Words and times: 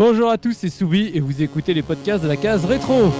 Bonjour 0.00 0.30
à 0.30 0.38
tous, 0.38 0.54
c'est 0.54 0.70
Soubi 0.70 1.10
et 1.12 1.20
vous 1.20 1.42
écoutez 1.42 1.74
les 1.74 1.82
podcasts 1.82 2.22
de 2.22 2.28
la 2.28 2.38
case 2.38 2.64
rétro. 2.64 3.12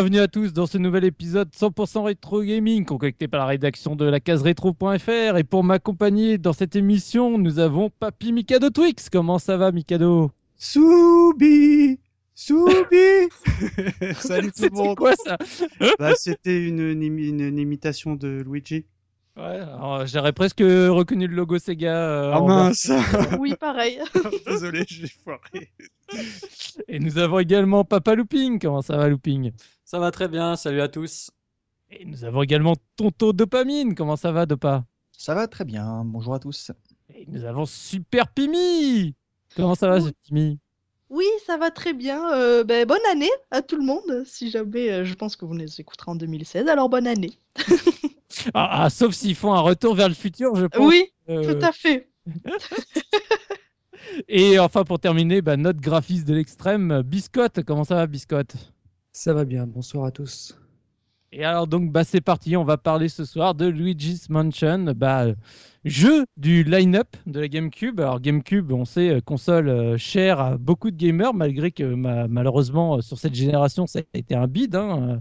Bienvenue 0.00 0.20
à 0.20 0.28
tous 0.28 0.54
dans 0.54 0.66
ce 0.66 0.78
nouvel 0.78 1.04
épisode 1.04 1.50
100% 1.50 2.04
rétro 2.04 2.42
gaming 2.42 2.86
concocté 2.86 3.28
par 3.28 3.40
la 3.40 3.44
rédaction 3.44 3.96
de 3.96 4.06
la 4.06 4.18
case 4.18 4.40
rétro.fr 4.40 5.36
et 5.36 5.44
pour 5.44 5.62
m'accompagner 5.62 6.38
dans 6.38 6.54
cette 6.54 6.74
émission, 6.74 7.36
nous 7.36 7.58
avons 7.58 7.90
Papy 7.90 8.32
Mikado 8.32 8.70
Twix. 8.70 9.10
Comment 9.10 9.38
ça 9.38 9.58
va 9.58 9.72
Mikado? 9.72 10.30
Soubi 10.56 12.00
Soubi 12.34 13.28
Salut 14.20 14.50
tout 14.52 14.62
le 14.62 14.70
monde. 14.72 14.96
quoi 14.96 15.12
ça? 15.16 15.36
Bah, 15.98 16.14
C'était 16.16 16.66
une, 16.66 16.80
une, 16.80 17.58
imitation 17.58 18.14
de 18.14 18.42
Luigi. 18.42 18.86
Ouais, 19.40 20.06
j'aurais 20.06 20.34
presque 20.34 20.60
reconnu 20.60 21.26
le 21.26 21.34
logo 21.34 21.58
Sega. 21.58 21.94
Euh, 21.94 22.32
ah 22.34 22.40
mince 22.42 22.90
Oui, 23.38 23.54
pareil. 23.58 23.98
Désolé, 24.46 24.84
j'ai 24.86 25.08
foiré. 25.08 25.72
Et 26.88 26.98
nous 26.98 27.16
avons 27.16 27.38
également 27.38 27.84
Papa 27.84 28.14
Looping. 28.14 28.58
Comment 28.58 28.82
ça 28.82 28.98
va, 28.98 29.08
Looping? 29.08 29.52
Ça 29.84 29.98
va 29.98 30.10
très 30.10 30.28
bien, 30.28 30.56
salut 30.56 30.82
à 30.82 30.88
tous. 30.88 31.30
Et 31.90 32.04
nous 32.04 32.24
avons 32.24 32.42
également 32.42 32.74
Tonto 32.96 33.32
Dopamine. 33.32 33.94
Comment 33.94 34.16
ça 34.16 34.30
va, 34.30 34.44
Dopa? 34.44 34.84
Ça 35.12 35.34
va 35.34 35.48
très 35.48 35.64
bien, 35.64 36.04
bonjour 36.04 36.34
à 36.34 36.38
tous. 36.38 36.70
Et 37.14 37.24
nous 37.26 37.44
avons 37.44 37.64
Super 37.64 38.28
Pimi. 38.28 39.14
Comment 39.56 39.74
ça 39.74 39.88
va, 39.88 39.98
oui. 40.00 40.12
Pimi? 40.22 40.58
Oui, 41.10 41.26
ça 41.44 41.56
va 41.56 41.72
très 41.72 41.92
bien. 41.92 42.32
Euh, 42.32 42.62
ben, 42.62 42.86
bonne 42.86 43.04
année 43.10 43.30
à 43.50 43.62
tout 43.62 43.76
le 43.76 43.84
monde. 43.84 44.22
Si 44.24 44.50
jamais, 44.50 44.90
euh, 44.90 45.04
je 45.04 45.14
pense 45.14 45.34
que 45.34 45.44
vous 45.44 45.54
les 45.54 45.80
écouterez 45.80 46.12
en 46.12 46.14
2016, 46.14 46.68
alors 46.68 46.88
bonne 46.88 47.06
année. 47.06 47.32
Ah, 48.54 48.84
ah, 48.84 48.90
sauf 48.90 49.12
s'ils 49.12 49.34
font 49.34 49.52
un 49.52 49.60
retour 49.60 49.96
vers 49.96 50.08
le 50.08 50.14
futur, 50.14 50.54
je 50.54 50.66
pense. 50.66 50.88
Oui, 50.88 51.12
euh, 51.28 51.42
tout 51.42 51.66
à 51.66 51.72
fait. 51.72 52.08
Et 54.28 54.58
enfin, 54.60 54.84
pour 54.84 55.00
terminer, 55.00 55.42
bah, 55.42 55.56
notre 55.56 55.80
graphiste 55.80 56.28
de 56.28 56.34
l'extrême, 56.34 57.02
Biscotte. 57.02 57.64
Comment 57.64 57.84
ça 57.84 57.96
va, 57.96 58.06
Biscotte? 58.06 58.54
Ça 59.12 59.34
va 59.34 59.44
bien, 59.44 59.66
bonsoir 59.66 60.06
à 60.06 60.10
tous. 60.12 60.56
Et 61.32 61.44
alors 61.44 61.68
donc 61.68 61.92
bah 61.92 62.02
c'est 62.02 62.20
parti, 62.20 62.56
on 62.56 62.64
va 62.64 62.76
parler 62.76 63.08
ce 63.08 63.24
soir 63.24 63.54
de 63.54 63.66
Luigi's 63.66 64.28
Mansion, 64.30 64.92
bah, 64.96 65.26
jeu 65.84 66.24
du 66.36 66.64
line-up 66.64 67.16
de 67.26 67.38
la 67.38 67.46
GameCube. 67.46 68.00
Alors 68.00 68.20
GameCube, 68.20 68.72
on 68.72 68.84
sait 68.84 69.10
euh, 69.10 69.20
console 69.20 69.68
euh, 69.68 69.96
chère 69.96 70.40
à 70.40 70.58
beaucoup 70.58 70.90
de 70.90 70.96
gamers, 70.96 71.32
malgré 71.32 71.70
que 71.70 71.84
malheureusement 71.84 72.96
euh, 72.96 73.00
sur 73.00 73.16
cette 73.16 73.36
génération 73.36 73.86
ça 73.86 74.00
a 74.00 74.18
été 74.18 74.34
un 74.34 74.48
bide, 74.48 74.74
hein, 74.74 75.20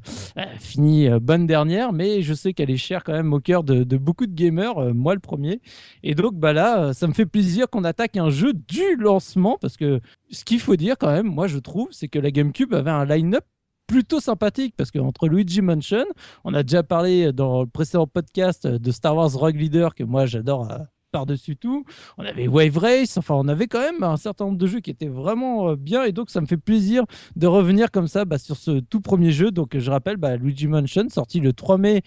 fini 0.60 1.08
bonne 1.22 1.46
dernière, 1.46 1.94
mais 1.94 2.24
je 2.24 2.34
sais 2.34 2.54
qu'elle 2.54 2.72
est 2.72 2.78
chère 2.78 3.04
quand 3.04 3.14
même 3.14 3.32
au 3.32 3.40
cœur 3.40 3.64
de, 3.64 3.84
beaucoup 3.98 4.26
de 4.26 4.34
gamers, 4.34 4.96
moi 4.96 5.14
le 5.14 5.20
premier. 5.20 5.62
Et 6.02 6.16
donc 6.16 6.34
bah 6.34 6.54
là, 6.54 6.92
ça 6.94 7.06
me 7.06 7.14
fait 7.14 7.28
plaisir 7.28 7.70
qu'on 7.70 7.84
attaque 7.84 8.18
un 8.18 8.32
jeu 8.32 8.54
du 8.54 8.96
lancement 8.98 9.60
parce 9.62 9.78
que 9.78 10.00
ce 10.32 10.44
qu'il 10.44 10.60
faut 10.60 10.76
dire 10.76 10.98
quand 10.98 11.12
même, 11.12 11.28
moi 11.28 11.46
je 11.46 11.60
trouve, 11.60 11.90
c'est 11.92 12.08
que 12.08 12.18
la 12.18 12.32
GameCube 12.32 12.74
avait 12.74 12.90
un 12.90 13.06
line-up 13.06 13.46
plutôt 13.90 14.20
sympathique 14.20 14.76
parce 14.78 14.92
qu'entre 14.92 15.28
Luigi 15.28 15.62
Mansion, 15.62 16.06
on 16.44 16.54
a 16.54 16.62
déjà 16.62 16.84
parlé 16.84 17.34
dans 17.34 17.62
le 17.62 17.68
précédent 17.68 18.06
podcast 18.06 18.68
de 18.68 18.92
Star 18.92 19.16
Wars 19.16 19.34
Rogue 19.34 19.56
Leader 19.56 19.96
que 19.96 20.04
moi 20.04 20.28
j'adore 20.28 20.72
euh, 20.72 20.78
par-dessus 21.12 21.58
tout. 21.58 21.86
On 22.20 22.24
avait 22.24 22.48
Wave 22.48 22.78
Race, 22.78 23.18
enfin 23.18 23.34
on 23.34 23.48
avait 23.48 23.66
quand 23.66 23.80
même 23.80 24.04
un 24.04 24.16
certain 24.16 24.46
nombre 24.46 24.60
de 24.60 24.68
jeux 24.68 24.80
qui 24.80 24.92
étaient 24.92 25.08
vraiment 25.08 25.70
euh, 25.70 25.76
bien 25.76 26.04
et 26.04 26.12
donc 26.12 26.30
ça 26.30 26.40
me 26.40 26.46
fait 26.46 26.56
plaisir 26.58 27.04
de 27.36 27.48
revenir 27.48 27.90
comme 27.90 28.08
ça 28.08 28.26
bah, 28.26 28.38
sur 28.38 28.58
ce 28.58 28.80
tout 28.80 29.02
premier 29.02 29.32
jeu. 29.32 29.50
Donc 29.50 29.76
je 29.76 29.90
rappelle 29.90 30.18
bah, 30.18 30.38
Luigi 30.38 30.68
Mansion 30.68 31.10
sorti 31.10 31.40
le 31.40 31.52
3 31.52 31.80
mai 31.80 32.04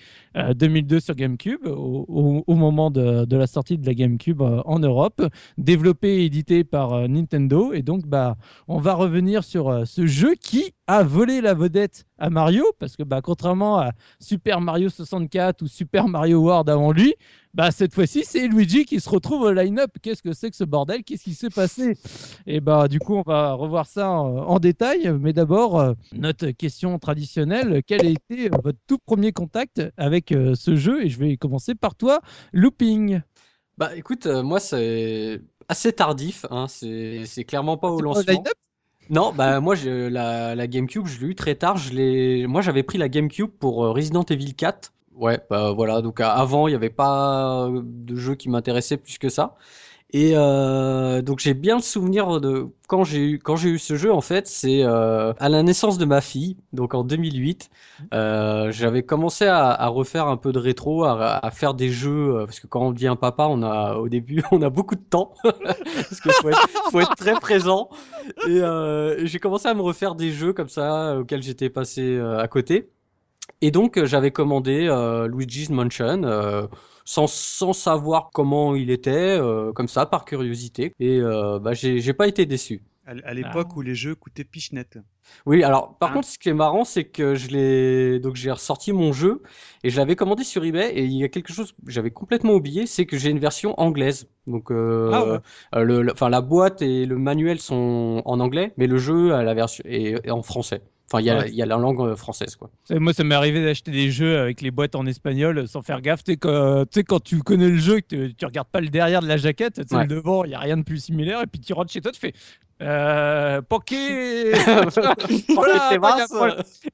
2002 0.54 0.96
euh, 0.96 1.00
sur 1.00 1.16
GameCube 1.16 1.66
au, 1.66 2.54
moment 2.54 2.92
de, 2.92 3.26
la 3.28 3.48
sortie 3.48 3.76
de 3.76 3.86
la 3.86 3.94
GameCube 3.94 4.40
en 4.40 4.78
Europe, 4.78 5.20
développé 5.58 6.20
et 6.20 6.26
édité 6.26 6.62
par 6.62 7.08
Nintendo 7.08 7.72
et 7.72 7.82
donc 7.82 8.06
bah 8.06 8.36
on 8.68 8.78
va 8.78 8.94
revenir 8.94 9.42
sur 9.42 9.82
ce 9.84 10.06
jeu 10.06 10.36
qui 10.36 10.74
a 10.86 11.02
volé 11.02 11.40
la 11.40 11.54
vedette 11.54 12.06
à 12.18 12.28
Mario, 12.28 12.64
parce 12.78 12.96
que 12.96 13.02
bah, 13.02 13.20
contrairement 13.22 13.78
à 13.78 13.92
Super 14.18 14.60
Mario 14.60 14.88
64 14.88 15.62
ou 15.62 15.68
Super 15.68 16.08
Mario 16.08 16.40
World 16.40 16.68
avant 16.68 16.92
lui, 16.92 17.14
bah, 17.54 17.70
cette 17.70 17.94
fois-ci, 17.94 18.24
c'est 18.24 18.48
Luigi 18.48 18.84
qui 18.84 18.98
se 18.98 19.08
retrouve 19.08 19.42
au 19.42 19.52
line-up. 19.52 19.90
Qu'est-ce 20.00 20.22
que 20.22 20.32
c'est 20.32 20.50
que 20.50 20.56
ce 20.56 20.64
bordel? 20.64 21.04
Qu'est-ce 21.04 21.24
qui 21.24 21.34
s'est 21.34 21.50
passé? 21.50 21.96
Et 22.46 22.60
bah, 22.60 22.88
du 22.88 22.98
coup, 22.98 23.14
on 23.14 23.22
va 23.22 23.52
revoir 23.52 23.86
ça 23.86 24.10
en, 24.10 24.58
détail. 24.58 25.12
Mais 25.20 25.32
d'abord, 25.32 25.78
euh, 25.78 25.92
notre 26.12 26.50
question 26.50 26.98
traditionnelle 26.98 27.82
quel 27.86 28.06
a 28.06 28.10
été 28.10 28.48
votre 28.48 28.78
tout 28.86 28.98
premier 28.98 29.32
contact 29.32 29.82
avec 29.96 30.32
euh, 30.32 30.54
ce 30.54 30.76
jeu? 30.76 31.04
Et 31.04 31.08
je 31.08 31.18
vais 31.18 31.36
commencer 31.36 31.74
par 31.74 31.94
toi, 31.94 32.20
Looping. 32.52 33.20
Bah, 33.78 33.94
écoute, 33.96 34.26
euh, 34.26 34.42
moi, 34.42 34.58
c'est 34.58 35.40
assez 35.68 35.92
tardif. 35.92 36.46
Hein. 36.50 36.66
C'est 36.68 37.44
clairement 37.46 37.76
pas 37.76 37.90
au 37.90 38.00
lancement. 38.00 38.44
Non, 39.10 39.32
bah 39.32 39.60
moi 39.60 39.74
la, 39.84 40.54
la 40.54 40.66
GameCube, 40.66 41.06
je 41.06 41.20
l'ai 41.20 41.26
eu 41.28 41.34
très 41.34 41.54
tard. 41.54 41.76
Je 41.76 41.92
l'ai, 41.92 42.46
moi 42.46 42.62
j'avais 42.62 42.82
pris 42.82 42.98
la 42.98 43.08
GameCube 43.08 43.50
pour 43.50 43.84
euh, 43.84 43.92
Resident 43.92 44.22
Evil 44.22 44.54
4. 44.54 44.92
Ouais, 45.16 45.40
bah 45.50 45.72
voilà. 45.72 46.00
Donc 46.00 46.20
avant, 46.20 46.68
il 46.68 46.70
n'y 46.70 46.76
avait 46.76 46.90
pas 46.90 47.68
de 47.70 48.16
jeu 48.16 48.34
qui 48.34 48.48
m'intéressait 48.48 48.96
plus 48.96 49.18
que 49.18 49.28
ça. 49.28 49.56
Et 50.14 50.32
euh, 50.34 51.22
donc 51.22 51.38
j'ai 51.38 51.54
bien 51.54 51.76
le 51.76 51.82
souvenir 51.82 52.38
de 52.38 52.66
quand 52.86 53.02
j'ai 53.02 53.30
eu 53.30 53.38
quand 53.38 53.56
j'ai 53.56 53.70
eu 53.70 53.78
ce 53.78 53.96
jeu 53.96 54.12
en 54.12 54.20
fait, 54.20 54.46
c'est 54.46 54.82
euh, 54.82 55.32
à 55.38 55.48
la 55.48 55.62
naissance 55.62 55.96
de 55.96 56.04
ma 56.04 56.20
fille, 56.20 56.58
donc 56.74 56.92
en 56.92 57.02
2008. 57.02 57.70
Euh, 58.12 58.70
j'avais 58.72 59.02
commencé 59.02 59.46
à, 59.46 59.86
refaire 59.86 60.26
un 60.26 60.36
peu 60.36 60.52
de 60.52 60.58
rétro, 60.58 61.04
à, 61.04 61.50
faire 61.50 61.72
des 61.72 61.88
jeux 61.88 62.44
parce 62.44 62.60
que 62.60 62.66
quand 62.66 62.82
on 62.82 62.92
devient 62.92 63.16
papa, 63.18 63.46
on 63.48 63.62
a 63.62 63.94
au 63.94 64.10
début 64.10 64.42
on 64.52 64.60
a 64.60 64.68
beaucoup 64.68 64.96
de 64.96 65.00
temps 65.00 65.32
parce 65.44 66.20
qu'il 66.20 66.32
faut 66.32 66.50
faut 66.90 67.00
être 67.00 67.16
très 67.16 67.34
présent. 67.34 67.88
Et 68.46 68.60
j'ai 69.24 69.38
commencé 69.38 69.68
à 69.68 69.74
me 69.74 69.82
refaire 69.82 70.14
des 70.14 70.30
jeux 70.30 70.52
comme 70.52 70.68
ça 70.68 71.18
auxquels 71.18 71.42
j'étais 71.42 71.70
passé 71.70 72.20
à 72.20 72.48
côté. 72.48 72.90
Et 73.62 73.70
donc 73.70 74.04
j'avais 74.04 74.30
commandé 74.30 74.88
Luigi's 75.30 75.70
Mansion 75.70 76.68
sans, 77.04 77.26
sans 77.26 77.72
savoir 77.72 78.30
comment 78.32 78.74
il 78.74 78.90
était, 78.90 79.38
euh, 79.38 79.72
comme 79.72 79.88
ça, 79.88 80.06
par 80.06 80.24
curiosité. 80.24 80.92
Et 81.00 81.18
euh, 81.18 81.58
bah, 81.58 81.72
j'ai 81.74 82.12
pas 82.12 82.28
été 82.28 82.46
déçu. 82.46 82.82
À 83.04 83.34
l'époque 83.34 83.68
ah. 83.70 83.76
où 83.76 83.82
les 83.82 83.96
jeux 83.96 84.14
coûtaient 84.14 84.44
pichenette. 84.44 84.96
Oui, 85.44 85.64
alors 85.64 85.98
par 85.98 86.10
ah. 86.10 86.14
contre, 86.14 86.28
ce 86.28 86.38
qui 86.38 86.48
est 86.48 86.54
marrant, 86.54 86.84
c'est 86.84 87.02
que 87.02 87.34
je 87.34 87.48
l'ai 87.48 88.20
donc 88.20 88.36
j'ai 88.36 88.52
ressorti 88.52 88.92
mon 88.92 89.12
jeu 89.12 89.42
et 89.82 89.90
je 89.90 89.96
l'avais 89.96 90.14
commandé 90.14 90.44
sur 90.44 90.64
eBay 90.64 90.92
et 90.94 91.02
il 91.02 91.12
y 91.12 91.24
a 91.24 91.28
quelque 91.28 91.52
chose 91.52 91.72
que 91.72 91.90
j'avais 91.90 92.12
complètement 92.12 92.52
oublié, 92.52 92.86
c'est 92.86 93.04
que 93.04 93.18
j'ai 93.18 93.30
une 93.30 93.40
version 93.40 93.78
anglaise. 93.80 94.28
Donc, 94.46 94.70
euh, 94.70 95.10
ah 95.12 95.40
euh 95.78 95.84
le, 95.84 96.12
enfin 96.12 96.28
la 96.28 96.40
boîte 96.40 96.80
et 96.80 97.04
le 97.04 97.18
manuel 97.18 97.58
sont 97.58 98.22
en 98.24 98.38
anglais, 98.38 98.72
mais 98.76 98.86
le 98.86 98.98
jeu 98.98 99.34
a 99.34 99.42
la 99.42 99.54
version 99.54 99.82
est 99.84 100.30
en 100.30 100.42
français. 100.42 100.82
Enfin, 101.10 101.20
il 101.20 101.54
y, 101.54 101.62
a 101.62 101.66
la 101.66 101.76
langue 101.76 102.00
euh, 102.00 102.16
française, 102.16 102.56
quoi. 102.56 102.70
Moi, 102.90 103.12
ça 103.12 103.22
m'est 103.22 103.34
arrivé 103.34 103.62
d'acheter 103.62 103.90
des 103.90 104.10
jeux 104.10 104.38
avec 104.38 104.62
les 104.62 104.70
boîtes 104.70 104.94
en 104.94 105.04
espagnol 105.04 105.68
sans 105.68 105.82
faire 105.82 106.00
gaffe. 106.00 106.24
Tu 106.24 106.32
sais, 106.32 106.38
quand, 106.38 106.84
quand, 107.06 107.22
tu 107.22 107.40
connais 107.40 107.68
le 107.68 107.76
jeu, 107.76 108.00
tu, 108.00 108.34
tu 108.34 108.46
regardes 108.46 108.68
pas 108.68 108.80
le 108.80 108.88
derrière 108.88 109.20
de 109.20 109.28
la 109.28 109.36
jaquette, 109.36 109.86
tu 109.86 109.94
le 109.94 110.06
devant, 110.06 110.44
il 110.44 110.52
y 110.52 110.54
a 110.54 110.60
rien 110.60 110.78
de 110.78 110.82
plus 110.82 111.04
similaire, 111.04 111.42
et 111.42 111.46
puis 111.46 111.60
tu 111.60 111.74
rentres 111.74 111.92
chez 111.92 112.00
toi, 112.00 112.12
tu 112.12 112.20
fais. 112.20 112.32
Euh, 112.82 113.62
Poké 113.62 114.52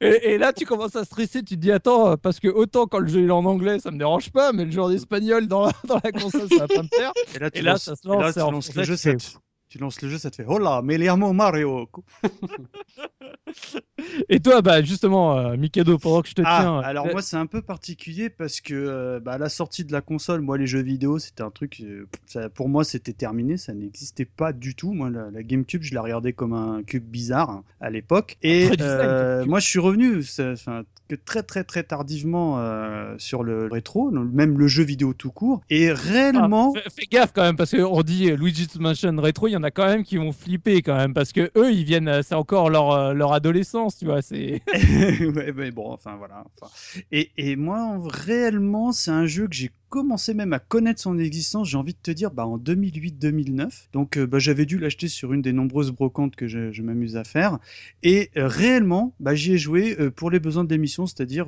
et, 0.00 0.32
et, 0.32 0.38
là, 0.38 0.52
tu 0.52 0.66
commences 0.66 0.96
à 0.96 1.05
stresser. 1.05 1.43
Tu 1.43 1.55
te 1.56 1.60
dis, 1.60 1.72
attends, 1.72 2.16
parce 2.19 2.40
que 2.40 2.49
autant 2.49 2.87
quand 2.87 2.99
le 2.99 3.08
jeu 3.08 3.26
est 3.26 3.31
en 3.31 3.44
anglais, 3.44 3.78
ça 3.78 3.90
me 3.90 3.99
dérange 3.99 4.31
pas, 4.31 4.52
mais 4.52 4.66
le 4.66 4.70
jeu 4.70 4.82
en 4.82 4.90
espagnol 4.90 5.46
dans 5.49 5.66
la, 5.66 5.72
dans 5.84 6.00
la 6.02 6.12
console, 6.12 6.49
ça 6.50 6.66
va 6.66 6.69
pas 6.69 6.82
me 6.82 6.88
faire. 6.88 7.12
Et 7.55 7.62
là, 7.62 7.78
ça 7.78 7.96
se 7.96 8.06
lance. 8.06 8.37
en 8.37 8.50
le 8.50 8.60
jeu, 8.84 8.96
tu 9.69 9.79
lances 9.79 10.00
le 10.03 10.09
jeu, 10.09 10.19
ça 10.19 10.31
te 10.31 10.37
fait 10.37 10.47
Oh 10.49 10.59
là, 10.59 10.82
Mario 10.82 11.88
Et 14.29 14.41
toi, 14.41 14.62
bah 14.62 14.82
justement, 14.82 15.38
euh, 15.38 15.56
Mikado, 15.56 15.99
pendant 15.99 16.23
que 16.23 16.29
je 16.29 16.35
te 16.35 16.43
Ah, 16.44 16.59
tiens. 16.61 16.79
alors 16.81 17.06
euh, 17.06 17.12
moi 17.12 17.23
c'est 17.23 17.37
un 17.37 17.47
peu 17.47 17.62
particulier 17.62 18.31
parce 18.31 18.61
que 18.61 18.75
euh, 18.75 19.20
bah, 19.20 19.32
à 19.32 19.38
la 19.38 19.49
sortie 19.49 19.85
de 19.85 19.93
la 19.93 20.00
console, 20.00 20.41
moi 20.41 20.56
les 20.56 20.67
jeux 20.67 20.82
vidéo 20.82 21.19
c'était 21.19 21.43
un 21.43 21.50
truc, 21.50 21.81
euh, 21.82 22.06
ça- 22.26 22.49
pour 22.49 22.69
moi 22.69 22.85
c'était 22.85 23.12
terminé, 23.12 23.56
ça 23.56 23.75
n'existait 23.75 24.25
pas 24.25 24.53
du 24.53 24.75
tout. 24.75 24.93
Moi 24.93 25.11
la, 25.11 25.31
la 25.31 25.43
GameCube 25.43 25.82
je 25.82 25.94
la 25.94 26.03
regardais 26.03 26.32
comme 26.32 26.53
un 26.53 26.82
cube 26.82 27.05
bizarre 27.05 27.50
hein, 27.50 27.65
à 27.81 27.91
l'époque. 27.91 28.37
Et 28.43 28.70
design, 28.70 29.49
moi 29.49 29.61
je 29.61 29.67
suis 29.67 29.81
revenu 29.81 30.23
que 31.09 31.15
très 31.15 31.43
très 31.43 31.65
très 31.65 31.82
tardivement 31.82 32.59
sur 33.19 33.43
le 33.43 33.69
rétro, 33.70 34.11
même 34.11 34.59
le 34.59 34.69
jeu 34.69 34.85
vidéo 34.85 35.15
tout 35.15 35.32
court. 35.32 35.62
Et 35.70 35.91
ah, 35.91 35.94
réellement, 35.94 36.75
fais, 36.75 36.82
fais 36.91 37.06
gaffe 37.11 37.32
quand 37.35 37.43
même, 37.43 37.56
parce 37.56 37.75
qu'on 37.75 38.03
dit 38.03 38.31
Luigi's 38.31 38.79
Mansion 38.79 39.15
Retro, 39.17 39.49
il 39.49 39.53
y 39.53 39.56
en 39.58 39.62
a 39.62 39.70
quand 39.70 39.87
même 39.87 40.05
qui 40.05 40.16
vont 40.16 40.32
flipper 40.32 40.82
quand 40.82 40.96
même, 40.96 41.14
parce 41.14 41.32
que 41.32 41.50
eux, 41.56 41.72
ils 41.72 41.84
viennent, 41.84 42.08
euh, 42.08 42.22
c'est 42.22 42.34
encore 42.34 42.70
leur, 42.70 42.90
euh, 42.93 43.12
leur 43.14 43.32
adolescence, 43.32 43.96
tu 43.99 44.06
vois. 44.06 44.22
C'est. 44.22 44.62
ouais, 44.75 45.52
mais 45.55 45.70
bon, 45.70 45.90
enfin 45.93 46.16
voilà. 46.16 46.44
Enfin, 46.60 46.70
et, 47.10 47.31
et 47.38 47.56
moi, 47.56 47.81
en- 47.82 48.02
réellement, 48.02 48.93
c'est 48.93 49.10
un 49.10 49.26
jeu 49.26 49.46
que 49.49 49.55
j'ai 49.55 49.70
commencé 49.88 50.34
même 50.34 50.52
à 50.52 50.58
connaître 50.58 51.00
son 51.00 51.19
existence, 51.19 51.70
j'ai 51.70 51.78
envie 51.78 51.94
de 51.94 51.99
te 52.02 52.10
dire, 52.10 52.31
bah, 52.31 52.46
en 52.46 52.58
2008-2009. 52.58 53.88
Donc, 53.94 54.19
euh, 54.19 54.26
bah, 54.26 54.38
j'avais 54.38 54.66
dû 54.66 54.78
l'acheter 54.78 55.08
sur 55.08 55.32
une 55.32 55.40
des 55.40 55.55
nombreuses 55.55 55.90
brocantes 55.93 56.37
que 56.37 56.46
je, 56.46 56.70
je 56.72 56.82
m'amuse 56.82 57.16
à 57.16 57.25
faire. 57.25 57.58
Et 58.02 58.31
euh, 58.37 58.46
réellement, 58.46 59.14
bah, 59.20 59.34
j'y 59.34 59.55
ai 59.55 59.58
joué 59.58 59.96
euh, 59.99 60.10
pour 60.10 60.31
les 60.31 60.40
besoins 60.40 60.64
de 60.64 60.70
l'émission, 60.70 61.06
c'est-à-dire 61.06 61.46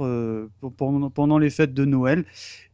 pendant, 0.76 1.10
pendant 1.10 1.38
les 1.38 1.50
fêtes 1.50 1.74
de 1.74 1.84
Noël. 1.84 2.24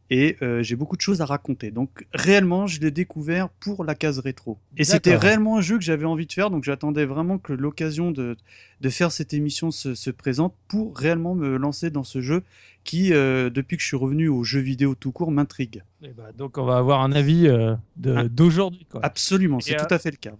Et 0.09 0.37
euh, 0.41 0.63
j'ai 0.63 0.75
beaucoup 0.77 0.95
de 0.95 1.01
choses 1.01 1.19
à 1.21 1.25
raconter. 1.25 1.69
Donc 1.71 2.07
réellement, 2.13 2.65
je 2.65 2.79
l'ai 2.79 2.91
découvert 2.91 3.49
pour 3.49 3.83
la 3.83 3.93
case 3.93 4.19
rétro. 4.19 4.57
Et 4.77 4.83
c'était 4.85 5.15
réellement 5.17 5.57
un 5.57 5.61
jeu 5.61 5.77
que 5.77 5.83
j'avais 5.83 6.05
envie 6.05 6.25
de 6.25 6.31
faire. 6.31 6.49
Donc 6.49 6.63
j'attendais 6.63 7.05
vraiment 7.05 7.37
que 7.37 7.51
l'occasion 7.53 8.11
de, 8.11 8.37
de 8.79 8.89
faire 8.89 9.11
cette 9.11 9.33
émission 9.33 9.69
se, 9.71 9.95
se 9.95 10.09
présente 10.09 10.53
pour 10.69 10.97
réellement 10.97 11.35
me 11.35 11.57
lancer 11.57 11.89
dans 11.89 12.05
ce 12.05 12.21
jeu 12.21 12.43
qui, 12.85 13.13
euh, 13.13 13.49
depuis 13.49 13.75
que 13.75 13.83
je 13.83 13.87
suis 13.87 13.97
revenu 13.97 14.29
aux 14.29 14.45
jeux 14.45 14.61
vidéo 14.61 14.95
tout 14.95 15.11
court, 15.11 15.29
m'intrigue. 15.29 15.83
Et 16.01 16.13
bah, 16.13 16.31
donc, 16.37 16.57
on 16.57 16.63
va 16.63 16.77
avoir 16.77 17.01
un 17.01 17.11
avis 17.11 17.47
euh, 17.47 17.75
Ah. 18.05 18.23
d'aujourd'hui, 18.29 18.85
quoi. 18.89 19.01
Absolument, 19.03 19.59
c'est 19.59 19.75
euh, 19.75 19.85
tout 19.85 19.93
à 19.93 19.99
fait 19.99 20.11
le 20.11 20.17
cas. 20.17 20.33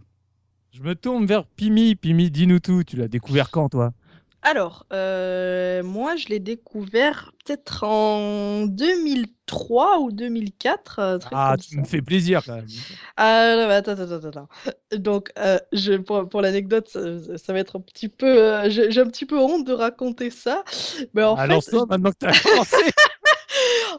Je 0.72 0.82
me 0.82 0.96
tourne 0.96 1.26
vers 1.26 1.46
Pimi. 1.46 1.96
Pimi, 1.96 2.32
dis-nous 2.32 2.60
tout. 2.60 2.84
Tu 2.86 2.96
l'as 2.96 3.08
découvert 3.10 3.50
quand, 3.52 3.68
toi? 3.68 3.94
Alors, 4.42 4.86
euh, 4.94 5.84
moi, 5.84 6.16
je 6.16 6.28
l'ai 6.30 6.40
découvert 6.40 7.34
peut-être 7.46 7.84
en 7.84 8.66
2003 8.66 10.00
ou 10.00 10.12
2004. 10.12 11.00
un 11.00 11.20
truc 11.20 11.40
Ah, 11.40 11.46
comme 11.46 11.60
tu 11.60 11.76
ça. 11.76 11.82
me 11.82 11.86
fais 11.86 12.02
plaisir 12.02 12.44
quand 12.46 12.56
même. 12.56 12.84
Ah, 13.18 13.68
attends, 13.72 13.92
attends, 13.94 14.12
attends, 14.12 14.28
attends. 14.30 14.50
Donc, 14.98 15.32
euh, 15.38 15.60
je, 15.74 15.94
pour, 15.94 16.28
pour 16.30 16.42
l'anecdote, 16.42 16.88
ça, 16.90 17.38
ça 17.38 17.54
va 17.54 17.60
être 17.60 17.78
un 17.78 17.82
petit 17.82 18.10
peu. 18.10 18.28
euh, 18.28 18.70
j'ai 18.70 18.92
j'ai 18.92 19.02
un 19.02 19.08
petit 19.08 19.26
peu 19.26 19.38
honte 19.40 19.66
de 19.66 19.74
raconter 19.74 20.30
ça. 20.30 20.64
Mais 21.14 21.24
en 21.24 21.36
Alors, 21.36 21.64
fait, 21.64 21.66
maintenant 21.90 22.12
que 22.12 22.18
tu 22.20 22.26
as 22.28 22.34
commencé. 22.36 22.78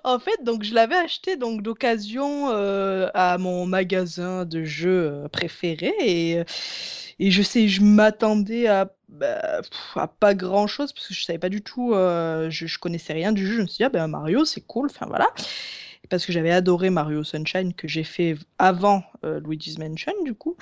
En 0.04 0.18
fait, 0.18 0.42
donc 0.44 0.62
je 0.64 0.74
l'avais 0.74 0.96
acheté 0.96 1.36
donc 1.36 1.62
d'occasion 1.62 2.50
euh, 2.50 3.08
à 3.14 3.38
mon 3.38 3.66
magasin 3.66 4.44
de 4.44 4.64
jeux 4.64 5.10
euh, 5.24 5.28
préféré 5.28 5.92
et, 6.00 6.38
euh, 6.40 6.44
et 7.18 7.30
je 7.30 7.42
sais, 7.42 7.68
je 7.68 7.82
m'attendais 7.82 8.66
à, 8.68 8.92
bah, 9.08 9.60
à 9.94 10.08
pas 10.08 10.34
grand-chose 10.34 10.92
parce 10.92 11.08
que 11.08 11.14
je 11.14 11.24
savais 11.24 11.38
pas 11.38 11.48
du 11.48 11.62
tout, 11.62 11.94
euh, 11.94 12.50
je, 12.50 12.66
je 12.66 12.78
connaissais 12.78 13.12
rien 13.12 13.32
du 13.32 13.46
jeu. 13.46 13.56
Je 13.56 13.62
me 13.62 13.66
suis 13.66 13.78
dit, 13.78 13.84
ah 13.84 13.88
ben 13.88 14.06
Mario, 14.08 14.44
c'est 14.44 14.60
cool, 14.60 14.88
enfin 14.90 15.06
voilà. 15.06 15.28
Parce 16.10 16.24
que 16.24 16.32
j'avais 16.32 16.50
adoré 16.50 16.90
Mario 16.90 17.24
Sunshine 17.24 17.74
que 17.74 17.88
j'ai 17.88 18.04
fait 18.04 18.36
avant 18.58 19.04
euh, 19.24 19.40
Luigi's 19.40 19.78
Mansion 19.78 20.12
du 20.24 20.34
coup. 20.34 20.56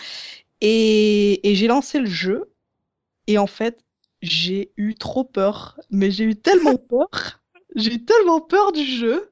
Et, 0.60 1.48
et 1.48 1.54
j'ai 1.54 1.66
lancé 1.68 2.00
le 2.00 2.06
jeu 2.06 2.50
et 3.26 3.38
en 3.38 3.46
fait, 3.46 3.80
j'ai 4.22 4.72
eu 4.76 4.94
trop 4.94 5.24
peur. 5.24 5.78
Mais 5.90 6.10
j'ai 6.10 6.24
eu 6.24 6.36
tellement 6.36 6.76
peur. 6.76 7.42
J'ai 7.74 7.94
eu 7.94 8.04
tellement 8.04 8.40
peur 8.40 8.72
du 8.72 8.84
jeu 8.84 9.30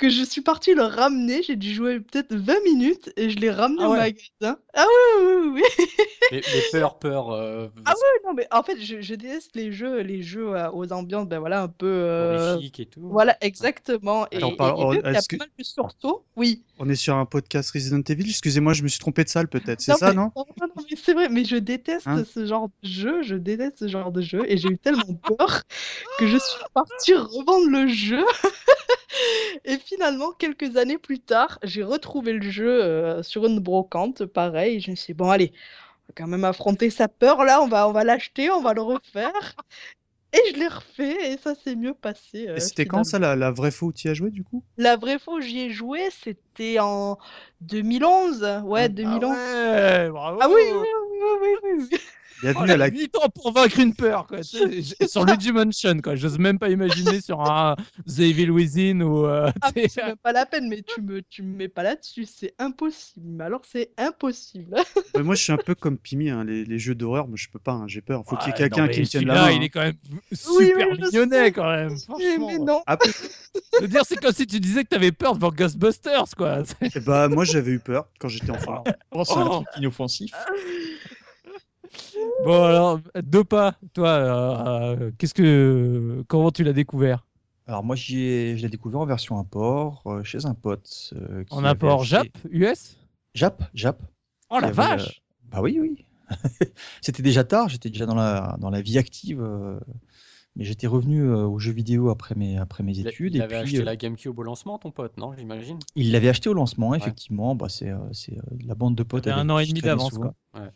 que 0.00 0.08
je 0.08 0.24
suis 0.24 0.40
partie 0.40 0.74
le 0.74 0.82
ramener. 0.82 1.42
J'ai 1.42 1.56
dû 1.56 1.72
jouer 1.72 2.00
peut-être 2.00 2.34
20 2.34 2.54
minutes 2.64 3.12
et 3.16 3.30
je 3.30 3.36
l'ai 3.38 3.50
ramené 3.50 3.82
Ah 3.84 3.88
au 3.88 3.92
magasin. 3.92 4.58
Ah 4.74 4.86
oui, 4.86 5.24
oui, 5.24 5.32
oui, 5.34 5.62
oui. 5.78 5.84
Mais, 6.32 6.40
mais 6.54 6.62
peur, 6.72 6.98
peur. 6.98 7.30
euh, 7.30 7.68
Ah 7.84 7.92
ouais, 7.92 8.20
non, 8.26 8.32
mais 8.34 8.46
en 8.50 8.62
fait, 8.62 8.80
je, 8.80 9.00
je 9.00 9.14
déteste 9.14 9.50
les 9.54 9.70
jeux, 9.72 10.00
les 10.00 10.22
jeux 10.22 10.54
euh, 10.56 10.70
aux 10.72 10.92
ambiances, 10.92 11.26
ben 11.28 11.38
voilà, 11.38 11.62
un 11.62 11.68
peu. 11.68 11.86
euh, 11.86 12.58
et 12.60 12.86
tout. 12.86 13.00
Voilà, 13.02 13.36
exactement. 13.40 14.26
Et, 14.30 14.36
Alors, 14.38 14.52
et- 14.52 14.56
par- 14.56 14.68
et 14.78 14.84
vu 14.90 14.96
qu'il 15.02 15.04
y 15.12 15.14
a 15.14 15.18
est-ce 15.18 15.28
que- 15.28 15.36
pas 15.36 15.44
mal 15.44 15.50
de 15.58 15.64
sursauts, 15.64 16.24
oui. 16.36 16.62
On 16.78 16.88
est 16.88 16.94
sur 16.94 17.14
un 17.16 17.26
podcast 17.26 17.70
Resident 17.72 18.00
Evil? 18.08 18.28
Excusez-moi, 18.30 18.72
je 18.72 18.82
me 18.82 18.88
suis 18.88 18.98
trompé 19.00 19.22
de 19.24 19.28
salle 19.28 19.48
peut-être. 19.48 19.80
C'est 19.82 19.92
ça, 19.96 20.08
mais- 20.08 20.14
non? 20.14 20.32
non, 20.34 20.46
non, 20.60 20.66
non, 20.76 20.84
mais 20.90 20.96
c'est 20.96 21.12
vrai, 21.12 21.28
mais 21.28 21.44
je 21.44 21.56
déteste 21.56 22.06
Hein? 22.06 22.24
ce 22.32 22.46
genre 22.46 22.68
de 22.82 22.88
jeu, 22.88 23.22
je 23.22 23.34
déteste 23.34 23.80
ce 23.80 23.88
genre 23.88 24.10
de 24.12 24.22
jeu, 24.22 24.42
et 24.48 24.56
j'ai 24.56 24.68
eu 24.70 24.78
tellement 24.78 25.14
peur 25.26 25.62
que 26.18 26.26
je 26.26 26.38
suis 26.38 26.60
partie 26.72 27.12
revendre 27.14 27.68
le 27.68 27.86
jeu. 27.88 28.24
Et 29.64 29.78
finalement, 29.78 30.32
quelques 30.32 30.76
années 30.76 30.98
plus 30.98 31.20
tard, 31.20 31.58
j'ai 31.62 31.82
retrouvé 31.82 32.32
le 32.32 32.50
jeu 32.50 32.82
euh, 32.84 33.22
sur 33.22 33.46
une 33.46 33.60
brocante, 33.60 34.24
pareil, 34.26 34.80
je 34.80 34.90
me 34.90 34.96
suis 34.96 35.12
dit, 35.12 35.16
bon, 35.16 35.30
allez, 35.30 35.52
on 35.54 36.08
va 36.08 36.14
quand 36.16 36.26
même 36.28 36.44
affronter 36.44 36.90
sa 36.90 37.08
peur 37.08 37.44
là, 37.44 37.62
on 37.62 37.68
va, 37.68 37.88
on 37.88 37.92
va 37.92 38.04
l'acheter, 38.04 38.50
on 38.50 38.62
va 38.62 38.74
le 38.74 38.82
refaire. 38.82 39.32
Et 40.32 40.40
je 40.52 40.58
l'ai 40.58 40.68
refait, 40.68 41.32
et 41.32 41.38
ça 41.38 41.56
s'est 41.56 41.76
mieux 41.76 41.94
passé. 41.94 42.48
euh, 42.48 42.56
Et 42.56 42.60
c'était 42.60 42.86
quand 42.86 43.04
ça, 43.04 43.18
la, 43.18 43.34
la 43.34 43.50
vraie 43.50 43.72
fois 43.72 43.88
où 43.88 43.92
tu 43.92 44.06
y 44.06 44.10
as 44.10 44.14
joué 44.14 44.30
du 44.30 44.44
coup? 44.44 44.62
La 44.76 44.96
vraie 44.96 45.18
fois 45.18 45.34
où 45.34 45.40
j'y 45.40 45.60
ai 45.60 45.70
joué, 45.70 46.08
c'était 46.10 46.78
en 46.80 47.18
2011. 47.60 48.46
Ouais, 48.64 48.88
2011. 48.88 49.36
Ah 49.38 49.74
ouais, 49.74 50.10
bravo. 50.10 50.38
Ah 50.42 50.48
oui, 50.48 50.54
oui, 50.80 50.88
oui, 51.42 51.50
oui, 51.64 51.76
oui, 51.90 51.98
Oh, 52.42 52.46
Bienvenue 52.52 52.66
la 52.68 52.74
à 52.74 52.76
la 52.78 52.86
8 52.88 53.16
ans 53.16 53.28
pour 53.34 53.52
vaincre 53.52 53.78
une 53.80 53.94
peur, 53.94 54.26
quoi. 54.26 54.40
Tu 54.40 54.56
sais, 54.58 54.82
j- 54.82 54.94
sur 55.06 55.24
le 55.26 55.36
Dimension, 55.36 55.98
quoi. 56.02 56.16
J'ose 56.16 56.38
même 56.38 56.58
pas 56.58 56.70
imaginer 56.70 57.20
sur 57.20 57.40
un 57.42 57.76
The 58.06 58.20
Evil 58.20 58.50
Within 58.50 59.00
ou. 59.02 59.26
euh, 59.26 59.50
Ah, 59.60 59.70
mais 59.76 59.88
c'est 59.88 60.02
même 60.04 60.16
pas 60.16 60.32
la 60.32 60.46
peine, 60.46 60.68
mais 60.68 60.82
tu 60.82 61.02
me, 61.02 61.20
tu 61.22 61.42
me 61.42 61.54
mets 61.56 61.68
pas 61.68 61.82
là-dessus, 61.82 62.24
c'est 62.24 62.54
impossible. 62.58 63.26
Mais 63.32 63.44
alors, 63.44 63.62
c'est 63.70 63.90
impossible. 63.98 64.76
Moi, 65.22 65.34
je 65.34 65.42
suis 65.42 65.52
un 65.52 65.58
peu 65.58 65.74
comme 65.74 65.98
Pimi, 65.98 66.30
hein, 66.30 66.44
les, 66.44 66.64
les 66.64 66.78
jeux 66.78 66.94
d'horreur, 66.94 67.26
moi, 67.28 67.36
je 67.36 67.48
peux 67.48 67.58
pas, 67.58 67.72
hein, 67.72 67.84
j'ai 67.88 68.00
peur. 68.00 68.22
Faut 68.26 68.36
qu'il 68.36 68.46
y 68.48 68.50
ait 68.50 68.54
quelqu'un 68.54 68.88
qui 68.88 69.00
mais 69.00 69.04
me 69.04 69.08
tienne 69.08 69.26
la 69.26 69.34
main. 69.34 69.50
il 69.50 69.58
hein. 69.58 69.60
est 69.62 69.68
quand 69.68 69.80
même 69.82 69.94
super 70.32 70.86
oui, 70.88 70.96
je 70.98 71.04
mignonnet, 71.06 71.44
sais. 71.46 71.52
quand 71.52 71.68
même. 71.70 71.90
Mais, 71.90 71.98
Franchement. 71.98 72.46
mais 72.46 72.58
non. 72.58 72.82
Ah, 72.86 72.96
Je 73.76 73.80
veux 73.82 73.88
dire, 73.88 74.02
c'est 74.06 74.16
comme 74.16 74.32
si 74.32 74.46
tu 74.46 74.60
disais 74.60 74.84
que 74.84 74.88
t'avais 74.88 75.12
peur 75.12 75.34
devant 75.34 75.50
Ghostbusters, 75.50 76.24
quoi. 76.36 76.62
eh 76.94 77.00
bah, 77.00 77.28
moi, 77.28 77.44
j'avais 77.44 77.72
eu 77.72 77.80
peur 77.80 78.08
quand 78.18 78.28
j'étais 78.28 78.50
enfant. 78.50 78.84
Oh, 79.10 79.24
c'est 79.24 79.34
un 79.34 79.46
Oh. 79.46 79.54
truc 79.56 79.68
inoffensif. 79.76 80.32
Bon, 82.44 82.64
alors, 82.64 83.00
Dopa, 83.22 83.74
toi, 83.92 84.08
euh, 84.08 84.96
euh, 84.96 85.10
qu'est-ce 85.18 85.34
que. 85.34 86.24
Comment 86.28 86.50
tu 86.50 86.64
l'as 86.64 86.72
découvert? 86.72 87.26
Alors 87.66 87.84
moi, 87.84 87.94
j'y 87.96 88.18
ai- 88.20 88.56
je 88.56 88.62
l'ai 88.62 88.68
découvert 88.68 89.00
en 89.00 89.06
version 89.06 89.38
import 89.38 90.02
euh, 90.06 90.24
chez 90.24 90.46
un 90.46 90.54
pote. 90.54 91.12
euh, 91.14 91.44
qui 91.44 91.54
En 91.54 91.64
avait 91.64 91.86
acheté- 91.88 92.04
Jap, 92.04 92.26
US 92.50 92.96
Jap, 93.34 93.62
Jap. 93.74 94.02
Oh 94.50 94.58
la 94.60 94.70
Qui 94.72 94.80
avait, 94.80 94.96
vache 94.96 95.22
euh, 95.22 95.50
Bah 95.52 95.60
oui, 95.62 95.78
oui. 95.80 96.04
C'était 97.00 97.22
déjà 97.22 97.44
tard, 97.44 97.68
j'étais 97.68 97.90
déjà 97.90 98.06
dans 98.06 98.14
la, 98.14 98.56
dans 98.60 98.70
la 98.70 98.80
vie 98.80 98.98
active. 98.98 99.40
euh, 99.40 99.78
mais 100.56 100.64
j'étais 100.64 100.88
revenu 100.88 101.22
euh, 101.22 101.46
aux 101.46 101.60
jeux 101.60 101.70
vidéo 101.72 102.10
après 102.10 102.34
mes, 102.34 102.58
après 102.58 102.82
mes 102.82 102.98
Il, 102.98 103.06
a- 103.06 103.10
études. 103.10 103.34
il 103.36 103.38
et 103.38 103.42
avait 103.44 103.54
puis, 103.54 103.66
acheté 103.68 103.78
euh, 103.78 103.84
la 103.84 103.96
GameCube 103.96 104.36
au 104.36 104.42
lancement, 104.42 104.78
ton 104.78 104.90
pote, 104.90 105.16
non 105.16 105.32
J'imagine? 105.38 105.78
il 105.94 106.10
l'avait 106.10 106.28
acheté 106.28 106.48
au 106.48 106.54
lancement, 106.54 106.94
effectivement. 106.94 107.54
Bah, 107.54 107.68
c'est 107.68 107.90
euh, 107.90 107.98
c'est, 108.12 108.36
euh, 108.36 108.42
la 108.66 108.74
bande 108.74 108.96
de 108.96 109.02
potes. 109.04 109.24
T'avais 109.24 109.36
avec 109.36 109.48
un 109.48 109.54
an 109.54 109.58
qui 109.58 109.62
et 109.62 109.66
je 109.66 109.70
demi 109.70 109.80
traînais 109.80 109.94
d'avance, 109.96 110.12
souvent. 110.12 110.34
quoi. 110.52 110.72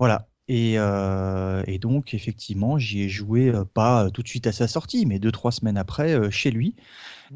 Voilà. 0.00 0.28
Et, 0.48 0.74
euh, 0.76 1.62
et 1.66 1.78
donc, 1.78 2.14
effectivement, 2.14 2.76
j'y 2.76 3.02
ai 3.02 3.08
joué 3.08 3.48
euh, 3.48 3.64
pas 3.64 4.06
euh, 4.06 4.10
tout 4.10 4.22
de 4.22 4.28
suite 4.28 4.46
à 4.46 4.52
sa 4.52 4.66
sortie, 4.68 5.06
mais 5.06 5.18
deux, 5.18 5.32
trois 5.32 5.52
semaines 5.52 5.76
après, 5.76 6.14
euh, 6.14 6.30
chez 6.30 6.50
lui. 6.50 6.74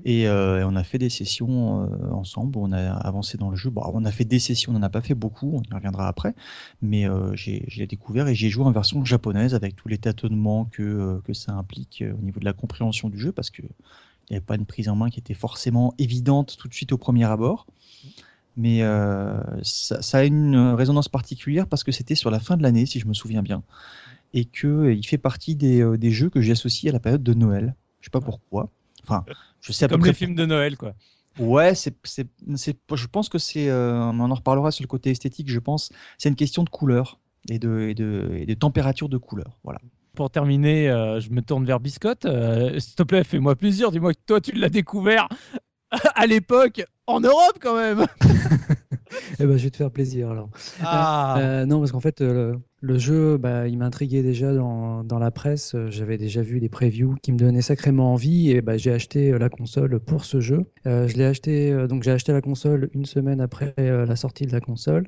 Et, 0.05 0.29
euh, 0.29 0.61
et 0.61 0.65
on 0.65 0.77
a 0.77 0.85
fait 0.85 0.99
des 0.99 1.09
sessions 1.09 1.89
ensemble, 2.13 2.59
on 2.59 2.73
a 2.73 2.93
avancé 2.93 3.39
dans 3.39 3.51
le 3.51 3.57
jeu. 3.57 3.71
Bon, 3.71 3.83
on 3.95 4.05
a 4.05 4.13
fait 4.13 4.25
des 4.27 4.39
sessions, 4.39 4.73
on 4.73 4.75
n'en 4.75 4.83
a 4.83 4.91
pas 4.91 5.01
fait 5.01 5.15
beaucoup, 5.15 5.53
on 5.55 5.63
y 5.63 5.75
reviendra 5.75 6.09
après. 6.09 6.35
Mais 6.83 7.07
j'ai 7.35 7.87
découvert 7.87 8.29
et 8.29 8.35
j'ai 8.35 8.51
joué 8.51 8.65
en 8.65 8.73
version 8.73 9.05
japonaise 9.05 9.55
avec 9.55 9.75
tous 9.77 9.89
les 9.89 9.99
tâtonnements 9.99 10.67
que, 10.67 11.21
que 11.25 11.33
ça 11.33 11.53
implique 11.53 12.05
au 12.07 12.23
niveau 12.23 12.41
de 12.41 12.45
la 12.45 12.53
compréhension 12.53 13.09
du 13.09 13.19
jeu, 13.19 13.33
parce 13.33 13.51
que 13.51 13.63
il 14.29 14.33
n'y 14.33 14.37
avait 14.37 14.45
pas 14.45 14.57
une 14.57 14.67
prise 14.67 14.89
en 14.89 14.97
main 14.97 15.09
qui 15.09 15.21
était 15.21 15.35
forcément 15.35 15.95
évidente 15.99 16.57
tout 16.59 16.69
de 16.69 16.75
suite 16.75 16.93
au 16.93 16.99
premier 16.99 17.25
abord. 17.25 17.67
Mais 18.57 18.83
euh, 18.83 19.39
ça, 19.63 20.01
ça 20.01 20.19
a 20.19 20.25
une 20.25 20.57
résonance 20.57 21.09
particulière 21.09 21.67
parce 21.67 21.85
que 21.85 21.93
c'était 21.93 22.15
sur 22.15 22.31
la 22.31 22.41
fin 22.41 22.57
de 22.57 22.63
l'année, 22.63 22.87
si 22.87 23.01
je 23.01 23.07
me 23.07 23.15
souviens 23.15 23.43
bien, 23.43 23.63
et 24.33 24.47
que 24.47 24.67
euh, 24.67 24.95
il 24.95 25.07
fait 25.07 25.19
partie 25.19 25.57
des, 25.57 25.83
euh, 25.83 25.99
des 25.99 26.11
jeux 26.11 26.31
que 26.31 26.41
j'associe 26.41 26.91
à 26.91 26.93
la 26.93 27.01
période 27.01 27.23
de 27.23 27.35
Noël. 27.35 27.75
Je 28.01 28.07
sais 28.07 28.11
pas 28.11 28.21
pourquoi. 28.21 28.71
Enfin, 29.03 29.25
je 29.61 29.73
sais 29.73 29.85
à 29.85 29.89
peu 29.89 29.95
Comme 29.95 30.01
près 30.01 30.11
les 30.11 30.15
films 30.15 30.35
de 30.35 30.47
Noël, 30.47 30.77
quoi. 30.77 30.95
Ouais, 31.39 31.75
c'est, 31.75 31.95
c'est, 32.05 32.27
c'est, 32.55 32.77
je 32.95 33.07
pense 33.07 33.29
que 33.29 33.39
c'est, 33.39 33.69
euh, 33.69 34.01
on 34.01 34.21
en 34.21 34.35
reparlera 34.35 34.71
sur 34.71 34.83
le 34.83 34.89
côté 34.89 35.11
esthétique, 35.11 35.51
je 35.51 35.59
pense. 35.59 35.93
C'est 36.17 36.31
une 36.31 36.35
question 36.35 36.65
de 36.65 36.71
couleur 36.71 37.21
et 37.51 37.59
de, 37.59 37.89
et 37.89 37.95
de, 37.95 38.31
et 38.35 38.47
de 38.47 38.55
température 38.55 39.09
de 39.09 39.19
couleur. 39.19 39.59
Voilà. 39.63 39.81
Pour 40.15 40.31
terminer, 40.31 40.89
euh, 40.89 41.21
je 41.21 41.31
me 41.31 41.43
tourne 41.43 41.67
vers 41.67 41.79
Biscotte. 41.79 42.25
Euh, 42.25 42.79
S'il 42.79 42.95
te 42.95 43.03
plaît, 43.03 43.23
fais-moi 43.23 43.55
plaisir. 43.55 43.91
Dis-moi 43.91 44.15
que 44.15 44.21
toi, 44.27 44.41
tu 44.41 44.53
l'as 44.53 44.71
découvert 44.71 45.29
à 46.15 46.27
l'époque 46.27 46.85
en 47.07 47.21
Europe, 47.21 47.59
quand 47.61 47.77
même. 47.77 48.07
Eh 49.39 49.47
ben, 49.47 49.57
je 49.57 49.65
vais 49.65 49.71
te 49.71 49.77
faire 49.77 49.91
plaisir 49.91 50.31
alors. 50.31 50.51
Ah, 50.83 51.37
Euh, 51.39 51.65
non, 51.65 51.79
parce 51.79 51.93
qu'en 51.93 52.01
fait, 52.01 52.21
euh, 52.21 52.53
le- 52.53 52.59
Le 52.81 52.99
jeu, 52.99 53.37
bah, 53.39 53.69
il 53.69 53.79
m'intriguait 53.79 54.23
déjà 54.23 54.53
dans, 54.53 55.05
dans, 55.05 55.19
la 55.19 55.31
presse. 55.31 55.77
J'avais 55.89 56.19
déjà 56.19 56.43
vu 56.43 56.59
des 56.61 56.69
previews 56.69 57.15
qui 57.23 57.33
me 57.33 57.39
donnaient 57.39 57.63
sacrément 57.63 58.13
envie 58.13 58.51
et 58.51 58.61
bah, 58.63 58.77
j'ai 58.77 58.93
acheté 58.93 59.37
la 59.39 59.49
console 59.49 60.01
pour 60.01 60.25
ce 60.25 60.41
jeu. 60.41 60.65
je 60.85 61.17
l'ai 61.17 61.25
acheté, 61.25 61.87
donc 61.89 62.03
j'ai 62.03 62.11
acheté 62.11 62.33
la 62.33 62.41
console 62.41 62.91
une 62.95 63.07
semaine 63.07 63.41
après 63.41 63.75
la 63.79 64.17
sortie 64.17 64.47
de 64.47 64.53
la 64.53 64.61
console. 64.61 65.07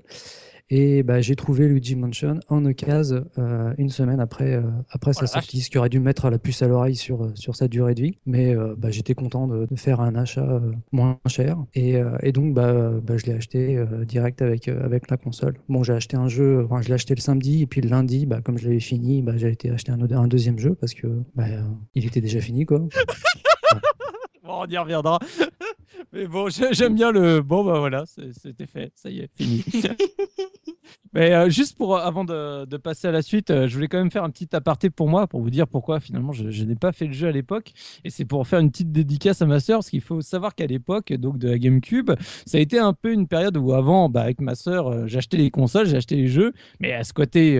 Et 0.70 1.02
bah, 1.02 1.20
j'ai 1.20 1.34
trouvé 1.34 1.66
Luigi 1.66 1.96
Mansion 1.96 2.40
en 2.48 2.64
occasion 2.66 3.24
euh, 3.38 3.72
une 3.78 3.88
semaine 3.88 4.20
après, 4.20 4.54
euh, 4.54 4.62
après 4.90 5.14
sa 5.14 5.26
sortie, 5.26 5.60
ce 5.62 5.70
qui 5.70 5.78
aurait 5.78 5.88
dû 5.88 5.98
mettre 5.98 6.28
la 6.28 6.38
puce 6.38 6.60
à 6.60 6.68
l'oreille 6.68 6.96
sur, 6.96 7.24
euh, 7.24 7.32
sur 7.34 7.56
sa 7.56 7.68
durée 7.68 7.94
de 7.94 8.02
vie. 8.02 8.18
Mais 8.26 8.54
bah, 8.76 8.90
j'étais 8.90 9.14
content 9.14 9.46
de, 9.46 9.66
faire 9.76 10.00
un 10.00 10.14
achat 10.16 10.60
moins 10.92 11.18
cher. 11.26 11.56
Et, 11.74 11.96
et 12.22 12.32
donc, 12.32 12.52
bah, 12.52 12.90
bah, 13.02 13.16
je 13.16 13.26
l'ai 13.26 13.34
acheté 13.34 13.82
direct 14.06 14.42
avec, 14.42 14.68
avec 14.68 15.10
la 15.10 15.16
console. 15.16 15.58
Bon, 15.68 15.82
j'ai 15.82 15.92
acheté 15.92 16.16
un 16.16 16.28
jeu, 16.28 16.64
enfin, 16.64 16.82
je 16.82 16.88
l'ai 16.88 16.94
acheté 16.94 17.14
le 17.14 17.20
samedi, 17.20 17.62
et 17.62 17.66
puis 17.66 17.80
le 17.80 17.88
lundi, 17.88 18.26
bah, 18.26 18.40
comme 18.42 18.58
je 18.58 18.66
l'avais 18.66 18.80
fini, 18.80 19.22
bah, 19.22 19.36
j'ai 19.36 19.50
été 19.50 19.70
acheter 19.70 19.92
un, 19.92 20.00
un, 20.00 20.28
deuxième 20.28 20.58
jeu 20.58 20.74
parce 20.74 20.94
que 20.94 21.06
bah, 21.34 21.46
il 21.94 22.06
était 22.06 22.20
déjà 22.20 22.40
fini. 22.40 22.66
Quoi. 22.66 22.80
bon, 24.44 24.62
on 24.62 24.66
y 24.66 24.76
reviendra. 24.76 25.18
Mais 26.12 26.26
bon, 26.26 26.48
j'aime 26.48 26.94
bien 26.94 27.10
le. 27.10 27.40
Bon, 27.40 27.64
bah 27.64 27.78
voilà, 27.78 28.04
c'était 28.06 28.66
fait, 28.66 28.92
ça 28.94 29.10
y 29.10 29.20
est, 29.20 29.30
fini. 29.36 29.64
Mais 31.14 31.32
euh, 31.32 31.48
juste 31.48 31.76
pour 31.76 31.96
euh, 31.96 32.00
avant 32.00 32.24
de, 32.24 32.76
passer 32.76 33.08
à 33.08 33.10
la 33.10 33.22
suite, 33.22 33.50
euh, 33.50 33.66
je 33.66 33.74
voulais 33.74 33.88
quand 33.88 33.98
même 33.98 34.10
faire 34.10 34.24
un 34.24 34.30
petit 34.30 34.54
aparté 34.54 34.90
pour 34.90 35.08
moi 35.08 35.26
pour 35.26 35.40
vous 35.40 35.50
dire 35.50 35.66
pourquoi 35.66 36.00
finalement 36.00 36.32
je, 36.32 36.64
n'ai 36.64 36.74
pas 36.74 36.92
fait 36.92 37.06
le 37.06 37.12
jeu 37.12 37.28
à 37.28 37.32
l'époque. 37.32 37.72
Et 38.04 38.10
c'est 38.10 38.24
pour 38.24 38.46
faire 38.46 38.60
une 38.60 38.70
petite 38.70 38.92
dédicace 38.92 39.42
à 39.42 39.46
ma 39.46 39.60
sœur 39.60 39.78
parce 39.78 39.90
qu'il 39.90 40.00
faut 40.00 40.20
savoir 40.20 40.54
qu'à 40.54 40.66
l'époque 40.66 41.12
donc 41.14 41.38
de 41.38 41.48
la 41.48 41.58
GameCube, 41.58 42.10
ça 42.46 42.58
a 42.58 42.60
été 42.60 42.78
un 42.78 42.92
peu 42.92 43.12
une 43.12 43.26
période 43.26 43.56
où 43.56 43.72
avant 43.72 44.08
bah, 44.08 44.22
avec 44.22 44.40
ma 44.40 44.54
sœur, 44.54 45.08
j'achetais 45.08 45.38
les 45.38 45.50
consoles, 45.50 45.86
j'achetais 45.86 46.16
les 46.16 46.28
jeux, 46.28 46.52
mais 46.80 46.92
à 46.92 47.02
côté 47.14 47.58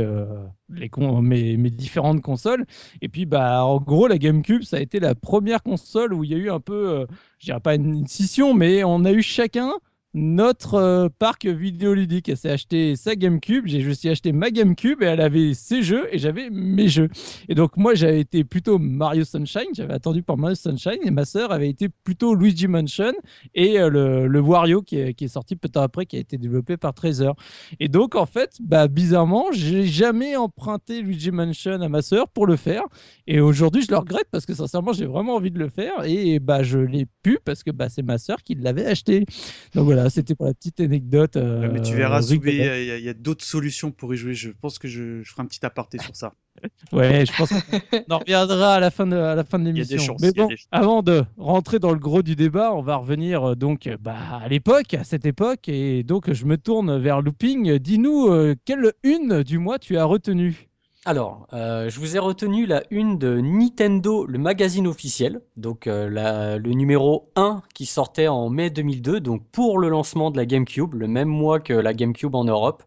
les 0.71 0.91
mes, 1.23 1.57
mes, 1.57 1.71
différentes 1.71 2.21
consoles. 2.21 2.67
Et 3.01 3.09
puis 3.09 3.25
bah 3.27 3.65
en 3.65 3.79
gros 3.79 4.09
la 4.09 4.19
GameCube 4.19 4.63
ça 4.63 4.77
a 4.77 4.81
été 4.81 5.01
la 5.01 5.15
première 5.15 5.63
console 5.63 6.13
où 6.13 6.25
il 6.25 6.31
y 6.31 6.35
a 6.35 6.39
eu 6.39 6.51
un 6.51 6.61
peu 6.61 7.07
je 7.39 7.47
dirais 7.47 7.61
pas 7.61 7.75
une 7.75 8.07
scission 8.07 8.55
mais 8.55 8.85
on 8.85 9.05
a 9.05 9.13
eu 9.13 9.23
chacun 9.23 9.73
notre 10.15 10.75
euh, 10.75 11.09
parc 11.19 11.47
vidéoludique. 11.47 12.29
Elle 12.29 12.37
s'est 12.37 12.51
acheté 12.51 12.97
sa 12.97 13.15
GameCube, 13.15 13.67
j'ai 13.67 13.87
aussi 13.89 14.09
acheté 14.09 14.33
ma 14.33 14.51
GameCube 14.51 15.03
et 15.03 15.07
elle 15.07 15.21
avait 15.21 15.55
ses 15.55 15.83
jeux 15.83 16.09
et 16.13 16.19
j'avais 16.19 16.49
mes 16.51 16.89
jeux. 16.89 17.09
Et 17.49 17.55
donc 17.55 17.77
moi 17.77 17.95
j'avais 17.95 18.21
été 18.21 18.45
plutôt 18.45 18.79
Mario 18.79 19.25
Sunshine, 19.25 19.69
j'avais 19.75 19.93
attendu 19.93 20.23
pour 20.23 20.39
Mario 20.39 20.55
Sunshine 20.55 20.99
et 21.05 21.11
ma 21.11 21.25
sœur 21.25 21.53
avait 21.53 21.69
été 21.69 21.89
plutôt 21.89 22.35
Luigi 22.35 22.69
Mansion 22.69 23.13
et 23.55 23.79
euh, 23.79 23.91
le, 23.91 24.27
le, 24.27 24.41
Wario 24.41 24.83
qui 24.83 24.99
est, 24.99 25.15
qui 25.15 25.25
est 25.25 25.29
sorti 25.29 25.57
peu 25.57 25.69
de 25.69 25.73
temps 25.73 25.83
après, 25.83 26.07
qui 26.07 26.17
a 26.17 26.21
été 26.21 26.39
développé 26.39 26.77
par 26.77 26.95
Treasure. 26.95 27.35
Et 27.79 27.89
donc 27.89 28.15
en 28.15 28.27
fait, 28.27 28.57
bah, 28.61 28.89
bizarrement, 28.89 29.47
j'ai 29.53 29.85
jamais 29.85 30.37
emprunté 30.37 31.03
Luigi 31.03 31.31
Mansion 31.31 31.83
à 31.83 31.89
ma 31.89 32.03
sœur 32.03 32.29
pour 32.29 32.47
le 32.47 32.57
faire. 32.57 32.85
Et 33.27 33.41
aujourd'hui 33.41 33.83
je 33.83 33.91
le 33.91 33.99
regrette 33.99 34.29
parce 34.31 34.47
que 34.47 34.55
sincèrement 34.55 34.93
j'ai 34.93 35.07
vraiment 35.07 35.35
envie 35.35 35.51
de 35.51 35.59
le 35.59 35.69
faire 35.69 35.93
et 36.05 36.39
bah 36.39 36.63
je 36.63 36.79
l'ai 36.79 37.07
pu 37.23 37.39
parce 37.45 37.63
que 37.63 37.71
bah, 37.71 37.89
c'est 37.91 38.03
ma 38.03 38.17
sœur 38.17 38.43
qui 38.43 38.55
l'avait 38.55 38.87
acheté. 38.87 39.27
Donc 39.75 39.85
voilà 39.85 39.98
c'était 40.11 40.35
pour 40.35 40.47
la 40.47 40.55
petite 40.55 40.81
anecdote. 40.81 41.37
mais 41.37 41.83
tu 41.83 41.95
verras, 41.95 42.21
il 42.21 43.05
y 43.05 43.09
a, 43.09 43.15
d'autres 43.15 43.45
solutions 43.45 43.91
pour 43.91 44.15
y 44.15 44.17
jouer. 44.17 44.35
Je 44.35 44.51
pense 44.51 44.79
que 44.79 44.89
je, 44.89 45.23
ferai 45.25 45.43
un 45.43 45.47
petit 45.47 45.65
aparté 45.65 45.99
sur 45.99 46.15
ça. 46.15 46.33
ouais, 46.93 47.25
je 47.27 47.37
pense 47.37 47.51
qu'on 47.51 48.15
en 48.15 48.19
reviendra 48.19 48.75
à 48.75 48.81
la 48.81 48.91
fin 48.91 49.07
de, 49.07 49.17
à 49.17 49.35
la 49.35 49.45
fin 49.45 49.59
de 49.59 49.65
l'émission. 49.65 50.17
Mais 50.21 50.33
bon, 50.33 50.49
avant 50.71 51.03
de 51.03 51.25
rentrer 51.37 51.79
dans 51.79 51.93
le 51.93 51.99
gros 51.99 52.23
du 52.23 52.37
débat, 52.37 52.73
on 52.75 52.83
va 52.83 52.97
revenir 52.97 53.51
euh, 53.51 53.55
donc 53.55 53.87
euh, 53.87 53.97
bah, 54.01 54.17
à 54.43 54.49
l'époque, 54.49 54.95
à 54.95 55.05
cette 55.05 55.27
époque. 55.27 55.69
Et 55.69 56.03
donc, 56.03 56.33
je 56.33 56.45
me 56.45 56.57
tourne 56.57 56.99
vers 56.99 57.23
Looping. 57.23 57.79
Dis-nous, 57.79 58.29
euh, 58.29 58.55
quelle 58.65 58.93
une 59.03 59.43
du 59.43 59.59
mois 59.59 59.79
tu 59.79 59.97
as 59.97 60.05
retenu? 60.05 60.68
Alors, 61.05 61.47
euh, 61.53 61.89
je 61.89 62.01
vous 62.01 62.17
ai 62.17 62.19
retenu 62.19 62.67
la 62.67 62.83
une 62.91 63.19
de 63.19 63.41
Nintendo, 63.41 64.27
le 64.27 64.39
magazine 64.39 64.87
officiel, 64.87 65.41
donc 65.57 65.87
euh, 65.87 66.59
le 66.59 66.73
numéro 66.73 67.31
1 67.37 67.63
qui 67.73 67.87
sortait 67.87 68.29
en 68.29 68.51
mai 68.51 68.69
2002, 68.71 69.21
donc 69.21 69.43
pour 69.51 69.79
le 69.79 69.89
lancement 69.89 70.31
de 70.31 70.37
la 70.37 70.45
GameCube, 70.45 70.95
le 70.95 71.07
même 71.07 71.29
mois 71.29 71.61
que 71.61 71.73
la 71.73 71.95
GameCube 71.95 72.35
en 72.35 72.45
Europe. 72.45 72.83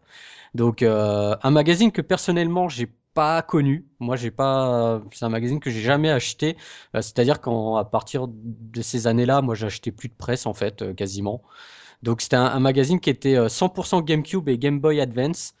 Donc 0.54 0.82
euh, 0.82 1.34
un 1.42 1.50
magazine 1.50 1.90
que 1.90 2.02
personnellement 2.02 2.68
j'ai 2.68 2.88
pas 3.14 3.42
connu. 3.42 3.86
Moi, 3.98 4.16
j'ai 4.16 4.30
pas. 4.30 5.02
C'est 5.12 5.24
un 5.24 5.28
magazine 5.28 5.60
que 5.60 5.70
j'ai 5.70 5.82
jamais 5.82 6.10
acheté. 6.10 6.56
C'est-à-dire 6.94 7.40
qu'à 7.40 7.84
partir 7.90 8.26
de 8.28 8.82
ces 8.82 9.06
années-là, 9.06 9.42
moi, 9.42 9.54
j'achetais 9.54 9.92
plus 9.92 10.08
de 10.08 10.14
presse 10.14 10.46
en 10.46 10.54
fait, 10.54 10.94
quasiment. 10.94 11.42
Donc 12.02 12.20
c'était 12.22 12.36
un, 12.36 12.60
magazine 12.60 13.00
qui 13.00 13.10
était 13.10 13.36
100% 13.36 14.04
GameCube 14.04 14.48
et 14.48 14.58
Game 14.58 14.80
Boy 14.80 15.00
Advance. 15.00 15.54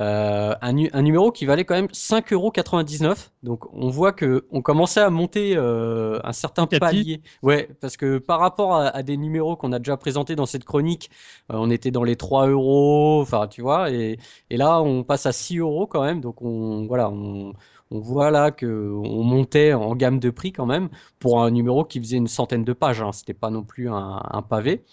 Euh, 0.00 0.54
un, 0.60 1.02
numéro 1.02 1.30
qui 1.30 1.46
valait 1.46 1.64
quand 1.64 1.74
même 1.74 1.86
5,99€. 1.86 3.30
Donc 3.42 3.72
on 3.72 3.88
voit 3.88 4.12
que 4.12 4.46
on 4.50 4.62
commençait 4.62 5.00
à 5.00 5.10
monter 5.10 5.54
euh, 5.56 6.18
un 6.24 6.32
certain 6.32 6.66
palier. 6.66 7.22
Ouais, 7.42 7.68
parce 7.80 7.96
que 7.96 8.18
par 8.18 8.40
rapport 8.40 8.76
à, 8.76 9.02
des 9.02 9.16
numéros 9.16 9.56
qu'on 9.56 9.72
a 9.72 9.78
déjà 9.78 9.96
présentés 9.96 10.36
dans 10.36 10.46
cette 10.46 10.64
chronique, 10.64 11.10
euh, 11.52 11.56
on 11.58 11.70
était 11.70 11.90
dans 11.90 12.04
les 12.04 12.16
3 12.16 12.48
euros, 12.48 13.20
enfin 13.22 13.46
tu 13.46 13.62
vois, 13.62 13.90
et, 13.90 14.18
là 14.50 14.80
on 14.82 15.04
passe 15.04 15.26
à 15.26 15.32
6 15.32 15.58
euros 15.58 15.86
quand 15.86 16.02
même. 16.02 16.20
Donc 16.20 16.42
on 16.42 16.86
voilà, 16.86 17.10
on, 17.10 17.52
voit 17.90 18.32
là 18.32 18.50
que 18.50 18.92
on 18.92 19.22
montait 19.22 19.72
en 19.72 19.94
gamme 19.94 20.18
de 20.18 20.30
prix 20.30 20.50
quand 20.52 20.66
même 20.66 20.88
pour 21.20 21.42
un 21.42 21.50
numéro 21.52 21.84
qui 21.84 22.00
faisait 22.00 22.16
une 22.16 22.26
centaine 22.26 22.64
de 22.64 22.72
pages. 22.72 23.00
Hein. 23.00 23.12
C'était 23.12 23.34
pas 23.34 23.50
non 23.50 23.62
plus 23.62 23.88
un 23.88 24.42
pavé. 24.48 24.84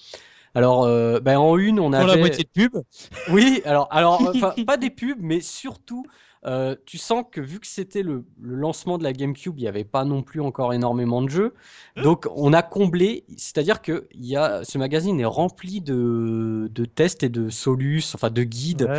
Alors, 0.55 0.83
euh, 0.83 1.19
ben 1.19 1.37
en 1.37 1.57
une, 1.57 1.79
on 1.79 1.93
avait. 1.93 2.03
Pour 2.03 2.13
la 2.13 2.19
moitié 2.19 2.43
de 2.43 2.49
pub 2.49 2.77
Oui, 3.31 3.61
alors, 3.65 3.87
alors 3.91 4.21
pas 4.65 4.77
des 4.77 4.89
pubs, 4.89 5.19
mais 5.19 5.39
surtout, 5.39 6.03
euh, 6.45 6.75
tu 6.85 6.97
sens 6.97 7.23
que 7.31 7.39
vu 7.39 7.59
que 7.59 7.67
c'était 7.67 8.01
le, 8.01 8.25
lancement 8.41 8.97
de 8.97 9.03
la 9.03 9.13
GameCube, 9.13 9.53
il 9.57 9.61
n'y 9.61 9.67
avait 9.67 9.85
pas 9.85 10.03
non 10.03 10.23
plus 10.23 10.41
encore 10.41 10.73
énormément 10.73 11.21
de 11.21 11.29
jeux. 11.29 11.53
Donc, 11.95 12.27
on 12.35 12.51
a 12.51 12.63
comblé, 12.63 13.23
c'est-à-dire 13.37 13.81
que 13.81 14.07
y 14.13 14.35
a, 14.35 14.63
ce 14.63 14.77
magazine 14.77 15.19
est 15.19 15.25
rempli 15.25 15.79
de, 15.79 16.69
de 16.73 16.85
tests 16.85 17.23
et 17.23 17.29
de 17.29 17.49
solus, 17.49 18.11
enfin 18.13 18.29
de 18.29 18.43
guides. 18.43 18.89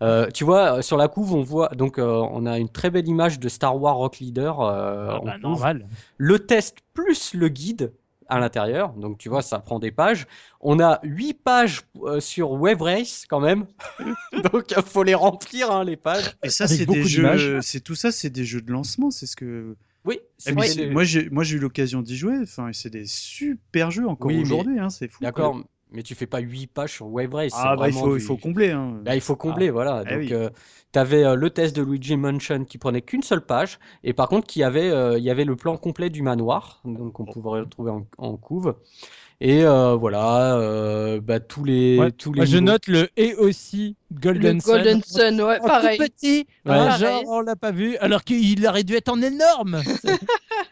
Euh, 0.00 0.28
tu 0.32 0.44
vois, 0.44 0.80
sur 0.80 0.96
la 0.96 1.08
couve, 1.08 1.34
on 1.34 1.42
voit, 1.42 1.68
donc, 1.70 1.98
on 1.98 2.46
a 2.46 2.58
une 2.58 2.68
très 2.70 2.90
belle 2.90 3.08
image 3.08 3.38
de 3.38 3.48
Star 3.48 3.80
Wars 3.80 3.96
Rock 3.96 4.18
Leader. 4.18 4.60
Ah 4.60 5.20
bah, 5.22 5.36
normal. 5.38 5.86
Le 6.16 6.38
test 6.38 6.78
plus 6.94 7.34
le 7.34 7.48
guide 7.48 7.92
à 8.32 8.38
l'intérieur. 8.38 8.94
Donc 8.94 9.18
tu 9.18 9.28
vois, 9.28 9.42
ça 9.42 9.58
prend 9.58 9.78
des 9.78 9.90
pages. 9.90 10.26
On 10.60 10.80
a 10.80 11.00
8 11.02 11.34
pages 11.34 11.82
euh, 12.02 12.18
sur 12.18 12.52
Web 12.52 12.80
Race 12.80 13.26
quand 13.28 13.40
même. 13.40 13.66
Donc 14.52 14.72
il 14.74 14.82
faut 14.82 15.02
les 15.02 15.14
remplir 15.14 15.70
hein, 15.70 15.84
les 15.84 15.96
pages. 15.96 16.36
Et 16.42 16.48
ça 16.48 16.66
c'est 16.66 16.86
des 16.86 17.04
jeux 17.04 17.60
c'est 17.60 17.80
tout 17.80 17.94
ça 17.94 18.10
c'est 18.10 18.30
des 18.30 18.44
jeux 18.44 18.62
de 18.62 18.72
lancement, 18.72 19.10
c'est 19.10 19.26
ce 19.26 19.36
que 19.36 19.76
oui, 20.04 20.18
c'est 20.38 20.52
moi 20.52 20.64
j'ai 21.04 21.30
moi 21.30 21.44
j'ai 21.44 21.56
eu 21.56 21.60
l'occasion 21.60 22.02
d'y 22.02 22.16
jouer, 22.16 22.36
enfin 22.42 22.70
c'est 22.72 22.90
des 22.90 23.06
super 23.06 23.90
jeux 23.90 24.08
encore 24.08 24.32
aujourd'hui 24.32 24.78
hein, 24.78 24.90
c'est 24.90 25.08
fou. 25.08 25.22
D'accord, 25.22 25.62
mais 25.92 26.02
tu 26.02 26.14
fais 26.14 26.26
pas 26.26 26.38
8 26.38 26.66
pages 26.68 26.92
sur 26.94 27.06
Wave 27.12 27.34
Race. 27.34 27.52
Ah 27.54 27.76
bah 27.76 27.88
il 27.88 27.94
faut, 27.94 28.16
il 28.16 28.22
faut 28.22 28.36
combler. 28.36 28.70
Hein. 28.70 29.00
Bah, 29.04 29.14
il 29.14 29.20
faut 29.20 29.36
combler, 29.36 29.68
ah. 29.68 29.72
voilà. 29.72 30.04
Eh 30.08 30.14
Donc, 30.14 30.32
euh, 30.32 30.50
tu 30.92 30.98
avais 30.98 31.24
euh, 31.24 31.34
le 31.34 31.50
test 31.50 31.76
de 31.76 31.82
Luigi 31.82 32.16
Mansion 32.16 32.64
qui 32.64 32.78
prenait 32.78 33.02
qu'une 33.02 33.22
seule 33.22 33.44
page, 33.44 33.78
et 34.04 34.12
par 34.12 34.28
contre, 34.28 34.46
qui 34.46 34.62
avait, 34.62 34.90
euh, 34.90 35.18
il 35.18 35.24
y 35.24 35.30
avait 35.30 35.44
le 35.44 35.56
plan 35.56 35.76
complet 35.76 36.10
du 36.10 36.22
manoir, 36.22 36.80
donc 36.84 37.18
on 37.20 37.24
pouvait 37.24 37.60
retrouver 37.60 37.92
en, 38.18 38.36
couve. 38.36 38.74
Et 39.40 39.64
voilà, 39.64 41.18
bah, 41.20 41.40
tous 41.40 41.64
les, 41.64 41.98
tous 42.16 42.32
les. 42.32 42.46
je 42.46 42.58
note 42.58 42.86
le 42.86 43.08
et 43.16 43.34
aussi 43.34 43.96
Golden 44.12 44.60
Sun. 44.60 44.72
Golden 44.72 45.02
Sun, 45.02 45.42
ouais, 45.42 45.58
pareil. 45.58 45.98
Tout 45.98 46.04
petit, 46.04 46.46
genre 46.64 47.24
on 47.26 47.40
l'a 47.40 47.56
pas 47.56 47.72
vu, 47.72 47.96
alors 47.96 48.22
qu'il 48.22 48.64
aurait 48.66 48.84
dû 48.84 48.94
être 48.94 49.08
en 49.08 49.20
énorme. 49.20 49.82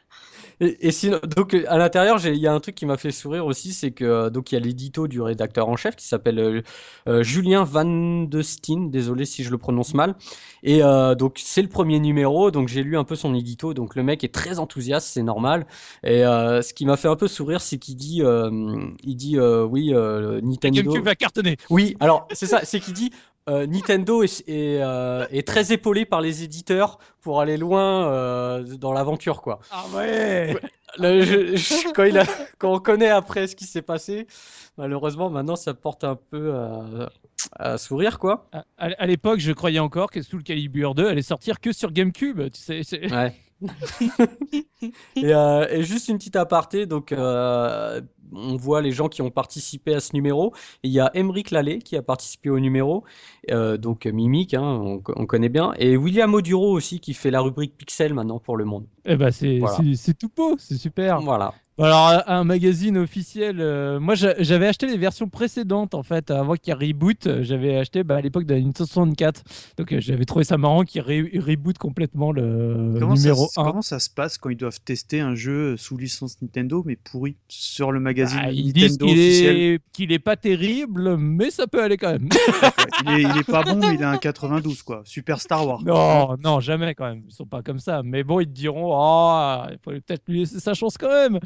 Et, 0.60 0.90
sinon, 0.90 1.18
donc 1.36 1.54
à 1.54 1.78
l'intérieur, 1.78 2.24
il 2.26 2.36
y 2.36 2.46
a 2.46 2.52
un 2.52 2.60
truc 2.60 2.74
qui 2.74 2.84
m'a 2.84 2.98
fait 2.98 3.10
sourire 3.10 3.46
aussi, 3.46 3.72
c'est 3.72 3.92
que 3.92 4.04
euh, 4.04 4.30
donc 4.30 4.52
il 4.52 4.56
y 4.56 4.58
a 4.58 4.60
l'édito 4.60 5.08
du 5.08 5.22
rédacteur 5.22 5.70
en 5.70 5.76
chef 5.76 5.96
qui 5.96 6.06
s'appelle 6.06 6.38
euh, 6.38 6.60
euh, 7.08 7.22
Julien 7.22 7.64
Van 7.64 8.24
de 8.24 8.42
Steen, 8.42 8.90
désolé 8.90 9.24
si 9.24 9.42
je 9.42 9.50
le 9.50 9.56
prononce 9.56 9.94
mal. 9.94 10.14
Et 10.62 10.80
donc 11.16 11.40
c'est 11.42 11.62
le 11.62 11.68
premier 11.68 11.98
numéro, 12.00 12.50
donc 12.50 12.68
j'ai 12.68 12.82
lu 12.82 12.98
un 12.98 13.04
peu 13.04 13.16
son 13.16 13.34
édito, 13.34 13.72
donc 13.72 13.94
le 13.96 14.02
mec 14.02 14.22
est 14.24 14.34
très 14.34 14.58
enthousiaste, 14.58 15.08
c'est 15.08 15.22
normal. 15.22 15.66
Et 16.04 16.20
ce 16.20 16.74
qui 16.74 16.84
m'a 16.84 16.98
fait 16.98 17.08
un 17.08 17.16
peu 17.16 17.28
sourire, 17.28 17.62
c'est 17.62 17.78
qu'il 17.78 17.96
dit, 17.96 18.22
il 18.22 19.16
dit 19.16 19.38
oui, 19.40 19.92
Nintendo. 19.92 20.82
GameCube 20.82 21.04
va 21.04 21.14
cartonner. 21.14 21.56
Oui, 21.70 21.96
alors 21.98 22.28
c'est 22.32 22.44
ça, 22.44 22.60
c'est 22.64 22.78
qu'il 22.78 22.92
dit 22.92 23.10
euh, 23.48 23.66
Nintendo 23.66 24.22
euh, 24.22 25.26
est, 25.30 25.46
très 25.46 25.72
épaulé 25.72 26.04
par 26.04 26.20
les 26.20 26.42
éditeurs 26.42 26.98
pour 27.20 27.40
aller 27.40 27.56
loin 27.56 28.06
euh, 28.12 28.62
dans 28.76 28.92
l'aventure, 28.92 29.40
quoi. 29.40 29.60
Ah 29.70 29.84
ouais. 29.94 30.54
quand, 31.94 32.04
il 32.04 32.18
a, 32.18 32.24
quand, 32.58 32.72
on 32.74 32.78
connaît 32.78 33.08
après 33.08 33.46
ce 33.46 33.56
qui 33.56 33.64
s'est 33.64 33.82
passé, 33.82 34.26
malheureusement 34.76 35.30
maintenant 35.30 35.56
ça 35.56 35.72
porte 35.72 36.04
un 36.04 36.16
peu 36.16 36.52
à, 37.58 37.78
sourire, 37.78 38.18
quoi. 38.18 38.50
À, 38.76 39.06
l'époque, 39.06 39.40
je 39.40 39.52
croyais 39.52 39.78
encore 39.78 40.10
que 40.10 40.20
Soul 40.20 40.42
Calibur 40.42 40.94
2 40.94 41.08
allait 41.08 41.22
sortir 41.22 41.60
que 41.60 41.72
sur 41.72 41.92
GameCube, 41.92 42.50
tu 42.50 42.82
sais. 42.82 43.12
Ouais. 43.12 43.34
et, 45.16 45.82
juste 45.82 46.08
une 46.08 46.18
petite 46.18 46.36
aparté, 46.36 46.86
donc 46.86 47.12
on 48.32 48.56
voit 48.56 48.82
les 48.82 48.92
gens 48.92 49.08
qui 49.08 49.22
ont 49.22 49.30
participé 49.30 49.94
à 49.94 50.00
ce 50.00 50.14
numéro. 50.14 50.52
il 50.82 50.90
y 50.90 51.00
a 51.00 51.10
Emeric 51.14 51.50
Lallet 51.50 51.78
qui 51.78 51.96
a 51.96 52.02
participé 52.02 52.50
au 52.50 52.58
numéro, 52.60 53.04
euh, 53.50 53.76
donc 53.76 54.06
Mimic, 54.06 54.54
hein, 54.54 55.00
on, 55.16 55.26
connaît 55.26 55.48
bien, 55.48 55.72
et 55.78 55.96
William 55.96 56.32
Oduro 56.34 56.70
aussi 56.72 57.00
qui 57.00 57.14
fait 57.14 57.30
la 57.30 57.40
rubrique 57.40 57.76
Pixel 57.76 58.14
maintenant 58.14 58.38
pour 58.38 58.56
Le 58.56 58.64
Monde. 58.64 58.86
Eh 59.04 59.16
ben 59.16 59.30
c'est 59.30 60.18
tout 60.18 60.30
beau, 60.34 60.56
c'est 60.58 60.76
super. 60.76 61.20
Voilà. 61.20 61.54
Alors, 61.82 62.22
un 62.26 62.44
magazine 62.44 62.98
officiel, 62.98 63.56
euh, 63.60 64.00
moi 64.00 64.14
j'avais 64.14 64.66
acheté 64.66 64.86
les 64.86 64.98
versions 64.98 65.28
précédentes 65.28 65.94
en 65.94 66.02
fait, 66.02 66.30
avant 66.30 66.54
qu'il 66.54 66.74
reboot. 66.74 67.42
J'avais 67.42 67.76
acheté 67.76 68.04
bah, 68.04 68.16
à 68.16 68.20
l'époque 68.20 68.44
de 68.44 68.52
la 68.52 68.60
Nintendo 68.60 68.86
64. 68.86 69.42
Donc 69.78 69.92
euh, 69.92 70.00
j'avais 70.00 70.26
trouvé 70.26 70.44
ça 70.44 70.58
marrant 70.58 70.84
qu'il 70.84 71.00
reboot 71.00 71.78
complètement 71.78 72.32
le 72.32 72.98
numéro 73.00 73.48
1. 73.56 73.64
Comment 73.64 73.80
ça 73.80 73.98
se 73.98 74.10
passe 74.10 74.36
quand 74.36 74.50
ils 74.50 74.58
doivent 74.58 74.80
tester 74.84 75.20
un 75.20 75.34
jeu 75.34 75.78
sous 75.78 75.96
licence 75.96 76.42
Nintendo 76.42 76.82
mais 76.84 76.96
pourri 76.96 77.36
sur 77.48 77.92
le 77.92 78.00
magazine 78.00 78.19
bah, 78.24 78.50
ils 78.50 78.72
disent 78.72 78.98
qu'il 79.92 80.12
est, 80.12 80.18
pas 80.18 80.36
terrible, 80.36 81.16
mais 81.16 81.50
ça 81.50 81.66
peut 81.66 81.82
aller 81.82 81.96
quand 81.96 82.12
même. 82.12 82.28
il, 83.06 83.38
est, 83.38 83.44
pas 83.44 83.62
bon, 83.62 83.76
mais 83.76 83.94
il 83.94 84.02
a 84.02 84.10
un 84.10 84.18
92 84.18 84.82
quoi. 84.82 85.02
Super 85.04 85.40
Star 85.40 85.66
Wars. 85.66 85.82
Non, 85.84 86.36
non, 86.42 86.60
jamais 86.60 86.94
quand 86.94 87.08
même. 87.08 87.22
Ils 87.28 87.34
sont 87.34 87.46
pas 87.46 87.62
comme 87.62 87.78
ça. 87.78 88.02
Mais 88.04 88.22
bon, 88.22 88.40
ils 88.40 88.46
te 88.46 88.52
diront, 88.52 88.90
oh, 88.92 89.62
il 89.70 89.78
faut 89.82 89.90
peut-être 89.90 90.22
lui 90.28 90.40
laisser 90.40 90.60
sa 90.60 90.74
chance 90.74 90.96
quand 90.98 91.08
même. 91.08 91.38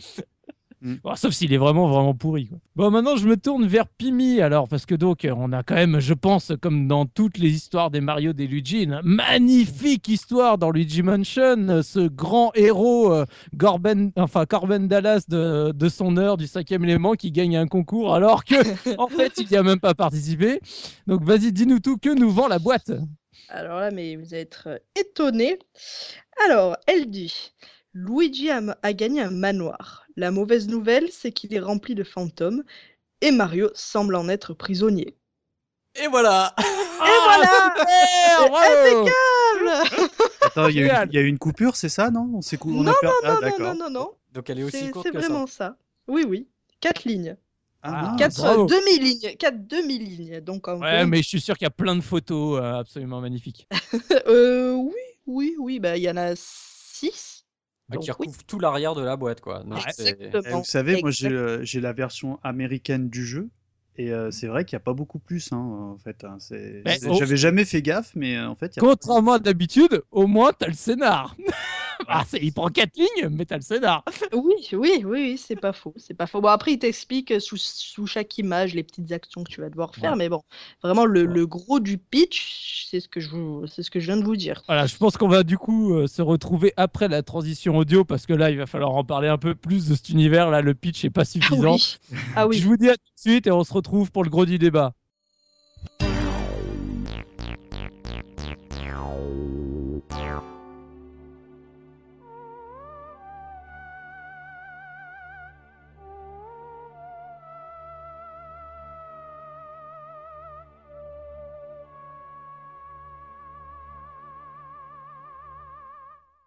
Mm. 0.84 0.96
sauf 1.16 1.32
s'il 1.32 1.54
est 1.54 1.58
vraiment 1.58 1.88
vraiment 1.88 2.14
pourri. 2.14 2.50
Bon, 2.76 2.90
maintenant 2.90 3.16
je 3.16 3.26
me 3.26 3.38
tourne 3.38 3.66
vers 3.66 3.88
Pimi 3.88 4.42
alors 4.42 4.68
parce 4.68 4.84
que 4.84 4.94
donc 4.94 5.26
on 5.28 5.50
a 5.52 5.62
quand 5.62 5.76
même, 5.76 5.98
je 5.98 6.12
pense, 6.12 6.52
comme 6.60 6.86
dans 6.88 7.06
toutes 7.06 7.38
les 7.38 7.48
histoires 7.48 7.90
des 7.90 8.02
Mario 8.02 8.34
des 8.34 8.46
Luigi, 8.46 8.82
une 8.82 9.00
magnifique 9.02 10.08
histoire 10.08 10.58
dans 10.58 10.70
Luigi 10.70 11.02
Mansion, 11.02 11.82
ce 11.82 12.06
grand 12.06 12.52
héros 12.54 13.10
euh, 13.14 13.24
Gorben, 13.54 14.12
enfin 14.16 14.44
Corben 14.44 14.86
Dallas 14.86 15.24
de, 15.26 15.72
de, 15.72 15.88
son 15.88 16.18
heure 16.18 16.36
du 16.36 16.46
cinquième 16.46 16.84
élément 16.84 17.14
qui 17.14 17.32
gagne 17.32 17.56
un 17.56 17.66
concours 17.66 18.14
alors 18.14 18.44
que 18.44 18.54
en 18.98 19.08
fait 19.08 19.32
il 19.38 19.48
n'y 19.48 19.56
a 19.56 19.62
même 19.62 19.80
pas 19.80 19.94
participé. 19.94 20.60
Donc 21.06 21.24
vas-y, 21.24 21.50
dis-nous 21.50 21.80
tout, 21.80 21.96
que 21.96 22.10
nous 22.10 22.30
vend 22.30 22.46
la 22.46 22.58
boîte? 22.58 22.92
Alors 23.48 23.80
là, 23.80 23.90
mais 23.90 24.16
vous 24.16 24.34
allez 24.34 24.42
être 24.42 24.68
euh, 24.68 24.78
étonné. 24.96 25.58
Alors, 26.46 26.76
elle 26.86 27.10
dit. 27.10 27.52
Luigi 27.96 28.50
a, 28.50 28.92
gagné 28.92 29.22
un 29.22 29.30
manoir. 29.30 30.03
La 30.16 30.30
mauvaise 30.30 30.68
nouvelle, 30.68 31.10
c'est 31.10 31.32
qu'il 31.32 31.54
est 31.54 31.60
rempli 31.60 31.94
de 31.94 32.04
fantômes 32.04 32.62
et 33.20 33.30
Mario 33.30 33.70
semble 33.74 34.16
en 34.16 34.28
être 34.28 34.54
prisonnier. 34.54 35.16
Et 35.96 36.08
voilà. 36.08 36.54
Et 36.58 36.66
voilà. 37.24 37.74
Impeccable. 38.46 40.14
Attends, 40.42 40.68
il 40.68 40.76
y, 40.76 40.90
a 40.90 41.20
eu 41.20 41.26
une 41.26 41.38
coupure, 41.38 41.76
c'est 41.76 41.88
ça, 41.88 42.10
non? 42.10 42.30
On 42.34 42.42
s'est 42.42 42.58
non, 42.64 42.82
non, 42.82 42.92
ah, 43.02 43.38
non, 43.40 43.58
non, 43.58 43.74
non, 43.74 43.90
non, 43.90 44.10
Donc 44.32 44.50
elle 44.50 44.60
est 44.60 44.64
aussi 44.64 44.90
courte 44.90 45.06
C'est 45.10 45.16
vraiment 45.16 45.46
ça. 45.46 45.76
Oui, 46.08 46.24
oui. 46.26 46.48
Quatre 46.80 47.04
lignes. 47.04 47.36
Ah, 47.86 48.16
4 48.18 48.66
demi-lignes, 48.66 49.36
4 49.36 49.68
demi-lignes. 49.68 50.40
Donc 50.40 50.68
ouais, 50.68 51.04
mais 51.04 51.22
je 51.22 51.28
suis 51.28 51.40
sûr 51.40 51.56
qu'il 51.58 51.66
y 51.66 51.68
a 51.68 51.70
plein 51.70 51.94
de 51.94 52.00
photos 52.00 52.58
euh, 52.58 52.78
absolument 52.78 53.20
magnifiques. 53.20 53.68
euh, 54.26 54.72
oui, 54.72 54.94
oui, 55.26 55.54
oui, 55.58 55.80
bah 55.80 55.96
il 55.98 56.02
y 56.02 56.10
en 56.10 56.16
a 56.16 56.34
6 57.92 57.98
qui 57.98 58.10
recouvre 58.10 58.44
tout 58.44 58.58
l'arrière 58.58 58.94
de 58.94 59.02
la 59.02 59.16
boîte, 59.16 59.40
quoi. 59.40 59.64
vous 59.64 60.64
savez, 60.64 61.00
moi 61.00 61.10
j'ai 61.10 61.80
la 61.80 61.92
version 61.92 62.38
américaine 62.42 63.08
du 63.08 63.26
jeu. 63.26 63.48
Et 63.96 64.12
euh, 64.12 64.32
c'est 64.32 64.48
vrai 64.48 64.64
qu'il 64.64 64.76
n'y 64.76 64.82
a 64.82 64.84
pas 64.84 64.92
beaucoup 64.92 65.20
plus, 65.20 65.52
hein, 65.52 65.56
en 65.56 65.98
fait. 65.98 66.24
Hein. 66.24 66.38
J'avais 67.16 67.36
jamais 67.36 67.64
fait 67.64 67.80
gaffe, 67.80 68.10
mais 68.16 68.36
euh, 68.36 68.48
en 68.48 68.56
fait. 68.56 68.74
Y 68.74 68.80
a 68.80 68.82
Contrairement 68.82 69.34
à 69.34 69.38
d'habitude, 69.38 70.02
au 70.10 70.26
moins 70.26 70.52
t'as 70.52 70.66
le 70.66 70.72
scénar. 70.72 71.36
Ah, 72.08 72.24
il 72.40 72.52
prend 72.52 72.68
quatre 72.68 72.96
lignes, 72.96 73.28
mais 73.30 73.44
t'as 73.44 73.56
le 73.56 73.62
scénar. 73.62 74.04
Oui, 74.32 74.54
oui, 74.72 75.02
oui, 75.04 75.38
c'est 75.38 75.56
pas 75.56 75.72
faux. 75.72 75.94
C'est 75.96 76.14
pas 76.14 76.26
faux. 76.26 76.40
Bon, 76.40 76.48
après, 76.48 76.72
il 76.72 76.78
t'explique 76.78 77.40
sous, 77.40 77.56
sous, 77.56 78.06
chaque 78.06 78.36
image 78.38 78.74
les 78.74 78.82
petites 78.82 79.10
actions 79.12 79.42
que 79.42 79.50
tu 79.50 79.60
vas 79.60 79.70
devoir 79.70 79.94
faire, 79.94 80.16
mais 80.16 80.28
bon, 80.28 80.42
vraiment, 80.82 81.06
le, 81.06 81.24
le 81.24 81.46
gros 81.46 81.80
du 81.80 81.98
pitch, 81.98 82.86
c'est 82.90 83.00
ce, 83.00 83.08
que 83.08 83.20
je 83.20 83.30
c'est 83.66 83.82
ce 83.82 83.90
que 83.90 84.00
je 84.00 84.06
viens 84.06 84.16
de 84.16 84.24
vous 84.24 84.36
dire. 84.36 84.62
Voilà, 84.66 84.86
je 84.86 84.96
pense 84.96 85.16
qu'on 85.16 85.28
va 85.28 85.42
du 85.42 85.58
coup 85.58 85.94
euh, 85.94 86.06
se 86.06 86.22
retrouver 86.22 86.72
après 86.76 87.08
la 87.08 87.22
transition 87.22 87.76
audio, 87.76 88.04
parce 88.04 88.26
que 88.26 88.32
là, 88.32 88.50
il 88.50 88.58
va 88.58 88.66
falloir 88.66 88.94
en 88.94 89.04
parler 89.04 89.28
un 89.28 89.38
peu 89.38 89.54
plus 89.54 89.88
de 89.88 89.94
cet 89.94 90.10
univers. 90.10 90.50
Là, 90.50 90.60
le 90.60 90.74
pitch 90.74 91.04
est 91.04 91.10
pas 91.10 91.24
suffisant. 91.24 91.72
Ah 91.72 91.74
oui. 91.74 91.96
Ah 92.36 92.46
oui. 92.46 92.58
Je 92.58 92.66
vous 92.66 92.76
dis 92.76 92.90
à 92.90 92.96
tout 92.96 93.12
de 93.16 93.20
suite 93.30 93.46
et 93.46 93.50
on 93.50 93.64
se 93.64 93.72
retrouve 93.72 94.10
pour 94.10 94.24
le 94.24 94.30
gros 94.30 94.46
du 94.46 94.58
débat. 94.58 94.94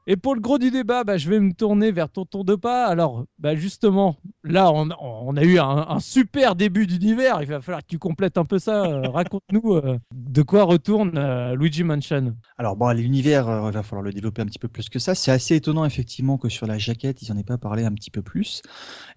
Et 0.09 0.15
pour 0.15 0.35
le 0.35 0.39
gros 0.39 0.57
du 0.57 0.71
débat, 0.71 1.03
bah, 1.03 1.17
je 1.17 1.29
vais 1.29 1.41
me 1.41 1.51
tourner 1.51 1.91
vers 1.91 2.09
Tonton 2.09 2.45
de 2.45 2.55
pas. 2.55 2.87
Alors, 2.87 3.25
bah, 3.39 3.57
justement, 3.57 4.15
là, 4.45 4.71
on, 4.71 5.35
a 5.35 5.43
eu 5.43 5.59
un, 5.59 5.99
super 5.99 6.55
début 6.55 6.87
d'univers. 6.87 7.39
Il 7.41 7.49
va 7.49 7.59
falloir 7.59 7.81
que 7.81 7.87
tu 7.87 7.99
complètes 7.99 8.37
un 8.37 8.45
peu 8.45 8.57
ça. 8.57 8.85
Euh, 8.85 9.01
raconte-nous 9.09 9.73
euh, 9.73 9.99
de 10.13 10.41
quoi 10.43 10.63
retourne 10.63 11.17
euh, 11.17 11.55
Luigi 11.55 11.83
Mansion. 11.83 12.33
Alors, 12.57 12.77
bon, 12.77 12.89
l'univers, 12.95 13.49
il 13.67 13.73
va 13.73 13.83
falloir 13.83 14.01
le 14.01 14.13
développer 14.13 14.41
un 14.41 14.45
petit 14.45 14.59
peu 14.59 14.69
plus 14.69 14.87
que 14.87 14.97
ça. 14.97 15.13
C'est 15.13 15.31
assez 15.31 15.55
étonnant, 15.57 15.83
effectivement, 15.83 16.37
que 16.37 16.47
sur 16.47 16.67
la 16.67 16.77
jaquette, 16.77 17.21
ils 17.21 17.33
n'en 17.33 17.37
aient 17.37 17.43
pas 17.43 17.57
parlé 17.57 17.83
un 17.83 17.93
petit 17.93 18.11
peu 18.11 18.21
plus. 18.21 18.61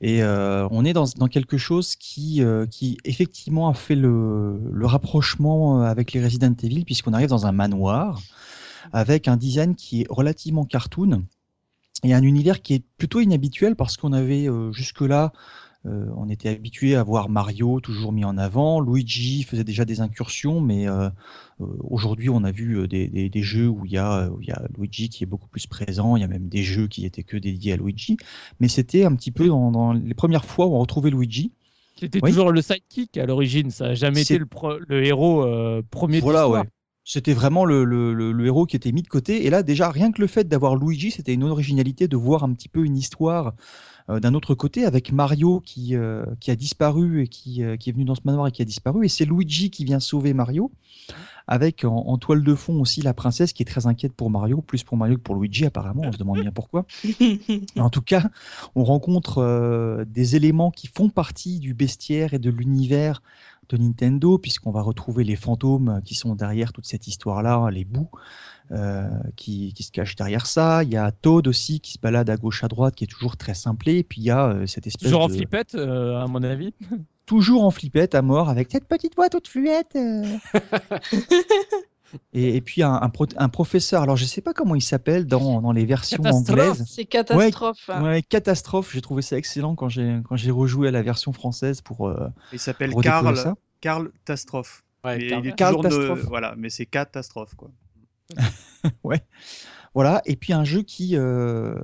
Et 0.00 0.24
on 0.24 0.84
est 0.84 0.92
dans, 0.92 1.06
quelque 1.30 1.56
chose 1.56 1.94
qui, 1.94 2.42
qui, 2.68 2.98
effectivement, 3.04 3.68
a 3.68 3.74
fait 3.74 3.94
le, 3.94 4.58
le 4.72 4.86
rapprochement 4.86 5.82
avec 5.82 6.12
les 6.12 6.24
Resident 6.24 6.54
Evil, 6.64 6.84
puisqu'on 6.84 7.12
arrive 7.12 7.28
dans 7.28 7.46
un 7.46 7.52
manoir 7.52 8.20
avec 8.92 9.28
un 9.28 9.36
design 9.36 9.74
qui 9.74 10.02
est 10.02 10.06
relativement 10.10 10.64
cartoon 10.64 11.24
et 12.02 12.14
un 12.14 12.22
univers 12.22 12.62
qui 12.62 12.74
est 12.74 12.84
plutôt 12.96 13.20
inhabituel 13.20 13.76
parce 13.76 13.96
qu'on 13.96 14.12
avait 14.12 14.48
euh, 14.48 14.72
jusque-là, 14.72 15.32
euh, 15.86 16.06
on 16.16 16.28
était 16.28 16.48
habitué 16.48 16.94
à 16.94 17.02
voir 17.02 17.28
Mario 17.28 17.80
toujours 17.80 18.12
mis 18.12 18.24
en 18.24 18.36
avant, 18.36 18.80
Luigi 18.80 19.42
faisait 19.44 19.64
déjà 19.64 19.84
des 19.84 20.00
incursions, 20.00 20.60
mais 20.60 20.88
euh, 20.88 21.08
aujourd'hui 21.58 22.28
on 22.28 22.44
a 22.44 22.52
vu 22.52 22.86
des, 22.88 23.30
jeux 23.42 23.68
où 23.68 23.86
il, 23.86 23.92
y 23.92 23.98
a, 23.98 24.28
où 24.28 24.40
il 24.42 24.48
y 24.48 24.52
a 24.52 24.62
Luigi 24.76 25.08
qui 25.08 25.24
est 25.24 25.26
beaucoup 25.26 25.48
plus 25.48 25.66
présent, 25.66 26.16
il 26.16 26.20
y 26.20 26.24
a 26.24 26.28
même 26.28 26.48
des 26.48 26.62
jeux 26.62 26.86
qui 26.86 27.06
étaient 27.06 27.22
que 27.22 27.36
dédiés 27.36 27.74
à 27.74 27.76
Luigi, 27.76 28.16
mais 28.60 28.68
c'était 28.68 29.04
un 29.04 29.14
petit 29.14 29.30
peu 29.30 29.48
dans, 29.48 29.92
les 29.92 30.14
premières 30.14 30.44
fois 30.44 30.66
où 30.66 30.74
on 30.74 30.80
retrouvait 30.80 31.10
Luigi. 31.10 31.52
C'était 31.98 32.20
toujours 32.20 32.50
le 32.50 32.62
sidekick 32.62 33.18
à 33.18 33.26
l'origine, 33.26 33.70
ça 33.70 33.88
n'a 33.88 33.94
jamais 33.94 34.22
été 34.22 34.38
le, 34.38 34.46
le 34.88 35.04
héros 35.04 35.46
premier 35.90 36.20
voilà, 36.20 36.62
de. 36.62 36.68
C'était 37.04 37.32
vraiment 37.32 37.64
le, 37.64 38.44
héros 38.44 38.66
qui 38.66 38.76
était 38.76 38.92
mis 38.92 39.02
de 39.02 39.08
côté. 39.08 39.46
Et 39.46 39.50
là, 39.50 39.62
déjà, 39.62 39.90
rien 39.90 40.12
que 40.12 40.20
le 40.20 40.26
fait 40.26 40.46
d'avoir 40.46 40.76
Luigi, 40.76 41.10
c'était 41.10 41.34
une 41.34 41.44
originalité 41.44 42.08
de 42.08 42.16
voir 42.16 42.44
un 42.44 42.52
petit 42.52 42.68
peu 42.68 42.84
une 42.84 42.96
histoire 42.96 43.54
euh, 44.10 44.20
d'un 44.20 44.34
autre 44.34 44.54
côté 44.54 44.84
avec 44.84 45.12
Mario 45.12 45.60
qui, 45.60 45.96
euh, 45.96 46.24
qui 46.40 46.50
a 46.50 46.56
disparu 46.56 47.22
et 47.22 47.28
qui, 47.28 47.62
euh, 47.62 47.76
qui, 47.76 47.90
est 47.90 47.92
venu 47.92 48.04
dans 48.04 48.14
ce 48.14 48.22
manoir 48.24 48.46
et 48.48 48.52
qui 48.52 48.62
a 48.62 48.64
disparu. 48.64 49.04
Et 49.04 49.08
c'est 49.08 49.24
Luigi 49.24 49.70
qui 49.70 49.84
vient 49.84 50.00
sauver 50.00 50.34
Mario. 50.34 50.70
Avec 51.46 51.84
en, 51.84 52.16
toile 52.16 52.44
de 52.44 52.54
fond 52.54 52.80
aussi 52.80 53.02
la 53.02 53.12
princesse 53.12 53.52
qui 53.52 53.64
est 53.64 53.66
très 53.66 53.88
inquiète 53.88 54.12
pour 54.12 54.30
Mario, 54.30 54.60
plus 54.60 54.84
pour 54.84 54.96
Mario 54.96 55.16
que 55.16 55.22
pour 55.22 55.34
Luigi 55.34 55.64
apparemment. 55.66 56.02
On 56.04 56.12
se 56.12 56.18
demande 56.18 56.40
bien 56.40 56.52
pourquoi. 56.52 56.86
en 57.76 57.90
tout 57.90 58.02
cas, 58.02 58.30
on 58.76 58.84
rencontre 58.84 60.04
des 60.06 60.36
éléments 60.36 60.70
qui 60.70 60.86
font 60.86 61.08
partie 61.08 61.58
du 61.58 61.74
bestiaire 61.74 62.34
et 62.34 62.38
de 62.38 62.50
l'univers 62.50 63.20
de 63.70 63.76
Nintendo, 63.76 64.38
puisqu'on 64.38 64.70
va 64.70 64.82
retrouver 64.82 65.24
les 65.24 65.36
fantômes 65.36 66.00
qui 66.04 66.14
sont 66.14 66.34
derrière 66.34 66.72
toute 66.72 66.86
cette 66.86 67.06
histoire-là, 67.06 67.70
les 67.70 67.84
bouts 67.84 68.10
euh, 68.72 69.08
qui, 69.34 69.74
se 69.80 69.90
cachent 69.90 70.14
derrière 70.14 70.46
ça. 70.46 70.84
Il 70.84 70.90
y 70.90 70.96
a 70.96 71.10
Toad 71.10 71.48
aussi 71.48 71.80
qui 71.80 71.94
se 71.94 71.98
balade 71.98 72.30
à 72.30 72.36
gauche 72.36 72.62
à 72.62 72.68
droite, 72.68 72.94
qui 72.94 73.02
est 73.02 73.08
toujours 73.08 73.36
très 73.36 73.54
simplé. 73.54 73.96
Et 73.96 74.04
puis 74.04 74.20
il 74.20 74.24
y 74.24 74.30
a 74.30 74.46
euh, 74.46 74.66
cette 74.66 74.86
espèce 74.86 75.10
toujours 75.10 75.26
de... 75.26 75.32
en 75.32 75.36
flippette, 75.36 75.74
euh, 75.74 76.20
à 76.20 76.28
mon 76.28 76.44
avis. 76.44 76.72
toujours 77.26 77.64
en 77.64 77.72
flippette 77.72 78.14
à 78.14 78.22
mort 78.22 78.48
avec 78.48 78.68
cette 78.70 78.86
petite 78.86 79.16
voix 79.16 79.28
toute 79.28 79.48
fluette. 79.48 79.98
Et, 82.32 82.60
puis 82.60 82.82
un, 82.82 83.00
un, 83.02 83.48
professeur, 83.48 84.02
alors 84.02 84.16
je 84.16 84.24
sais 84.24 84.40
pas 84.40 84.52
comment 84.52 84.74
il 84.74 84.82
s'appelle 84.82 85.26
dans, 85.26 85.60
dans, 85.60 85.72
les 85.72 85.84
versions 85.84 86.22
anglaises. 86.24 86.84
C'est 86.88 87.04
catastrophe. 87.04 87.88
Hein. 87.88 88.02
Ouais, 88.02 88.22
catastrophe. 88.22 88.92
J'ai 88.92 89.00
trouvé 89.00 89.22
ça 89.22 89.36
excellent 89.36 89.74
quand 89.74 89.88
j'ai 89.88 90.20
quand 90.28 90.36
j'ai 90.36 90.50
rejoué 90.50 90.88
à 90.88 90.90
la 90.90 91.02
version 91.02 91.32
française 91.32 91.80
pour. 91.80 92.08
Euh, 92.08 92.28
il 92.52 92.58
s'appelle 92.58 92.94
Karl 93.02 93.54
Karl 93.80 94.10
Tastroff. 94.24 94.84
Ouais, 95.04 95.18
il 95.18 95.46
est 95.46 95.54
Karl 95.54 95.80
Tastroff. 95.80 96.24
Voilà, 96.24 96.54
mais 96.56 96.70
c'est 96.70 96.86
catastrophe 96.86 97.54
quoi. 97.54 97.70
ouais. 99.04 99.20
Voilà, 99.94 100.22
et 100.24 100.36
puis 100.36 100.52
un 100.52 100.62
jeu 100.62 100.82
qui, 100.82 101.16
euh, 101.16 101.74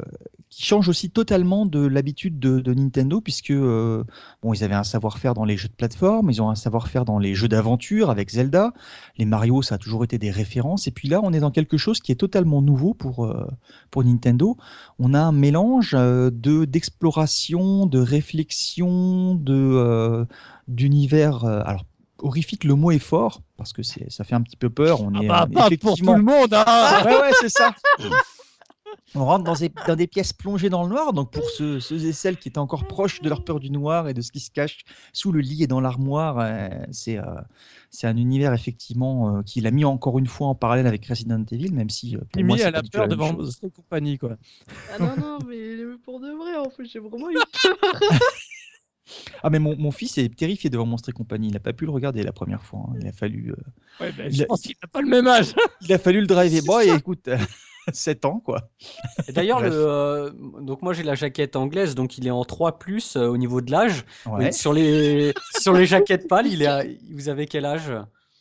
qui 0.49 0.65
change 0.65 0.89
aussi 0.89 1.11
totalement 1.11 1.67
de 1.67 1.85
l'habitude 1.85 2.39
de, 2.39 2.73
Nintendo, 2.73 3.21
puisque 3.21 3.51
euh, 3.51 4.05
bon, 4.43 4.55
ils 4.55 4.63
avaient 4.63 4.77
un 4.77 4.85
savoir-faire 4.85 5.35
dans 5.35 5.45
les 5.45 5.57
jeux 5.57 5.67
de 5.67 5.75
plateforme, 5.75 6.31
ils 6.31 6.41
ont 6.41 6.49
un 6.49 6.55
savoir-faire 6.55 7.05
dans 7.05 7.19
les 7.19 7.35
jeux 7.35 7.49
d'aventure 7.49 8.09
avec 8.09 8.31
Zelda, 8.31 8.73
les 9.19 9.25
Mario, 9.25 9.61
ça 9.61 9.75
a 9.75 9.79
toujours 9.79 10.05
été 10.05 10.19
des 10.19 10.31
références, 10.31 10.87
et 10.87 10.93
puis 10.93 11.09
là, 11.09 11.21
on 11.25 11.33
est 11.33 11.41
dans 11.41 11.51
quelque 11.51 11.79
chose 11.79 12.01
qui 12.01 12.13
est 12.13 12.17
totalement 12.17 12.63
nouveau 12.63 12.95
pour, 12.95 13.25
euh, 13.27 13.49
pour 13.91 14.05
Nintendo. 14.05 14.57
On 15.01 15.13
a 15.13 15.21
un 15.21 15.33
mélange 15.33 15.93
de 15.93 16.65
d'exploration, 16.65 17.87
de 17.87 17.99
réflexion, 17.99 19.35
de 19.35 20.27
d'univers, 20.69 21.45
alors 21.45 21.85
horrifique, 22.19 22.65
le 22.65 22.75
mot 22.75 22.93
est 22.93 22.99
fort 22.99 23.43
parce 23.57 23.73
que 23.73 23.83
c'est, 23.83 24.11
ça 24.11 24.25
fait 24.25 24.35
un 24.35 24.43
petit 24.43 24.57
peu 24.57 24.71
peur. 24.71 25.01
On 25.03 25.13
ah 25.15 25.23
est 25.23 25.27
bah, 25.27 25.49
pas 25.53 25.69
pour 25.81 25.97
tout 25.97 26.15
le 26.15 26.23
monde. 26.23 26.55
Hein 26.55 27.03
ouais, 27.05 27.21
ouais, 27.21 27.33
c'est 27.41 27.49
ça. 27.49 27.75
On 29.15 29.25
rentre 29.25 29.45
dans 29.45 29.55
des, 29.55 29.71
dans 29.87 29.97
des, 29.97 30.07
pièces 30.07 30.33
plongées 30.33 30.69
dans 30.69 30.83
le 30.83 30.91
noir. 30.91 31.13
Donc 31.13 31.31
pour 31.31 31.49
ceux, 31.49 31.81
ceux, 31.81 32.05
et 32.05 32.13
celles 32.13 32.37
qui 32.37 32.49
étaient 32.49 32.59
encore 32.59 32.87
proches 32.87 33.21
de 33.21 33.29
leur 33.29 33.45
peur 33.45 33.61
du 33.61 33.71
noir 33.71 34.09
et 34.09 34.15
de 34.15 34.21
ce 34.21 34.31
qui 34.31 34.41
se 34.41 34.51
cache 34.51 34.85
sous 35.13 35.33
le 35.33 35.41
lit 35.41 35.63
et 35.63 35.67
dans 35.67 35.81
l'armoire, 35.81 36.39
euh, 36.39 36.69
c'est 36.91 37.19
euh, 37.19 37.25
c'est 37.91 38.07
un 38.07 38.17
univers 38.17 38.53
effectivement 38.53 39.39
euh, 39.39 39.43
qu'il 39.43 39.67
a 39.67 39.71
mis 39.71 39.85
encore 39.85 40.19
une 40.19 40.27
fois 40.27 40.49
en 40.49 40.55
parallèle 40.55 40.87
avec 40.87 41.07
Resident 41.07 41.43
Evil, 41.51 41.73
même 41.73 41.89
si 41.89 42.17
pour 42.17 42.45
moi, 42.45 42.59
c'est 42.59 42.65
a 42.65 42.71
la 42.71 42.83
peur 42.83 43.09
devant 43.09 43.33
Monster 43.33 43.69
Company 43.75 44.19
quoi. 44.19 44.37
Ah 44.93 44.99
non 44.99 45.17
non 45.17 45.39
mais 45.49 45.77
pour 46.05 46.21
de 46.21 46.31
vrai 46.33 46.57
en 46.57 46.69
fait 46.69 46.85
j'ai 46.85 46.99
vraiment 46.99 47.31
eu 47.31 47.35
peur. 47.63 48.01
Ah 49.43 49.51
mais 49.51 49.59
mon, 49.59 49.77
mon, 49.77 49.91
fils 49.91 50.19
est 50.19 50.35
terrifié 50.35 50.71
devant 50.71 50.87
Monstre 50.87 51.11
et 51.11 51.13
compagnie. 51.13 51.49
Il 51.49 51.55
n'a 51.55 51.61
pas 51.61 51.73
pu 51.73 51.85
le 51.85 51.91
regarder 51.91 52.23
la 52.23 52.33
première 52.33 52.63
fois. 52.63 52.81
Hein. 52.89 52.97
Il 53.01 53.07
a 53.07 53.13
fallu. 53.13 53.53
Euh, 53.53 54.05
ouais, 54.05 54.13
ben, 54.13 54.33
je 54.33 54.45
pense 54.45 54.63
qu'il 54.63 54.77
n'a 54.83 54.89
pas 54.89 55.01
le 55.01 55.09
même 55.09 55.27
âge. 55.27 55.55
il 55.83 55.93
a 55.93 55.99
fallu 55.99 56.21
le 56.21 56.27
driver. 56.27 56.63
Bon, 56.65 56.81
et 56.81 56.89
écoute, 56.89 57.29
7 57.93 58.25
ans 58.25 58.41
quoi. 58.45 58.69
D'ailleurs, 59.29 59.61
euh, 59.63 60.31
donc 60.61 60.83
moi 60.83 60.93
j'ai 60.93 61.03
la 61.03 61.15
jaquette 61.15 61.57
anglaise, 61.57 61.95
donc 61.95 62.19
il 62.19 62.27
est 62.27 62.33
en 62.33 62.45
3 62.45 62.79
plus 62.79 63.17
euh, 63.17 63.29
au 63.29 63.37
niveau 63.37 63.61
de 63.61 63.71
l'âge. 63.71 64.05
Sur 64.53 64.73
les 64.73 65.33
sur 65.61 65.73
les 65.73 65.87
jaquettes 65.87 66.29
pâles, 66.29 66.47
il 66.47 66.63
est 66.63 66.99
vous 67.11 67.29
avez 67.29 67.47
quel 67.47 67.65
âge? 67.65 67.93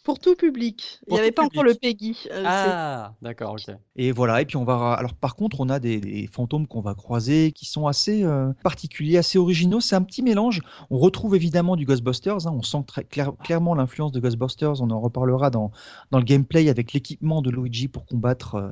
Pour 0.06 0.20
tout 0.20 0.36
public. 0.36 1.02
il 1.08 1.14
n'y 1.14 1.20
avait 1.20 1.32
pas 1.32 1.44
encore 1.44 1.64
le 1.64 1.74
Peggy. 1.74 2.16
Euh, 2.32 2.44
ah, 2.46 3.14
d'accord, 3.24 3.54
ok. 3.54 3.76
Et 3.96 4.12
voilà, 4.12 4.40
et 4.40 4.46
puis 4.46 4.56
on 4.56 4.64
va. 4.64 4.94
Alors 4.94 5.16
par 5.16 5.36
contre, 5.36 5.60
on 5.60 5.68
a 5.68 5.80
des, 5.80 6.30
fantômes 6.32 6.68
qu'on 6.68 6.80
va 6.80 6.94
croiser 6.94 7.52
qui 7.52 7.66
sont 7.66 7.88
assez 7.88 8.24
euh, 8.24 8.54
particuliers, 8.64 9.18
assez 9.18 9.40
originaux. 9.40 9.82
C'est 9.82 9.96
un 9.96 10.04
petit 10.04 10.22
mélange. 10.22 10.62
On 10.92 11.00
retrouve 11.00 11.36
évidemment 11.36 11.76
du 11.76 11.86
Ghostbusters. 11.86 12.48
Hein. 12.48 12.54
On 12.54 12.62
sent 12.62 12.84
très 12.86 13.04
clairement 13.04 13.74
l'influence 13.74 14.12
de 14.12 14.20
Ghostbusters. 14.20 14.80
On 14.80 14.92
en 14.92 15.00
reparlera 15.00 15.50
dans, 15.50 15.72
dans 16.12 16.20
le 16.20 16.24
gameplay 16.24 16.70
avec 16.70 16.94
l'équipement 16.94 17.42
de 17.42 17.50
Luigi 17.50 17.88
pour 17.88 18.06
combattre, 18.06 18.56
euh, 18.56 18.70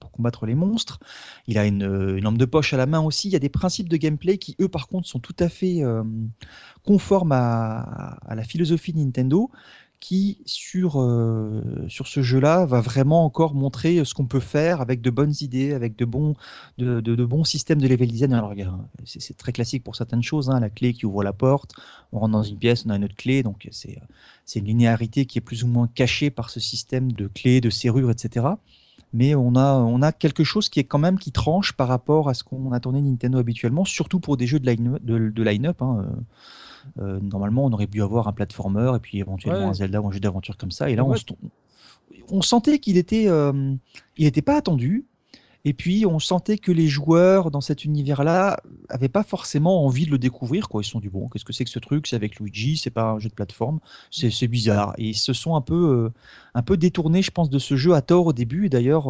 pour 0.00 0.10
combattre 0.10 0.46
les 0.46 0.56
monstres. 0.56 0.98
Il 1.46 1.58
a 1.58 1.64
une, 1.64 1.82
une, 1.82 2.24
lampe 2.24 2.38
de 2.38 2.44
poche 2.44 2.74
à 2.74 2.76
la 2.76 2.86
main 2.86 3.00
aussi. 3.00 3.28
Il 3.28 3.32
y 3.32 3.36
a 3.36 3.40
des 3.40 3.48
principes 3.48 3.88
de 3.88 3.96
gameplay 3.96 4.36
qui, 4.36 4.56
eux, 4.60 4.68
par 4.68 4.88
contre, 4.88 5.06
sont 5.06 5.20
tout 5.20 5.36
à 5.38 5.48
fait 5.48 5.82
conformes 6.82 7.32
à, 7.32 8.18
à 8.26 8.34
la 8.34 8.42
philosophie 8.42 8.92
de 8.92 8.98
Nintendo 8.98 9.48
qui, 10.02 10.38
sur, 10.46 11.00
euh, 11.00 11.62
sur 11.86 12.08
ce 12.08 12.22
jeu-là, 12.22 12.66
va 12.66 12.80
vraiment 12.80 13.24
encore 13.24 13.54
montrer 13.54 14.04
ce 14.04 14.14
qu'on 14.14 14.26
peut 14.26 14.40
faire 14.40 14.80
avec 14.80 15.00
de 15.00 15.10
bonnes 15.10 15.34
idées, 15.40 15.72
avec 15.74 15.94
de 15.96 16.04
bons, 16.04 16.34
de, 16.76 17.00
de, 17.00 17.24
bons 17.24 17.44
systèmes 17.44 17.80
de 17.80 17.86
level 17.86 18.10
design. 18.10 18.32
Alors, 18.32 18.52
c'est 19.04 19.36
très 19.36 19.52
classique 19.52 19.84
pour 19.84 19.94
certaines 19.94 20.24
choses, 20.24 20.50
hein, 20.50 20.58
la 20.58 20.70
clé 20.70 20.92
qui 20.92 21.06
ouvre 21.06 21.22
la 21.22 21.32
porte, 21.32 21.74
on 22.10 22.18
rentre 22.18 22.32
dans 22.32 22.42
une 22.42 22.58
pièce, 22.58 22.84
on 22.84 22.90
a 22.90 22.96
une 22.96 23.04
autre 23.04 23.14
clé, 23.14 23.44
donc 23.44 23.68
c'est 23.70 24.58
une 24.58 24.64
linéarité 24.64 25.24
qui 25.24 25.38
est 25.38 25.40
plus 25.40 25.62
ou 25.62 25.68
moins 25.68 25.86
cachée 25.86 26.30
par 26.30 26.50
ce 26.50 26.58
système 26.58 27.12
de 27.12 27.28
clés, 27.28 27.60
de 27.60 27.70
serrures, 27.70 28.10
etc. 28.10 28.46
Mais 29.12 29.36
on 29.36 29.54
a, 29.54 29.74
on 29.74 30.02
a 30.02 30.10
quelque 30.10 30.42
chose 30.42 30.68
qui 30.68 30.80
est 30.80 30.84
quand 30.84 30.98
même 30.98 31.20
qui 31.20 31.30
tranche 31.30 31.74
par 31.74 31.86
rapport 31.86 32.28
à 32.28 32.34
ce 32.34 32.42
qu'on 32.42 32.72
a 32.72 32.80
tourné 32.80 33.00
Nintendo 33.00 33.38
habituellement, 33.38 33.84
surtout 33.84 34.18
pour 34.18 34.36
des 34.36 34.48
jeux 34.48 34.58
de 34.58 34.68
line-up. 34.68 35.04
De, 35.04 35.28
de 35.28 35.42
line 35.44 35.66
hein. 35.66 36.06
Euh, 36.98 37.20
normalement, 37.20 37.64
on 37.64 37.72
aurait 37.72 37.86
pu 37.86 38.02
avoir 38.02 38.28
un 38.28 38.32
platformer 38.32 38.92
et 38.96 38.98
puis 38.98 39.18
éventuellement 39.18 39.68
un 39.68 39.74
Zelda 39.74 40.00
ou 40.00 40.08
un 40.08 40.12
jeu 40.12 40.20
d'aventure 40.20 40.56
comme 40.56 40.70
ça. 40.70 40.90
Et 40.90 40.96
là, 40.96 41.04
on, 41.04 41.14
on, 42.30 42.42
sentait 42.42 42.78
qu'il 42.78 42.96
était, 42.96 43.28
euh, 43.28 43.74
il 44.16 44.24
n'était 44.24 44.42
pas 44.42 44.56
attendu. 44.56 45.06
Et 45.64 45.74
puis, 45.74 46.06
on 46.06 46.18
sentait 46.18 46.58
que 46.58 46.72
les 46.72 46.88
joueurs 46.88 47.50
dans 47.50 47.60
cet 47.60 47.84
univers-là 47.84 48.60
n'avaient 48.90 49.08
pas 49.08 49.22
forcément 49.22 49.84
envie 49.84 50.06
de 50.06 50.10
le 50.10 50.18
découvrir. 50.18 50.66
Ils 50.74 50.84
se 50.84 50.90
sont 50.90 51.00
dit, 51.00 51.08
bon, 51.08 51.28
qu'est-ce 51.28 51.44
que 51.44 51.52
c'est 51.52 51.64
que 51.64 51.70
ce 51.70 51.78
truc? 51.78 52.06
C'est 52.06 52.16
avec 52.16 52.40
Luigi, 52.40 52.76
c'est 52.76 52.90
pas 52.90 53.12
un 53.12 53.18
jeu 53.18 53.28
de 53.28 53.34
plateforme, 53.34 53.78
c'est 54.10 54.48
bizarre. 54.48 54.94
Et 54.98 55.10
ils 55.10 55.14
se 55.14 55.32
sont 55.32 55.54
un 55.54 55.60
peu, 55.60 55.74
euh, 55.74 56.12
un 56.54 56.62
peu 56.62 56.76
détournés, 56.76 57.22
je 57.22 57.30
pense, 57.30 57.48
de 57.48 57.58
ce 57.58 57.76
jeu 57.76 57.94
à 57.94 58.02
tort 58.02 58.26
au 58.26 58.32
début. 58.32 58.68
D'ailleurs, 58.68 59.06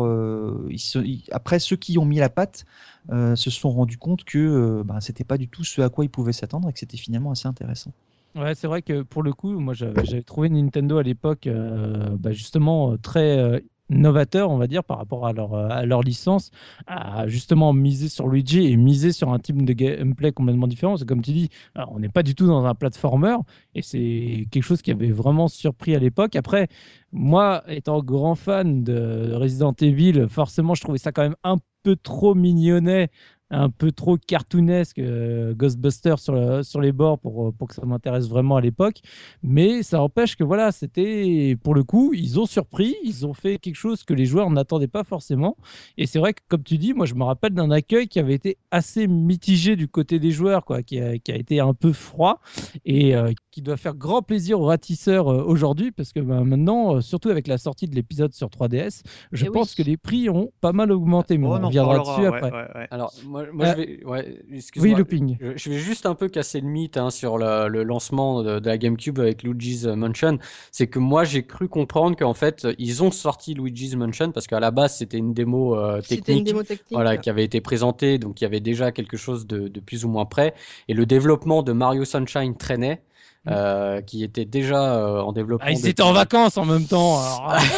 après, 1.31 1.59
ceux 1.59 1.77
qui 1.77 1.97
ont 1.99 2.05
mis 2.05 2.19
la 2.19 2.29
patte 2.29 2.67
euh, 3.11 3.35
se 3.35 3.51
sont 3.51 3.71
rendus 3.71 3.99
compte 3.99 4.23
que 4.23 4.39
euh, 4.39 4.85
bah, 4.85 4.99
c'était 5.01 5.25
pas 5.25 5.37
du 5.37 5.49
tout 5.49 5.65
ce 5.65 5.81
à 5.81 5.89
quoi 5.89 6.05
ils 6.05 6.11
pouvaient 6.11 6.33
s'attendre 6.33 6.69
et 6.69 6.73
que 6.73 6.79
c'était 6.79 6.97
finalement 6.97 7.33
assez 7.33 7.49
intéressant. 7.49 7.91
Ouais, 8.37 8.55
c'est 8.55 8.69
vrai 8.69 8.81
que 8.81 9.03
pour 9.03 9.23
le 9.23 9.33
coup, 9.33 9.59
moi 9.59 9.75
j'avais 9.75 10.23
trouvé 10.23 10.49
Nintendo 10.49 10.99
à 10.99 11.03
l'époque 11.03 11.47
euh, 11.47 12.17
bah, 12.17 12.31
justement 12.31 12.97
très 12.97 13.61
novateur, 13.93 14.51
on 14.51 14.57
va 14.57 14.67
dire, 14.67 14.85
par 14.85 14.99
rapport 14.99 15.27
à 15.27 15.33
leur, 15.33 15.55
à 15.55 15.85
leur 15.87 16.03
licence, 16.03 16.51
à 16.87 17.27
justement 17.29 17.73
miser 17.73 18.09
sur 18.09 18.29
Luigi 18.29 18.67
et 18.67 18.77
miser 18.77 19.13
sur 19.13 19.33
un 19.33 19.39
type 19.39 19.65
de 19.65 19.73
gameplay 19.73 20.33
complètement 20.33 20.67
différent. 20.67 20.97
C'est 20.97 21.07
comme 21.07 21.23
tu 21.23 21.33
dis, 21.33 21.49
on 21.77 21.99
n'est 21.99 22.09
pas 22.09 22.23
du 22.23 22.35
tout 22.35 22.47
dans 22.47 22.65
un 22.65 22.75
platformer 22.75 23.37
et 23.75 23.83
c'est 23.83 24.47
quelque 24.51 24.65
chose 24.65 24.83
qui 24.83 24.91
avait 24.91 25.11
vraiment 25.11 25.49
surpris 25.49 25.95
à 25.95 25.99
l'époque. 25.99 26.37
Après, 26.37 26.69
moi, 27.13 27.63
étant 27.69 28.03
grand 28.03 28.35
fan 28.35 28.83
de 28.83 29.33
Resident 29.35 29.75
Evil, 29.81 30.27
forcément, 30.29 30.75
je 30.75 30.83
trouvais 30.83 30.99
ça 30.99 31.13
quand 31.13 31.23
même 31.23 31.37
un 31.45 31.59
peu 31.83 31.97
trop 31.97 32.35
mignonnet 32.35 33.11
un 33.53 33.69
peu 33.69 33.93
trop 33.93 34.17
cartoonesque 34.17 34.99
euh, 34.99 35.55
Ghostbusters 35.55 36.19
sur, 36.19 36.65
sur 36.65 36.81
les 36.81 36.93
bords 36.93 37.19
pour, 37.19 37.49
euh, 37.49 37.53
pour 37.53 37.69
que 37.69 37.75
ça 37.75 37.85
m'intéresse 37.85 38.29
vraiment 38.29 38.57
à 38.57 38.61
l'époque. 38.61 39.01
Mais 39.43 39.83
ça 39.83 40.03
empêche 40.03 40.37
que 40.37 40.45
voilà, 40.45 40.73
c'était 40.73 41.57
pour 41.63 41.75
le 41.75 41.85
coup, 41.85 42.13
ils 42.15 42.41
ont 42.41 42.47
surpris, 42.47 42.97
ils 43.05 43.27
ont 43.27 43.35
fait 43.35 43.59
quelque 43.59 43.77
chose 43.77 44.05
que 44.05 44.15
les 44.15 44.25
joueurs 44.25 44.51
n'attendaient 44.51 44.89
pas 44.89 45.05
forcément. 45.05 45.57
Et 45.99 46.07
c'est 46.07 46.19
vrai 46.19 46.33
que, 46.33 46.41
comme 46.49 46.63
tu 46.63 46.79
dis, 46.79 46.95
moi 46.95 47.07
je 47.07 47.15
me 47.15 47.25
rappelle 47.25 47.53
d'un 47.53 47.71
accueil 47.71 48.09
qui 48.09 48.19
avait 48.19 48.35
été 48.35 48.57
assez 48.71 49.07
mitigé 49.07 49.77
du 49.77 49.87
côté 49.87 50.19
des 50.19 50.31
joueurs, 50.31 50.65
quoi, 50.65 50.83
qui, 50.83 50.99
a, 50.99 51.19
qui 51.19 51.31
a 51.31 51.37
été 51.37 51.61
un 51.61 51.75
peu 51.75 51.93
froid 51.93 52.41
et 52.87 53.15
euh, 53.15 53.33
qui 53.51 53.61
doit 53.61 53.77
faire 53.77 53.95
grand 53.95 54.23
plaisir 54.23 54.61
aux 54.61 54.67
ratisseurs 54.67 55.27
aujourd'hui 55.27 55.93
parce 55.93 56.13
que 56.13 56.21
bah, 56.21 56.43
maintenant, 56.43 57.03
surtout 57.03 57.29
avec 57.29 57.47
la 57.47 57.59
sortie 57.59 57.87
de 57.87 57.95
l'épisode 57.95 58.33
sur 58.33 58.49
3DS, 58.49 59.03
je 59.33 59.47
eh 59.47 59.51
pense 59.51 59.75
que 59.75 59.83
les 59.83 59.99
prix 59.99 60.31
ont 60.31 60.51
pas 60.63 60.73
mal 60.73 60.91
augmenté. 60.91 61.37
Mais 61.37 61.47
oh, 61.47 61.59
on, 61.61 61.67
reviendra 61.67 61.99
dessus 61.99 62.27
après. 62.27 62.51
Alors, 62.91 63.13
moi, 63.27 63.42
moi, 63.53 63.67
je 63.67 63.77
vais, 63.77 64.05
ouais, 64.05 64.39
oui, 64.77 64.95
looping. 64.95 65.39
Je, 65.57 65.71
vais 65.71 65.79
juste 65.79 66.07
un 66.07 66.15
peu 66.15 66.29
casser 66.29 66.61
le 66.61 66.69
mythe 66.69 66.97
hein, 66.97 67.11
sur 67.11 67.39
le, 67.39 67.83
lancement 67.83 68.43
de, 68.43 68.61
la 68.65 68.79
GameCube 68.79 69.19
avec 69.19 69.43
Luigi's 69.43 69.85
Mansion. 69.85 70.39
C'est 70.71 70.87
que 70.87 70.99
moi, 70.99 71.25
j'ai 71.25 71.45
cru 71.45 71.69
comprendre 71.69 72.17
qu'en 72.17 72.35
fait, 72.35 72.67
ils 72.79 73.03
ont 73.03 73.11
sorti 73.11 73.55
Luigi's 73.55 73.95
Mansion 73.97 74.33
parce 74.33 74.47
qu'à 74.47 74.61
la 74.61 74.71
base, 74.71 74.97
c'était 74.97 75.19
une 75.19 75.35
démo 75.35 75.77
euh, 75.77 76.01
technique, 76.01 76.39
une 76.39 76.45
démo 76.45 76.63
technique 76.63 76.93
voilà, 76.93 77.17
qui 77.17 77.31
avait 77.31 77.45
été 77.45 77.61
présentée, 77.61 78.19
donc 78.19 78.41
il 78.41 78.45
y 78.45 78.47
avait 78.47 78.61
déjà 78.61 78.93
quelque 78.93 79.17
chose 79.17 79.47
de, 79.47 79.69
plus 79.81 80.05
ou 80.05 80.09
moins 80.09 80.25
prêt. 80.25 80.55
Et 80.89 80.95
le 80.95 81.07
développement 81.07 81.63
de 81.63 81.73
Mario 81.73 82.05
Sunshine 82.05 82.57
traînait. 82.57 83.03
Mm. 83.45 83.51
Euh, 83.51 84.01
qui 84.03 84.23
était 84.23 84.45
déjà 84.45 84.95
euh, 84.95 85.21
en 85.21 85.33
développement. 85.33 85.67
Ah, 85.69 85.73
ils 85.73 85.89
étaient 85.89 86.05
en 86.05 86.13
vacances 86.13 86.57
en 86.59 86.65
même 86.65 86.87
temps. 86.87 87.21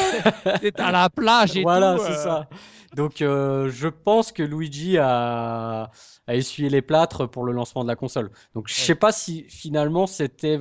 C'était 0.61 0.83
à 0.83 0.93
la 0.93 1.09
plage 1.09 1.57
et 1.57 1.63
voilà, 1.63 1.97
c'est 1.99 2.17
ça. 2.17 2.49
Donc 2.95 3.23
euh, 3.23 3.71
je 3.71 3.89
pense 3.89 4.33
que 4.33 4.43
Luigi 4.43 4.99
a, 4.99 5.91
a, 6.27 6.35
essuyé 6.35 6.69
les 6.69 6.83
plâtres 6.83 7.29
pour 7.29 7.45
le 7.45 7.53
lancement 7.53 7.83
de 7.83 7.89
la 7.89 7.97
console. 7.97 8.31
Donc 8.55 8.69
je 8.69 8.75
sais 8.75 8.95
pas 8.95 9.13
si 9.13 9.45
finalement 9.49 10.07
c'était 10.07 10.59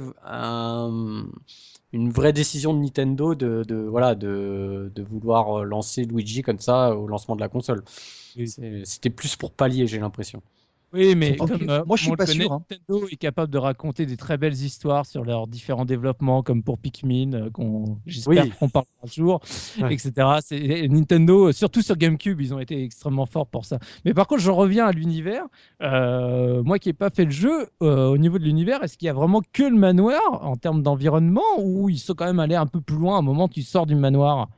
une 1.94 2.10
vraie 2.10 2.34
décision 2.34 2.74
de 2.74 2.80
Nintendo 2.80 3.36
de, 3.36 3.64
de 3.64 3.76
voilà 3.76 4.16
de, 4.16 4.92
de, 4.96 5.04
vouloir 5.04 5.64
lancer 5.64 6.06
Luigi 6.06 6.42
comme 6.42 6.60
ça 6.60 6.96
au 6.96 7.08
lancement 7.08 7.36
de 7.36 7.42
la 7.42 7.50
console. 7.50 7.84
C'était 8.84 9.12
plus 9.12 9.36
pour 9.36 9.52
pallier, 9.52 9.86
j'ai 9.86 10.00
l'impression. 10.00 10.42
Oui, 10.94 11.16
mais 11.16 11.36
comme 11.38 11.70
euh, 11.70 11.84
moi 11.88 11.98
je 11.98 12.04
suis 12.04 12.16
pas 12.16 12.28
sûr. 12.28 12.52
Hein. 12.52 12.64
Nintendo 12.70 13.08
est 13.12 13.16
capable 13.16 13.52
de 13.52 13.58
raconter 13.58 14.06
des 14.06 14.16
très 14.16 14.38
belles 14.38 14.54
histoires 14.54 15.08
sur 15.08 15.24
leurs 15.24 15.48
différents 15.48 15.86
développements, 15.86 16.44
comme 16.44 16.62
pour 16.62 16.78
Pikmin, 16.78 17.34
euh, 17.34 17.50
qu'on 17.50 17.98
j'espère 18.06 18.56
qu'on 18.60 18.70
parlera 18.70 18.92
un 19.04 19.08
jour, 19.08 19.42
etc. 19.90 20.12
C'est 20.42 20.88
Nintendo, 20.88 21.52
surtout 21.52 21.82
sur 21.82 21.98
GameCube, 21.98 22.40
ils 22.42 22.54
ont 22.54 22.60
été 22.60 22.84
extrêmement 22.84 23.26
forts 23.26 23.48
pour 23.48 23.66
ça. 23.66 23.80
Mais 24.06 24.14
par 24.14 24.28
contre, 24.28 24.42
je 24.42 24.52
reviens 24.52 24.86
à 24.86 24.92
l'univers. 24.92 25.46
Euh, 25.82 26.62
moi 26.62 26.78
qui 26.78 26.90
n'ai 26.90 26.94
pas 26.94 27.10
fait 27.10 27.26
le 27.26 27.32
jeu, 27.32 27.68
au 27.80 28.18
niveau 28.20 28.38
de 28.38 28.44
l'univers, 28.44 28.84
est-ce 28.84 28.98
qu'il 28.98 29.08
y 29.08 29.10
a 29.10 29.14
vraiment 29.14 29.42
que 29.52 29.64
le 29.64 29.76
manoir 29.76 30.22
en 30.46 30.58
termes 30.58 30.84
d'environnement, 30.84 31.42
ou 31.58 31.90
ils 31.90 31.98
sont 31.98 32.14
quand 32.14 32.26
même 32.26 32.40
allés 32.40 32.56
un 32.56 32.68
peu 32.68 32.82
plus 32.82 32.98
loin 32.98 33.16
à 33.16 33.20
un 33.20 33.24
moment 33.24 33.48
tu 33.48 33.64
sors 33.64 33.88
du 33.88 33.96
manoir? 33.96 34.50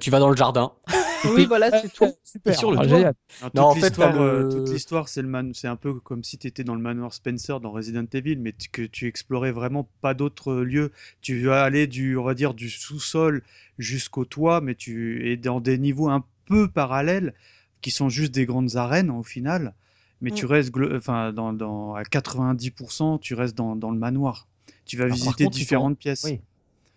Tu 0.00 0.10
vas 0.10 0.18
dans 0.18 0.30
le 0.30 0.36
jardin. 0.36 0.72
Oui, 1.34 1.46
voilà, 1.46 1.70
c'est 1.80 1.92
tout. 1.92 2.12
Super. 2.24 2.54
sur 2.58 2.70
le 2.72 2.78
Ah, 2.78 2.86
toit. 2.86 2.96
génial. 2.96 3.14
Non, 3.42 3.50
Non, 3.54 3.62
en 3.62 3.72
toute 3.72 3.80
fait, 3.82 3.88
l'histoire, 3.88 4.20
euh, 4.20 4.38
le- 4.42 4.48
toute 4.48 4.70
l'histoire, 4.70 5.08
c'est 5.08 5.22
le 5.22 5.28
man... 5.28 5.52
c'est 5.54 5.68
un 5.68 5.76
peu 5.76 5.94
comme 5.94 6.22
si 6.24 6.38
tu 6.38 6.46
étais 6.46 6.64
dans 6.64 6.74
le 6.74 6.80
manoir 6.80 7.12
Spencer 7.12 7.60
dans 7.60 7.70
Resident 7.70 8.04
Evil, 8.12 8.36
mais 8.36 8.52
que 8.72 8.82
tu 8.82 9.06
explorais 9.06 9.52
vraiment 9.52 9.88
pas 10.00 10.14
d'autres 10.14 10.54
lieux. 10.56 10.92
Tu 11.20 11.42
vas 11.44 11.62
aller 11.64 11.86
du, 11.86 12.16
on 12.16 12.24
va 12.24 12.34
dire, 12.34 12.54
du 12.54 12.70
sous-sol 12.70 13.42
jusqu'au 13.78 14.24
toit, 14.24 14.60
mais 14.60 14.74
tu 14.74 15.30
es 15.30 15.36
dans 15.36 15.60
des 15.60 15.78
niveaux 15.78 16.08
un 16.08 16.24
peu 16.46 16.68
parallèles 16.68 17.34
qui 17.80 17.90
sont 17.90 18.08
juste 18.08 18.32
des 18.32 18.46
grandes 18.46 18.76
arènes 18.76 19.10
au 19.10 19.22
final. 19.22 19.74
Mais 20.20 20.30
tu 20.30 20.44
Mm. 20.44 20.48
restes, 20.48 20.72
enfin, 20.94 21.32
dans, 21.32 21.52
dans- 21.52 21.94
à 21.94 22.04
90%, 22.04 23.18
tu 23.18 23.34
restes 23.34 23.56
dans, 23.56 23.74
dans 23.76 23.90
le 23.90 23.98
manoir. 23.98 24.46
Tu 24.86 24.96
vas 24.96 25.04
Alors, 25.04 25.14
visiter 25.16 25.44
contre, 25.44 25.56
différentes 25.56 25.98
pièces. 25.98 26.24
Oui. 26.24 26.40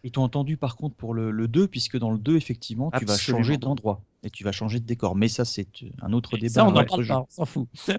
Ils 0.03 0.11
t'ont 0.11 0.23
entendu 0.23 0.55
par 0.57 0.75
contre 0.75 0.95
pour 0.95 1.13
le, 1.13 1.31
le 1.31 1.47
2, 1.47 1.67
puisque 1.67 1.97
dans 1.97 2.11
le 2.11 2.17
2, 2.19 2.35
effectivement, 2.37 2.91
tu 2.91 3.05
vas 3.05 3.17
changer 3.17 3.57
d'endroit 3.57 4.01
et 4.25 4.29
tu 4.29 4.43
vas 4.43 4.51
changer 4.51 4.79
de 4.79 4.85
décor. 4.85 5.15
Mais 5.15 5.27
ça, 5.27 5.45
c'est 5.45 5.67
un 6.01 6.11
autre 6.11 6.37
débat. 6.37 6.53
Ça, 6.53 6.65
on 6.65 6.71
n'en 6.71 6.83
parle 6.83 7.07
pas, 7.07 7.21
on 7.21 7.27
s'en 7.29 7.45
fout. 7.45 7.67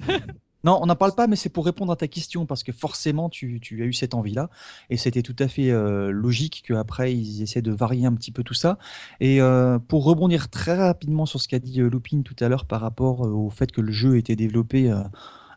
Non, 0.67 0.81
on 0.83 0.87
n'en 0.87 0.97
parle 0.97 1.15
pas, 1.15 1.29
mais 1.29 1.37
c'est 1.37 1.49
pour 1.49 1.65
répondre 1.65 1.93
à 1.93 1.97
ta 1.97 2.09
question, 2.09 2.45
parce 2.45 2.65
que 2.65 2.73
forcément, 2.73 3.29
tu, 3.29 3.61
tu 3.61 3.81
as 3.85 3.87
eu 3.87 3.93
cette 3.93 4.15
envie-là, 4.15 4.51
et 4.91 4.97
c'était 4.97 5.23
tout 5.23 5.37
à 5.39 5.47
fait 5.47 5.71
euh, 5.71 6.11
logique 6.11 6.65
qu'après, 6.67 7.15
ils 7.15 7.41
essaient 7.41 7.62
de 7.62 7.71
varier 7.71 8.05
un 8.05 8.15
petit 8.15 8.33
peu 8.33 8.43
tout 8.43 8.55
ça. 8.55 8.77
Et 9.21 9.41
euh, 9.41 9.79
pour 9.79 10.03
rebondir 10.03 10.51
très 10.51 10.75
rapidement 10.75 11.25
sur 11.25 11.41
ce 11.41 11.47
qu'a 11.47 11.61
dit 11.61 11.81
euh, 11.81 11.89
Lupin 11.89 12.23
tout 12.23 12.35
à 12.41 12.49
l'heure 12.49 12.65
par 12.65 12.81
rapport 12.81 13.25
euh, 13.25 13.31
au 13.31 13.49
fait 13.49 13.71
que 13.71 13.81
le 13.81 13.93
jeu 13.93 14.17
était 14.17 14.35
développé 14.35 14.91
euh, 14.91 15.05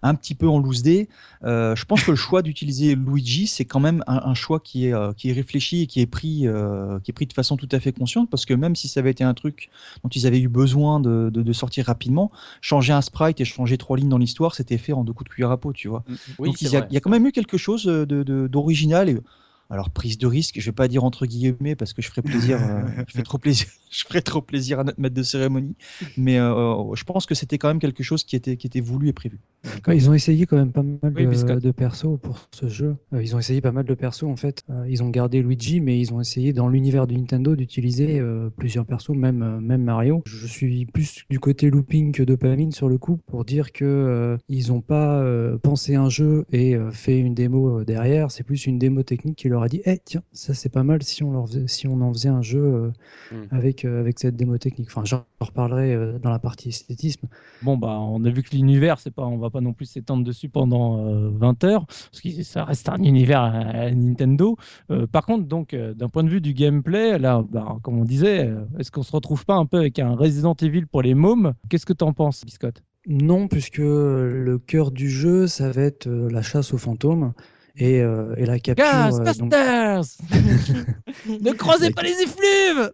un 0.04 0.16
petit 0.16 0.36
peu 0.36 0.48
en 0.48 0.60
loose 0.60 0.82
day, 0.84 1.08
euh, 1.44 1.76
je 1.76 1.86
pense 1.86 2.04
que 2.04 2.12
le 2.12 2.18
choix 2.18 2.42
d'utiliser 2.42 2.96
Luigi, 2.96 3.48
c'est 3.48 3.66
quand 3.66 3.80
même 3.80 4.04
un, 4.08 4.22
un 4.26 4.34
choix 4.34 4.60
qui 4.60 4.88
est, 4.88 4.94
euh, 4.94 5.14
qui 5.14 5.30
est 5.30 5.34
réfléchi 5.34 5.82
et 5.82 5.88
qui 5.88 6.02
est, 6.02 6.06
pris, 6.06 6.48
euh, 6.48 7.00
qui 7.00 7.12
est 7.12 7.14
pris 7.14 7.26
de 7.28 7.34
façon 7.34 7.58
tout 7.58 7.70
à 7.72 7.80
fait 7.80 7.92
consciente, 7.92 8.30
parce 8.30 8.46
que 8.46 8.54
même 8.54 8.76
si 8.76 8.88
ça 8.88 9.00
avait 9.00 9.12
été 9.12 9.24
un 9.24 9.34
truc 9.34 9.70
dont 10.04 10.10
ils 10.10 10.28
avaient 10.28 10.40
eu 10.40 10.48
besoin 10.50 11.00
de, 11.00 11.30
de- 11.34 11.42
de 11.44 11.54
sortir 11.54 11.86
rapidement, 11.86 12.32
changer 12.62 12.94
un 12.94 13.02
sprite 13.02 13.40
et 13.42 13.46
changer 13.46 13.78
trois 13.78 13.98
lignes 13.98 14.10
dans 14.10 14.18
l'histoire, 14.18 14.56
c'était 14.56 14.78
fait 14.78 14.94
en 14.94 15.04
deux 15.04 15.14
coups 15.14 15.30
de 15.30 15.34
cuillère 15.34 15.52
à 15.52 15.58
peau, 15.58 15.74
tu 15.74 15.88
vois. 15.88 16.04
Mm, 16.08 16.14
mm. 16.14 16.18
Oui, 16.38 16.50
Donc 16.50 16.62
il 16.62 16.70
y, 16.72 16.78
a, 16.78 16.86
il 16.90 16.94
y 16.94 16.98
a 16.98 17.00
quand 17.02 17.10
même 17.10 17.26
eu 17.26 17.32
quelque 17.32 17.58
chose 17.58 17.84
de- 17.86 18.48
d'original. 18.48 19.22
Alors 19.70 19.90
prise 19.90 20.18
de 20.18 20.28
risque, 20.28 20.60
je 20.60 20.66
vais 20.66 20.76
pas 20.76 20.88
dire 20.88 21.04
entre 21.04 21.26
guillemets 21.26 21.76
parce 21.76 21.94
que 21.94 22.02
je 22.02 22.10
ferais 22.10 22.22
plaisir, 22.22 22.60
euh, 22.62 22.82
je 23.08 23.18
fais 23.18 23.24
trop 23.24 23.38
plaisir, 23.38 23.68
je 23.92 24.04
ferais 24.06 24.22
trop 24.22 24.42
plaisir 24.42 24.80
à 24.80 24.84
notre 24.84 25.00
maître 25.00 25.16
de 25.16 25.24
cérémonie. 25.24 25.76
Mais 26.18 26.40
euh, 26.40 26.96
je 26.96 27.04
pense 27.04 27.26
que 27.26 27.36
c'était 27.36 27.58
quand 27.58 27.68
même 27.68 27.80
quelque 27.80 28.04
chose 28.04 28.24
qui 28.24 28.36
était, 28.36 28.58
qui 28.58 28.68
était 28.68 28.82
voulu 28.82 29.10
et 29.10 29.14
prévu. 29.14 29.40
Ils 29.88 30.10
ont 30.10 30.14
essayé 30.14 30.46
quand 30.46 30.58
même 30.58 30.72
pas 30.72 30.84
mal 30.84 31.14
Oui, 31.16 31.26
de, 31.26 31.60
de 31.60 31.72
persos 31.72 32.20
pour 32.22 32.48
ce 32.52 32.68
jeu. 32.68 32.96
Euh, 33.14 33.22
ils 33.22 33.36
ont 33.36 33.40
essayé 33.40 33.62
pas 33.62 33.72
mal 33.72 33.86
de 33.86 33.94
persos 33.94 34.24
en 34.24 34.36
fait. 34.36 34.64
Ils 34.88 35.04
ont 35.04 35.10
gardé 35.10 35.42
Luigi, 35.42 35.82
mais 35.82 36.00
ils 36.00 36.14
ont 36.14 36.22
essayé 36.22 36.54
dans 36.54 36.68
l'univers 36.68 37.08
de 37.08 37.14
Nintendo 37.14 37.56
d'utiliser 37.56 38.20
euh, 38.20 38.50
plusieurs 38.50 38.86
persos, 38.86 39.16
même, 39.16 39.60
même 39.60 39.84
Mario. 39.84 40.24
Je 40.26 40.48
suis 40.48 40.86
plus 40.86 41.26
du 41.30 41.40
côté 41.40 41.70
looping 41.70 42.12
que 42.12 42.24
dopamine 42.24 42.72
sur 42.72 42.90
le 42.90 42.98
coup 42.98 43.18
pour 43.28 43.46
dire 43.46 43.72
que 43.72 43.86
euh, 43.86 44.38
ils 44.48 44.72
ont 44.72 44.82
pas 44.82 45.20
euh, 45.20 45.58
pensé 45.58 45.96
un 45.96 46.10
jeu 46.10 46.46
et 46.52 46.76
euh, 46.76 46.92
fait 46.92 47.18
une 47.18 47.34
démo 47.34 47.84
derrière. 47.84 48.32
C'est 48.32 48.44
plus 48.44 48.66
une 48.66 48.80
démo 48.80 49.04
technique 49.04 49.38
qui 49.38 49.50
leur 49.50 49.59
a 49.64 49.68
dit, 49.70 49.82
eh 49.86 49.98
tiens, 50.04 50.22
ça 50.32 50.54
c'est 50.54 50.70
pas 50.70 50.84
mal 50.84 51.04
si 51.04 51.24
on 51.24 51.32
leur 51.32 51.48
faisait- 51.48 51.68
si 51.68 51.88
on 51.88 52.00
en 52.02 52.12
faisait 52.14 52.30
un 52.30 52.42
jeu 52.42 52.60
euh, 52.64 52.92
Mm. 53.32 53.36
avec 53.52 53.86
euh, 53.86 54.00
avec 54.00 54.20
cette 54.20 54.36
démo 54.36 54.58
technique. 54.58 54.88
Enfin, 54.90 55.04
j'en 55.06 55.24
reparlerai 55.40 55.94
euh, 55.94 56.20
dans 56.20 56.30
la 56.32 56.40
partie 56.40 56.70
esthétisme. 56.70 57.28
Bon, 57.62 57.78
bah, 57.78 57.98
on 58.00 58.24
a 58.26 58.30
vu 58.30 58.44
que 58.44 58.56
l'univers, 58.56 59.00
c'est 59.00 59.12
pas, 59.12 59.26
on 59.26 59.38
va 59.38 59.50
pas 59.50 59.62
non 59.62 59.74
plus 59.74 59.86
s'étendre 59.86 60.24
dessus 60.24 60.50
pendant 60.50 61.06
euh, 61.08 61.30
20 61.30 61.64
heures, 61.64 61.86
parce 61.86 62.22
que 62.22 62.44
ça 62.44 62.64
reste 62.66 62.90
un 62.90 63.02
univers 63.04 63.42
à, 63.42 63.50
à 63.52 63.92
Nintendo. 63.92 64.58
Euh, 64.92 65.08
par 65.08 65.26
contre, 65.26 65.46
donc, 65.46 65.74
euh, 65.74 65.94
d'un 65.94 66.10
point 66.10 66.24
de 66.24 66.30
vue 66.30 66.42
du 66.42 66.54
gameplay, 66.54 67.18
là, 67.20 67.44
bah, 67.50 67.78
comme 67.84 68.00
on 68.00 68.06
disait, 68.06 68.48
euh, 68.48 68.64
est-ce 68.80 68.92
qu'on 68.92 69.04
se 69.04 69.12
retrouve 69.12 69.46
pas 69.46 69.56
un 69.56 69.66
peu 69.66 69.78
avec 69.78 70.00
un 70.00 70.16
Resident 70.16 70.56
Evil 70.62 70.86
pour 70.88 71.02
les 71.02 71.14
mômes? 71.16 71.54
Qu'est-ce 71.70 71.86
que 71.86 71.94
t'en 71.94 72.14
penses, 72.14 72.44
Biscotte? 72.46 72.82
Non, 73.08 73.48
puisque 73.48 73.78
le 73.78 74.60
cœur 74.66 74.92
du 74.92 75.10
jeu, 75.10 75.48
ça 75.48 75.72
va 75.72 75.82
être 75.84 76.08
euh, 76.08 76.30
la 76.30 76.42
chasse 76.42 76.74
aux 76.74 76.78
fantômes 76.78 77.34
et, 77.78 78.02
euh, 78.02 78.34
et 78.38 78.46
la 78.46 78.60
capture. 78.60 78.86
euh, 79.16 79.34
donc, 79.34 79.56
Ghostbusters 79.56 80.04
Ne 81.26 81.52
creusez 81.54 81.92
pas 81.92 82.04
les 82.04 82.16
effluves 82.22 82.92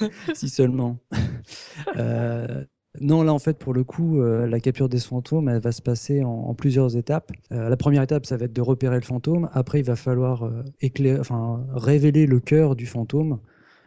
si 0.34 0.48
seulement. 0.48 0.98
Euh, 1.96 2.64
non, 3.00 3.22
là, 3.22 3.32
en 3.32 3.38
fait, 3.38 3.58
pour 3.58 3.74
le 3.74 3.84
coup, 3.84 4.20
euh, 4.20 4.46
la 4.46 4.60
capture 4.60 4.88
des 4.88 4.98
fantômes, 4.98 5.48
elle 5.48 5.60
va 5.60 5.72
se 5.72 5.82
passer 5.82 6.24
en, 6.24 6.30
en 6.30 6.54
plusieurs 6.54 6.96
étapes. 6.96 7.30
La 7.50 7.76
première 7.76 8.02
étape, 8.02 8.26
ça 8.26 8.36
va 8.36 8.46
être 8.46 8.52
de 8.52 8.60
repérer 8.60 8.96
le 8.96 9.02
fantôme. 9.02 9.48
Après, 9.52 9.80
il 9.80 9.84
va 9.84 9.96
falloir 9.96 10.50
éclairer, 10.80 11.20
enfin, 11.20 11.64
révéler 11.74 12.26
le 12.26 12.40
cœur 12.40 12.74
du 12.76 12.86
fantôme. 12.86 13.38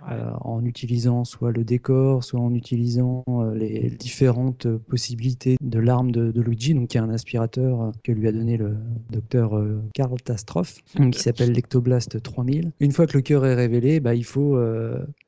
Euh, 0.10 0.32
en 0.42 0.66
utilisant 0.66 1.24
soit 1.26 1.52
le 1.52 1.64
décor, 1.64 2.24
soit 2.24 2.40
en 2.40 2.54
utilisant 2.54 3.24
euh, 3.28 3.54
les 3.54 3.90
différentes 3.90 4.68
possibilités 4.68 5.58
de 5.62 5.80
l'arme 5.80 6.12
de, 6.12 6.32
de 6.32 6.42
Luigi, 6.42 6.74
donc 6.74 6.88
qui 6.90 6.98
est 6.98 7.02
un 7.02 7.10
aspirateur 7.10 7.82
euh, 7.82 7.92
que 8.04 8.12
lui 8.12 8.28
a 8.28 8.32
donné 8.32 8.58
le 8.58 8.76
docteur 9.12 9.52
Karl 9.94 10.20
Tastroff, 10.22 10.78
qui 11.12 11.20
s'appelle 11.20 11.52
l'Ectoblast 11.52 12.22
3000. 12.22 12.72
Une 12.80 12.92
fois 12.92 13.06
que 13.08 13.18
le 13.18 13.22
cœur 13.22 13.46
est 13.46 13.56
révélé, 13.56 14.00
bah, 14.00 14.16
il 14.16 14.26
faut 14.26 14.58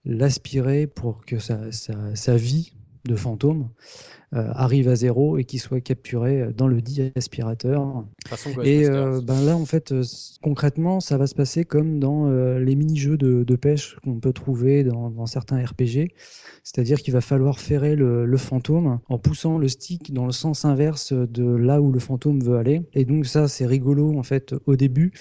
l'aspirer 0.05 0.87
pour 0.87 1.25
que 1.25 1.39
sa, 1.39 1.71
sa- 1.71 2.15
sa 2.15 2.35
vie 2.35 2.73
de 3.05 3.15
fantôme 3.15 3.67
arrive 4.33 4.87
à 4.87 4.95
zéro 4.95 5.37
et 5.37 5.43
qu'il 5.43 5.59
soit 5.59 5.81
capturé 5.81 6.47
dans 6.55 6.67
le 6.67 6.81
dit 6.81 7.11
aspirateur. 7.15 8.05
Façon 8.27 8.49
Et 8.63 8.85
euh, 8.85 9.21
ben 9.21 9.41
là, 9.41 9.55
en 9.55 9.65
fait, 9.65 9.91
euh, 9.91 10.03
concrètement, 10.41 10.99
ça 10.99 11.17
va 11.17 11.27
se 11.27 11.35
passer 11.35 11.65
comme 11.65 11.99
dans 11.99 12.27
euh, 12.27 12.59
les 12.59 12.75
mini-jeux 12.75 13.17
de, 13.17 13.43
de 13.43 13.55
pêche 13.55 13.97
qu'on 14.03 14.19
peut 14.19 14.33
trouver 14.33 14.83
dans, 14.83 15.09
dans 15.09 15.25
certains 15.25 15.63
RPG. 15.63 16.09
C'est-à-dire 16.63 16.99
qu'il 16.99 17.13
va 17.13 17.21
falloir 17.21 17.59
ferrer 17.59 17.95
le, 17.95 18.25
le 18.25 18.37
fantôme 18.37 18.99
en 19.07 19.17
poussant 19.19 19.57
le 19.57 19.67
stick 19.67 20.13
dans 20.13 20.25
le 20.25 20.31
sens 20.31 20.65
inverse 20.65 21.13
de 21.13 21.43
là 21.43 21.81
où 21.81 21.91
le 21.91 21.99
fantôme 21.99 22.41
veut 22.41 22.57
aller. 22.57 22.81
Et 22.93 23.05
donc 23.05 23.25
ça, 23.25 23.47
c'est 23.47 23.65
rigolo 23.65 24.17
en 24.17 24.23
fait 24.23 24.55
au 24.65 24.75
début. 24.75 25.11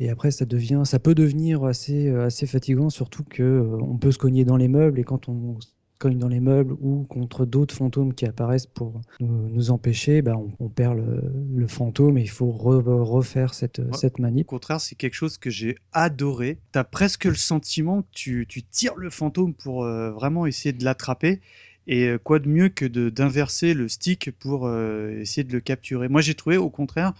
Et 0.00 0.08
après, 0.08 0.30
ça 0.30 0.46
devient, 0.46 0.82
ça 0.84 0.98
peut 0.98 1.14
devenir 1.14 1.64
assez, 1.64 2.08
euh, 2.08 2.24
assez 2.24 2.46
fatigant, 2.46 2.88
surtout 2.88 3.22
que 3.22 3.42
euh, 3.42 3.76
on 3.82 3.98
peut 3.98 4.10
se 4.10 4.18
cogner 4.18 4.46
dans 4.46 4.56
les 4.56 4.66
meubles 4.66 4.98
et 4.98 5.04
quand 5.04 5.28
on 5.28 5.58
se 6.00 6.08
cogne 6.08 6.18
dans 6.18 6.28
les 6.28 6.40
meubles 6.40 6.74
ou 6.80 7.04
contre 7.08 7.44
d'autres 7.44 7.74
fantômes 7.74 8.14
qui 8.14 8.24
apparaissent 8.24 8.66
pour 8.66 9.00
nous, 9.20 9.48
nous 9.50 9.70
empêcher, 9.70 10.22
bah, 10.22 10.36
on, 10.36 10.50
on 10.58 10.68
perd 10.68 10.96
le, 10.96 11.22
le 11.54 11.66
fantôme 11.66 12.16
et 12.16 12.22
il 12.22 12.30
faut 12.30 12.50
re- 12.50 12.82
refaire 13.02 13.52
cette, 13.52 13.82
cette 13.94 14.18
Au 14.18 14.22
manip. 14.22 14.46
contraire, 14.46 14.80
c'est 14.80 14.94
quelque 14.96 15.14
chose 15.14 15.36
que 15.36 15.50
j'ai 15.50 15.76
adoré. 15.92 16.58
T'as 16.72 16.84
presque 16.84 17.26
le 17.26 17.34
sentiment 17.34 18.02
que 18.02 18.08
tu, 18.12 18.46
tu 18.48 18.62
tires 18.62 18.96
le 18.96 19.10
fantôme 19.10 19.52
pour 19.54 19.84
euh, 19.84 20.10
vraiment 20.10 20.46
essayer 20.46 20.72
de 20.72 20.84
l'attraper. 20.84 21.40
Et 21.86 22.06
euh, 22.08 22.18
quoi 22.18 22.38
de 22.38 22.48
mieux 22.48 22.68
que 22.68 22.84
de- 22.86 23.10
d'inverser 23.10 23.74
le 23.74 23.88
stick 23.88 24.30
pour 24.38 24.66
euh, 24.66 25.18
essayer 25.20 25.44
de 25.44 25.52
le 25.52 25.60
capturer? 25.60 26.08
Moi, 26.08 26.20
j'ai 26.20 26.34
trouvé 26.34 26.56
au 26.56 26.70
contraire 26.70 27.12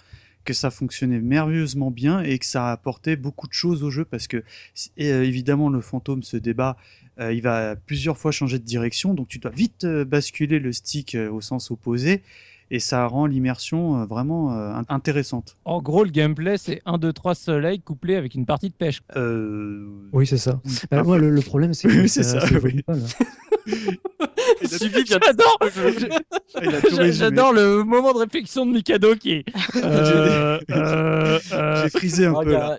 que 0.44 0.54
ça 0.54 0.70
fonctionnait 0.70 1.20
merveilleusement 1.20 1.90
bien 1.90 2.22
et 2.22 2.38
que 2.38 2.46
ça 2.46 2.72
apportait 2.72 3.16
beaucoup 3.16 3.46
de 3.46 3.52
choses 3.52 3.82
au 3.82 3.90
jeu 3.90 4.06
parce 4.06 4.26
que 4.26 4.42
et, 4.96 5.12
euh, 5.12 5.24
évidemment 5.24 5.68
le 5.68 5.82
fantôme 5.82 6.22
se 6.22 6.36
débat, 6.38 6.76
euh, 7.18 7.32
il 7.32 7.42
va 7.42 7.76
plusieurs 7.76 8.16
fois 8.16 8.30
changer 8.30 8.58
de 8.58 8.64
direction, 8.64 9.14
donc 9.14 9.28
tu 9.28 9.38
dois 9.38 9.50
vite 9.50 9.84
euh, 9.84 10.04
basculer 10.04 10.58
le 10.58 10.72
stick 10.72 11.14
euh, 11.14 11.30
au 11.30 11.40
sens 11.40 11.70
opposé 11.70 12.22
et 12.70 12.78
ça 12.80 13.06
rend 13.06 13.26
l'immersion 13.26 14.00
euh, 14.02 14.04
vraiment 14.06 14.52
euh, 14.52 14.72
in- 14.74 14.84
intéressante. 14.88 15.56
En 15.64 15.80
gros, 15.82 16.04
le 16.04 16.10
gameplay, 16.10 16.56
c'est 16.58 16.80
1, 16.86 16.98
2, 16.98 17.12
3 17.12 17.34
soleil 17.34 17.80
couplé 17.80 18.16
avec 18.16 18.34
une 18.34 18.46
partie 18.46 18.68
de 18.68 18.74
pêche. 18.74 19.00
Euh, 19.16 19.88
Oui, 20.12 20.26
c'est 20.26 20.38
ça. 20.38 20.60
Bah, 20.90 20.98
Ah, 21.00 21.02
moi, 21.02 21.18
le, 21.18 21.30
le 21.30 21.40
problème, 21.42 21.74
c'est 21.74 21.88
que 21.88 21.94
Oui, 22.02 22.08
c'est 22.08 22.22
ça, 22.22 22.40
ça, 22.40 22.54
oui. 22.62 22.82
J'adore. 25.20 25.58
J'adore 27.12 27.52
le 27.52 27.82
moment 27.84 28.12
de 28.12 28.18
réflexion 28.18 28.66
de 28.66 28.72
Mikado 28.72 29.14
qui 29.16 29.32
est. 29.32 29.44
euh, 29.76 30.58
euh, 30.70 31.38
euh, 31.52 31.82
J'ai 31.82 31.88
frisé 31.90 32.26
un 32.26 32.34
Ah, 32.36 32.42
peu 32.44 32.50
il 32.50 32.52
y 32.52 32.56
là. 32.56 32.76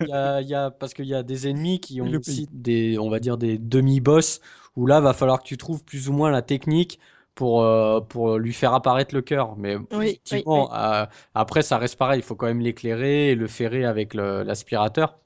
il 0.00 0.08
y 0.08 0.12
a- 0.12 0.40
il 0.42 0.48
y 0.48 0.54
a- 0.54 0.70
parce 0.70 0.94
qu'il 0.94 1.06
y 1.06 1.14
a 1.14 1.22
des 1.22 1.48
ennemis 1.48 1.80
qui 1.80 2.00
ont 2.00 2.10
Le 2.10 2.18
aussi 2.18 2.48
des, 2.52 2.98
on 2.98 3.10
va 3.10 3.18
dire 3.20 3.38
des 3.38 3.58
demi-boss 3.58 4.40
où 4.76 4.86
là 4.86 5.00
va 5.00 5.12
falloir 5.14 5.42
que 5.42 5.46
tu 5.48 5.56
trouves 5.56 5.82
plus 5.84 6.08
ou 6.08 6.12
moins 6.12 6.30
la 6.30 6.42
technique 6.42 6.98
pour 7.36 7.62
euh, 7.62 8.00
pour 8.00 8.38
lui 8.38 8.52
faire 8.52 8.74
apparaître 8.74 9.14
le 9.14 9.22
cœur. 9.22 9.56
Mais 9.56 9.76
oui, 9.92 10.18
effectivement, 10.24 10.74
euh, 10.74 11.06
après 11.34 11.62
ça 11.62 11.78
reste 11.78 11.96
pareil, 11.96 12.18
il 12.18 12.24
faut 12.24 12.34
quand 12.34 12.46
même 12.46 12.60
l'éclairer 12.60 13.30
et 13.30 13.34
le 13.36 13.46
ferrer 13.46 13.84
avec 13.84 14.14
l'aspirateur. 14.14 15.18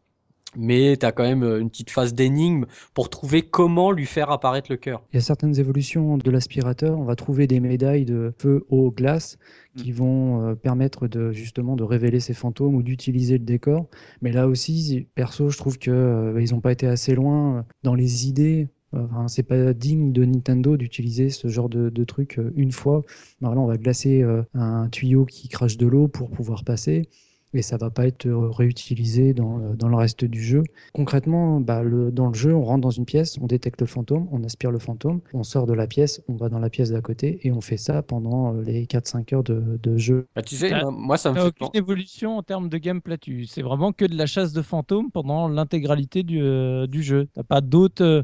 Mais 0.57 0.97
tu 0.97 1.07
as 1.07 1.13
quand 1.13 1.23
même 1.23 1.45
une 1.45 1.71
petite 1.71 1.91
phase 1.91 2.13
d'énigme 2.13 2.67
pour 2.93 3.09
trouver 3.09 3.43
comment 3.43 3.93
lui 3.93 4.07
faire 4.07 4.31
apparaître 4.31 4.71
le 4.71 4.77
cœur. 4.77 5.01
Il 5.13 5.17
y 5.17 5.19
a 5.19 5.23
certaines 5.23 5.59
évolutions 5.61 6.19
de 6.19 6.31
l'aspirateur. 6.31 6.99
On 6.99 7.05
va 7.05 7.15
trouver 7.15 7.47
des 7.47 7.61
médailles 7.61 8.05
de 8.05 8.33
feu, 8.37 8.67
eau, 8.69 8.91
glace 8.91 9.39
qui 9.77 9.93
vont 9.93 10.45
euh, 10.45 10.55
permettre 10.57 11.07
de 11.07 11.31
justement 11.31 11.77
de 11.77 11.85
révéler 11.85 12.19
ces 12.19 12.35
fantômes 12.35 12.75
ou 12.75 12.83
d'utiliser 12.83 13.39
le 13.39 13.45
décor. 13.45 13.87
Mais 14.23 14.33
là 14.33 14.49
aussi, 14.49 15.07
perso, 15.15 15.51
je 15.51 15.57
trouve 15.57 15.79
que 15.79 15.93
euh, 15.93 16.43
ils 16.43 16.53
n'ont 16.53 16.61
pas 16.61 16.73
été 16.73 16.89
assez 16.89 17.15
loin 17.15 17.59
euh, 17.59 17.63
dans 17.85 17.95
les 17.95 18.27
idées. 18.27 18.69
Enfin, 18.93 19.29
c'est 19.29 19.43
pas 19.45 19.73
digne 19.73 20.13
de 20.13 20.25
Nintendo 20.25 20.77
d'utiliser 20.77 21.31
ce 21.31 21.49
genre 21.49 21.69
de, 21.69 21.91
de 21.91 22.05
truc 22.05 22.39
euh, 22.39 22.53
une 22.57 22.73
fois. 22.73 23.03
Alors 23.43 23.55
là, 23.55 23.61
on 23.61 23.67
va 23.67 23.77
glacer 23.77 24.23
euh, 24.23 24.43
un 24.55 24.89
tuyau 24.89 25.25
qui 25.27 25.49
crache 25.49 25.77
de 25.77 25.87
l'eau 25.87 26.09
pour 26.09 26.31
pouvoir 26.31 26.65
passer. 26.65 27.09
et 27.53 27.63
ça 27.63 27.77
va 27.77 27.91
pas 27.91 28.07
être 28.07 28.29
réutilisé 28.29 29.35
dans, 29.35 29.75
dans 29.75 29.89
le 29.89 29.97
reste 29.97 30.25
du 30.25 30.43
jeu. 30.43 30.63
Concrètement, 30.93 31.61
bah, 31.61 31.83
le, 31.83 32.13
dans 32.13 32.29
le 32.29 32.35
jeu, 32.35 32.55
on 32.55 32.65
rentre 32.65 32.83
dans 32.83 32.91
une 32.91 33.05
pièce, 33.05 33.39
on 33.41 33.47
détecte 33.47 33.81
le 33.81 33.87
fantôme, 33.87 34.29
on 34.31 34.45
aspire 34.45 34.71
le 34.71 34.79
fantôme, 34.79 35.21
on 35.33 35.43
sort 35.43 35.67
de 35.67 35.73
la 35.73 35.87
pièce, 35.87 36.23
on 36.29 36.35
va 36.37 36.49
dans 36.49 36.61
la 36.61 36.71
pièce 36.71 36.91
d'à 36.91 37.01
côté 37.01 37.41
et 37.43 37.51
on 37.51 37.61
fait 37.61 37.77
ça 37.77 38.03
pendant 38.03 38.53
les 38.53 38.87
4-5 38.87 39.35
heures 39.35 39.43
de, 39.45 39.79
de 39.83 39.97
jeu. 39.97 40.27
Bah, 40.37 40.43
tu 40.43 40.55
sais, 40.57 40.73
moi 40.93 41.17
ça 41.17 41.33
me 41.33 41.37
fait 41.37 41.47
aucune 41.47 41.71
évolution 41.75 42.37
en 42.39 42.43
termes 42.43 42.69
de 42.69 42.79
gameplay. 42.79 43.19
C'est 43.47 43.63
vraiment 43.63 43.93
que 43.93 44.05
de 44.05 44.17
la 44.17 44.27
chasse 44.27 44.53
de 44.53 44.63
fantômes 44.63 45.11
pendant 45.11 45.49
l'intégralité 45.49 46.23
du, 46.23 46.41
euh, 46.41 46.87
du 46.87 47.03
jeu. 47.03 47.27
T'as 47.35 47.43
pas 47.43 47.61
d'autres 47.61 48.05
euh, 48.05 48.23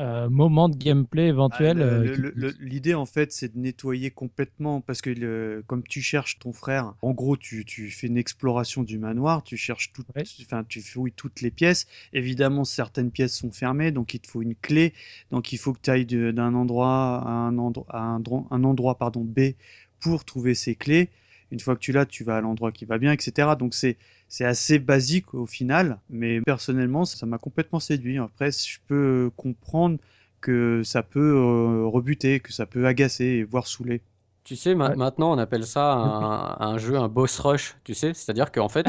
euh, 0.00 0.30
moment 0.30 0.68
de 0.68 0.76
gameplay 0.76 1.28
éventuel. 1.28 1.78
Ah, 1.80 1.84
euh, 1.84 2.52
l'idée 2.60 2.94
en 2.94 3.04
fait 3.06 3.30
c'est 3.30 3.54
de 3.54 3.58
nettoyer 3.58 4.10
complètement 4.10 4.80
parce 4.80 5.02
que 5.02 5.62
comme 5.66 5.82
tu 5.82 6.00
cherches 6.00 6.38
ton 6.38 6.52
frère, 6.52 6.94
en 7.02 7.12
gros 7.12 7.36
tu, 7.36 7.64
tu 7.64 7.90
fais 7.90 8.06
une 8.06 8.16
exploration 8.16 8.82
du 8.82 8.98
manoir, 8.98 9.42
tu 9.42 9.56
cherches 9.56 9.92
tout, 9.92 10.04
enfin 10.40 10.64
tu 10.66 10.80
fouilles 10.80 11.12
toutes 11.12 11.42
les 11.42 11.50
pièces. 11.50 11.86
Évidemment 12.14 12.64
certaines 12.64 13.10
pièces 13.10 13.36
sont 13.36 13.52
fermées 13.52 13.92
donc 13.92 14.14
il 14.14 14.20
te 14.20 14.28
faut 14.28 14.42
une 14.42 14.54
clé, 14.54 14.94
donc 15.30 15.52
il 15.52 15.58
faut 15.58 15.72
que 15.74 15.80
tu 15.82 15.90
ailles 15.90 16.06
d'un 16.06 16.54
endroit 16.54 17.22
à 17.26 17.30
un 17.30 17.58
endroit, 17.58 17.86
à 17.90 18.00
un, 18.00 18.22
un 18.50 18.64
endroit 18.64 18.96
pardon 18.96 19.24
B 19.24 19.52
pour 20.00 20.24
trouver 20.24 20.54
ces 20.54 20.74
clés. 20.74 21.10
Une 21.50 21.60
fois 21.60 21.74
que 21.74 21.80
tu 21.80 21.92
l'as, 21.92 22.06
tu 22.06 22.24
vas 22.24 22.38
à 22.38 22.40
l'endroit 22.40 22.72
qui 22.72 22.86
va 22.86 22.96
bien, 22.96 23.12
etc. 23.12 23.50
Donc 23.58 23.74
c'est 23.74 23.98
c'est 24.32 24.46
assez 24.46 24.78
basique 24.78 25.34
au 25.34 25.44
final, 25.44 26.00
mais 26.08 26.40
personnellement, 26.40 27.04
ça 27.04 27.26
m'a 27.26 27.36
complètement 27.36 27.80
séduit. 27.80 28.16
Après, 28.16 28.50
je 28.50 28.78
peux 28.86 29.30
comprendre 29.36 29.98
que 30.40 30.82
ça 30.84 31.02
peut 31.02 31.20
euh, 31.36 31.86
rebuter, 31.86 32.40
que 32.40 32.50
ça 32.50 32.64
peut 32.64 32.86
agacer, 32.86 33.44
voire 33.44 33.66
saouler. 33.66 34.00
Tu 34.44 34.56
sais, 34.56 34.74
maintenant 34.74 35.32
on 35.32 35.38
appelle 35.38 35.64
ça 35.64 35.92
un, 36.60 36.76
jeu, 36.76 36.96
un 36.96 37.06
boss 37.08 37.38
rush, 37.38 37.76
tu 37.84 37.94
sais, 37.94 38.12
c'est-à-dire 38.12 38.50
qu'en 38.50 38.68
fait, 38.68 38.86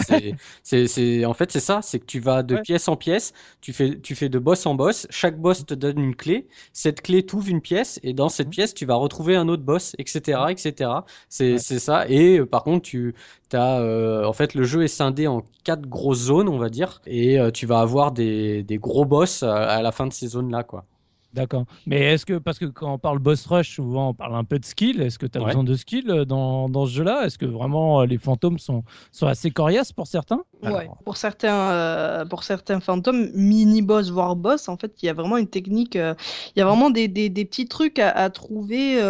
c'est 0.64 1.26
en 1.26 1.34
fait, 1.36 1.52
c'est 1.52 1.60
ça, 1.60 1.82
c'est 1.84 2.00
que 2.00 2.06
tu 2.06 2.20
vas 2.20 2.42
de 2.42 2.58
pièce 2.58 2.88
en 2.88 2.96
pièce, 2.96 3.34
tu 3.62 3.72
fais, 3.72 4.00
tu 4.00 4.16
fais 4.16 4.30
de 4.30 4.40
boss 4.40 4.66
en 4.66 4.74
boss, 4.74 5.06
chaque 5.12 5.40
boss 5.40 5.64
te 5.66 5.76
donne 5.76 6.00
une 6.00 6.16
clé, 6.16 6.48
cette 6.74 7.02
clé 7.04 7.24
t'ouvre 7.24 7.50
une 7.50 7.62
pièce, 7.62 8.00
et 8.02 8.14
dans 8.14 8.30
cette 8.30 8.48
mmh. 8.48 8.52
pièce, 8.52 8.74
tu 8.74 8.86
vas 8.88 8.96
retrouver 8.96 9.36
un 9.36 9.48
autre 9.48 9.64
boss, 9.64 9.96
etc., 10.00 10.42
etc. 10.50 10.90
C'est 11.30 11.60
ça, 11.60 12.08
et 12.10 12.40
euh, 12.40 12.46
par 12.48 12.64
contre, 12.64 12.90
tu 12.90 13.14
as, 13.52 13.80
euh, 13.80 14.26
en 14.26 14.34
fait, 14.34 14.56
le 14.56 14.64
jeu 14.64 14.84
est 14.84 14.88
scindé 14.88 15.28
en 15.28 15.44
quatre 15.64 15.88
grosses 15.88 16.18
zones, 16.18 16.50
on 16.50 16.58
va 16.58 16.70
dire, 16.70 17.02
et 17.06 17.40
euh, 17.40 17.52
tu 17.52 17.68
vas 17.68 17.80
avoir 17.80 18.12
des, 18.12 18.64
des 18.64 18.78
gros 18.80 19.06
boss 19.06 19.44
à 19.44 19.82
la 19.84 19.92
fin 19.92 20.08
de 20.08 20.14
ces 20.14 20.30
zones-là, 20.30 20.64
quoi. 20.64 20.86
D'accord. 21.34 21.66
Mais 21.88 22.00
est-ce 22.00 22.28
que, 22.28 22.38
parce 22.38 22.60
que 22.60 22.66
quand 22.66 22.94
on 22.94 23.00
parle 23.00 23.18
boss 23.18 23.48
rush, 23.48 23.76
souvent 23.76 24.10
on 24.10 24.14
parle 24.14 24.36
un 24.36 24.44
peu 24.44 24.60
de 24.60 24.66
skill, 24.66 25.02
est-ce 25.02 25.18
que 25.18 25.26
tu 25.26 25.40
as 25.40 25.44
besoin 25.44 25.64
de 25.64 25.76
skill 25.76 26.10
euh, 26.12 26.26
dans, 26.26 26.70
dans 26.70 26.86
ce 26.86 26.92
jeu-là? 26.92 27.26
Est-ce 27.26 27.40
que 27.40 27.48
vraiment 27.48 28.02
euh, 28.02 28.06
les 28.06 28.20
fantômes 28.20 28.60
sont, 28.60 28.84
sont 29.12 29.26
assez 29.26 29.50
coriaces 29.50 29.92
pour 29.92 30.06
certains? 30.06 30.44
Ouais, 30.62 30.88
pour 31.04 31.18
certains, 31.18 31.72
euh, 31.72 32.26
pour 32.26 32.44
certains 32.44 32.80
fantômes, 32.80 33.32
mini-boss, 33.34 34.12
voire 34.12 34.36
boss, 34.36 34.70
en 34.70 34.78
fait, 34.78 34.94
il 35.02 35.08
y 35.08 35.10
a 35.10 35.14
vraiment 35.14 35.38
une 35.38 35.48
technique, 35.48 35.96
il 35.96 36.16
y 36.56 36.62
a 36.62 36.66
vraiment 36.66 36.92
des, 36.92 37.08
des, 37.08 37.30
des, 37.30 37.46
petits 37.46 37.68
trucs 37.68 37.98
à, 37.98 38.12
à 38.12 38.30
trouver 38.30 39.02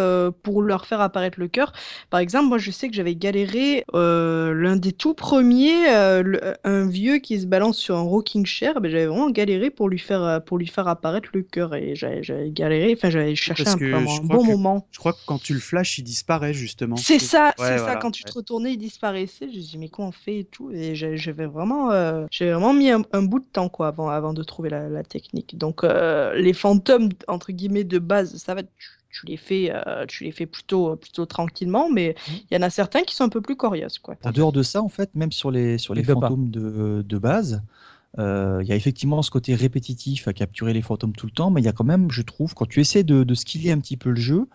pour 0.42 0.62
leur 0.62 0.86
faire 0.86 1.00
apparaître 1.02 1.38
le 1.38 1.48
cœur. 1.48 1.72
Par 2.08 2.20
exemple, 2.20 2.48
moi 2.48 2.58
je 2.58 2.70
sais 2.70 2.88
que 2.88 2.94
j'avais 2.94 3.14
galéré 3.14 3.84
l'un 3.92 4.76
des 4.76 4.92
tout 4.92 5.14
premiers, 5.14 5.88
un 5.88 6.88
vieux 6.88 7.18
qui 7.18 7.38
se 7.38 7.46
balance 7.46 7.76
sur 7.76 7.96
un 7.96 8.02
rocking 8.02 8.46
chair, 8.46 8.80
ben, 8.80 8.90
j'avais 8.90 9.06
vraiment 9.06 9.30
galéré 9.30 9.70
pour 9.70 9.88
lui 9.88 9.98
faire, 9.98 10.42
pour 10.44 10.58
lui 10.58 10.66
faire 10.66 10.88
apparaître 10.88 11.28
le 11.34 11.42
cœur 11.42 11.74
et 11.74 11.94
j'avais 11.94 12.13
j'avais 12.22 12.50
galéré, 12.50 12.94
enfin 12.96 13.10
j'avais 13.10 13.34
cherché 13.34 13.64
un, 13.66 14.06
un 14.06 14.20
bon 14.22 14.44
moment. 14.44 14.86
Je 14.90 14.98
crois 14.98 15.12
que 15.12 15.20
quand 15.26 15.40
tu 15.40 15.54
le 15.54 15.60
flashes, 15.60 15.98
il 15.98 16.02
disparaît 16.02 16.54
justement. 16.54 16.96
C'est 16.96 17.18
ça, 17.18 17.52
c'est 17.58 17.78
ça. 17.78 17.96
Quand 17.96 18.10
tu 18.10 18.24
te 18.24 18.32
retournais, 18.32 18.72
il 18.72 18.78
disparaissait. 18.78 19.48
Je 19.50 19.56
me 19.56 19.62
dis 19.62 19.78
mais 19.78 19.88
quoi 19.88 20.06
on 20.06 20.12
fait 20.12 20.40
et 20.40 20.44
tout. 20.44 20.70
Et 20.70 20.94
j'avais 20.94 21.46
vraiment, 21.46 21.90
euh, 21.90 22.26
j'ai 22.30 22.50
vraiment 22.50 22.74
mis 22.74 22.90
un, 22.90 23.22
bout 23.22 23.40
de 23.40 23.44
temps 23.44 23.68
quoi 23.68 23.88
avant, 23.88 24.08
avant 24.08 24.32
de 24.32 24.42
trouver 24.42 24.70
la, 24.70 25.02
technique. 25.04 25.56
Donc 25.58 25.84
euh, 25.84 26.34
les 26.34 26.52
fantômes 26.52 27.10
entre 27.28 27.52
guillemets 27.52 27.84
de 27.84 27.98
base, 27.98 28.36
ça 28.36 28.54
va. 28.54 28.62
Tu, 29.10 29.26
les 29.26 29.36
fais, 29.36 29.70
euh, 29.70 30.06
tu 30.08 30.24
les 30.24 30.32
fais 30.32 30.44
plutôt, 30.44 30.96
plutôt 30.96 31.24
tranquillement, 31.24 31.88
mais 31.88 32.16
mmh. 32.16 32.32
il 32.50 32.54
y 32.54 32.58
en 32.58 32.62
a 32.62 32.70
certains 32.70 33.02
qui 33.02 33.14
sont 33.14 33.22
un 33.22 33.28
peu 33.28 33.40
plus 33.40 33.54
coriaces. 33.54 34.00
Quoi. 34.00 34.16
En 34.24 34.32
dehors 34.32 34.50
de 34.50 34.64
ça, 34.64 34.82
en 34.82 34.88
fait, 34.88 35.14
même 35.14 35.30
sur 35.30 35.52
les, 35.52 35.78
sur 35.78 35.94
les 35.94 36.02
fantômes 36.02 36.50
de, 36.50 37.04
de, 37.06 37.18
base, 37.18 37.54
euh, 37.54 37.83
il 38.18 38.66
y 38.66 38.72
a 38.72 38.76
effectivement 38.76 39.22
ce 39.22 39.30
côté 39.30 39.54
répétitif 39.54 40.28
à 40.28 40.32
capturer 40.32 40.72
les 40.72 40.82
fantômes 40.82 41.14
tout 41.14 41.26
le 41.26 41.32
temps, 41.32 41.50
mais 41.50 41.60
il 41.60 41.64
y 41.64 41.68
a 41.68 41.72
quand 41.72 41.84
même, 41.84 42.10
je 42.10 42.22
trouve, 42.22 42.54
quand 42.54 42.66
tu 42.66 42.80
essaies 42.80 43.02
de, 43.02 43.24
de 43.24 43.34
skiller 43.34 43.72
un 43.72 43.78
petit 43.78 43.96
peu 43.96 44.10
le 44.10 44.20
jeu, 44.20 44.48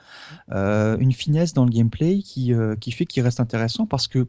euh, 0.51 0.97
une 0.99 1.11
finesse 1.11 1.53
dans 1.53 1.65
le 1.65 1.71
gameplay 1.71 2.19
qui, 2.19 2.53
euh, 2.53 2.75
qui 2.75 2.91
fait 2.91 3.05
qu'il 3.05 3.23
reste 3.23 3.39
intéressant 3.39 3.85
parce 3.85 4.07
que 4.07 4.27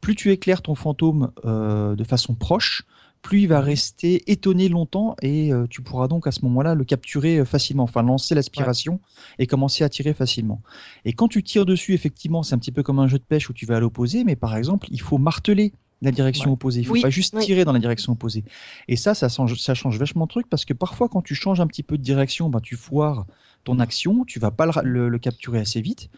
plus 0.00 0.14
tu 0.14 0.30
éclaires 0.30 0.62
ton 0.62 0.74
fantôme 0.74 1.30
de 1.44 2.04
façon 2.04 2.34
proche, 2.34 2.84
plus 3.22 3.42
il 3.42 3.48
va 3.48 3.60
rester 3.60 4.30
étonné 4.30 4.68
longtemps 4.68 5.14
et 5.22 5.50
tu 5.68 5.82
pourras 5.82 6.08
donc 6.08 6.26
à 6.26 6.32
ce 6.32 6.42
moment-là 6.44 6.74
le 6.74 6.84
capturer 6.84 7.44
facilement, 7.44 7.84
enfin 7.84 8.02
lancer 8.02 8.34
l'aspiration 8.34 9.00
et 9.38 9.46
commencer 9.46 9.84
à 9.84 9.88
tirer 9.88 10.14
facilement. 10.14 10.62
Et 11.04 11.12
quand 11.12 11.28
tu 11.28 11.42
tires 11.42 11.66
dessus, 11.66 11.94
effectivement, 11.94 12.42
c'est 12.42 12.54
un 12.54 12.58
petit 12.58 12.72
peu 12.72 12.82
comme 12.82 12.98
un 12.98 13.08
jeu 13.08 13.18
de 13.18 13.24
pêche 13.24 13.50
où 13.50 13.52
tu 13.52 13.66
vas 13.66 13.76
à 13.76 13.80
l'opposé, 13.80 14.24
mais 14.24 14.36
par 14.36 14.56
exemple, 14.56 14.88
il 14.90 15.00
faut 15.00 15.18
marteler 15.18 15.72
la 16.02 16.12
direction 16.12 16.52
opposée. 16.52 16.80
Il 16.80 16.86
faut 16.86 17.00
pas 17.00 17.10
juste 17.10 17.38
tirer 17.40 17.64
dans 17.64 17.72
la 17.72 17.78
direction 17.78 18.12
opposée. 18.12 18.42
Et 18.88 18.96
ça, 18.96 19.14
ça 19.14 19.28
change, 19.28 19.60
ça 19.60 19.74
change 19.74 19.98
vachement 19.98 20.24
de 20.24 20.30
truc 20.30 20.48
parce 20.48 20.64
que 20.64 20.72
parfois, 20.72 21.08
quand 21.08 21.20
tu 21.20 21.34
changes 21.34 21.60
un 21.60 21.66
petit 21.66 21.82
peu 21.82 21.98
de 21.98 22.02
direction, 22.02 22.48
ben, 22.48 22.60
tu 22.60 22.76
foires 22.76 23.26
ton 23.64 23.78
action, 23.78 24.24
tu 24.24 24.38
vas 24.38 24.50
pas 24.50 24.66
le, 24.82 25.18
capturer 25.18 25.58
assez 25.58 25.80
vite 25.80 26.10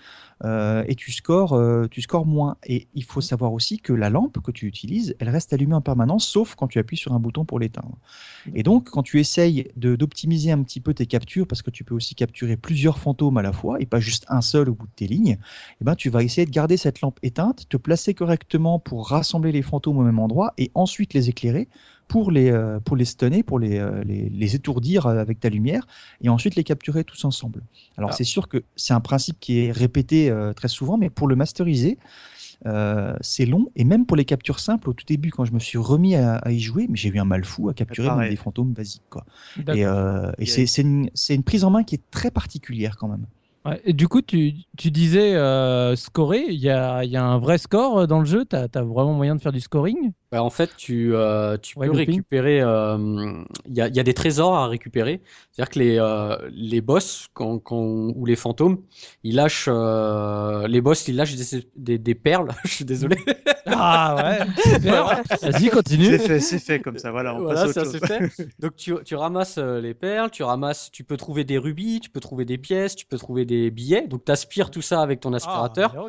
euh, 0.45 0.85
et 0.87 0.95
tu 0.95 1.13
scores, 1.13 1.55
euh, 1.55 1.87
tu 1.91 2.01
scores 2.03 2.27
moins. 2.27 2.57
Et 2.65 2.89
il 2.95 3.05
faut 3.05 3.21
savoir 3.21 3.53
aussi 3.53 3.79
que 3.79 3.93
la 3.93 4.11
lampe 4.11 4.41
que 4.41 4.51
tu 4.51 4.67
utilises, 4.67 5.15
elle 5.19 5.29
reste 5.29 5.53
allumée 5.53 5.75
en 5.75 5.81
permanence, 5.81 6.27
sauf 6.27 6.55
quand 6.55 6.69
tu 6.69 6.79
appuies 6.79 6.97
sur 6.97 7.13
un 7.13 7.21
bouton 7.21 7.45
pour 7.45 7.59
l'éteindre. 7.59 7.99
Et 8.55 8.63
donc, 8.63 8.91
quand 8.91 9.03
tu 9.03 9.19
essayes 9.21 9.69
d'optimiser 9.77 10.53
un 10.53 10.63
petit 10.63 10.81
peu 10.81 10.95
tes 10.95 11.07
captures, 11.07 11.47
parce 11.47 11.63
que 11.63 11.71
tu 11.71 11.85
peux 11.85 11.95
aussi 11.95 12.15
capturer 12.15 12.57
plusieurs 12.57 12.99
fantômes 12.99 13.37
à 13.37 13.43
la 13.43 13.53
fois 13.53 13.81
et 13.81 13.87
pas 13.87 14.01
juste 14.01 14.25
un 14.29 14.41
seul 14.41 14.69
au 14.69 14.75
bout 14.75 14.87
de 14.87 14.93
tes 14.95 15.07
lignes, 15.07 15.39
eh 15.81 15.85
ben, 15.85 15.95
tu 15.95 16.11
vas 16.11 16.23
essayer 16.23 16.47
de 16.47 16.51
garder 16.51 16.77
cette 16.77 17.01
lampe 17.01 17.19
éteinte, 17.23 17.69
te 17.69 17.77
placer 17.77 18.15
correctement 18.15 18.79
pour 18.79 19.09
rassembler 19.09 19.53
les 19.53 19.63
fantômes 19.63 19.99
au 19.99 20.03
même 20.03 20.19
endroit 20.19 20.55
et 20.59 20.71
ensuite 20.75 21.15
les 21.15 21.29
éclairer 21.29 21.69
pour 22.13 22.31
les, 22.31 22.51
euh, 22.51 22.79
pour 22.79 22.95
les 22.95 23.07
stunner, 23.07 23.43
pour 23.43 23.59
les, 23.59 23.79
euh, 23.79 24.05
les, 24.05 24.29
les, 24.29 24.55
étourdir 24.55 25.07
avec 25.07 25.41
ta 25.41 25.49
lumière, 25.49 25.87
et 26.21 26.29
ensuite 26.29 26.57
les 26.57 26.63
capturer 26.63 27.05
tous 27.05 27.25
ensemble. 27.25 27.63
Alors 27.97 28.11
ah. 28.11 28.15
c'est 28.15 28.25
sûr 28.25 28.49
que 28.49 28.65
c'est 28.77 28.93
un 28.93 29.01
principe 29.01 29.41
qui 29.41 29.61
est 29.61 29.73
répété 29.73 30.29
euh, 30.29 30.53
très 30.53 30.69
souvent, 30.69 30.99
mais 30.99 31.09
pour 31.09 31.27
le 31.27 31.37
masteriser, 31.37 31.97
c'est 33.23 33.47
long, 33.47 33.71
et 33.77 33.85
même 33.85 34.05
pour 34.05 34.17
les 34.17 34.27
captures 34.27 34.61
simples, 34.61 34.91
au 34.91 34.93
tout 34.93 35.07
début, 35.07 35.31
quand 35.31 35.47
je 35.47 35.53
me 35.53 35.59
suis 35.59 35.79
remis 35.79 36.15
à, 36.15 36.39
y 36.49 36.61
jouer, 36.61 36.87
mais 36.89 36.97
j'ai 36.97 37.09
eu 37.09 37.19
un 37.19 37.25
mal 37.25 37.45
fou 37.45 37.71
à 37.71 37.75
capturer 37.75 38.29
des 38.29 38.37
fantômes 38.37 38.73
basiques. 38.73 39.03
Quoi. 39.09 39.25
Et, 39.75 39.81
et 39.81 40.47
c'est 40.47 40.83
une, 40.83 41.09
une 41.31 41.43
prise 41.43 41.65
en 41.65 41.71
main 41.71 41.83
qui 41.83 41.97
est 41.97 42.11
très 42.11 42.31
particulière 42.31 42.97
quand 42.99 43.09
même 43.09 43.27
et 43.85 43.93
du 43.93 44.09
coup, 44.09 44.23
tu, 44.23 44.55
tu 44.77 44.91
disais 44.91 45.35
euh, 45.35 45.95
scorer, 45.95 46.47
il 46.49 46.59
y 46.59 46.71
a, 46.71 47.05
y 47.05 47.17
a, 47.17 47.25
un 47.25 47.39
vrai 47.39 47.59
score 47.59 48.01
euh, 48.01 48.07
dans 48.07 48.19
le 48.19 48.25
jeu, 48.25 48.45
tu 48.45 48.57
as, 48.57 48.69
vraiment 48.83 49.15
moyen 49.15 49.37
de 49.37 49.41
faire 49.41 49.53
du 49.53 49.61
scoring? 49.61 50.13
Bah, 50.33 50.43
En 50.43 50.51
fait, 50.51 50.71
tu, 50.77 51.15
euh, 51.15 51.57
tu 51.59 51.77
peux 51.77 51.91
récupérer, 51.91 52.59
il 52.59 53.75
y, 53.75 53.81
a, 53.81 53.89
y, 53.89 54.01
a, 54.01 54.03
des 54.03 54.15
trésors 54.15 54.55
à 54.55 54.67
récupérer, 54.67 55.23
c'est-à-dire 55.53 55.71
que 55.71 55.79
les, 55.79 56.41
les 56.51 56.81
boss 56.81 57.29
quand, 57.33 57.59
quand, 57.61 57.77
ou 57.77 58.27
les 58.27 58.37
fantômes, 58.37 58.79
ils 59.23 59.37
lâchent, 59.37 59.69
les 59.69 60.81
boss, 60.81 61.07
ils 61.07 61.17
lâchent 61.17 61.37
des, 61.77 61.99
des, 61.99 62.15
perles, 62.15 62.49
je 62.65 62.71
suis 62.71 62.85
désolé. 62.85 63.17
Ah 63.67 64.17
ouais, 64.17 64.81
vas-y, 65.51 65.71
continue. 65.71 66.07
C'est 66.07 66.19
fait, 66.19 66.41
c'est 66.41 66.59
fait 66.59 66.81
comme 66.81 66.99
ça, 66.99 67.13
voilà, 67.13 67.37
on 67.37 67.43
voilà, 67.43 67.67
passe 67.67 67.91
ça, 67.91 68.07
Fait. 68.07 68.49
Donc 68.59 68.75
tu, 68.77 68.95
tu 69.05 69.15
ramasses 69.15 69.59
les 69.59 69.95
perles, 69.95 70.31
tu 70.31 70.43
ramasses, 70.43 70.91
tu 70.91 71.05
peux 71.05 71.17
trouver 71.17 71.45
des 71.45 71.59
rubis, 71.59 72.01
tu 72.01 72.11
peux 72.11 72.21
trouver 72.21 72.45
des 72.45 72.59
pièces, 72.59 72.97
tu 72.97 73.07
peux 73.07 73.19
trouver 73.19 73.45
des 73.45 73.71
billets. 73.71 74.07
Donc, 74.09 74.25
tu 74.25 74.33
aspires 74.33 74.71
tout 74.71 74.83
ça 74.83 75.03
avec 75.03 75.21
ton 75.21 75.33
aspirateur. 75.33 75.95
Ah, 75.97 76.09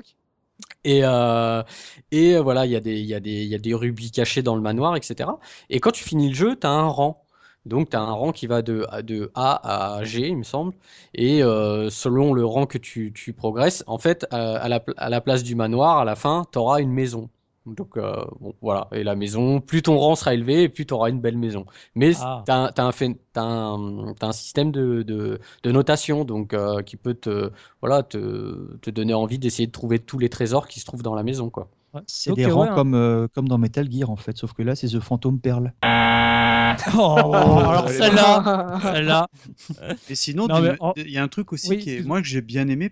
et, 0.84 1.02
euh, 1.04 1.64
et 2.12 2.38
voilà, 2.38 2.66
il 2.66 2.72
y, 2.72 2.76
a 2.76 2.80
des, 2.82 3.00
y, 3.02 3.08
y 3.08 3.56
a 3.56 3.60
des 3.60 3.74
rubis 3.74 4.12
cachés 4.12 4.42
dans 4.44 4.56
le 4.56 4.62
manoir, 4.62 4.96
etc. 4.96 5.30
Et 5.70 5.80
quand 5.80 5.92
tu 5.92 6.04
finis 6.04 6.30
le 6.30 6.36
jeu, 6.36 6.56
tu 6.60 6.68
as 6.68 6.72
un 6.72 6.88
rang. 6.88 7.26
Donc, 7.66 7.90
tu 7.92 7.96
as 7.96 8.02
un 8.02 8.12
rang 8.12 8.32
qui 8.34 8.48
va 8.48 8.62
de, 8.62 8.86
de 9.04 9.32
A 9.36 9.98
à 10.00 10.04
G, 10.04 10.28
il 10.28 10.38
me 10.38 10.44
semble. 10.44 10.74
Et 11.14 11.44
euh, 11.44 11.90
selon 11.90 12.34
le 12.34 12.46
rang 12.46 12.66
que 12.66 12.78
tu, 12.78 13.14
tu 13.14 13.32
progresses, 13.34 13.84
en 13.88 13.98
fait, 13.98 14.26
euh, 14.34 14.58
à, 14.62 14.68
la, 14.68 14.84
à 14.98 15.10
la 15.10 15.22
place 15.22 15.44
du 15.44 15.56
manoir, 15.56 16.00
à 16.00 16.06
la 16.06 16.16
fin, 16.16 16.44
tu 16.52 16.58
auras 16.60 16.82
une 16.82 16.92
maison. 16.92 17.30
Donc 17.66 17.96
euh, 17.96 18.26
bon, 18.42 18.54
voilà, 18.62 18.88
et 18.92 19.04
la 19.04 19.16
maison, 19.16 19.62
plus 19.62 19.82
ton 19.82 19.98
rang 19.98 20.16
sera 20.16 20.34
élevé, 20.34 20.68
plus 20.68 20.86
tu 20.86 20.94
auras 20.94 21.10
une 21.10 21.22
belle 21.22 21.38
maison. 21.38 21.66
Mais 21.96 22.12
ah. 22.20 22.44
tu 22.46 22.52
as, 22.52 22.74
as, 22.76 23.42
un, 23.42 24.14
un 24.22 24.32
système 24.34 24.72
de, 24.72 25.04
de, 25.04 25.40
de 25.64 25.72
notation 25.72 26.26
donc 26.26 26.54
euh, 26.54 26.82
qui 26.82 26.98
peut 26.98 27.14
te, 27.14 27.52
voilà, 27.82 28.04
te, 28.04 28.76
te 28.78 28.90
donner 28.90 29.14
envie 29.14 29.40
d'essayer 29.40 29.68
de 29.68 29.72
trouver 29.72 30.00
tous 30.00 30.20
les 30.20 30.30
trésors 30.30 30.68
qui 30.68 30.82
se 30.82 30.86
trouvent 30.86 31.04
dans 31.04 31.16
la 31.16 31.24
maison. 31.24 31.50
quoi. 31.50 31.70
C'est 32.08 32.34
des 32.34 32.48
rangs 32.48 32.74
comme, 32.74 32.96
euh, 32.96 33.28
comme 33.34 33.48
dans 33.48 33.58
Metal 33.58 33.90
Gear 33.90 34.10
en 34.10 34.16
fait, 34.16 34.36
sauf 34.38 34.54
que 34.54 34.64
là 34.64 34.76
c'est 34.76 34.88
The 34.88 35.00
Phantom 35.00 35.40
Pearl. 35.40 35.74
oh, 35.84 37.34
alors 37.34 37.88
celle-là, 37.88 38.80
celle-là. 38.82 39.28
Et 40.10 40.16
sinon, 40.16 40.48
il 40.98 41.12
y 41.12 41.18
a 41.18 41.24
un 41.24 41.28
truc 41.28 41.54
aussi 41.54 41.78
qui 41.78 41.92
est, 41.92 42.04
moi 42.04 42.22
que 42.22 42.28
j'ai 42.28 42.42
bien 42.42 42.68
aimé 42.68 42.92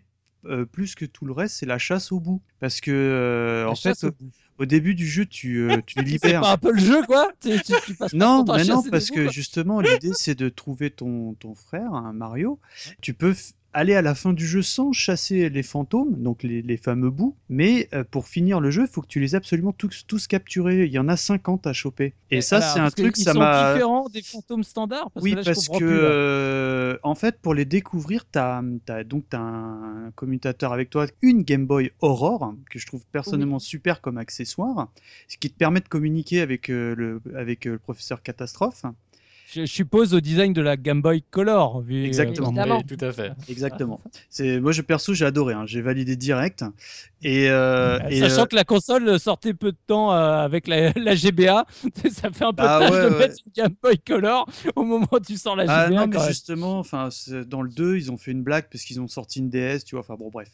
plus 0.71 0.95
que 0.95 1.05
tout 1.05 1.25
le 1.25 1.33
reste, 1.33 1.57
c'est 1.57 1.65
la 1.65 1.77
chasse 1.77 2.11
au 2.11 2.19
bout. 2.19 2.41
Parce 2.59 2.81
que, 2.81 3.65
en 3.67 3.75
fait, 3.75 4.05
au, 4.57 4.65
début 4.65 4.95
du 4.95 5.07
jeu, 5.07 5.25
tu, 5.25 5.69
tu 5.85 6.01
libères. 6.03 6.19
c'est 6.21 6.39
pas 6.41 6.53
un 6.53 6.57
peu 6.57 6.71
le 6.71 6.79
jeu, 6.79 7.03
quoi 7.05 7.31
Non, 8.13 8.45
mais 8.45 8.63
non, 8.63 8.83
parce 8.83 9.09
que 9.09 9.31
justement, 9.31 9.81
l'idée, 9.81 10.11
c'est 10.13 10.35
de 10.35 10.49
trouver 10.49 10.91
ton, 10.91 11.33
ton 11.35 11.55
frère, 11.55 11.93
un 11.93 12.13
Mario. 12.13 12.59
Tu 13.01 13.13
peux 13.13 13.33
aller 13.73 13.95
à 13.95 14.01
la 14.01 14.15
fin 14.15 14.33
du 14.33 14.45
jeu 14.45 14.61
sans 14.61 14.91
chasser 14.91 15.49
les 15.49 15.63
fantômes, 15.63 16.21
donc 16.21 16.43
les, 16.43 16.77
fameux 16.77 17.09
bouts, 17.09 17.35
mais 17.49 17.87
euh, 17.93 18.03
pour 18.09 18.27
finir 18.27 18.59
le 18.59 18.71
jeu, 18.71 18.83
il 18.83 18.87
faut 18.87 19.01
que 19.01 19.07
tu 19.07 19.19
les 19.19 19.33
aies 19.33 19.37
absolument 19.37 19.71
tous, 19.71 20.05
tous 20.07 20.27
capturés. 20.27 20.85
Il 20.85 20.91
y 20.91 20.99
en 20.99 21.07
a 21.07 21.15
50 21.15 21.67
à 21.67 21.73
choper. 21.73 22.13
Et, 22.31 22.41
ça, 22.41 22.61
c'est 22.61 22.79
un 22.79 22.89
truc, 22.89 23.15
ça 23.17 23.33
m'a. 23.33 23.67
sont 23.67 23.73
différents 23.73 24.09
des 24.09 24.21
fantômes 24.21 24.63
standards 24.63 25.09
Oui, 25.15 25.35
parce 25.35 25.67
que, 25.67 25.77
euh, 25.81 26.97
en 27.03 27.15
fait, 27.15 27.39
pour 27.39 27.53
les 27.53 27.65
découvrir, 27.65 28.25
tu 28.31 28.39
as, 28.39 28.63
donc 29.05 29.25
as 29.33 29.39
un 29.39 30.11
commutateur 30.15 30.73
avec 30.73 30.89
toi, 30.89 31.05
une 31.21 31.43
Game 31.43 31.65
Boy 31.65 31.91
Aurore, 32.01 32.53
que 32.69 32.79
je 32.79 32.85
trouve 32.85 33.05
personnellement 33.11 33.59
super 33.59 34.01
comme 34.01 34.17
accessoire, 34.17 34.89
ce 35.27 35.37
qui 35.37 35.49
te 35.49 35.57
permet 35.57 35.79
de 35.79 35.87
communiquer 35.87 36.41
avec, 36.41 36.69
euh, 36.69 36.95
le, 36.95 37.21
avec 37.35 37.65
le 37.65 37.77
professeur 37.77 38.21
Catastrophe 38.21 38.85
je 39.53 39.65
suppose 39.65 40.13
au 40.13 40.21
design 40.21 40.53
de 40.53 40.61
la 40.61 40.77
Game 40.77 41.01
Boy 41.01 41.23
Color. 41.29 41.81
Vu, 41.81 42.05
Exactement. 42.05 42.81
tout 42.83 42.97
à 43.05 43.11
fait. 43.11 43.31
Exactement. 43.49 43.99
C'est 44.29 44.59
moi, 44.59 44.71
je 44.71 44.81
perso, 44.81 45.13
j'ai 45.13 45.25
adoré. 45.25 45.53
Hein. 45.53 45.65
J'ai 45.65 45.81
validé 45.81 46.15
direct. 46.15 46.63
Et, 47.23 47.49
euh, 47.49 47.99
sachant 48.19 48.43
euh, 48.43 48.45
que 48.45 48.55
la 48.55 48.63
console 48.63 49.19
sortait 49.19 49.53
peu 49.53 49.71
de 49.71 49.77
temps 49.85 50.11
euh, 50.11 50.43
avec 50.43 50.67
la, 50.67 50.91
GBA, 51.15 51.65
ça 52.09 52.31
fait 52.31 52.45
un 52.45 52.53
peu 52.53 52.63
ah, 52.65 52.89
de 52.89 53.09
mettre 53.15 53.35
une 53.45 53.51
Game 53.55 53.75
Boy 53.81 53.99
Color 53.99 54.49
au 54.75 54.83
moment 54.83 55.07
où 55.11 55.19
tu 55.19 55.37
sors 55.37 55.55
la 55.55 55.65
GBA. 55.65 55.73
Ah 55.73 55.89
non, 55.89 56.07
mais 56.07 56.27
justement, 56.27 56.79
enfin, 56.79 57.09
dans 57.45 57.61
le 57.61 57.69
2, 57.69 57.97
ils 57.97 58.11
ont 58.11 58.17
fait 58.17 58.31
une 58.31 58.41
blague 58.41 58.65
parce 58.71 58.83
qu'ils 58.83 58.99
ont 58.99 59.07
sorti 59.07 59.39
une 59.39 59.49
DS, 59.49 59.83
tu 59.85 59.95
vois. 59.95 59.99
Enfin 59.99 60.15
bon, 60.15 60.29
bref. 60.29 60.49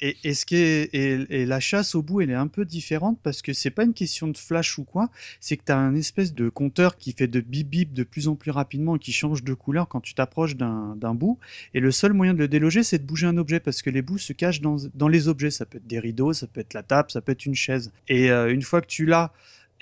Et, 0.00 0.16
et, 0.24 0.34
ce 0.34 0.46
qui 0.46 0.56
est, 0.56 0.92
et, 0.92 1.46
la 1.46 1.60
chasse 1.60 1.94
au 1.94 2.02
bout, 2.02 2.22
elle 2.22 2.30
est 2.30 2.34
un 2.34 2.48
peu 2.48 2.64
différente 2.64 3.18
parce 3.22 3.40
que 3.40 3.52
c'est 3.52 3.70
pas 3.70 3.84
une 3.84 3.94
question 3.94 4.26
de 4.26 4.36
flash 4.36 4.78
ou 4.78 4.84
quoi. 4.84 5.10
C'est 5.38 5.56
que 5.56 5.64
tu 5.64 5.72
as 5.72 5.78
un 5.78 5.94
espèce 5.94 6.34
de 6.34 6.48
compteur 6.48 6.96
qui 6.96 7.12
fait 7.12 7.28
de 7.28 7.40
bip 7.40 7.68
bip 7.68 7.92
de 7.92 8.02
plus 8.02 8.26
plus 8.34 8.50
rapidement 8.50 8.98
qui 8.98 9.12
change 9.12 9.44
de 9.44 9.54
couleur 9.54 9.88
quand 9.88 10.00
tu 10.00 10.14
t'approches 10.14 10.56
d'un 10.56 11.14
bout. 11.14 11.38
Et 11.74 11.80
le 11.80 11.90
seul 11.90 12.12
moyen 12.12 12.34
de 12.34 12.38
le 12.38 12.48
déloger, 12.48 12.82
c'est 12.82 12.98
de 12.98 13.04
bouger 13.04 13.26
un 13.26 13.36
objet 13.36 13.60
parce 13.60 13.82
que 13.82 13.90
les 13.90 14.02
bouts 14.02 14.18
se 14.18 14.32
cachent 14.32 14.60
dans, 14.60 14.76
dans 14.94 15.08
les 15.08 15.28
objets. 15.28 15.50
Ça 15.50 15.66
peut 15.66 15.78
être 15.78 15.86
des 15.86 15.98
rideaux, 15.98 16.32
ça 16.32 16.46
peut 16.46 16.60
être 16.60 16.74
la 16.74 16.82
table, 16.82 17.10
ça 17.10 17.20
peut 17.20 17.32
être 17.32 17.46
une 17.46 17.54
chaise. 17.54 17.92
Et 18.08 18.30
euh, 18.30 18.52
une 18.52 18.62
fois 18.62 18.80
que 18.80 18.86
tu 18.86 19.06
l'as, 19.06 19.32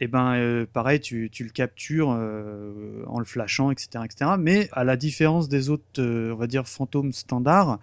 et 0.01 0.05
eh 0.05 0.07
ben 0.07 0.35
euh, 0.35 0.65
pareil, 0.73 1.01
tu, 1.01 1.29
tu, 1.29 1.43
le 1.43 1.51
captures 1.51 2.15
euh, 2.17 3.03
en 3.09 3.19
le 3.19 3.25
flashant, 3.25 3.73
etc., 3.73 4.05
etc. 4.05 4.31
Mais 4.39 4.69
à 4.71 4.85
la 4.85 4.97
différence 4.97 5.49
des 5.49 5.71
autres, 5.71 6.01
on 6.01 6.37
va 6.37 6.47
dire 6.47 6.69
fantômes 6.69 7.13
standards, 7.13 7.81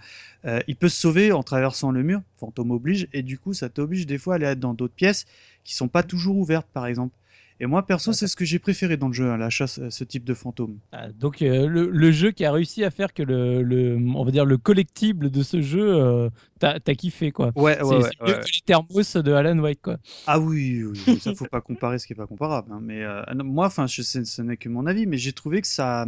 il 0.68 0.78
peut 0.78 0.88
se 0.88 1.02
sauver 1.02 1.34
en 1.34 1.44
traversant 1.44 1.92
le 1.92 2.04
mur, 2.04 2.22
fantôme 2.38 2.72
oblige, 2.72 3.10
et 3.12 3.22
du 3.22 3.38
coup 3.38 3.54
ça 3.54 3.68
t'oblige 3.68 4.06
des 4.06 4.18
fois 4.18 4.36
à 4.36 4.38
aller 4.38 4.56
dans 4.56 4.74
d'autres 4.74 4.94
pièces 4.94 5.26
qui 5.66 5.76
sont 5.76 5.90
pas 5.90 6.04
toujours 6.04 6.38
ouvertes, 6.38 6.68
par 6.72 6.86
exemple. 6.88 7.14
Et 7.62 7.68
moi, 7.68 7.86
perso, 7.86 8.12
c'est 8.12 8.28
ce 8.28 8.36
que 8.36 8.44
j'ai 8.44 8.60
préféré 8.60 8.98
dans 8.98 9.08
le 9.08 9.14
jeu, 9.14 9.32
hein, 9.32 9.38
la 9.38 9.50
chasse, 9.50 9.80
ce 9.90 10.04
type 10.04 10.26
de 10.26 10.34
fantôme. 10.34 10.78
Ah, 10.92 11.10
donc, 11.10 11.42
euh, 11.42 11.68
le, 11.68 12.12
jeu 12.12 12.32
qui 12.32 12.44
a 12.44 12.52
réussi 12.52 12.84
à 12.84 12.92
faire 12.92 13.14
que 13.14 13.24
le, 13.24 13.98
on 14.14 14.26
va 14.26 14.32
dire 14.32 14.44
le 14.44 14.58
collectible 14.58 15.32
de 15.32 15.42
ce 15.42 15.62
jeu, 15.62 15.96
euh, 15.96 16.30
t'as 16.60 16.80
kiffé 16.80 17.32
quoi. 17.32 17.54
Ouais, 17.56 17.82
ouais, 17.82 18.02
C'est 18.02 18.28
mieux 18.28 18.34
que 18.34 18.46
les 18.46 18.62
thermos 18.66 19.16
de 19.16 19.32
Alan 19.32 19.58
White 19.60 19.82
quoi. 19.82 19.98
Ah 20.28 20.38
oui, 20.38 20.84
oui, 20.84 21.20
ça 21.20 21.34
faut 21.36 21.46
pas 21.46 21.62
comparer 21.62 21.98
ce 21.98 22.08
qui 22.08 22.14
est 22.14 22.18
pas 22.18 22.28
comparable. 22.28 22.74
Hein, 22.74 22.80
mais 22.82 23.04
euh, 23.04 23.24
moi, 23.36 23.68
enfin, 23.68 23.88
ce 23.88 24.42
n'est 24.42 24.58
que 24.58 24.68
mon 24.68 24.86
avis, 24.86 25.06
mais 25.06 25.18
j'ai 25.18 25.32
trouvé 25.32 25.62
que 25.62 25.68
ça, 25.68 26.06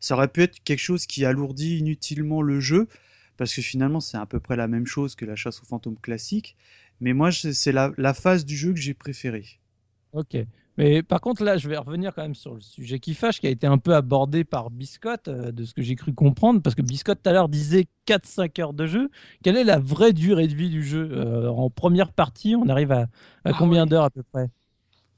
ça 0.00 0.14
aurait 0.14 0.28
pu 0.28 0.42
être 0.42 0.58
quelque 0.64 0.80
chose 0.80 1.06
qui 1.06 1.24
alourdit 1.24 1.78
inutilement 1.78 2.42
le 2.42 2.58
jeu, 2.58 2.88
parce 3.36 3.54
que 3.54 3.62
finalement, 3.62 4.00
c'est 4.00 4.16
à 4.16 4.26
peu 4.26 4.40
près 4.40 4.56
la 4.56 4.66
même 4.66 4.86
chose 4.86 5.14
que 5.14 5.24
la 5.24 5.36
chasse 5.36 5.62
aux 5.62 5.66
fantômes 5.66 5.98
classique. 5.98 6.56
Mais 7.00 7.12
moi, 7.12 7.30
c'est 7.30 7.70
la, 7.70 7.92
la 7.96 8.14
phase 8.14 8.44
du 8.44 8.56
jeu 8.56 8.72
que 8.72 8.80
j'ai 8.80 8.94
préférée. 8.94 9.46
Ok. 10.12 10.36
Mais 10.78 11.02
par 11.02 11.20
contre, 11.20 11.42
là, 11.42 11.56
je 11.56 11.68
vais 11.68 11.76
revenir 11.76 12.14
quand 12.14 12.22
même 12.22 12.36
sur 12.36 12.54
le 12.54 12.60
sujet 12.60 13.00
qui 13.00 13.14
fâche, 13.14 13.40
qui 13.40 13.48
a 13.48 13.50
été 13.50 13.66
un 13.66 13.78
peu 13.78 13.96
abordé 13.96 14.44
par 14.44 14.70
Biscotte, 14.70 15.26
euh, 15.26 15.50
de 15.50 15.64
ce 15.64 15.74
que 15.74 15.82
j'ai 15.82 15.96
cru 15.96 16.14
comprendre, 16.14 16.62
parce 16.62 16.76
que 16.76 16.82
Biscotte 16.82 17.20
tout 17.20 17.28
à 17.28 17.32
l'heure 17.32 17.48
disait 17.48 17.88
4-5 18.06 18.60
heures 18.60 18.72
de 18.72 18.86
jeu. 18.86 19.10
Quelle 19.42 19.56
est 19.56 19.64
la 19.64 19.80
vraie 19.80 20.12
durée 20.12 20.46
de 20.46 20.54
vie 20.54 20.70
du 20.70 20.84
jeu 20.84 21.10
euh, 21.12 21.48
En 21.48 21.68
première 21.68 22.12
partie, 22.12 22.54
on 22.54 22.68
arrive 22.68 22.92
à, 22.92 23.00
à 23.00 23.08
ah 23.46 23.52
combien 23.58 23.86
d'heures 23.86 24.04
à 24.04 24.10
peu 24.10 24.22
près? 24.22 24.50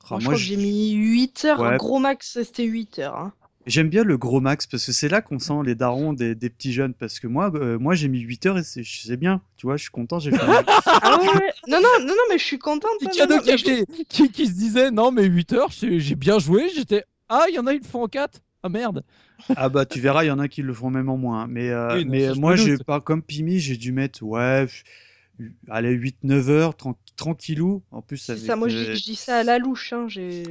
Je 0.03 0.25
crois 0.25 0.35
que 0.35 0.41
j'ai 0.41 0.57
mis 0.57 0.93
8 0.93 1.45
heures, 1.45 1.77
gros 1.77 1.99
max, 1.99 2.39
c'était 2.43 2.65
8 2.65 2.99
heures. 3.01 3.17
Hein. 3.17 3.33
J'aime 3.71 3.89
bien 3.89 4.03
le 4.03 4.19
gros 4.19 4.41
max 4.41 4.67
parce 4.67 4.85
que 4.85 4.93
c'est 4.93 5.09
là 5.09 5.23
qu'on 5.23 5.39
sent 5.39 5.61
les 5.65 5.75
darons 5.75 6.13
des, 6.13 6.35
des, 6.35 6.51
petits 6.51 6.73
jeunes. 6.73 6.93
Parce 6.93 7.21
que 7.21 7.27
moi, 7.27 7.53
euh, 7.55 7.79
moi 7.79 7.95
j'ai 7.95 8.09
mis 8.09 8.19
8 8.19 8.47
heures 8.47 8.59
et 8.59 8.63
c'est 8.65 9.17
bien. 9.17 9.41
Tu 9.57 9.67
vois, 9.67 9.77
je 9.77 9.83
suis 9.83 9.91
content. 9.91 10.19
J'ai 10.19 10.33
fait. 10.33 10.39
ah 10.87 11.19
ouais, 11.21 11.53
Non, 11.69 11.79
non, 11.81 11.89
non, 12.01 12.07
non, 12.09 12.15
mais 12.29 12.39
je 12.39 12.45
suis 12.45 12.59
contente. 12.59 12.91
qui, 14.09 14.31
qui, 14.31 14.47
se 14.47 14.53
disait 14.53 14.91
non, 14.91 15.13
mais 15.13 15.25
8 15.25 15.53
heures, 15.53 15.71
j'ai 15.71 16.15
bien 16.17 16.39
joué. 16.39 16.69
J'étais. 16.75 17.05
Ah, 17.29 17.45
il 17.49 17.55
y 17.55 17.59
en 17.59 17.67
a, 17.67 17.73
ils 17.73 17.81
le 17.81 17.87
font 17.87 18.03
en 18.03 18.09
4. 18.09 18.41
Ah 18.63 18.69
merde. 18.69 19.05
ah 19.57 19.71
bah 19.71 19.87
tu 19.87 20.01
verras, 20.01 20.25
il 20.25 20.27
y 20.27 20.31
en 20.31 20.39
a 20.39 20.49
qui 20.49 20.61
le 20.63 20.75
font 20.75 20.91
même 20.91 21.09
en 21.09 21.17
moins. 21.17 21.47
Mais, 21.47 21.71
euh, 21.71 22.03
mais 22.07 22.35
moi, 22.35 22.57
j'ai 22.57 22.77
pas 22.77 23.01
comme 23.01 23.23
Pimi, 23.23 23.59
j'ai 23.59 23.77
dû 23.77 23.93
mettre 23.93 24.23
ouais, 24.23 24.67
allez 25.69 25.97
8-9 25.97 26.49
heures, 26.51 26.75
tranquillou. 27.21 27.83
En 27.91 28.03
plus, 28.03 28.31
avec, 28.31 28.43
ça, 28.43 28.57
moi 28.57 28.69
je, 28.69 28.93
dis 28.93 29.15
ça 29.15 29.39
à 29.39 29.43
la 29.43 29.59
louche. 29.59 29.93
Hein, 29.93 30.07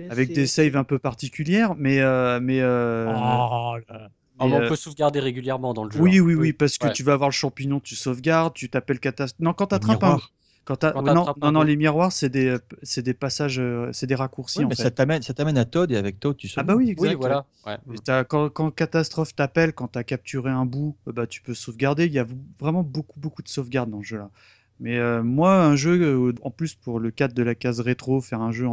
avec 0.10 0.34
des 0.34 0.48
saves 0.48 0.78
un 0.78 0.84
peu 0.84 1.00
particulières, 1.00 1.76
mais. 1.76 2.00
Euh, 2.00 2.40
mais 2.42 2.62
euh, 2.62 3.12
oh, 3.16 3.76
on 4.42 4.52
euh, 4.54 4.70
peut 4.70 4.76
sauvegarder 4.76 5.20
régulièrement 5.20 5.74
dans 5.74 5.84
le 5.84 5.92
jeu. 5.92 6.00
Oui, 6.00 6.18
hein. 6.18 6.22
oui, 6.22 6.36
oui, 6.36 6.54
parce 6.54 6.78
que 6.78 6.88
tu 6.88 7.04
vas 7.04 7.14
avoir 7.14 7.30
le 7.30 7.34
champignon, 7.34 7.80
tu 7.80 7.96
sauvegardes, 7.96 8.54
tu 8.54 8.70
t'appelles 8.70 9.00
catastrophe. 9.00 9.44
Non, 9.44 9.54
quand 9.54 9.68
t'attrapes 9.68 10.04
un. 10.04 10.20
Quand 10.66 10.84
non, 10.84 11.34
non, 11.42 11.52
non, 11.52 11.64
les 11.64 11.76
miroirs, 11.76 12.12
c'est 12.12 12.30
des, 12.30 12.56
c'est 12.84 13.02
des 13.02 13.16
passages, 13.16 13.60
c'est 13.92 14.06
des 14.06 14.14
raccourcis. 14.14 14.66
mais 14.66 14.76
ça 14.76 14.92
t'amène, 14.92 15.24
ça 15.24 15.34
t'amène 15.34 15.58
à 15.58 15.66
Todd 15.66 15.92
et 15.92 15.98
avec 15.98 16.20
Todd, 16.20 16.38
tu 16.38 16.48
sauves. 16.48 16.62
Ah 16.62 16.64
bah 16.64 16.76
oui, 16.76 16.92
exact. 16.92 17.16
voilà. 17.16 17.46
quand, 18.26 18.50
quand, 18.50 18.70
catastrophe 18.70 19.36
t'appelle, 19.36 19.74
quand 19.74 19.88
t'as 19.88 20.04
capturé 20.04 20.52
un 20.52 20.66
bout, 20.66 20.96
bah 21.08 21.26
tu 21.26 21.42
peux 21.42 21.56
sauvegarder. 21.56 22.06
Il 22.06 22.14
y 22.14 22.20
a 22.20 22.28
vraiment 22.60 22.84
beaucoup, 22.84 23.20
beaucoup 23.20 23.42
de 23.42 23.50
sauvegardes 23.50 23.90
dans 23.90 24.02
ce 24.02 24.10
jeu-là. 24.10 24.30
Mais 24.80 24.98
euh, 24.98 25.24
moi, 25.24 25.64
un 25.64 25.76
jeu, 25.76 26.00
euh, 26.02 26.34
en 26.42 26.52
plus 26.52 26.76
pour 26.76 27.00
le 27.00 27.12
cadre 27.12 27.34
de 27.34 27.44
la 27.44 27.56
case 27.56 27.82
rétro, 27.82 28.22
faire 28.22 28.42
un 28.42 28.52
jeu 28.52 28.68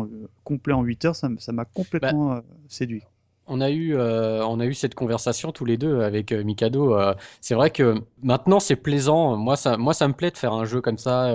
complet 0.45 0.73
en 0.73 0.83
8 0.83 1.05
heures, 1.05 1.17
ça 1.17 1.29
m'a 1.29 1.65
complètement 1.65 2.29
bah, 2.29 2.45
euh, 2.47 2.55
séduit 2.69 3.03
on 3.49 3.61
a 3.61 3.71
eu, 3.71 3.97
euh, 3.97 4.45
on 4.45 4.61
a 4.61 4.67
eu 4.67 4.75
cette 4.75 4.95
conversation 4.95 5.53
tous 5.53 5.65
les 5.65 5.77
deux 5.77 6.01
avec 6.01 6.33
euh, 6.33 6.43
Mikado. 6.43 6.95
Euh, 6.95 7.15
c'est 7.41 7.55
vrai 7.55 7.71
que 7.71 7.95
maintenant 8.23 8.61
c'est 8.61 8.77
plaisant. 8.77 9.37
Moi 9.37 9.57
ça, 9.57 9.77
moi 9.77 9.95
ça 9.95 10.09
me 10.09 10.15
plaît 10.15 10.31
de 10.31 10.37
faire 10.37 10.53
un 10.53 10.65
jeu 10.65 10.81
comme 10.81 10.99
ça 10.99 11.27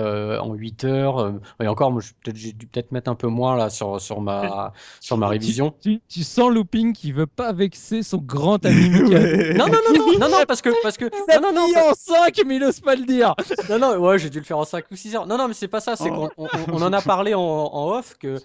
en 0.42 0.54
8 0.54 0.84
heures. 0.86 1.34
et 1.62 1.68
encore, 1.68 1.98
j'ai 2.34 2.52
dû 2.52 2.68
peut-être 2.68 2.92
mettre 2.92 3.10
un 3.10 3.16
peu 3.16 3.28
moins 3.28 3.56
là 3.56 3.70
sur, 3.70 4.02
sur 4.02 4.22
ma, 4.22 4.74
sur 5.00 5.18
ma 5.18 5.28
révision. 5.28 5.74
Tu, 5.82 6.24
sens 6.24 6.52
Looping 6.52 6.94
qui 6.94 7.12
veut 7.12 7.28
pas 7.28 7.54
vexer 7.54 8.04
son 8.04 8.18
grand 8.18 8.64
ami 8.66 8.90
Mikado. 8.90 9.54
non, 9.58 9.68
non, 9.68 9.78
non, 9.94 10.20
non, 10.20 10.30
non, 10.30 10.38
parce 10.48 10.62
que, 10.62 10.70
parce 10.84 10.98
que, 10.98 11.06
non, 11.06 11.52
non, 11.54 11.68
non, 11.68 11.92
en 11.92 11.94
5, 11.94 12.42
mais 12.46 12.58
il 12.58 12.64
ose 12.64 12.80
pas 12.80 12.96
le 12.96 13.06
dire. 13.06 13.36
non, 13.70 13.80
non, 13.80 13.98
ouais, 13.98 14.20
j'ai 14.20 14.30
dû 14.30 14.40
le 14.40 14.46
faire 14.46 14.58
en 14.58 14.66
5 14.66 14.86
ou 14.92 14.96
6 14.96 15.16
heures. 15.16 15.28
Non, 15.28 15.38
non, 15.38 15.48
mais 15.48 15.54
c'est 15.54 15.68
pas 15.68 15.80
ça. 15.80 15.96
C'est 15.96 16.10
oh. 16.10 16.30
qu'on 16.36 16.48
on, 16.74 16.82
en 16.82 16.94
a 16.94 17.02
parlé 17.02 17.34
en, 17.34 17.42
en 17.42 17.92
off 17.98 18.18
que 18.20 18.38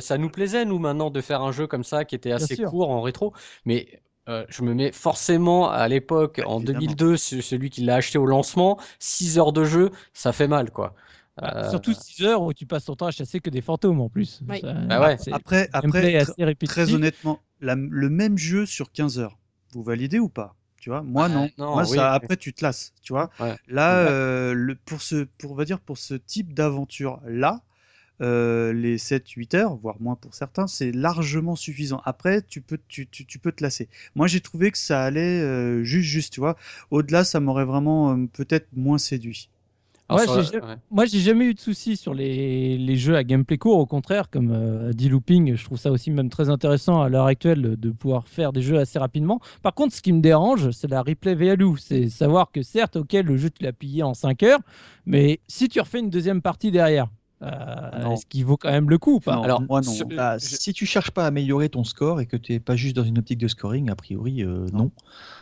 ça 0.00 0.16
nous 0.16 0.30
plaisait 0.30 0.64
nous 0.64 0.78
maintenant 0.78 1.10
de 1.10 1.20
faire 1.20 1.42
un 1.42 1.52
jeu 1.52 1.66
comme 1.66 1.84
ça 1.84 2.04
qui 2.04 2.14
était 2.14 2.32
assez 2.32 2.56
court 2.56 2.90
en 2.90 3.02
rétro. 3.14 3.32
Mais 3.64 4.00
euh, 4.28 4.44
je 4.48 4.62
me 4.62 4.74
mets 4.74 4.92
forcément 4.92 5.70
à 5.70 5.86
l'époque, 5.88 6.40
en 6.44 6.60
2002, 6.60 7.16
celui 7.16 7.70
qui 7.70 7.82
l'a 7.82 7.96
acheté 7.96 8.18
au 8.18 8.26
lancement, 8.26 8.78
6 8.98 9.38
heures 9.38 9.52
de 9.52 9.64
jeu, 9.64 9.90
ça 10.12 10.32
fait 10.32 10.48
mal, 10.48 10.70
quoi. 10.70 10.94
Bah, 11.36 11.68
surtout 11.70 11.92
6 11.92 12.24
heures 12.24 12.42
où 12.42 12.52
tu 12.52 12.64
passes 12.64 12.84
ton 12.84 12.94
temps 12.94 13.06
à 13.06 13.10
chasser 13.10 13.40
que 13.40 13.50
des 13.50 13.60
fantômes 13.60 14.00
en 14.00 14.08
plus. 14.08 14.40
Bah 14.42 14.54
ouais. 15.00 15.16
Après, 15.32 15.68
après 15.72 16.24
très 16.64 16.94
honnêtement, 16.94 17.40
le 17.60 18.08
même 18.08 18.38
jeu 18.38 18.66
sur 18.66 18.92
15 18.92 19.18
heures, 19.18 19.36
vous 19.72 19.82
validez 19.82 20.18
ou 20.18 20.28
pas? 20.28 20.54
Tu 20.84 20.90
vois 20.90 21.00
moi 21.00 21.30
non, 21.30 21.48
moi 21.56 21.86
ça 21.86 22.12
après 22.12 22.36
tu 22.36 22.52
te 22.52 22.62
lasses 22.62 22.92
tu 23.00 23.14
vois 23.14 23.30
là 23.68 24.00
euh, 24.00 24.52
le, 24.52 24.74
pour 24.74 25.00
ce 25.00 25.24
pour 25.38 25.52
on 25.52 25.54
va 25.54 25.64
dire 25.64 25.80
pour 25.80 25.96
ce 25.96 26.12
type 26.12 26.52
d'aventure 26.52 27.22
là 27.24 27.62
euh, 28.20 28.72
les 28.72 28.96
7-8 28.96 29.56
heures, 29.56 29.76
voire 29.76 29.96
moins 30.00 30.14
pour 30.14 30.34
certains, 30.34 30.66
c'est 30.66 30.92
largement 30.92 31.56
suffisant. 31.56 32.00
Après, 32.04 32.42
tu 32.42 32.60
peux, 32.60 32.78
tu, 32.88 33.08
tu, 33.08 33.38
peux 33.38 33.50
te 33.50 33.62
lasser. 33.62 33.88
Moi, 34.14 34.28
j'ai 34.28 34.40
trouvé 34.40 34.70
que 34.70 34.78
ça 34.78 35.02
allait 35.02 35.40
euh, 35.40 35.82
juste, 35.82 36.08
juste, 36.08 36.32
tu 36.32 36.40
vois. 36.40 36.56
Au-delà, 36.90 37.24
ça 37.24 37.40
m'aurait 37.40 37.64
vraiment 37.64 38.12
euh, 38.12 38.26
peut-être 38.32 38.68
moins 38.72 38.98
séduit. 38.98 39.50
Moi, 40.90 41.06
j'ai 41.06 41.18
jamais 41.18 41.46
eu 41.46 41.54
de 41.54 41.58
soucis 41.58 41.96
sur 41.96 42.14
les, 42.14 42.76
les, 42.76 42.96
jeux 42.96 43.16
à 43.16 43.24
gameplay 43.24 43.56
court. 43.56 43.78
Au 43.78 43.86
contraire, 43.86 44.28
comme 44.30 44.92
dit 44.92 45.08
Looping, 45.08 45.56
je 45.56 45.64
trouve 45.64 45.78
ça 45.78 45.90
aussi 45.90 46.10
même 46.10 46.28
très 46.28 46.50
intéressant 46.50 47.00
à 47.00 47.08
l'heure 47.08 47.24
actuelle 47.24 47.76
de 47.76 47.90
pouvoir 47.90 48.28
faire 48.28 48.52
des 48.52 48.60
jeux 48.60 48.78
assez 48.78 48.98
rapidement. 48.98 49.40
Par 49.62 49.72
contre, 49.72 49.94
ce 49.94 50.02
qui 50.02 50.12
me 50.12 50.20
dérange, 50.20 50.70
c'est 50.72 50.88
la 50.88 51.02
replay 51.02 51.34
value. 51.34 51.76
C'est 51.78 52.10
savoir 52.10 52.52
que 52.52 52.62
certes, 52.62 52.96
ok, 52.96 53.14
le 53.14 53.38
jeu 53.38 53.48
tu 53.48 53.64
l'as 53.64 53.72
pillé 53.72 54.02
en 54.02 54.12
5 54.12 54.42
heures, 54.42 54.60
mais 55.06 55.40
si 55.48 55.70
tu 55.70 55.80
refais 55.80 56.00
une 56.00 56.10
deuxième 56.10 56.42
partie 56.42 56.70
derrière, 56.70 57.08
euh, 57.44 58.10
est-ce 58.10 58.26
qu'il 58.26 58.44
vaut 58.44 58.56
quand 58.56 58.70
même 58.70 58.88
le 58.88 58.98
coup 58.98 59.20
pas 59.20 59.40
Alors, 59.42 59.62
moi, 59.62 59.80
non. 59.80 59.92
Bah, 60.14 60.38
si 60.38 60.72
tu 60.72 60.86
cherches 60.86 61.10
pas 61.10 61.24
à 61.24 61.26
améliorer 61.26 61.68
ton 61.68 61.84
score 61.84 62.20
et 62.20 62.26
que 62.26 62.36
tu 62.36 62.52
n'es 62.52 62.60
pas 62.60 62.76
juste 62.76 62.96
dans 62.96 63.04
une 63.04 63.18
optique 63.18 63.38
de 63.38 63.48
scoring, 63.48 63.90
a 63.90 63.96
priori, 63.96 64.42
euh, 64.42 64.66
non. 64.72 64.90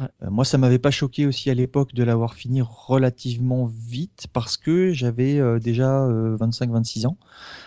Euh, 0.00 0.06
moi, 0.30 0.44
ça 0.44 0.58
m'avait 0.58 0.78
pas 0.78 0.90
choqué 0.90 1.26
aussi 1.26 1.50
à 1.50 1.54
l'époque 1.54 1.94
de 1.94 2.02
l'avoir 2.02 2.34
fini 2.34 2.60
relativement 2.62 3.66
vite 3.66 4.26
parce 4.32 4.56
que 4.56 4.92
j'avais 4.92 5.40
déjà 5.60 6.06
25-26 6.06 7.06
ans 7.06 7.16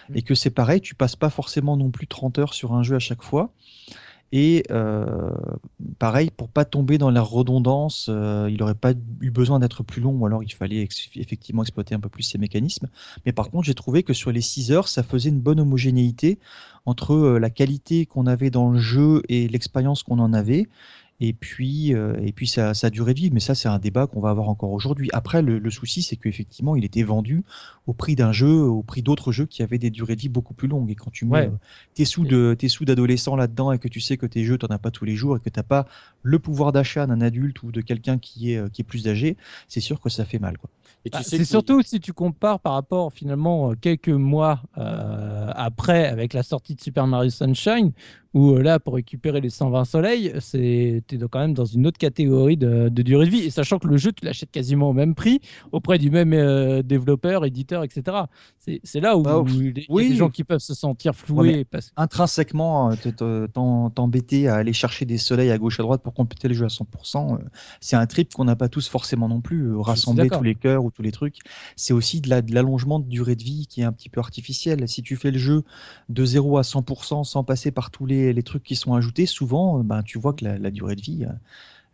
mm. 0.09 0.17
et 0.17 0.21
que 0.21 0.35
c'est 0.35 0.49
pareil, 0.49 0.81
tu 0.81 0.95
passes 0.95 1.15
pas 1.15 1.29
forcément 1.29 1.77
non 1.77 1.91
plus 1.91 2.07
30 2.07 2.39
heures 2.39 2.53
sur 2.53 2.73
un 2.73 2.83
jeu 2.83 2.95
à 2.95 2.99
chaque 2.99 3.23
fois. 3.23 3.51
Et 4.37 4.63
euh, 4.69 5.29
pareil, 5.97 6.29
pour 6.29 6.49
pas 6.49 6.65
tomber 6.65 6.97
dans 6.97 7.09
la 7.09 7.21
redondance, 7.21 8.07
euh, 8.09 8.49
il 8.51 8.57
n'aurait 8.57 8.75
pas 8.75 8.91
eu 9.21 9.31
besoin 9.31 9.61
d'être 9.61 9.81
plus 9.81 10.01
long, 10.01 10.11
ou 10.11 10.25
alors 10.25 10.43
il 10.43 10.51
fallait 10.51 10.85
effectivement 11.15 11.61
exploiter 11.61 11.95
un 11.95 12.01
peu 12.01 12.09
plus 12.09 12.23
ces 12.23 12.37
mécanismes. 12.37 12.89
Mais 13.25 13.31
par 13.31 13.49
contre, 13.49 13.63
j'ai 13.63 13.73
trouvé 13.73 14.03
que 14.03 14.11
sur 14.11 14.33
les 14.33 14.41
6 14.41 14.73
heures, 14.73 14.89
ça 14.89 15.03
faisait 15.03 15.29
une 15.29 15.39
bonne 15.39 15.61
homogénéité 15.61 16.37
entre 16.85 17.13
euh, 17.13 17.39
la 17.39 17.49
qualité 17.49 18.05
qu'on 18.05 18.27
avait 18.27 18.49
dans 18.49 18.71
le 18.71 18.77
jeu 18.77 19.21
et 19.29 19.47
l'expérience 19.47 20.03
qu'on 20.03 20.19
en 20.19 20.33
avait 20.33 20.67
et 21.21 21.31
puis, 21.31 21.93
euh, 21.93 22.17
et 22.21 22.33
puis 22.33 22.45
ça, 22.45 22.73
ça 22.73 22.87
a 22.87 22.89
duré 22.89 23.13
de 23.13 23.19
vie. 23.19 23.31
Mais 23.31 23.39
ça, 23.39 23.55
c'est 23.55 23.69
un 23.69 23.79
débat 23.79 24.05
qu'on 24.05 24.19
va 24.19 24.29
avoir 24.29 24.49
encore 24.49 24.71
aujourd'hui. 24.71 25.09
Après, 25.13 25.41
le, 25.41 25.69
souci, 25.69 26.01
c'est 26.01 26.17
qu'effectivement, 26.17 26.75
il 26.75 26.83
était 26.83 27.03
vendu 27.03 27.43
au 27.87 27.93
prix 27.93 28.15
d'un 28.15 28.31
jeu, 28.31 28.51
au 28.51 28.83
prix 28.83 29.01
d'autres 29.01 29.31
jeux 29.31 29.45
qui 29.45 29.63
avaient 29.63 29.77
des 29.77 29.89
durées 29.89 30.15
de 30.15 30.21
vie 30.21 30.29
beaucoup 30.29 30.53
plus 30.53 30.67
longues. 30.67 30.89
Et 30.91 30.95
quand 30.95 31.11
tu 31.11 31.25
mets 31.25 31.47
euh, 31.47 31.51
tes 31.93 32.03
sous 32.03 32.25
de 32.25 32.53
tes 32.57 32.67
sous 32.67 32.83
d'adolescent 32.83 33.35
là-dedans 33.35 33.71
et 33.71 33.79
que 33.79 33.87
tu 33.87 34.01
sais 34.01 34.17
que 34.17 34.25
tes 34.25 34.43
jeux, 34.43 34.57
tu 34.57 34.65
n'en 34.65 34.75
as 34.75 34.79
pas 34.79 34.91
tous 34.91 35.05
les 35.05 35.15
jours 35.15 35.37
et 35.37 35.39
que 35.39 35.49
tu 35.49 35.57
n'as 35.57 35.63
pas 35.63 35.87
le 36.21 36.39
pouvoir 36.39 36.73
d'achat 36.73 37.07
d'un 37.07 37.21
adulte 37.21 37.63
ou 37.63 37.71
de 37.71 37.81
quelqu'un 37.81 38.17
qui 38.17 38.51
est, 38.51 38.57
euh, 38.57 38.67
qui 38.67 38.81
est 38.81 38.85
plus 38.85 39.07
âgé, 39.07 39.37
c'est 39.69 39.79
sûr 39.79 40.01
que 40.01 40.09
ça 40.09 40.25
fait 40.25 40.39
mal. 40.39 40.57
Quoi. 40.57 40.69
Bah, 41.11 41.19
c'est 41.21 41.45
surtout 41.45 41.81
si 41.83 41.99
tu 41.99 42.13
compares 42.13 42.59
par 42.59 42.73
rapport 42.73 43.13
finalement 43.13 43.75
quelques 43.75 44.09
mois 44.09 44.63
après 44.75 46.07
avec 46.07 46.33
la 46.33 46.41
sortie 46.41 46.73
de 46.73 46.81
Super 46.81 47.05
Mario 47.05 47.29
Sunshine 47.29 47.91
où 48.35 48.51
euh, 48.51 48.61
là, 48.61 48.79
pour 48.79 48.95
récupérer 48.95 49.39
les 49.39 49.49
120 49.49 49.85
soleils, 49.85 50.33
c'est 50.41 51.01
quand 51.31 51.39
même 51.39 51.53
dans 51.53 51.65
une 51.65 51.87
autre 51.87 51.97
catégorie 51.97 52.57
de, 52.57 52.89
durée 52.89 53.25
de 53.25 53.31
vie. 53.31 53.39
Et 53.39 53.49
sachant 53.49 53.79
que 53.79 53.87
le 53.87 53.95
jeu, 53.95 54.11
tu 54.11 54.25
l'achètes 54.25 54.51
quasiment 54.51 54.89
au 54.89 54.93
même 54.93 55.15
prix, 55.15 55.39
auprès 55.71 55.97
du 55.97 56.11
même 56.11 56.33
euh, 56.33 56.81
développeur, 56.83 57.45
éditeur, 57.45 57.85
etc. 57.85 58.17
C'est 58.83 58.99
là 58.99 59.17
où, 59.17 59.23
bah, 59.23 59.41
il 59.47 59.67
y 59.67 59.69
a 59.69 60.09
des 60.09 60.15
gens 60.15 60.29
qui 60.29 60.43
peuvent 60.43 60.59
se 60.59 60.73
sentir 60.73 61.15
floués. 61.15 61.63
parce... 61.63 61.93
Intrinsèquement, 61.95 62.91
euh, 63.21 63.47
t'embêter 63.47 64.49
à 64.49 64.55
aller 64.55 64.73
chercher 64.73 65.05
des 65.05 65.17
soleils 65.17 65.51
à 65.51 65.57
gauche 65.57 65.79
à 65.79 65.83
droite 65.83 66.03
pour 66.03 66.13
compléter 66.13 66.49
le 66.49 66.55
jeu 66.55 66.65
à 66.65 66.67
100%, 66.67 67.39
c'est 67.79 67.95
un 67.95 68.05
trip 68.05 68.33
qu'on 68.33 68.43
n'a 68.43 68.57
pas 68.57 68.67
tous 68.67 68.89
forcément 68.89 69.29
non 69.29 69.39
plus. 69.39 69.73
Rassembler 69.77 70.29
tous 70.29 70.43
les 70.43 70.55
cœurs 70.55 70.83
ou 70.83 70.91
tous 70.91 71.03
les 71.03 71.13
trucs, 71.13 71.37
c'est 71.77 71.93
aussi 71.93 72.19
de 72.19 72.29
l'allongement 72.53 72.99
de, 72.99 73.05
de 73.05 73.09
durée 73.09 73.35
de 73.37 73.43
vie 73.43 73.65
qui 73.67 73.79
est 73.79 73.85
un 73.85 73.93
petit 73.93 74.09
peu 74.09 74.19
artificiel. 74.19 74.85
Si 74.89 75.01
tu 75.03 75.15
fais 75.15 75.31
le 75.31 75.37
jeu 75.37 75.63
de 76.09 76.25
0 76.25 76.57
à 76.57 76.63
100% 76.63 77.23
sans 77.23 77.43
passer 77.45 77.71
par 77.71 77.91
tous 77.91 78.05
les 78.05 78.24
les, 78.33 78.43
trucs 78.43 78.63
qui 78.63 78.75
sont 78.75 78.93
ajoutés, 78.93 79.25
souvent, 79.25 79.79
euh, 79.79 79.83
ben, 79.83 80.03
tu 80.03 80.19
vois 80.19 80.33
que 80.33 80.45
la, 80.45 80.71
durée 80.71 80.95
de 80.95 81.01
vie, 81.01 81.25
euh, 81.25 81.33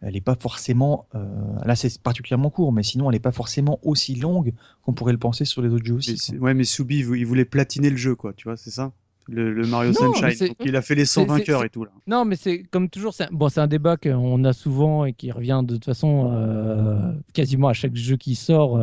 elle 0.02 0.14
n'est 0.14 0.22
pas 0.22 0.36
forcément. 0.36 1.08
Euh, 1.16 1.26
là, 1.66 1.76
c'est 1.76 2.02
particulièrement 2.02 2.50
court, 2.50 2.72
mais 2.72 2.84
sinon, 2.84 3.10
elle 3.10 3.16
n'est 3.16 3.20
pas 3.20 3.32
forcément 3.32 3.80
aussi 3.84 4.16
longue 4.16 4.54
qu'on 4.84 4.94
pourrait 4.94 5.14
le 5.14 5.20
penser 5.20 5.46
sur 5.46 5.62
les 5.62 5.70
autres 5.70 5.86
jeux 5.86 5.96
aussi. 5.96 6.18
Mais 6.34 6.40
ouais, 6.40 6.54
mais 6.54 6.64
Soubi, 6.64 7.00
il 7.00 7.26
voulait 7.26 7.46
platiner 7.46 7.90
le 7.90 7.98
jeu, 7.98 8.16
quoi, 8.16 8.34
tu 8.34 8.48
vois, 8.48 8.58
c'est 8.58 8.72
ça? 8.72 8.92
Le, 9.28 9.66
Mario 9.66 9.94
Sunshine. 9.94 10.54
il 10.66 10.76
a 10.76 10.82
fait 10.82 10.96
les 10.96 11.06
100 11.06 11.26
vainqueurs 11.26 11.64
et 11.64 11.70
tout. 11.70 11.86
Là. 11.86 11.92
Non, 12.08 12.26
mais 12.26 12.36
c'est 12.36 12.64
comme 12.64 12.90
toujours, 12.90 13.14
c'est 13.14 13.32
bon, 13.32 13.48
un 13.56 13.68
débat 13.68 13.96
qu'on 13.96 14.44
a 14.44 14.52
souvent 14.52 15.06
et 15.06 15.14
qui 15.14 15.32
revient 15.32 15.62
de 15.64 15.76
toute 15.76 15.86
façon 15.86 17.14
quasiment 17.32 17.70
à 17.70 17.74
chaque 17.74 17.96
jeu 17.96 18.18
qui 18.18 18.36
sort. 18.36 18.78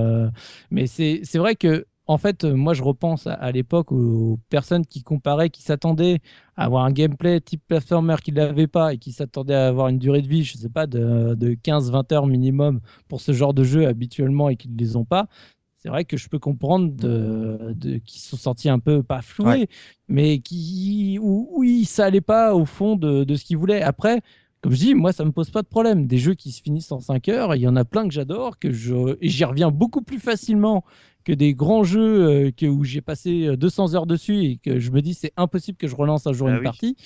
mais 0.71 0.87
c'est 0.87 1.37
vrai 1.37 1.55
que 1.57 1.85
en 2.09 2.17
fait, 2.17 2.45
euh, 2.45 2.55
moi, 2.55 2.73
je 2.73 2.83
repense 2.83 3.27
à, 3.27 3.53
l'époque 3.53 3.93
aux, 3.93 4.41
personnes 4.49 4.87
qui 4.87 5.03
comparaient, 5.03 5.51
qui 5.51 5.63
s'attendaient 5.63 6.21
à 6.57 6.65
avoir 6.65 6.85
un 6.85 6.91
gameplay 6.91 7.39
type 7.41 7.63
platformer 7.69 8.17
qu'ils 8.25 8.35
n'avaient 8.35 8.67
pas 8.67 8.95
et 8.95 8.99
qui 8.99 9.13
s'attendaient 9.13 9.55
à 9.55 9.69
avoir 9.69 9.89
une 9.89 9.99
durée 9.99 10.23
de 10.23 10.27
vie, 10.27 10.43
je 10.43 10.57
ne 10.57 10.63
sais 10.63 10.71
pas, 10.71 10.87
de, 10.87 11.37
15-20 11.63 12.15
heures 12.15 12.27
minimum 12.27 12.81
pour 13.09 13.21
ce 13.21 13.33
genre 13.33 13.53
de 13.53 13.63
jeu 13.63 13.87
habituellement 13.87 14.49
et 14.49 14.57
qu'ils 14.57 14.73
ne 14.73 14.79
les 14.79 14.97
ont 14.97 15.05
pas. 15.05 15.29
C'est 15.77 15.91
vrai 15.91 16.07
que 16.07 16.17
je 16.17 16.29
peux 16.29 16.39
comprendre 16.39 16.93
de, 16.93 17.75
de 17.77 17.99
qui 17.99 18.21
sont 18.21 18.37
sortis 18.37 18.69
un 18.69 18.81
peu 18.81 19.03
pas 19.03 19.23
floués, 19.23 19.69
mais 20.09 20.41
qui 20.41 21.19
oui, 21.21 21.85
ça 21.85 22.07
allait 22.07 22.21
pas 22.21 22.55
au 22.55 22.65
fond 22.65 22.97
de, 22.97 23.23
de 23.23 23.35
ce 23.37 23.45
qu'ils 23.45 23.59
voulaient. 23.59 23.83
Après, 23.83 24.23
comme 24.61 24.73
je 24.73 24.79
dis, 24.79 24.95
moi, 24.95 25.13
ça 25.13 25.25
me 25.25 25.31
pose 25.31 25.51
pas 25.51 25.63
de 25.63 25.69
problème. 25.69 26.07
Des 26.07 26.19
jeux 26.19 26.35
qui 26.35 26.51
se 26.51 26.63
finissent 26.63 26.91
en 26.91 27.01
5 27.01 27.29
heures, 27.29 27.55
il 27.55 27.61
y 27.61 27.69
en 27.69 27.77
a 27.77 27.85
plein 27.85 28.09
que 28.09 28.15
j'adore, 28.15 28.59
que 28.59 28.73
j'y 28.73 29.45
reviens 29.45 29.71
beaucoup 29.71 30.03
plus 30.03 30.19
facilement 30.19 30.85
que 31.29 31.35
des 31.35 31.53
grands 31.53 31.85
jeux 31.85 32.47
euh, 32.47 32.51
que, 32.51 32.65
où 32.65 32.85
j'ai 32.85 33.03
passé 33.03 33.55
200 33.55 33.93
euh, 33.93 33.97
heures 33.97 34.07
dessus 34.07 34.45
et 34.45 34.57
que 34.57 34.81
je 34.81 34.91
me 34.91 35.03
dis 35.03 35.13
c'est 35.13 35.35
impossible 35.37 35.77
que 35.77 35.87
je 35.87 35.95
relance 35.95 36.27
un 36.27 36.33
jour 36.33 36.49
ah 36.49 36.57
une 36.57 36.63
partie. 36.63 36.97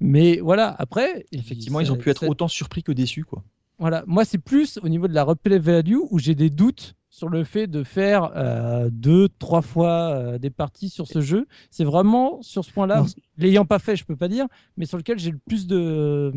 Mais 0.00 0.38
voilà, 0.40 0.76
après. 0.78 1.24
Effectivement, 1.32 1.80
ils 1.80 1.90
ont 1.90 1.96
pu 1.96 2.10
être 2.10 2.28
autant 2.28 2.46
surpris 2.46 2.82
que 2.82 2.92
déçus, 2.92 3.24
quoi. 3.24 3.42
Voilà, 3.78 4.04
moi, 4.06 4.26
c'est 4.26 4.38
plus 4.38 4.78
au 4.82 4.88
niveau 4.90 5.08
de 5.08 5.14
la 5.14 5.24
replay 5.24 5.58
value 5.58 5.96
où 6.10 6.18
j'ai 6.18 6.34
des 6.34 6.50
doutes 6.50 6.94
sur 7.08 7.30
le 7.30 7.42
fait 7.42 7.66
de 7.66 7.84
faire 7.84 8.32
euh, 8.36 8.90
deux, 8.92 9.30
trois 9.38 9.62
fois 9.62 10.38
des 10.38 10.50
parties 10.50 10.90
sur 10.90 11.06
ce 11.06 11.22
jeu. 11.22 11.46
C'est 11.70 11.84
vraiment 11.84 12.42
sur 12.42 12.66
ce 12.66 12.70
point-là, 12.70 13.06
l'ayant 13.38 13.64
pas 13.64 13.78
fait, 13.78 13.96
je 13.96 14.04
peux 14.04 14.16
pas 14.16 14.28
dire, 14.28 14.46
mais 14.76 14.84
sur 14.84 14.98
lequel 14.98 15.18
j'ai 15.18 15.30
le 15.30 15.38
plus 15.38 15.66
de, 15.66 16.32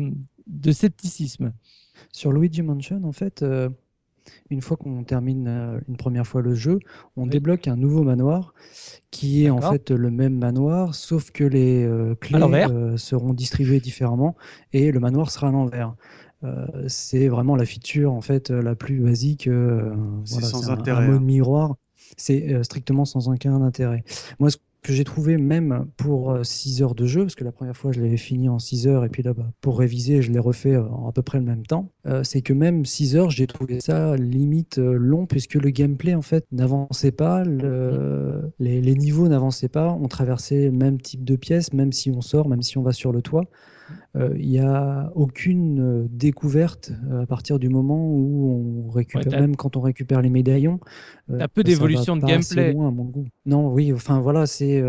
de 0.46 0.72
scepticisme. 0.72 1.52
Sur 2.10 2.32
Luigi 2.32 2.62
Mansion, 2.62 3.04
en 3.04 3.12
fait, 3.12 3.44
une 4.50 4.60
fois 4.60 4.76
qu'on 4.76 5.04
termine 5.04 5.46
euh, 5.48 5.80
une 5.88 5.96
première 5.96 6.26
fois 6.26 6.42
le 6.42 6.54
jeu, 6.54 6.78
on 7.16 7.26
débloque 7.26 7.68
un 7.68 7.76
nouveau 7.76 8.02
manoir 8.02 8.54
qui 9.10 9.44
est 9.44 9.50
en 9.50 9.60
fait 9.60 9.90
le 9.90 10.10
même 10.10 10.38
manoir, 10.38 10.94
sauf 10.94 11.30
que 11.30 11.44
les 11.44 11.84
euh, 11.84 12.14
clés 12.14 12.40
euh, 12.40 12.96
seront 12.96 13.34
distribuées 13.34 13.80
différemment 13.80 14.36
et 14.72 14.92
le 14.92 15.00
manoir 15.00 15.30
sera 15.30 15.48
à 15.48 15.52
l'envers. 15.52 15.94
c'est 16.86 17.28
vraiment 17.28 17.56
la 17.56 17.64
feature 17.64 18.12
en 18.12 18.20
fait 18.20 18.50
la 18.50 18.74
plus 18.74 19.00
basique. 19.00 19.48
c'est 20.24 20.42
sans 20.42 20.70
intérêt. 20.70 21.04
Un, 21.04 21.06
mode 21.08 21.22
hein. 21.22 21.24
miroir, 21.24 21.76
c'est 22.16 22.62
strictement 22.62 23.04
sans 23.04 23.28
aucun 23.28 23.60
intérêt. 23.62 24.04
Moi, 24.38 24.50
ce 24.50 24.56
que 24.82 24.92
j'ai 24.92 25.04
trouvé 25.04 25.36
même 25.36 25.86
pour 25.96 26.38
6 26.42 26.82
heures 26.82 26.94
de 26.94 27.06
jeu, 27.06 27.22
parce 27.22 27.34
que 27.34 27.44
la 27.44 27.52
première 27.52 27.76
fois 27.76 27.92
je 27.92 28.00
l'avais 28.00 28.16
fini 28.16 28.48
en 28.48 28.58
6 28.58 28.86
heures 28.86 29.04
et 29.04 29.08
puis 29.08 29.22
là 29.22 29.34
bas 29.34 29.50
pour 29.60 29.78
réviser 29.78 30.22
je 30.22 30.30
l'ai 30.30 30.38
refait 30.38 30.76
en 30.76 31.08
à 31.08 31.12
peu 31.12 31.22
près 31.22 31.38
le 31.38 31.44
même 31.44 31.66
temps, 31.66 31.90
c'est 32.22 32.42
que 32.42 32.52
même 32.52 32.84
6 32.84 33.16
heures 33.16 33.30
j'ai 33.30 33.46
trouvé 33.46 33.80
ça 33.80 34.16
limite 34.16 34.78
long 34.78 35.26
puisque 35.26 35.54
le 35.54 35.70
gameplay 35.70 36.14
en 36.14 36.22
fait 36.22 36.46
n'avançait 36.52 37.12
pas, 37.12 37.44
le, 37.44 38.52
les, 38.58 38.80
les, 38.80 38.94
niveaux 38.94 39.28
n'avançaient 39.28 39.68
pas, 39.68 39.92
on 39.92 40.08
traversait 40.08 40.66
le 40.66 40.72
même 40.72 41.00
type 41.00 41.24
de 41.24 41.36
pièces 41.36 41.72
même 41.72 41.92
si 41.92 42.10
on 42.10 42.20
sort, 42.20 42.48
même 42.48 42.62
si 42.62 42.78
on 42.78 42.82
va 42.82 42.92
sur 42.92 43.12
le 43.12 43.22
toit. 43.22 43.44
Euh, 44.16 44.34
il 44.36 44.48
n'y 44.48 44.58
a 44.58 45.10
aucune 45.14 45.80
euh, 45.80 46.06
découverte 46.10 46.92
euh, 47.10 47.22
à 47.22 47.26
partir 47.26 47.58
du 47.58 47.68
moment 47.68 48.08
où 48.08 48.86
on 48.86 48.90
récupère, 48.90 49.40
même 49.40 49.56
quand 49.56 49.76
on 49.76 49.80
récupère 49.80 50.22
les 50.22 50.30
médaillons. 50.30 50.80
un 51.28 51.48
peu 51.48 51.62
d'évolution 51.62 52.16
de 52.16 52.24
gameplay. 52.24 52.72
Loin, 52.72 52.88
à 52.88 52.90
mon 52.90 53.04
goût. 53.04 53.26
Non, 53.46 53.72
oui, 53.72 53.92
enfin 53.92 54.20
voilà, 54.20 54.46
c'est 54.46 54.82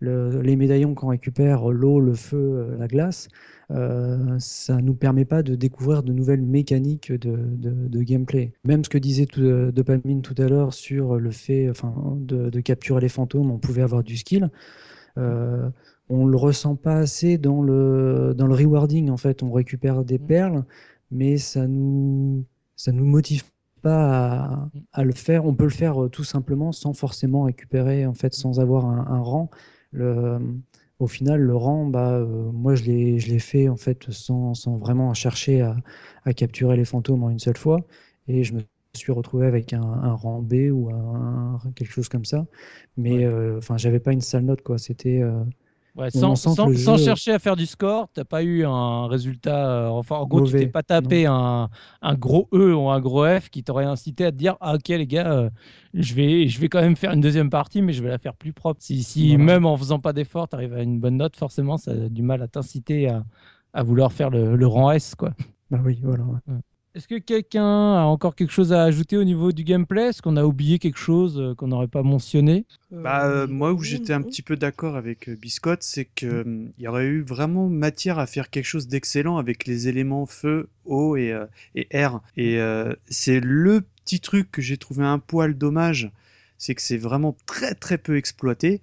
les 0.00 0.56
médaillons 0.56 0.94
qu'on 0.94 1.08
récupère, 1.08 1.68
l'eau, 1.68 2.00
le 2.00 2.14
feu, 2.14 2.74
la 2.78 2.88
glace. 2.88 3.28
ça 3.68 4.76
ne 4.76 4.80
nous 4.80 4.94
permet 4.94 5.24
pas 5.24 5.42
de 5.42 5.54
découvrir 5.54 6.02
de 6.02 6.12
nouvelles 6.12 6.42
mécaniques 6.42 7.12
de, 7.12 7.38
de, 7.56 8.02
gameplay. 8.02 8.52
Même 8.64 8.84
ce 8.84 8.90
que 8.90 8.98
disait 8.98 9.26
tout, 9.26 9.70
Dopamine 9.72 10.22
tout 10.22 10.34
à 10.38 10.48
l'heure 10.48 10.74
sur 10.74 11.16
le 11.16 11.30
fait 11.30 11.68
enfin, 11.70 11.94
de, 12.20 12.50
de, 12.50 12.60
capturer 12.60 13.00
les 13.00 13.08
fantômes, 13.08 13.50
on 13.50 13.58
pouvait 13.58 13.82
avoir 13.82 14.02
du 14.02 14.16
skill. 14.16 14.50
Euh, 15.18 15.68
on 16.10 16.26
le 16.26 16.36
ressent 16.36 16.76
pas 16.76 16.96
assez 16.96 17.38
dans 17.38 17.62
le, 17.62 18.34
dans 18.36 18.46
le 18.46 18.54
rewarding. 18.54 19.10
En 19.10 19.16
fait, 19.16 19.42
on 19.42 19.52
récupère 19.52 20.04
des 20.04 20.18
mmh. 20.18 20.26
perles, 20.26 20.64
mais 21.10 21.38
ça 21.38 21.66
nous, 21.66 22.44
ça 22.76 22.92
nous 22.92 23.06
motive 23.06 23.44
pas 23.82 24.68
à, 24.92 25.04
le 25.04 25.12
faire. 25.12 25.46
On 25.46 25.54
peut 25.54 25.64
le 25.64 25.70
faire 25.70 26.04
euh, 26.04 26.08
tout 26.08 26.24
simplement 26.24 26.72
sans 26.72 26.92
forcément 26.92 27.44
récupérer, 27.44 28.06
en 28.06 28.14
fait, 28.14 28.34
sans 28.34 28.60
avoir 28.60 28.86
un, 28.86 29.20
rang. 29.20 29.50
Le, 29.92 30.38
au 30.98 31.06
final, 31.06 31.40
le 31.40 31.56
rang, 31.56 31.86
bah, 31.86 32.12
euh, 32.12 32.50
moi, 32.52 32.74
je 32.74 32.84
l'ai 32.84 33.38
fait 33.38 33.68
en 33.68 33.76
fait 33.76 34.10
sans, 34.10 34.54
sans 34.54 34.76
vraiment 34.76 35.14
chercher 35.14 35.62
à, 35.62 35.76
à, 36.24 36.34
capturer 36.34 36.76
les 36.76 36.84
fantômes 36.84 37.22
en 37.22 37.30
une 37.30 37.38
seule 37.38 37.56
fois, 37.56 37.80
et 38.28 38.44
je 38.44 38.54
me 38.54 38.60
suis 38.94 39.12
retrouvé 39.12 39.46
avec 39.46 39.72
un, 39.72 40.12
rang 40.14 40.42
B 40.42 40.70
ou 40.72 40.90
un, 40.90 41.58
quelque 41.74 41.92
chose 41.92 42.08
comme 42.08 42.24
ça. 42.24 42.46
Mais 42.96 43.24
euh, 43.24 43.58
enfin, 43.58 43.76
j'avais 43.78 44.00
pas 44.00 44.12
une 44.12 44.20
sale 44.20 44.44
note, 44.44 44.62
quoi. 44.62 44.78
C'était 44.78 45.22
sans, 46.10 46.96
chercher 46.96 47.32
à 47.32 47.38
faire 47.38 47.56
du 47.56 47.66
score, 47.66 48.08
tu 48.12 48.20
n'as 48.20 48.24
pas 48.24 48.42
eu 48.42 48.64
un 48.64 49.06
résultat. 49.06 49.70
Euh, 49.70 49.88
enfin, 49.88 50.16
en 50.16 50.26
gros, 50.26 50.42
tu 50.42 50.52
t'es 50.52 50.66
pas 50.66 50.82
tapé 50.82 51.26
un, 51.26 51.68
gros 52.14 52.48
E 52.52 52.74
ou 52.74 52.88
un 52.90 53.00
gros 53.00 53.26
F 53.26 53.50
qui 53.50 53.62
t'aurait 53.62 53.84
incité 53.84 54.24
à 54.24 54.32
te 54.32 54.36
dire 54.36 54.56
Ah, 54.60 54.74
ok, 54.74 54.88
les 54.88 55.06
gars, 55.06 55.32
euh, 55.32 55.50
je, 55.94 56.14
vais, 56.14 56.48
je 56.48 56.60
vais 56.60 56.68
quand 56.68 56.80
même 56.80 56.96
faire 56.96 57.12
une 57.12 57.20
deuxième 57.20 57.50
partie, 57.50 57.82
mais 57.82 57.92
je 57.92 58.02
vais 58.02 58.10
la 58.10 58.18
faire 58.18 58.34
plus 58.34 58.52
propre. 58.52 58.80
Si, 58.82 59.02
si 59.02 59.36
même 59.36 59.66
en 59.66 59.76
faisant 59.76 59.98
pas 59.98 60.12
d'effort, 60.12 60.48
tu 60.48 60.56
arrives 60.56 60.74
à 60.74 60.82
une 60.82 61.00
bonne 61.00 61.16
note, 61.16 61.36
forcément, 61.36 61.76
ça 61.76 61.92
a 61.92 62.08
du 62.08 62.22
mal 62.22 62.42
à 62.42 62.48
t'inciter 62.48 63.08
à, 63.72 63.82
vouloir 63.82 64.12
faire 64.12 64.30
le, 64.30 64.66
rang 64.66 64.90
S. 64.90 65.14
Quoi. 65.14 65.30
Bah 65.70 65.80
oui, 65.84 66.00
voilà. 66.02 66.24
Est-ce 66.94 67.06
que 67.06 67.18
quelqu'un 67.18 67.62
a 67.62 68.02
encore 68.02 68.34
quelque 68.34 68.50
chose 68.50 68.72
à 68.72 68.82
ajouter 68.82 69.16
au 69.16 69.22
niveau 69.22 69.52
du 69.52 69.62
gameplay? 69.62 70.08
Est-ce 70.08 70.22
qu'on 70.22 70.36
a 70.36 70.44
oublié 70.44 70.80
quelque 70.80 70.98
chose 70.98 71.38
euh, 71.38 71.54
qu'on 71.54 71.68
n'aurait 71.68 71.86
pas 71.86 72.02
mentionné? 72.02 72.66
Bah, 72.90 73.26
euh, 73.26 73.46
moi, 73.46 73.72
où 73.72 73.80
j'étais 73.82 74.12
un 74.12 74.22
petit 74.22 74.42
peu 74.42 74.56
d'accord 74.56 74.96
avec 74.96 75.28
euh, 75.28 75.36
Biscotte, 75.36 75.84
c'est 75.84 76.04
que 76.04 76.42
hum, 76.42 76.72
y 76.78 76.88
aurait 76.88 77.06
eu 77.06 77.22
vraiment 77.22 77.68
matière 77.68 78.18
à 78.18 78.26
faire 78.26 78.50
quelque 78.50 78.64
chose 78.64 78.88
d'excellent 78.88 79.38
avec 79.38 79.66
les 79.66 79.86
éléments 79.86 80.26
feu, 80.26 80.68
eau 80.84 81.14
et, 81.16 81.30
euh, 81.32 81.46
et 81.76 81.86
air. 81.90 82.20
Et 82.36 82.58
euh, 82.58 82.92
c'est 83.08 83.38
le 83.38 83.82
petit 84.04 84.18
truc 84.18 84.50
que 84.50 84.60
j'ai 84.60 84.76
trouvé 84.76 85.04
un 85.04 85.20
poil 85.20 85.56
dommage, 85.56 86.10
c'est 86.58 86.74
que 86.74 86.82
c'est 86.82 86.96
vraiment 86.98 87.36
très 87.46 87.74
très 87.74 87.98
peu 87.98 88.16
exploité, 88.16 88.80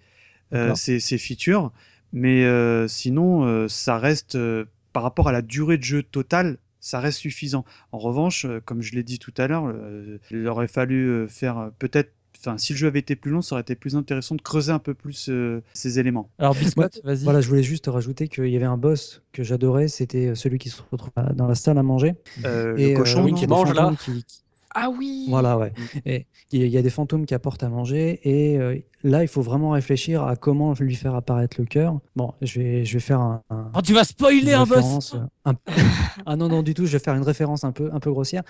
euh, 0.54 0.76
ces, 0.76 1.00
ces 1.02 1.18
features. 1.18 1.72
Mais 2.14 2.46
euh, 2.46 2.88
sinon, 2.88 3.46
euh, 3.46 3.68
ça 3.68 3.98
reste, 3.98 4.36
euh, 4.36 4.66
par 4.94 5.04
rapport 5.04 5.28
à 5.28 5.32
la 5.34 5.42
durée 5.42 5.78
de 5.78 5.84
jeu 5.84 6.04
totale, 6.04 6.58
ça 6.88 7.00
reste 7.02 7.20
suffisant. 7.20 7.66
En 7.92 7.98
revanche, 7.98 8.46
euh, 8.46 8.62
comme 8.64 8.82
je 8.82 8.96
l'ai 8.96 9.04
dit 9.04 9.20
tout 9.20 9.34
à 9.38 9.48
l'heure, 9.48 9.68
euh, 9.68 10.20
il 10.32 10.48
aurait 10.48 10.70
fallu 10.70 11.08
euh, 11.10 11.28
faire 11.28 11.72
peut-être 11.80 12.12
Enfin, 12.40 12.60
si 12.60 12.74
le 12.74 12.78
jeu 12.78 12.86
avait 12.86 13.00
été 13.00 13.16
plus 13.16 13.32
long, 13.32 13.42
ça 13.42 13.56
aurait 13.56 13.64
été 13.64 13.74
plus 13.74 13.96
intéressant 13.96 14.36
de 14.36 14.44
creuser 14.44 14.72
un 14.72 14.78
peu 14.78 14.94
plus 14.94 15.28
euh, 15.30 15.64
ces 15.74 15.98
éléments. 15.98 16.30
Alors, 16.38 16.54
Biscotte, 16.54 17.02
vas-y. 17.04 17.24
Voilà, 17.24 17.42
je 17.42 17.50
voulais 17.50 17.64
juste 17.64 17.88
rajouter 17.88 18.28
qu'il 18.28 18.46
y 18.50 18.56
avait 18.56 18.66
un 18.66 18.78
boss 18.78 19.24
que 19.32 19.42
j'adorais, 19.42 19.88
c'était 19.88 20.36
celui 20.36 20.60
qui 20.60 20.70
se 20.70 20.84
retrouve 20.92 21.10
dans 21.34 21.48
la 21.48 21.56
salle 21.56 21.80
à 21.80 21.84
manger. 21.84 22.14
Euh, 22.46 22.78
Et, 22.78 22.92
le 22.92 22.98
cochon, 22.98 23.22
euh, 23.22 23.24
oui, 23.24 23.34
qui 23.34 23.48
mange, 23.48 23.74
là. 23.74 23.82
fantômes 23.82 23.98
qui- 23.98 24.24
qui- 24.24 24.42
Ah 24.76 24.90
oui. 24.90 25.26
Voilà, 25.30 25.58
ouais. 25.58 25.74
Et 26.06 26.26
il 26.52 26.68
y 26.68 26.78
a- 26.78 26.82
des 26.82 26.90
fantômes 26.90 27.26
qui 27.26 27.34
apportent 27.34 27.64
à 27.64 27.70
manger 27.70 28.20
et 28.24 28.58
euh, 28.60 28.78
là, 29.04 29.24
il 29.24 29.28
faut 29.28 29.42
vraiment 29.42 29.72
réfléchir 29.72 30.24
à 30.24 30.36
comment 30.36 30.74
lui 30.80 30.96
faire 30.96 31.16
apparaître 31.16 31.58
le 31.60 31.66
cœur. 31.66 32.00
Bon, 32.16 32.34
je 32.42 32.60
vais, 32.60 32.86
je 32.86 32.94
vais 32.94 33.00
faire 33.00 33.20
un, 33.20 33.42
un- 33.50 33.72
Oh, 33.76 33.82
tu 33.82 33.94
vas 33.94 34.04
spoiler 34.04 34.54
un 34.54 34.66
boss 34.66 35.16
un- 35.46 35.56
ah 36.26 36.36
non, 36.36 36.50
non, 36.50 36.62
du 36.62 36.74
tout, 36.74 36.86
je 36.86 36.92
vais 36.92 37.00
faire 37.00 37.16
une 37.16 37.24
référence 37.24 37.64
un 37.64 37.72
peu, 37.72 37.90
un 37.94 38.00
peu 38.00 38.12
grossière, 38.12 38.44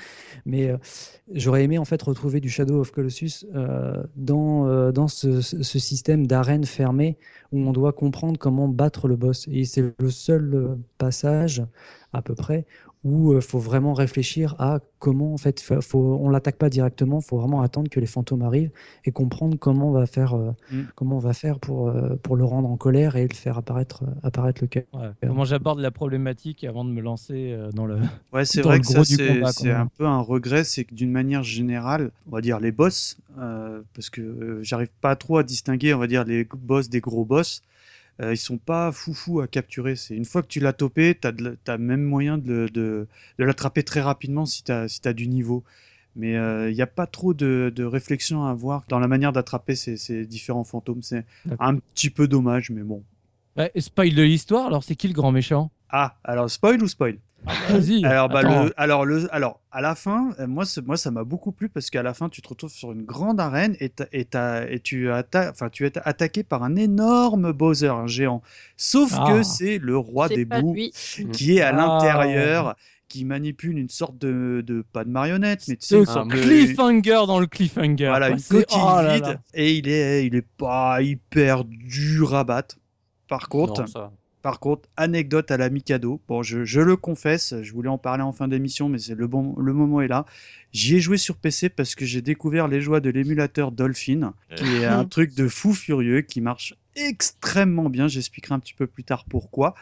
mais 0.45 0.69
euh, 0.69 0.77
j'aurais 1.33 1.63
aimé 1.63 1.77
en 1.77 1.85
fait 1.85 2.01
retrouver 2.01 2.39
du 2.41 2.49
Shadow 2.49 2.79
of 2.81 2.91
Colossus 2.91 3.45
euh, 3.55 4.03
dans, 4.15 4.67
euh, 4.67 4.91
dans 4.91 5.07
ce, 5.07 5.41
ce- 5.41 5.63
système 5.79 6.27
d'arène 6.27 6.65
fermée 6.65 7.17
où 7.51 7.59
on 7.59 7.71
doit 7.71 7.93
comprendre 7.93 8.37
comment 8.39 8.67
battre 8.67 9.07
le 9.07 9.15
boss. 9.15 9.47
Et 9.51 9.63
c'est 9.65 9.93
le 9.99 10.09
seul 10.09 10.77
passage, 10.97 11.63
à 12.13 12.21
peu 12.21 12.33
près, 12.35 12.65
où 13.07 13.33
il 13.35 13.41
faut 13.41 13.59
vraiment 13.59 13.93
réfléchir 13.93 14.55
à 14.59 14.79
comment, 14.99 15.33
en 15.33 15.37
fait, 15.37 15.59
fa- 15.61 15.81
faut, 15.81 16.17
on 16.21 16.29
l'attaque 16.29 16.57
pas 16.57 16.69
directement, 16.69 17.19
il 17.19 17.25
faut 17.25 17.37
vraiment 17.37 17.61
attendre 17.61 17.89
que 17.89 17.99
les 17.99 18.05
fantômes 18.05 18.41
arrivent 18.41 18.71
et 19.05 19.11
comprendre 19.11 19.57
comment 19.57 19.89
on 19.89 19.91
va 19.91 20.05
faire, 20.05 20.35
euh, 20.35 20.51
Mm. 20.71 20.81
comment 20.95 21.15
on 21.17 21.19
va 21.19 21.33
faire 21.33 21.59
pour, 21.59 21.89
euh, 21.89 22.15
pour 22.17 22.35
le 22.35 22.43
rendre 22.45 22.69
en 22.69 22.77
colère 22.77 23.15
et 23.15 23.27
le 23.27 23.33
faire 23.33 23.57
apparaître, 23.57 24.03
apparaître 24.23 24.61
le 24.61 24.67
cœur. 24.67 24.83
Ouais, 24.93 25.11
Comment 25.21 25.45
j'aborde 25.45 25.79
la 25.79 25.91
problématique 25.91 26.63
avant 26.63 26.83
de 26.85 26.89
me 26.91 27.01
lancer 27.01 27.51
euh, 27.51 27.71
dans 27.71 27.85
le. 27.85 27.97
Ouais, 28.33 28.45
c'est 28.45 28.61
vrai 28.61 28.79
que 28.79 28.85
ça, 28.85 28.99
gros 28.99 29.05
du 29.05 29.17
c'est 29.51 29.71
un 29.71 29.87
peu 29.87 30.05
un 30.05 30.19
regret, 30.19 30.63
c'est 30.63 30.83
que 30.83 30.93
d'une 30.93 31.11
manière 31.11 31.43
générale, 31.43 32.11
on 32.27 32.31
va 32.31 32.41
dire 32.41 32.59
les 32.59 32.71
boss, 32.71 33.17
euh, 33.39 33.81
parce 33.93 34.09
que 34.09 34.21
euh, 34.21 34.59
j'arrive 34.63 34.89
pas 35.01 35.15
trop 35.15 35.37
à 35.37 35.43
distinguer, 35.43 35.93
on 35.93 35.99
va 35.99 36.07
dire 36.07 36.25
les 36.25 36.43
boss 36.43 36.89
des 36.89 36.99
gros 36.99 37.25
boss, 37.25 37.61
euh, 38.21 38.33
ils 38.33 38.37
sont 38.37 38.57
pas 38.57 38.91
foufou 38.91 39.41
à 39.41 39.47
capturer. 39.47 39.95
C'est 39.95 40.15
une 40.15 40.25
fois 40.25 40.41
que 40.41 40.47
tu 40.47 40.59
l'as 40.59 40.73
topé, 40.73 41.17
la- 41.23 41.55
t'as 41.63 41.77
même 41.77 42.03
moyen 42.03 42.37
de, 42.37 42.69
de, 42.73 43.07
de 43.39 43.43
l'attraper 43.43 43.83
très 43.83 44.01
rapidement 44.01 44.45
si 44.45 44.63
t'as 44.63 44.87
si 44.87 45.01
t'as 45.01 45.13
du 45.13 45.27
niveau. 45.27 45.63
Mais 46.15 46.33
il 46.33 46.73
n'y 46.73 46.81
a 46.81 46.87
pas 46.87 47.05
trop 47.05 47.33
de, 47.35 47.71
de 47.75 47.83
réflexion 47.83 48.43
à 48.45 48.49
avoir 48.49 48.83
dans 48.89 48.99
la 48.99 49.07
manière 49.07 49.33
d'attraper 49.33 49.75
ces, 49.75 49.97
ces 49.97 50.25
différents 50.25 50.63
fantômes. 50.63 51.03
C'est 51.03 51.25
un 51.59 51.75
petit 51.75 52.09
peu 52.09 52.27
dommage, 52.27 52.71
mais 52.71 52.81
bon. 52.81 53.03
Ouais, 53.57 53.71
et 53.75 53.81
spoil 53.81 54.13
de 54.13 54.23
l'histoire, 54.23 54.67
alors 54.67 54.83
c'est 54.85 54.95
qui 54.95 55.07
le 55.09 55.13
grand 55.13 55.31
méchant? 55.33 55.69
Ah, 55.89 56.17
alors 56.23 56.49
spoil 56.49 56.81
ou 56.81 56.87
spoil? 56.87 57.19
Vas-y. 57.45 58.03
Alors, 58.03 58.27
bah, 58.29 58.41
le, 58.41 58.73
alors, 58.77 59.05
le, 59.05 59.33
alors, 59.33 59.61
à 59.71 59.79
la 59.79 59.95
fin, 59.95 60.31
euh, 60.39 60.47
moi, 60.47 60.65
moi 60.85 60.97
ça 60.97 61.11
m'a 61.11 61.23
beaucoup 61.23 61.51
plu 61.51 61.69
parce 61.69 61.89
qu'à 61.89 62.03
la 62.03 62.13
fin, 62.13 62.27
tu 62.29 62.41
te 62.41 62.49
retrouves 62.49 62.71
sur 62.71 62.91
une 62.91 63.03
grande 63.03 63.39
arène 63.39 63.75
et, 63.79 63.89
t'as- 63.89 64.07
et, 64.11 64.27
et 64.69 64.79
tu, 64.79 65.07
atta- 65.09 65.53
tu 65.69 65.85
es 65.85 65.91
attaqué 66.03 66.43
par 66.43 66.63
un 66.63 66.75
énorme 66.75 67.53
Bowser, 67.53 67.87
un 67.89 68.07
géant. 68.07 68.41
Sauf 68.75 69.13
Ah. 69.15 69.27
que 69.31 69.43
c'est 69.43 69.77
le 69.77 69.97
roi 69.97 70.27
des 70.27 70.45
bouts 70.45 70.73
lui. 70.73 70.91
qui 71.31 71.57
est 71.57 71.61
à 71.61 71.69
Ah. 71.69 71.71
l'intérieur, 71.73 72.75
qui 73.07 73.23
manipule 73.23 73.77
une 73.77 73.87
sorte 73.87 74.17
de, 74.17 74.61
de 74.67 74.83
pas 74.91 75.05
de 75.05 75.09
marionnette, 75.09 75.63
mais 75.69 75.77
tu 75.77 75.85
sais, 75.87 75.99
une 75.99 76.05
sorte 76.05 76.27
de- 76.27 76.33
cliffhanger 76.41 77.25
dans 77.27 77.39
le 77.39 77.47
cliffhanger. 77.47 78.07
voilà, 78.07 78.29
une 78.29 78.41
coquille 78.41 78.77
oh 78.83 79.01
là 79.01 79.13
vide 79.15 79.23
là. 79.23 79.35
et 79.53 79.73
il 79.75 79.87
est, 79.87 80.25
il 80.25 80.35
est 80.35 80.45
pas 80.57 81.01
hyper 81.01 81.63
dur 81.63 82.35
à 82.35 82.43
battre. 82.43 82.75
Par 83.29 83.47
contre, 83.47 83.81
Non, 83.81 83.87
ça. 83.87 84.11
Par 84.47 84.61
contre, 84.61 84.87
anecdote 84.95 85.51
à 85.51 85.57
la 85.57 85.69
Mikado. 85.69 86.21
Bon, 86.29 86.41
je, 86.41 86.63
je 86.63 86.79
le 86.79 86.95
confesse, 86.95 87.53
je 87.63 87.73
voulais 87.73 87.89
en 87.89 87.97
parler 87.97 88.23
en 88.23 88.31
fin 88.31 88.47
d'émission, 88.47 88.87
mais 88.87 88.97
c'est 88.97 89.13
le 89.13 89.27
bon, 89.27 89.53
le 89.59 89.73
moment 89.73 89.99
est 89.99 90.07
là. 90.07 90.25
J'y 90.71 90.95
ai 90.95 90.99
joué 91.01 91.17
sur 91.17 91.35
PC 91.35 91.67
parce 91.67 91.95
que 91.95 92.05
j'ai 92.05 92.21
découvert 92.21 92.69
les 92.69 92.79
joies 92.79 93.01
de 93.01 93.09
l'émulateur 93.09 93.73
Dolphin, 93.73 94.33
qui 94.55 94.77
est 94.77 94.85
un 94.85 95.03
truc 95.15 95.35
de 95.35 95.49
fou 95.49 95.73
furieux, 95.73 96.21
qui 96.21 96.39
marche 96.39 96.75
extrêmement 96.97 97.89
bien. 97.89 98.07
J'expliquerai 98.07 98.55
un 98.55 98.59
petit 98.59 98.73
peu 98.73 98.87
plus 98.87 99.03
tard 99.03 99.25
pourquoi. 99.29 99.75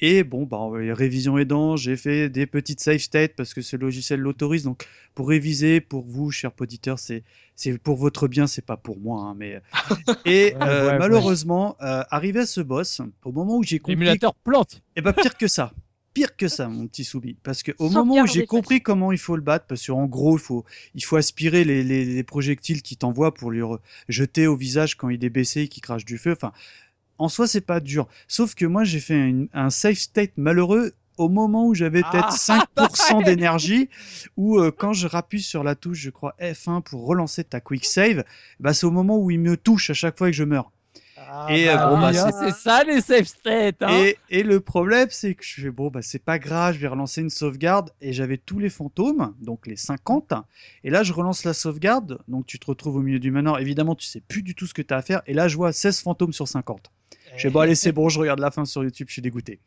Et 0.00 0.22
bon, 0.24 0.44
bah, 0.44 0.68
les 0.78 0.92
révisions 0.92 1.38
aidant, 1.38 1.76
j'ai 1.76 1.96
fait 1.96 2.28
des 2.28 2.46
petites 2.46 2.80
save 2.80 2.98
states 2.98 3.34
parce 3.36 3.54
que 3.54 3.62
ce 3.62 3.76
logiciel 3.76 4.20
l'autorise. 4.20 4.64
Donc, 4.64 4.86
pour 5.14 5.28
réviser, 5.28 5.80
pour 5.80 6.04
vous, 6.04 6.30
chers 6.30 6.52
auditeurs, 6.60 6.98
c'est 6.98 7.24
c'est 7.56 7.76
pour 7.78 7.96
votre 7.96 8.28
bien, 8.28 8.46
c'est 8.46 8.64
pas 8.64 8.76
pour 8.76 8.98
moi. 9.00 9.22
hein, 9.22 9.34
mais 9.36 9.60
et 10.24 10.54
Ouais, 10.54 10.62
euh, 10.62 10.86
ouais, 10.86 10.92
ouais. 10.92 10.98
malheureusement, 10.98 11.76
euh, 11.82 12.02
arrivé 12.10 12.40
à 12.40 12.46
ce 12.46 12.60
boss, 12.60 13.00
au 13.24 13.32
moment 13.32 13.56
où 13.58 13.62
j'ai 13.64 13.78
compris 13.78 13.94
L'émulateur 13.94 14.34
plante. 14.34 14.82
et 14.96 15.00
bah 15.00 15.12
pire 15.12 15.36
que 15.36 15.48
ça. 15.48 15.72
Pire 16.18 16.36
que 16.36 16.48
ça, 16.48 16.68
mon 16.68 16.86
petit 16.86 17.04
Soubi. 17.04 17.36
Parce 17.42 17.62
que 17.62 17.72
au 17.78 17.88
Sans 17.88 18.04
moment 18.04 18.22
où 18.22 18.26
j'ai 18.26 18.46
compris 18.46 18.80
comment 18.80 19.12
il 19.12 19.18
faut 19.18 19.36
le 19.36 19.42
battre, 19.42 19.66
parce 19.68 19.86
qu'en 19.86 20.06
gros, 20.06 20.36
il 20.36 20.40
faut, 20.40 20.64
il 20.94 21.04
faut 21.04 21.16
aspirer 21.16 21.64
les, 21.64 21.84
les, 21.84 22.04
les 22.04 22.22
projectiles 22.24 22.82
qu'il 22.82 22.96
t'envoie 22.96 23.32
pour 23.34 23.50
lui 23.50 23.62
jeter 24.08 24.46
au 24.46 24.56
visage 24.56 24.96
quand 24.96 25.08
il 25.10 25.24
est 25.24 25.30
baissé 25.30 25.62
et 25.62 25.68
qu'il 25.68 25.82
crache 25.82 26.04
du 26.04 26.18
feu. 26.18 26.32
Enfin, 26.32 26.52
en 27.18 27.28
soi, 27.28 27.46
c'est 27.46 27.60
pas 27.60 27.80
dur. 27.80 28.08
Sauf 28.26 28.54
que 28.54 28.66
moi, 28.66 28.84
j'ai 28.84 29.00
fait 29.00 29.16
une- 29.28 29.48
un 29.52 29.70
safe 29.70 29.98
state 29.98 30.32
malheureux 30.36 30.92
au 31.16 31.28
moment 31.28 31.66
où 31.66 31.74
j'avais 31.74 32.02
peut-être 32.02 32.28
Ah, 32.30 32.36
5% 32.76 33.22
d'énergie, 33.24 33.88
ou 34.36 34.58
euh, 34.58 34.70
quand 34.70 34.92
je 34.92 35.06
rappuie 35.08 35.42
sur 35.42 35.64
la 35.64 35.74
touche, 35.74 35.98
je 35.98 36.10
crois 36.10 36.34
F1 36.40 36.80
pour 36.82 37.06
relancer 37.06 37.42
ta 37.44 37.60
quick 37.60 37.84
save, 37.84 38.24
bah, 38.60 38.72
c'est 38.72 38.86
au 38.86 38.92
moment 38.92 39.18
où 39.18 39.30
il 39.30 39.40
me 39.40 39.56
touche 39.56 39.90
à 39.90 39.94
chaque 39.94 40.16
fois 40.16 40.28
que 40.28 40.36
je 40.36 40.44
meurs. 40.44 40.70
Et, 41.50 41.68
euh, 41.68 41.76
Ah, 41.78 41.86
bon, 41.86 42.00
bah, 42.00 42.12
c'est- 42.12 42.32
c'est 42.32 42.52
ça 42.52 42.84
les 42.84 43.00
safe 43.00 43.26
states. 43.26 43.82
Hein 43.82 43.88
Et, 44.02 44.16
et 44.28 44.42
le 44.42 44.60
problème, 44.60 45.08
c'est 45.10 45.34
que 45.34 45.44
je 45.44 45.62
fais 45.62 45.70
bon, 45.70 45.88
bah 45.88 46.02
c'est 46.02 46.18
pas 46.22 46.38
grave, 46.38 46.74
je 46.74 46.78
vais 46.80 46.88
relancer 46.88 47.20
une 47.20 47.30
sauvegarde 47.30 47.90
et 48.00 48.12
j'avais 48.12 48.36
tous 48.38 48.58
les 48.58 48.70
fantômes, 48.70 49.34
donc 49.40 49.66
les 49.66 49.76
50. 49.76 50.32
Et 50.84 50.90
là, 50.90 51.02
je 51.02 51.12
relance 51.12 51.44
la 51.44 51.54
sauvegarde, 51.54 52.18
donc 52.28 52.46
tu 52.46 52.58
te 52.58 52.66
retrouves 52.66 52.96
au 52.96 53.02
milieu 53.02 53.18
du 53.18 53.30
manoir. 53.30 53.60
Évidemment, 53.60 53.94
tu 53.94 54.06
sais 54.06 54.20
plus 54.20 54.42
du 54.42 54.54
tout 54.54 54.66
ce 54.66 54.74
que 54.74 54.82
tu 54.82 54.92
as 54.92 54.98
à 54.98 55.02
faire. 55.02 55.22
Et 55.26 55.34
là, 55.34 55.48
je 55.48 55.56
vois 55.56 55.72
16 55.72 56.00
fantômes 56.00 56.32
sur 56.32 56.48
50. 56.48 56.90
Je 57.38 57.42
fais 57.42 57.50
bon, 57.50 57.60
allez, 57.60 57.74
c'est 57.74 57.92
bon, 57.92 58.08
je 58.08 58.18
regarde 58.18 58.40
la 58.40 58.50
fin 58.50 58.64
sur 58.64 58.82
YouTube, 58.84 59.06
je 59.08 59.14
suis 59.14 59.22
dégoûté. 59.22 59.60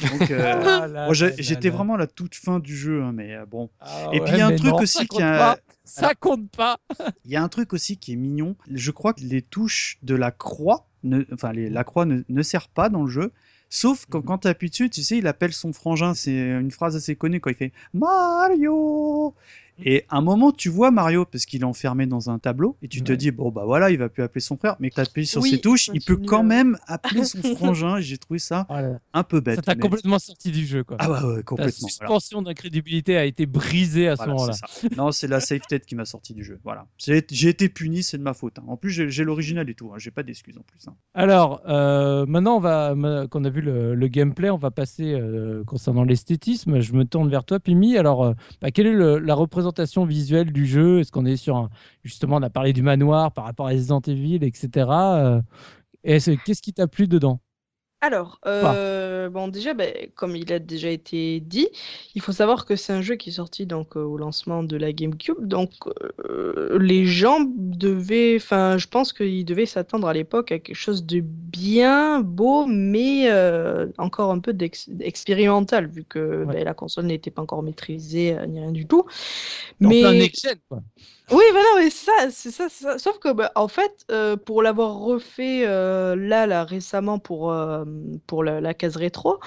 Donc, 0.00 0.30
euh, 0.30 0.60
Ah 0.64 0.86
là 0.86 1.12
j'étais 1.12 1.70
vraiment 1.70 1.94
à 1.94 1.98
la 1.98 2.06
toute 2.06 2.34
fin 2.34 2.60
du 2.60 2.76
jeu, 2.76 3.02
hein, 3.02 3.12
mais 3.12 3.34
euh, 3.34 3.46
bon. 3.46 3.70
Ah 3.80 4.10
Et 4.12 4.20
puis, 4.20 4.32
il 4.32 4.38
y 4.38 4.40
a 4.40 4.46
un 4.46 4.54
truc 4.56 4.70
non, 4.72 4.78
aussi 4.78 5.06
qui 5.08 5.22
a-. 5.22 5.58
Ça 5.84 6.14
compte 6.14 6.50
pas. 6.50 6.78
Il 7.24 7.30
y 7.30 7.36
a 7.36 7.42
un 7.42 7.48
truc 7.48 7.72
aussi 7.72 7.96
qui 7.98 8.12
est 8.12 8.16
mignon. 8.16 8.56
Je 8.72 8.90
crois 8.90 9.12
que 9.12 9.20
les 9.20 9.42
touches 9.42 9.98
de 10.02 10.14
la 10.14 10.30
croix, 10.30 10.86
ne, 11.02 11.22
enfin 11.32 11.52
les- 11.52 11.68
la 11.68 11.84
croix 11.84 12.06
ne, 12.06 12.22
ne 12.28 12.42
sert 12.42 12.68
pas 12.68 12.88
dans 12.88 13.02
le 13.02 13.10
jeu. 13.10 13.32
Sauf 13.68 14.06
quand, 14.08 14.22
quand 14.22 14.38
tu 14.38 14.48
appuies 14.48 14.70
dessus, 14.70 14.88
tu 14.88 15.02
sais, 15.02 15.18
il 15.18 15.26
appelle 15.26 15.52
son 15.52 15.72
frangin. 15.72 16.14
C'est 16.14 16.32
une 16.34 16.70
phrase 16.70 16.96
assez 16.96 17.16
connue 17.16 17.40
quand 17.40 17.50
il 17.50 17.56
fait 17.56 17.72
Mario. 17.92 19.34
Et 19.82 20.04
à 20.08 20.18
un 20.18 20.20
moment, 20.20 20.52
tu 20.52 20.68
vois 20.68 20.90
Mario 20.90 21.24
parce 21.24 21.46
qu'il 21.46 21.62
est 21.62 21.64
enfermé 21.64 22.06
dans 22.06 22.30
un 22.30 22.38
tableau 22.38 22.76
et 22.82 22.88
tu 22.88 23.02
te 23.02 23.12
dis 23.12 23.30
bon 23.32 23.50
bah 23.50 23.64
voilà, 23.64 23.90
il 23.90 23.98
va 23.98 24.08
plus 24.08 24.22
appeler 24.22 24.40
son 24.40 24.56
frère. 24.56 24.76
Mais 24.78 24.90
que 24.90 24.94
tu 24.96 25.00
appuies 25.00 25.26
sur 25.26 25.42
Oui, 25.42 25.50
ses 25.50 25.60
touches, 25.60 25.90
il 25.92 26.00
peut 26.04 26.16
quand 26.16 26.44
même 26.44 26.78
appeler 26.86 27.24
son 27.24 27.42
frangin. 27.56 27.96
Et 27.96 28.02
j'ai 28.02 28.18
trouvé 28.18 28.38
ça 28.38 28.66
Oh 28.70 28.74
un 29.12 29.22
peu 29.24 29.40
bête. 29.40 29.56
Ça 29.56 29.62
t'a 29.62 29.74
mais- 29.74 29.80
complètement 29.80 30.18
sorti 30.20 30.52
du 30.52 30.64
jeu 30.64 30.84
quoi. 30.84 30.96
Ah 31.00 31.10
ouais, 31.10 31.42
complètement. 31.42 31.56
voilà. 31.56 31.70
suspension 31.72 32.42
d'incrédibilité 32.42 33.16
a 33.16 33.24
été 33.24 33.46
brisée 33.46 34.06
à 34.08 34.14
ce 34.16 34.18
Voilà, 34.18 34.32
moment-là. 34.34 34.54
Non, 34.96 35.10
c'est 35.10 35.26
la 35.26 35.40
safe 35.40 35.66
tête 35.66 35.86
qui 35.86 35.96
m'a 35.96 36.04
sorti 36.04 36.34
du 36.34 36.44
jeu. 36.44 36.60
Voilà. 36.62 36.86
J'ai 36.98 37.48
été 37.48 37.68
puni, 37.68 38.04
c'est 38.04 38.16
de 38.18 38.22
ma 38.22 38.32
faute. 38.34 38.58
hein. 38.60 38.64
En 38.68 38.76
plus, 38.76 38.90
j'ai 38.90 39.24
l'original 39.24 39.68
et 39.68 39.74
tout. 39.74 39.90
hein. 39.92 39.96
J'ai 39.98 40.12
pas 40.12 40.22
d'excuses 40.22 40.56
en 40.56 40.62
plus. 40.62 40.86
hein. 40.86 40.94
Alors, 41.14 41.62
euh, 41.68 42.26
maintenant, 42.26 42.56
on 42.56 42.60
va, 42.60 42.94
ma- 42.94 43.26
qu'on 43.26 43.44
a 43.44 43.50
vu 43.50 43.60
le, 43.60 43.94
le 43.96 44.08
gameplay, 44.08 44.50
on 44.50 44.56
va 44.56 44.70
passer 44.70 45.14
euh, 45.14 45.64
concernant 45.64 46.04
l'esthétisme. 46.04 46.78
Je 46.80 46.92
me 46.92 47.04
tourne 47.04 47.28
vers 47.28 47.42
toi, 47.44 47.58
Pimi. 47.58 47.96
Alors, 47.98 48.24
euh, 48.24 48.32
bah, 48.62 48.70
quelle 48.70 48.86
est 48.86 48.92
le- 48.92 49.18
la 49.18 49.34
représentation 49.34 49.63
visuelle 50.06 50.52
du 50.52 50.66
jeu 50.66 51.00
Est-ce 51.00 51.12
qu'on 51.12 51.24
est 51.26 51.36
sur 51.36 51.56
un, 51.56 51.70
justement, 52.02 52.36
on 52.36 52.42
a 52.42 52.50
parlé 52.50 52.72
du 52.72 52.82
manoir 52.82 53.32
par 53.32 53.44
rapport 53.44 53.66
à 53.66 53.70
Resident 53.70 54.00
Evil, 54.00 54.44
etc. 54.44 54.88
Euh, 54.88 55.42
Qu'est-ce 56.04 56.62
qui 56.62 56.72
t'a 56.72 56.86
plu 56.86 57.08
dedans? 57.08 57.40
Alors, 58.04 58.38
euh, 58.44 59.30
bon, 59.30 59.48
déjà, 59.48 59.72
ben, 59.72 59.90
comme 60.14 60.36
il 60.36 60.52
a 60.52 60.58
déjà 60.58 60.90
été 60.90 61.40
dit, 61.40 61.68
il 62.14 62.20
faut 62.20 62.32
savoir 62.32 62.66
que 62.66 62.76
c'est 62.76 62.92
un 62.92 63.00
jeu 63.00 63.14
qui 63.14 63.30
est 63.30 63.32
sorti 63.32 63.64
donc 63.64 63.96
euh, 63.96 64.02
au 64.02 64.18
lancement 64.18 64.62
de 64.62 64.76
la 64.76 64.92
GameCube. 64.92 65.38
Donc, 65.40 65.70
euh, 66.28 66.78
les 66.78 67.06
gens 67.06 67.38
devaient, 67.56 68.34
enfin, 68.36 68.76
je 68.76 68.88
pense 68.88 69.14
qu'ils 69.14 69.46
devaient 69.46 69.64
s'attendre 69.64 70.06
à 70.06 70.12
l'époque 70.12 70.52
à 70.52 70.58
quelque 70.58 70.76
chose 70.76 71.06
de 71.06 71.20
bien 71.22 72.20
beau, 72.20 72.66
mais 72.66 73.30
encore 73.96 74.32
un 74.32 74.40
peu 74.40 74.52
d'expérimental, 74.52 75.86
vu 75.86 76.04
que 76.04 76.44
ben, 76.44 76.62
la 76.62 76.74
console 76.74 77.06
n'était 77.06 77.30
pas 77.30 77.40
encore 77.40 77.62
maîtrisée 77.62 78.36
ni 78.48 78.60
rien 78.60 78.72
du 78.72 78.86
tout. 78.86 79.06
Mais 79.80 80.04
un 80.04 80.28
quoi. 80.68 80.82
Oui, 81.30 81.42
mais 81.76 81.88
ça, 81.88 82.12
c'est 82.30 82.50
ça, 82.50 82.68
ça. 82.68 82.98
Sauf 82.98 83.18
que, 83.18 83.32
bah, 83.32 83.50
en 83.54 83.66
fait, 83.66 84.04
euh, 84.10 84.36
pour 84.36 84.62
l'avoir 84.62 84.98
refait 84.98 85.64
euh, 85.66 86.14
là, 86.16 86.64
récemment 86.64 87.18
pour, 87.18 87.50
euh, 87.50 87.84
pour 88.26 88.44
la, 88.44 88.74
case 88.74 88.96
rétro, 88.96 89.38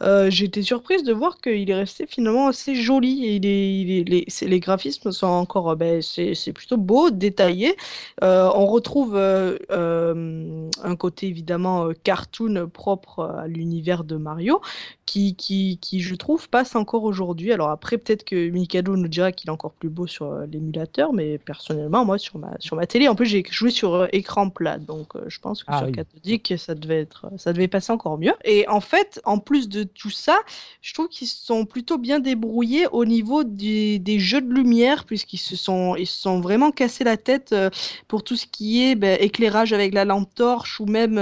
été 0.00 0.62
surprise 0.62 1.02
de 1.02 1.12
voir 1.12 1.38
qu'il 1.42 1.68
est 1.70 1.74
resté 1.74 2.06
finalement 2.06 2.48
assez 2.48 2.74
joli. 2.74 3.38
Les, 3.38 4.60
graphismes 4.60 5.12
sont 5.12 5.26
encore, 5.26 5.76
ben, 5.76 6.00
c'est 6.00 6.52
plutôt 6.54 6.78
beau, 6.78 7.10
détaillé. 7.10 7.76
on 8.22 8.66
retrouve 8.66 9.16
un 9.16 10.96
côté 10.96 11.26
évidemment 11.26 11.90
cartoon 12.02 12.68
propre 12.72 13.36
à 13.38 13.46
l'univers 13.46 14.04
de 14.04 14.16
Mario, 14.16 14.62
qui, 15.06 15.36
qui, 15.36 15.78
qui, 15.80 16.00
je 16.00 16.14
trouve, 16.16 16.48
passe 16.48 16.74
encore 16.74 17.04
aujourd'hui. 17.04 17.52
Alors 17.52 17.70
après, 17.70 17.96
peut-être 17.96 18.24
que 18.24 18.48
Mikado 18.50 18.96
nous 18.96 19.08
dira 19.08 19.32
qu'il 19.32 19.48
est 19.48 19.52
encore 19.52 19.72
plus 19.72 19.88
beau 19.88 20.06
sur 20.06 20.32
l'émulateur, 20.40 21.12
mais 21.12 21.38
personnellement, 21.38 22.04
moi, 22.04 22.18
sur 22.18 22.38
ma, 22.38 22.56
sur 22.58 22.76
ma 22.76 22.86
télé, 22.86 23.08
en 23.08 23.14
plus, 23.14 23.26
j'ai 23.26 23.44
joué 23.48 23.70
sur 23.70 23.94
euh, 23.94 24.06
écran 24.12 24.50
plat. 24.50 24.78
Donc, 24.78 25.14
euh, 25.14 25.24
je 25.28 25.38
pense 25.38 25.62
que 25.62 25.68
ah 25.70 25.78
sur 25.78 25.92
cathodique, 25.92 26.54
ça 26.58 26.74
devait, 26.74 27.00
être, 27.00 27.30
ça 27.36 27.52
devait 27.52 27.68
passer 27.68 27.92
encore 27.92 28.18
mieux. 28.18 28.34
Et 28.44 28.68
en 28.68 28.80
fait, 28.80 29.20
en 29.24 29.38
plus 29.38 29.68
de 29.68 29.84
tout 29.84 30.10
ça, 30.10 30.38
je 30.82 30.92
trouve 30.92 31.08
qu'ils 31.08 31.28
sont 31.28 31.64
plutôt 31.64 31.98
bien 31.98 32.18
débrouillés 32.18 32.86
au 32.90 33.04
niveau 33.04 33.44
des, 33.44 34.00
des 34.00 34.18
jeux 34.18 34.40
de 34.40 34.52
lumière, 34.52 35.04
puisqu'ils 35.04 35.38
se 35.38 35.54
sont, 35.54 35.94
ils 35.94 36.06
se 36.06 36.20
sont 36.20 36.40
vraiment 36.40 36.72
cassés 36.72 37.04
la 37.04 37.16
tête 37.16 37.52
euh, 37.52 37.70
pour 38.08 38.24
tout 38.24 38.36
ce 38.36 38.46
qui 38.46 38.82
est 38.84 38.96
ben, 38.96 39.16
éclairage 39.20 39.72
avec 39.72 39.94
la 39.94 40.04
lampe 40.04 40.34
torche 40.34 40.80
ou 40.80 40.86
même 40.86 41.16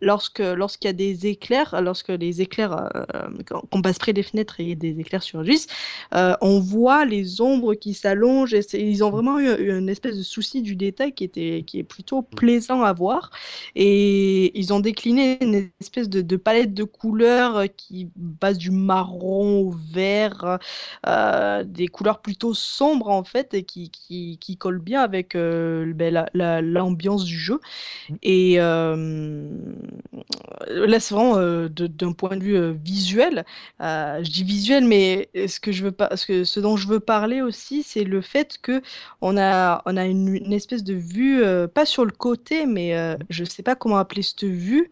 lorsque 0.00 0.40
lorsqu'il 0.40 0.88
y 0.88 0.90
a 0.90 0.94
des 0.94 1.26
éclairs, 1.26 1.80
lorsque 1.80 2.08
les 2.08 2.40
éclairs, 2.40 2.90
qu'on 3.48 3.82
passe 3.82 3.98
près 3.98 4.12
des 4.12 4.22
fenêtres 4.22 4.60
et 4.60 4.74
des 4.74 4.98
éclairs 5.00 5.22
surgissent, 5.22 5.68
on 6.12 6.60
voit 6.60 7.04
les 7.04 7.40
ombres 7.40 7.74
qui 7.74 7.94
s'allongent 7.94 8.54
et 8.54 8.64
ils 8.74 9.04
ont 9.04 9.10
vraiment 9.10 9.38
eu 9.38 9.76
une 9.76 9.88
espèce 9.88 10.16
de 10.16 10.22
souci 10.22 10.62
du 10.62 10.76
détail 10.76 11.12
qui, 11.12 11.24
était, 11.24 11.64
qui 11.66 11.78
est 11.78 11.84
plutôt 11.84 12.22
mm. 12.22 12.36
plaisant 12.36 12.82
à 12.82 12.92
voir. 12.92 13.30
Et 13.74 14.58
ils 14.58 14.72
ont 14.72 14.80
décliné 14.80 15.38
une 15.40 15.70
espèce 15.80 16.08
de, 16.08 16.36
palette 16.36 16.74
de 16.74 16.84
couleurs 16.84 17.64
qui 17.76 18.08
passe 18.38 18.58
du 18.58 18.70
marron 18.70 19.60
au 19.60 19.74
vert, 19.92 20.58
euh, 21.06 21.64
des 21.64 21.88
couleurs 21.88 22.20
plutôt 22.20 22.54
sombres 22.54 23.10
en 23.10 23.24
fait, 23.24 23.54
et 23.54 23.62
qui, 23.64 23.90
qui, 23.90 24.38
qui 24.38 24.56
collent 24.56 24.78
bien 24.78 25.02
avec 25.02 25.34
euh, 25.34 25.92
ben, 25.94 26.26
l'ambiance 26.34 27.24
du 27.24 27.38
jeu. 27.38 27.60
Mm. 28.08 28.14
Et 28.22 28.54
euh, 28.58 29.48
là, 30.68 31.00
c'est 31.00 31.14
vraiment 31.14 31.68
d'un 31.68 32.12
point 32.12 32.36
de 32.36 32.42
vue 32.42 32.72
visuel. 32.72 33.09
Je 33.80 34.30
dis 34.30 34.44
visuel, 34.44 34.84
mais 34.84 35.28
ce, 35.34 35.60
que 35.60 35.72
je 35.72 35.84
veux 35.84 35.90
que, 35.90 36.44
ce 36.44 36.60
dont 36.60 36.76
je 36.76 36.88
veux 36.88 37.00
parler 37.00 37.42
aussi, 37.42 37.82
c'est 37.82 38.04
le 38.04 38.20
fait 38.20 38.58
que 38.60 38.82
on 39.20 39.36
a, 39.36 39.82
on 39.86 39.96
a 39.96 40.04
une, 40.06 40.52
espèce 40.52 40.84
de 40.84 40.94
vue, 40.94 41.42
euh, 41.42 41.66
pas 41.68 41.86
sur 41.86 42.04
le 42.04 42.10
côté, 42.10 42.66
mais 42.66 42.96
euh, 42.96 43.16
je 43.28 43.42
ne 43.42 43.48
sais 43.48 43.62
pas 43.62 43.74
comment 43.74 43.96
appeler 43.98 44.22
cette 44.22 44.44
vue, 44.44 44.90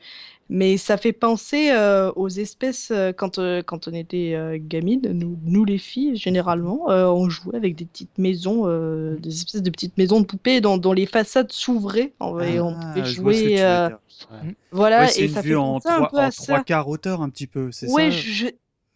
mais 0.49 0.77
ça 0.77 0.97
fait 0.97 1.13
penser 1.13 1.71
euh, 1.71 2.11
aux 2.17 2.29
espèces, 2.29 2.93
quand, 3.17 3.39
quand 3.67 3.89
on 3.89 3.93
était 3.93 4.37
gamine, 4.61 5.03
nous, 5.13 5.39
nous, 5.45 5.65
les 5.65 5.79
filles, 5.79 6.17
généralement, 6.17 6.87
on 6.89 7.29
jouait 7.29 7.57
avec 7.57 7.77
des 7.77 7.85
petites 7.85 8.17
maisons, 8.19 8.67
des 9.17 9.35
espèces 9.35 9.63
de 9.63 9.71
petites 9.71 9.97
maisons 9.99 10.21
de 10.21 10.27
poupées 10.27 10.61
dont, 10.61 10.79
dont 10.79 10.93
les 10.93 11.07
façades 11.07 11.53
s'ouvraient, 11.53 12.15
et 12.45 12.61
on 12.61 12.75
pouvait 12.75 13.05
jouer. 13.05 13.89
Voilà, 14.71 15.05
et 15.17 15.29
ça 15.29 15.43
fait 15.43 15.55
en, 15.55 15.81
trois, 15.81 15.93
un 15.93 16.07
peu 16.07 16.19
en 16.19 16.31
trois 16.31 16.65
quarts 16.65 16.89
hauteur 16.89 17.23
un 17.23 17.31
petit 17.31 17.47
peu, 17.47 17.71
c'est 17.73 17.87
ça? 17.87 18.11
je, 18.11 18.47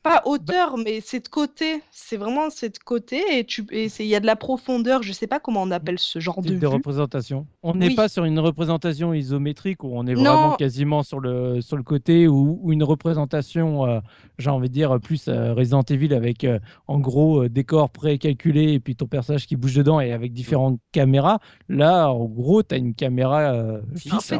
pas 0.02 0.16
bah 0.16 0.22
hauteur, 0.24 0.76
mais 0.78 1.00
c'est 1.00 1.20
de 1.20 1.28
côté. 1.28 1.82
C'est 1.90 2.16
vraiment 2.16 2.50
c'est 2.50 2.70
de 2.70 2.78
côté 2.78 3.38
et 3.38 3.44
tu 3.44 3.64
il 3.70 4.06
y 4.06 4.14
a 4.14 4.20
de 4.20 4.26
la 4.26 4.36
profondeur. 4.36 5.02
Je 5.02 5.12
sais 5.12 5.26
pas 5.26 5.38
comment 5.38 5.62
on 5.62 5.70
appelle 5.70 5.98
ce 5.98 6.18
genre 6.18 6.42
de, 6.42 6.54
de 6.54 6.66
représentation. 6.66 7.46
On 7.62 7.74
n'est 7.74 7.94
pas 7.94 8.08
sur 8.08 8.24
une 8.24 8.38
représentation 8.38 9.14
isométrique 9.14 9.84
où 9.84 9.90
on 9.92 10.06
est 10.06 10.14
vraiment 10.14 10.56
quasiment 10.56 11.02
sur 11.02 11.20
le 11.20 11.60
sur 11.60 11.76
le 11.76 11.82
côté 11.82 12.26
ou, 12.28 12.72
une 12.72 12.84
représentation, 12.84 13.86
euh, 13.86 14.00
j'ai 14.38 14.50
envie 14.50 14.68
de 14.68 14.74
dire 14.74 14.98
plus 15.00 15.28
euh, 15.28 15.54
Resident 15.54 15.82
Evil 15.82 16.14
avec 16.14 16.44
euh, 16.44 16.58
en 16.88 16.98
gros 16.98 17.48
décor 17.48 17.90
précalculé 17.90 18.72
et 18.72 18.80
puis 18.80 18.96
ton 18.96 19.06
personnage 19.06 19.46
qui 19.46 19.56
bouge 19.56 19.74
dedans 19.74 20.00
et 20.00 20.12
avec 20.12 20.32
différentes 20.32 20.80
caméras. 20.90 21.38
Là, 21.68 22.08
en 22.08 22.24
gros, 22.24 22.62
tu 22.62 22.74
as 22.74 22.78
une 22.78 22.94
caméra 22.94 23.54
fixe. 23.96 24.32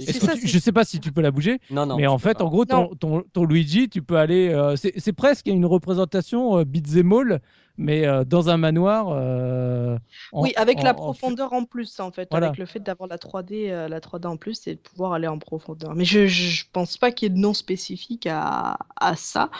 Je 0.00 0.58
sais 0.58 0.72
pas 0.72 0.84
si 0.84 1.00
tu 1.00 1.12
peux 1.12 1.20
la 1.20 1.30
bouger, 1.30 1.60
non, 1.70 1.86
non, 1.86 1.96
mais 1.96 2.06
en 2.06 2.18
fait, 2.18 2.40
en 2.40 2.48
gros, 2.48 2.64
ton, 2.64 2.94
ton, 2.96 3.44
Luigi, 3.44 3.88
tu 3.88 4.02
peux 4.02 4.16
aller. 4.16 4.48
Euh, 4.48 4.76
c'est 4.76 5.12
presque 5.12 5.46
une 5.46 5.66
représentation 5.66 6.58
euh, 6.58 6.64
all, 6.94 7.40
mais 7.76 8.06
euh, 8.06 8.24
dans 8.24 8.48
un 8.48 8.56
manoir. 8.56 9.08
oui, 10.32 10.52
avec 10.56 10.82
la 10.82 10.94
profondeur 10.94 11.52
en, 11.52 11.64
plus, 11.64 12.00
en 12.00 12.10
fait. 12.10 12.28
Avec 12.32 12.58
le 12.58 12.66
fait 12.66 12.80
d'avoir 12.80 13.08
la 13.08 13.16
3D, 13.16 13.68
la 13.88 14.00
3D 14.00 14.26
en 14.26 14.36
plus, 14.36 14.54
c'est 14.54 14.74
de 14.74 14.80
pouvoir 14.80 15.12
aller 15.12 15.28
en 15.28 15.38
profondeur. 15.38 15.94
Mais 15.94 16.04
je, 16.04 16.26
je 16.26 16.64
pense 16.72 16.98
pas 16.98 17.10
qu'il 17.12 17.26
y 17.28 17.32
ait 17.32 17.34
de 17.34 17.40
nom 17.40 17.54
spécifique 17.54 18.26
à, 18.30 18.78
à 18.96 19.16
ça. 19.16 19.50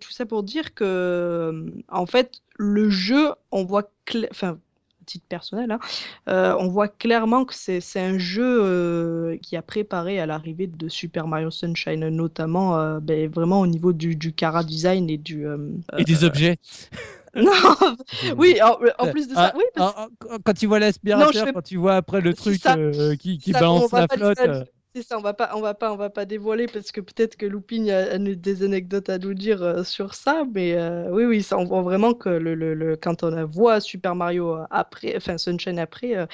Tout 0.00 0.10
ça 0.10 0.26
pour 0.26 0.42
dire 0.42 0.74
que, 0.74 1.72
en 1.88 2.06
fait, 2.06 2.42
le 2.56 2.90
jeu, 2.90 3.32
on 3.50 3.64
voit. 3.64 3.90
Enfin, 4.30 4.58
titre 5.04 5.26
personnel, 5.28 5.70
hein, 5.70 5.78
euh, 6.28 6.54
on 6.58 6.68
voit 6.68 6.88
clairement 6.88 7.44
que 7.44 7.54
c'est 7.54 7.80
un 7.96 8.18
jeu 8.18 8.60
euh, 8.62 9.36
qui 9.38 9.56
a 9.56 9.62
préparé 9.62 10.20
à 10.20 10.26
l'arrivée 10.26 10.66
de 10.66 10.88
Super 10.88 11.26
Mario 11.26 11.50
Sunshine, 11.50 12.08
notamment 12.08 12.78
euh, 12.78 13.00
ben, 13.00 13.30
vraiment 13.30 13.60
au 13.60 13.66
niveau 13.66 13.92
du, 13.92 14.16
du 14.16 14.32
cara 14.32 14.64
design 14.64 15.08
et 15.10 15.18
du... 15.18 15.46
et 15.98 16.04
des 16.04 16.24
objets 16.24 16.58
non, 17.34 17.50
oui, 18.38 18.60
en, 18.62 19.08
plus 19.10 19.26
de 19.26 19.34
ça, 19.34 19.52
ah, 19.52 19.56
oui. 19.56 19.64
Ah, 19.76 19.94
ah, 19.96 20.36
quand 20.44 20.54
tu 20.54 20.66
vois 20.66 20.78
l'aspirateur, 20.78 21.52
quand 21.52 21.62
tu 21.62 21.76
vois 21.76 21.96
après 21.96 22.20
le 22.20 22.32
truc 22.32 22.62
qui, 23.18 23.38
qui 23.38 23.52
balance 23.52 23.90
la 23.90 24.06
flotte. 24.06 24.38
C'est 24.96 25.02
ça, 25.02 25.18
on 25.18 25.22
va 25.22 25.34
pas, 25.34 25.50
on 25.56 25.60
va 25.60 25.74
pas, 25.74 25.92
on 25.92 25.96
va 25.96 26.08
pas 26.08 26.24
dévoiler 26.24 26.66
parce 26.72 26.92
que 26.92 27.00
peut-être 27.00 27.34
que 27.34 27.46
Loupine 27.46 27.90
a, 27.90 28.16
des 28.16 28.62
anecdotes 28.62 29.08
à 29.08 29.18
nous 29.18 29.34
dire 29.34 29.60
euh, 29.60 29.82
sur 29.82 30.14
ça, 30.14 30.44
mais 30.54 30.74
euh, 30.74 31.10
oui, 31.10 31.24
oui, 31.24 31.42
ça, 31.42 31.58
on 31.58 31.64
voit 31.64 31.82
vraiment 31.82 32.14
que 32.14 32.28
le, 32.28 32.54
le, 32.54 32.94
quand 32.94 33.24
on 33.24 33.44
voit 33.44 33.80
Super 33.80 34.14
Mario 34.14 34.56
après, 34.70 35.14
enfin 35.16 35.36
Sunshine 35.36 35.80
après, 35.80 36.16
euh, 36.16 36.26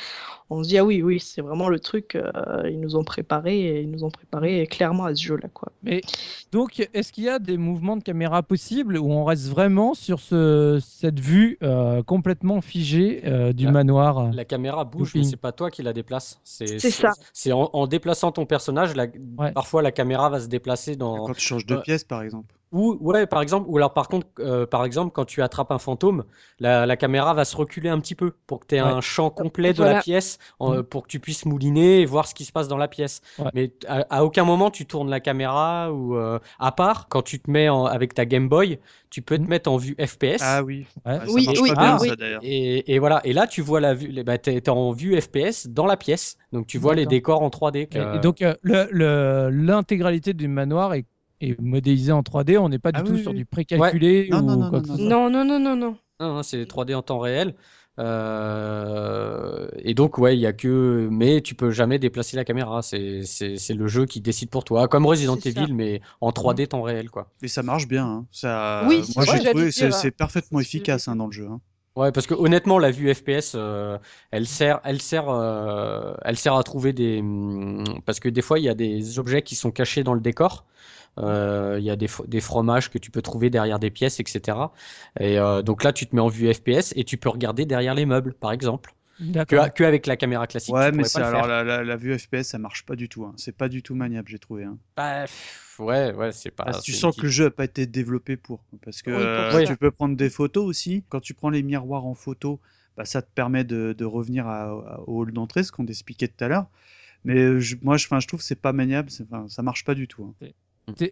on 0.51 0.63
se 0.63 0.69
dit 0.69 0.77
ah 0.77 0.85
oui, 0.85 1.03
oui, 1.03 1.21
c'est 1.21 1.41
vraiment 1.41 1.71
le 1.71 1.81
truc, 1.81 2.19
ils 2.67 2.79
nous 2.79 2.97
ont 2.97 3.05
préparé, 3.05 3.61
et 3.61 3.81
ils 3.81 3.91
nous 3.91 4.05
ont 4.05 4.11
préparé 4.11 4.67
clairement 4.67 5.07
à 5.07 5.15
ce 5.15 5.23
jeu-là, 5.23 5.49
quoi. 5.55 5.73
Mais 5.83 6.03
donc, 6.53 6.87
est-ce 6.93 7.13
qu'il 7.13 7.25
y 7.25 7.29
a 7.31 7.39
des 7.39 7.57
mouvements 7.57 7.97
de 7.97 8.03
caméra 8.03 8.43
possibles 8.43 8.99
où 8.99 9.11
on 9.11 9.25
reste 9.25 9.47
vraiment 9.47 9.95
sur 9.95 10.21
ce, 10.21 10.81
cette 10.83 11.21
vue 11.21 11.59
complètement 12.05 12.61
figée 12.61 13.23
du 13.55 13.69
manoir 13.69 14.33
La 14.33 14.45
caméra 14.45 14.85
bouge, 14.85 15.13
mais 15.15 15.23
c'est 15.23 15.37
pas 15.37 15.53
toi 15.53 15.71
qui 15.71 15.83
la 15.83 15.95
déplace. 15.95 16.41
C'est 16.45 16.79
ça. 16.79 17.13
C'est 17.33 17.53
en, 17.53 17.71
en 17.73 17.87
déplaçant 17.87 18.33
ton 18.33 18.45
personnage, 18.51 18.93
parfois 19.55 19.81
la 19.81 19.93
caméra 19.93 20.29
va 20.29 20.41
se 20.41 20.49
déplacer 20.49 20.97
dans. 20.97 21.27
Quand 21.27 21.33
tu 21.33 21.41
changes 21.41 21.65
de 21.65 21.77
pièce, 21.77 22.05
par 22.05 22.23
exemple. 22.23 22.55
Ou 22.73 22.97
ouais, 23.01 23.27
par 23.27 23.43
exemple, 23.43 23.67
ou 23.69 23.77
alors 23.77 23.93
par 23.93 24.09
contre, 24.09 24.29
euh, 24.39 24.65
par 24.65 24.85
exemple, 24.85 25.13
quand 25.13 25.25
tu 25.25 25.43
attrapes 25.43 25.73
un 25.73 25.79
fantôme, 25.79 26.25
la, 26.61 26.97
caméra 26.97 27.35
va 27.35 27.45
se 27.45 27.57
reculer 27.57 27.89
un 27.89 27.99
petit 27.99 28.15
peu 28.15 28.33
pour 28.47 28.61
que 28.61 28.67
tu 28.69 28.77
aies 28.77 28.81
un 28.81 29.01
champ 29.01 29.31
complet 29.31 29.73
de 29.73 29.83
la 29.83 30.01
pièce, 30.01 30.39
mm. 30.61 30.83
pour 30.83 31.03
que 31.03 31.09
tu 31.09 31.19
puisses 31.19 31.47
mouliner 31.47 32.01
et 32.01 32.07
voir 32.07 32.29
ce 32.29 32.35
qui 32.35 32.45
se 32.45 32.53
passe 32.53 32.69
dans 32.69 32.77
la 32.77 32.87
pièce. 32.87 33.23
Mais 33.55 33.73
à, 33.89 34.25
aucun 34.25 34.45
moment 34.45 34.71
tu 34.71 34.87
tournes 34.87 35.11
la 35.11 35.21
caméra 35.21 35.93
ou 35.93 36.17
euh, 36.17 36.39
à 36.61 36.71
part 36.71 37.09
quand 37.09 37.23
tu 37.23 37.41
te 37.41 37.51
mets 37.51 37.69
avec 37.69 38.15
ta 38.15 38.25
Game 38.25 38.49
Boy, 38.49 38.79
tu 39.11 39.23
peux 39.23 39.37
te 39.37 39.43
mm. 39.43 39.49
mettre 39.49 39.71
en 39.71 39.77
vue 39.77 39.97
FPS. 39.99 40.41
Ah 40.41 40.63
oui. 40.63 40.87
oui, 41.29 41.49
oui, 41.61 41.73
ah, 41.77 41.99
et, 42.43 42.95
et, 42.95 42.99
voilà. 43.01 43.21
Et 43.25 43.33
là, 43.33 43.49
tu 43.49 43.63
vois 43.63 43.81
la 43.81 43.95
vue. 43.95 44.23
Bah, 44.23 44.35
es 44.35 44.69
en 44.69 44.93
vue 44.93 45.21
FPS 45.21 45.67
dans 45.67 45.87
la 45.87 45.97
pièce, 45.97 46.39
donc 46.53 46.67
tu 46.69 46.79
vois 46.79 46.95
les 46.95 47.07
décors 47.07 47.43
en 47.43 47.49
3D. 47.49 47.89
Et, 48.17 48.21
donc 48.21 48.43
euh, 48.43 49.51
l'intégralité 49.51 50.35
du 50.35 50.47
manoir 50.47 50.95
est 50.95 51.07
et 51.41 51.57
modélisé 51.61 52.13
en 52.13 52.23
3D. 52.23 52.59
On 52.59 52.69
n'est 52.69 52.79
pas 52.79 52.93
du 52.93 53.01
ah 53.01 53.05
tout 53.05 53.17
sur 53.19 53.35
du 53.35 53.45
précalculé 53.45 54.29
ou 54.33 54.37
non, 54.37 54.57
non, 54.57 54.71
quoi 54.71 54.81
non, 54.99 55.31
non, 55.31 55.45
non, 55.45 55.59
non, 55.59 55.77
non, 55.77 55.97
non. 56.21 56.43
c'est 56.43 56.63
3D 56.63 56.95
en 56.95 57.03
temps 57.03 57.19
réel. 57.19 57.55
Euh, 57.99 59.69
et 59.79 59.95
donc, 59.95 60.17
ouais, 60.19 60.37
il 60.37 60.41
y 60.41 60.47
a 60.47 60.53
que. 60.53 61.09
Mais 61.11 61.41
tu 61.43 61.55
peux 61.55 61.71
jamais 61.71 61.99
déplacer 61.99 62.37
la 62.37 62.45
caméra. 62.45 62.83
C'est 62.83 63.75
le 63.75 63.87
jeu 63.89 64.07
qui 64.07 64.21
décide 64.21 64.51
pour 64.51 64.65
toi. 64.65 64.89
Comme 64.89 65.07
Resident 65.07 65.37
Evil, 65.37 65.75
mais 65.75 66.01
en 66.21 66.31
3D 66.31 66.69
temps 66.69 66.83
réel, 66.83 67.11
quoi. 67.11 67.31
Et 67.43 67.49
ça 67.49 67.63
marche 67.63 67.87
bien. 67.87 68.07
Hein. 68.07 68.27
Ça... 68.31 68.85
Oui, 68.89 69.03
Moi, 69.17 69.25
j'ai 69.27 69.51
trouvé 69.51 69.71
c'est 69.71 70.11
parfaitement 70.11 70.61
efficace 70.61 71.09
hein, 71.09 71.17
dans 71.17 71.27
le 71.27 71.33
jeu. 71.33 71.49
Hein. 71.51 71.61
Ouais, 71.97 72.13
parce 72.13 72.27
que 72.27 72.35
honnêtement, 72.35 72.79
la 72.79 72.93
vue 72.93 73.13
FPS, 73.13 73.53
euh, 73.57 73.99
elle 74.31 74.47
sert, 74.47 74.81
elle 74.85 75.03
sert, 75.03 75.29
euh, 75.29 76.15
elle 76.25 76.37
sert 76.37 76.55
à 76.55 76.63
trouver 76.63 76.93
des, 76.93 77.19
hum, 77.19 77.85
parce 78.07 78.21
que 78.21 78.29
des 78.29 78.43
fois, 78.43 78.61
il 78.61 78.65
y 78.65 78.69
a 78.69 78.75
des 78.75 79.19
objets 79.19 79.43
qui 79.43 79.57
sont 79.57 79.73
cachés 79.73 80.05
dans 80.05 80.15
le 80.15 80.21
décor. 80.21 80.65
Euh, 81.19 81.77
il 81.79 81.85
y 81.85 81.91
a 81.91 81.97
des, 81.97 82.09
des, 82.29 82.41
fromages 82.41 82.89
que 82.89 82.97
tu 82.97 83.11
peux 83.11 83.21
trouver 83.21 83.51
derrière 83.51 83.79
des 83.79 83.91
pièces, 83.91 84.21
etc. 84.21 84.57
Et 85.19 85.37
donc 85.65 85.85
là, 85.85 85.93
tu 85.93 86.07
te 86.07 86.15
mets 86.15 86.23
en 86.23 86.29
vue 86.29 86.53
FPS 86.53 86.93
et 86.97 87.05
tu 87.05 87.17
peux 87.17 87.29
regarder 87.29 87.67
derrière 87.67 87.95
les 87.95 88.07
meubles, 88.07 88.33
par 88.33 88.53
exemple. 88.53 88.95
Que, 89.21 89.69
que, 89.71 89.85
avec 89.85 90.07
la 90.07 90.17
caméra 90.17 90.47
classique. 90.47 90.75
Ouais, 90.75 90.93
mais 90.93 91.05
alors 91.17 91.47
la, 91.47 91.85
la, 91.85 91.97
vue 91.97 92.19
FPS, 92.19 92.43
ça 92.43 92.59
marche 92.59 92.87
pas 92.87 92.97
du 92.97 93.09
tout. 93.09 93.25
Hein. 93.25 93.35
C'est 93.37 93.55
pas 93.55 93.69
du 93.69 93.83
tout 93.83 93.95
maniable, 93.95 94.29
j'ai 94.31 94.39
trouvé. 94.39 94.65
Hein. 94.65 94.79
Bah, 94.97 95.27
ouais, 95.79 96.15
ouais, 96.15 96.33
c'est 96.33 96.51
pas. 96.51 96.73
tu 96.83 96.93
sens 96.93 97.15
que 97.17 97.23
le 97.23 97.29
jeu 97.29 97.47
a 97.47 97.51
pas 97.51 97.65
été 97.65 97.87
développé 97.87 98.39
pour. 98.39 98.65
Parce 98.83 99.03
que 99.03 99.11
euh, 99.11 99.65
tu 99.67 99.77
peux 99.77 99.91
prendre 99.91 100.17
des 100.17 100.31
photos 100.31 100.65
aussi. 100.65 101.05
Quand 101.11 101.21
tu 101.21 101.35
prends 101.35 101.51
les 101.51 101.63
miroirs 101.63 102.07
en 102.07 102.15
photo, 102.15 102.61
bah, 102.97 103.05
ça 103.05 103.21
te 103.21 103.29
permet 103.35 103.65
de, 103.65 103.95
de 103.97 104.05
revenir 104.07 104.47
à, 104.47 104.75
au 105.07 105.21
hall 105.21 105.33
d'entrée, 105.33 105.65
ce 105.65 105.73
qu'on 105.73 105.87
expliquait 105.87 106.29
tout 106.29 106.43
à 106.43 106.49
l'heure. 106.49 106.67
Mais 107.25 107.61
je, 107.61 107.77
moi, 107.83 107.99
je, 107.99 108.07
je 108.09 108.27
trouve 108.27 108.41
que 108.41 108.47
c'est 108.47 108.55
pas 108.61 108.73
maniable. 108.73 109.11
Ça 109.11 109.63
marche 109.63 109.85
pas 109.85 109.95
du 109.95 110.09
tout. 110.09 110.35
Hein. 110.43 110.47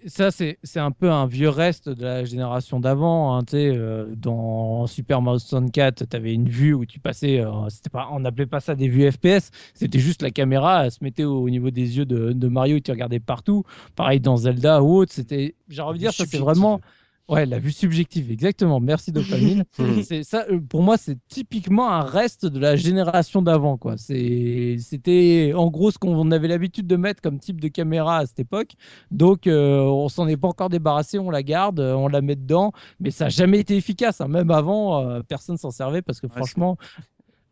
Ça, 0.07 0.31
c'est 0.31 0.59
un 0.77 0.91
peu 0.91 1.11
un 1.11 1.27
vieux 1.27 1.49
reste 1.49 1.89
de 1.89 2.03
la 2.03 2.25
génération 2.25 2.81
d'avant. 2.81 3.37
Hein, 3.37 3.43
euh, 3.55 4.07
dans 4.17 4.87
Super 4.87 5.23
Mario 5.23 5.39
64, 5.39 6.09
tu 6.09 6.17
avais 6.17 6.33
une 6.33 6.49
vue 6.49 6.75
où 6.75 6.87
tu 6.87 7.01
passais. 7.01 7.41
Euh, 7.41 7.69
pas, 7.93 8.09
on 8.13 8.21
n'appelait 8.21 8.47
pas 8.47 8.61
ça 8.61 8.75
des 8.75 8.89
vues 8.89 9.11
FPS. 9.11 9.51
C'était 9.75 9.99
juste 9.99 10.23
la 10.23 10.31
caméra, 10.31 10.85
elle 10.85 10.93
se 10.93 11.03
mettait 11.03 11.25
au, 11.25 11.49
niveau 11.49 11.71
des 11.71 11.99
yeux 11.99 12.07
de, 12.07 12.33
de, 12.33 12.49
Mario 12.49 12.77
et 12.77 12.81
tu 12.81 12.91
regardais 12.91 13.21
partout. 13.21 13.65
Pareil 13.97 14.21
dans 14.21 14.37
Zelda 14.37 14.83
ou 14.83 14.97
autre. 14.97 15.13
J'ai 15.29 15.83
envie 15.83 15.99
de 15.99 16.05
dire, 16.05 16.13
ça, 16.13 16.25
c'est 16.27 16.39
vraiment. 16.39 16.81
Ouais, 17.29 17.45
la 17.45 17.59
vue 17.59 17.73
subjective, 17.73 18.31
exactement. 18.31 18.81
Merci 18.81 19.13
Dopamine. 19.13 19.65
c'est 20.03 20.23
ça, 20.23 20.47
euh, 20.51 20.61
pour 20.61 20.83
moi, 20.83 20.97
c'est 20.97 21.19
typiquement 21.29 21.91
un 21.91 22.01
reste 22.01 22.47
de 22.47 22.59
la 22.59 22.75
génération 22.75 23.43
d'avant, 23.43 23.77
quoi. 23.77 23.97
C'était 23.99 25.53
en 25.55 25.69
gros 25.69 25.91
ce 25.91 25.99
qu'on 25.99 26.31
avait 26.31 26.49
l'habitude 26.49 26.87
de 26.87 26.97
mettre 26.97 27.21
comme 27.21 27.39
type 27.39 27.61
de 27.61 27.69
caméra 27.69 28.19
à 28.19 28.27
cette 28.27 28.41
époque. 28.41 28.71
Donc, 29.11 29.47
euh, 29.47 29.81
on 29.81 30.09
s'en 30.09 30.27
est 30.27 30.39
pas 30.39 30.49
encore 30.49 30.71
débarrassé, 30.71 31.19
on 31.19 31.31
la 31.31 31.43
garde, 31.43 31.81
euh, 31.81 31.93
on 31.93 32.09
la 32.09 32.23
met 32.23 32.35
dedans, 32.35 32.73
mais 32.99 33.11
ça 33.11 33.25
n'a 33.25 33.31
jamais 33.31 33.59
été 33.59 33.77
efficace. 33.77 34.23
Hein. 34.23 34.29
Même 34.29 34.51
avant, 34.51 35.21
personne 35.29 35.59
s'en 35.59 35.71
servait 35.71 36.01
parce 36.01 36.23
que 36.23 36.29
franchement, 36.29 36.79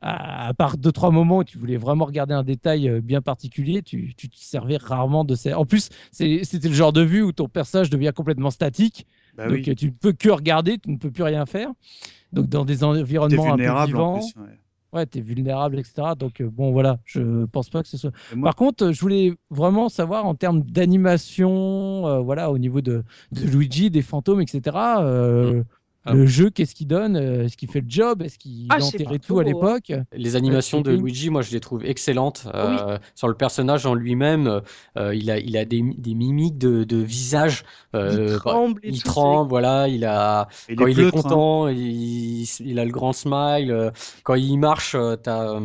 à, 0.01 0.55
part 0.55 0.79
deux 0.79 0.93
trois 0.93 1.11
moments 1.11 1.39
où 1.39 1.45
tu 1.45 1.59
voulais 1.59 1.77
vraiment 1.77 2.07
regarder 2.07 2.33
un 2.33 2.45
détail 2.45 3.01
bien 3.03 3.21
particulier, 3.21 3.83
tu, 3.83 4.15
tu 4.17 4.31
te 4.31 4.37
servais 4.39 4.79
rarement 4.79 5.25
de 5.25 5.35
ça. 5.35 5.59
En 5.59 5.67
plus, 5.67 5.91
c'était 6.13 6.69
le 6.69 6.75
genre 6.75 6.95
de 6.95 7.03
vue 7.03 7.21
où 7.21 7.33
ton 7.33 7.49
personnage 7.49 7.91
devient 7.91 8.13
complètement 8.15 8.51
statique 8.51 9.07
bah 9.37 9.49
Donc 9.49 9.63
tu 9.77 9.87
ne 9.87 9.91
peux 9.91 10.13
que 10.13 10.29
regarder, 10.29 10.79
tu 10.79 10.91
ne 10.91 10.97
peux 10.97 11.11
plus 11.11 11.23
rien 11.23 11.47
faire. 11.47 11.71
Donc 12.33 12.49
dans 12.49 12.65
des 12.65 12.85
environnements 12.85 13.55
un 13.55 13.57
peu 13.57 13.87
vivants. 13.87 14.21
ouais. 14.93 15.07
tu 15.07 15.19
es 15.19 15.21
vulnérable, 15.21 15.79
etc. 15.79 16.09
Donc 16.19 16.41
euh, 16.41 16.51
bon, 16.51 16.73
voilà, 16.73 16.99
je 17.05 17.45
pense 17.47 17.71
pas 17.71 17.83
que 17.83 17.89
ce 17.89 17.97
soit. 17.97 18.13
Par 18.43 18.57
contre, 18.57 18.93
je 18.93 19.01
voulais 19.01 19.35
vraiment 19.51 19.89
savoir 19.89 20.27
en 20.27 20.35
termes 20.35 20.63
d'animation, 20.63 22.07
euh, 22.07 22.19
voilà, 22.21 22.51
au 22.51 22.59
niveau 22.59 22.81
de, 22.81 23.05
Luigi, 23.33 23.91
des 23.91 24.03
fantômes, 24.03 24.41
etc. 24.41 24.77
Ah 26.07 26.15
le 26.15 26.27
jeu, 26.27 26.51
qu'est-ce 26.51 26.75
qu'il 26.75 26.87
donne 26.87 27.17
Est-ce 27.17 27.57
qu'il 27.57 27.71
fait 27.71 27.81
le 27.81 27.91
job 27.91 28.23
Est-ce 28.23 28.39
qu'il 28.39 28.67
ah, 28.71 28.79
enterrait 28.81 29.19
tout 29.19 29.39
à 29.41 29.45
l'époque? 29.45 29.93
Les 30.13 30.37
animations 30.37 30.81
de 30.81 30.93
Luigi, 30.93 31.31
moi, 31.31 31.43
je 31.43 31.53
les 31.53 31.61
trouve 31.61 31.85
excellentes. 31.85 32.47
Euh, 32.55 32.99
sur 33.15 33.29
le 33.29 33.35
personnage 33.35 33.87
en 33.87 33.95
lui-même, 33.95 34.63
euh, 34.97 35.15
il 35.15 35.31
a, 35.31 35.39
il 35.39 35.57
a 35.57 35.65
des, 35.65 35.83
des 35.99 36.15
mimiques 36.15 36.59
de, 36.59 36.85
de 36.85 36.97
visage. 36.97 37.65
Euh, 37.95 38.29
il 38.31 38.39
tremble. 38.39 38.81
il 38.85 39.03
tremble, 39.03 39.49
voilà. 39.49 39.89
Il 39.89 40.05
a, 40.05 40.49
quand 40.77 40.87
il 40.87 41.01
est 41.01 41.11
content, 41.11 41.69
il, 41.69 42.45
il, 42.61 42.79
a 42.79 42.85
le 42.85 42.93
grand 42.93 43.13
smile. 43.13 43.93
Quand 44.23 44.35
il 44.35 44.57
marche, 44.59 44.95
as, 44.95 45.59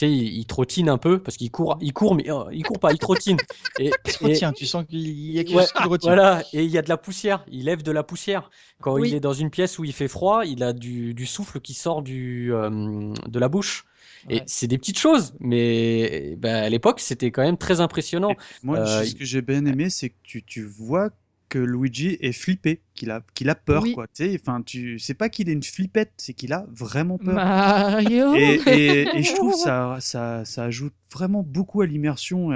il, 0.00 0.08
il, 0.08 0.46
trottine 0.46 0.88
un 0.88 0.98
peu 0.98 1.18
parce 1.18 1.36
qu'il 1.36 1.50
court, 1.50 1.78
il 1.80 1.92
court, 1.92 2.14
mais 2.14 2.26
il 2.52 2.62
court 2.62 2.78
pas, 2.78 2.92
il 2.92 2.98
trottine. 2.98 3.38
et, 3.78 3.90
Tiens, 4.34 4.52
tu 4.52 4.66
sens 4.66 4.84
qu'il 4.88 5.08
y 5.32 5.38
a 5.38 5.44
quelque 5.44 5.60
chose 5.60 5.72
qui 5.72 5.88
retient. 5.88 6.14
Voilà, 6.14 6.42
et 6.52 6.64
il 6.64 6.70
y 6.70 6.78
a 6.78 6.82
de 6.82 6.88
la 6.88 6.96
poussière. 6.96 7.44
Il 7.50 7.64
lève 7.64 7.82
de 7.82 7.92
la 7.92 8.02
poussière. 8.02 8.50
Quand 8.80 8.98
il 8.98 9.14
est 9.14 9.20
dans 9.20 9.32
une 9.32 9.50
pièce 9.50 9.63
où 9.78 9.84
il 9.84 9.92
fait 9.92 10.08
froid, 10.08 10.44
il 10.44 10.62
a 10.62 10.72
du, 10.72 11.26
souffle 11.26 11.60
qui 11.60 11.74
sort 11.74 12.02
du, 12.02 12.52
euh, 12.52 13.12
de 13.26 13.38
la 13.38 13.48
bouche. 13.48 13.84
Et 14.30 14.40
c'est 14.46 14.66
des 14.66 14.78
petites 14.78 14.98
choses, 14.98 15.34
mais 15.38 16.34
bah, 16.38 16.62
à 16.62 16.68
l'époque, 16.70 17.00
c'était 17.00 17.30
quand 17.30 17.42
même 17.42 17.58
très 17.58 17.80
impressionnant. 17.80 18.34
moi, 18.62 18.78
euh, 18.78 19.04
ce 19.04 19.14
que 19.14 19.24
j'ai 19.24 19.42
bien 19.42 19.66
aimé, 19.66 19.90
c'est 19.90 20.08
que 20.08 20.14
tu, 20.22 20.42
tu, 20.42 20.62
vois 20.62 21.10
que 21.50 21.58
Luigi 21.58 22.16
est 22.20 22.32
flippé, 22.32 22.80
qu'il 22.94 23.10
a, 23.10 23.20
qu'il 23.34 23.50
a 23.50 23.54
peur, 23.54 23.84
quoi. 23.92 24.06
Tu 24.14 24.34
enfin, 24.40 24.62
tu 24.62 24.98
sais 24.98 25.12
pas 25.12 25.28
qu'il 25.28 25.50
est 25.50 25.52
une 25.52 25.62
flippette, 25.62 26.12
c'est 26.16 26.32
qu'il 26.32 26.54
a 26.54 26.64
vraiment 26.70 27.18
peur. 27.18 27.34
Mario 27.34 28.34
et, 28.34 28.62
et, 28.66 29.22
je 29.22 29.34
trouve 29.34 29.54
ça, 29.54 29.98
ça, 30.00 30.46
ça 30.46 30.64
ajoute 30.64 30.94
vraiment 31.12 31.42
beaucoup 31.42 31.82
à 31.82 31.86
l'immersion 31.86 32.48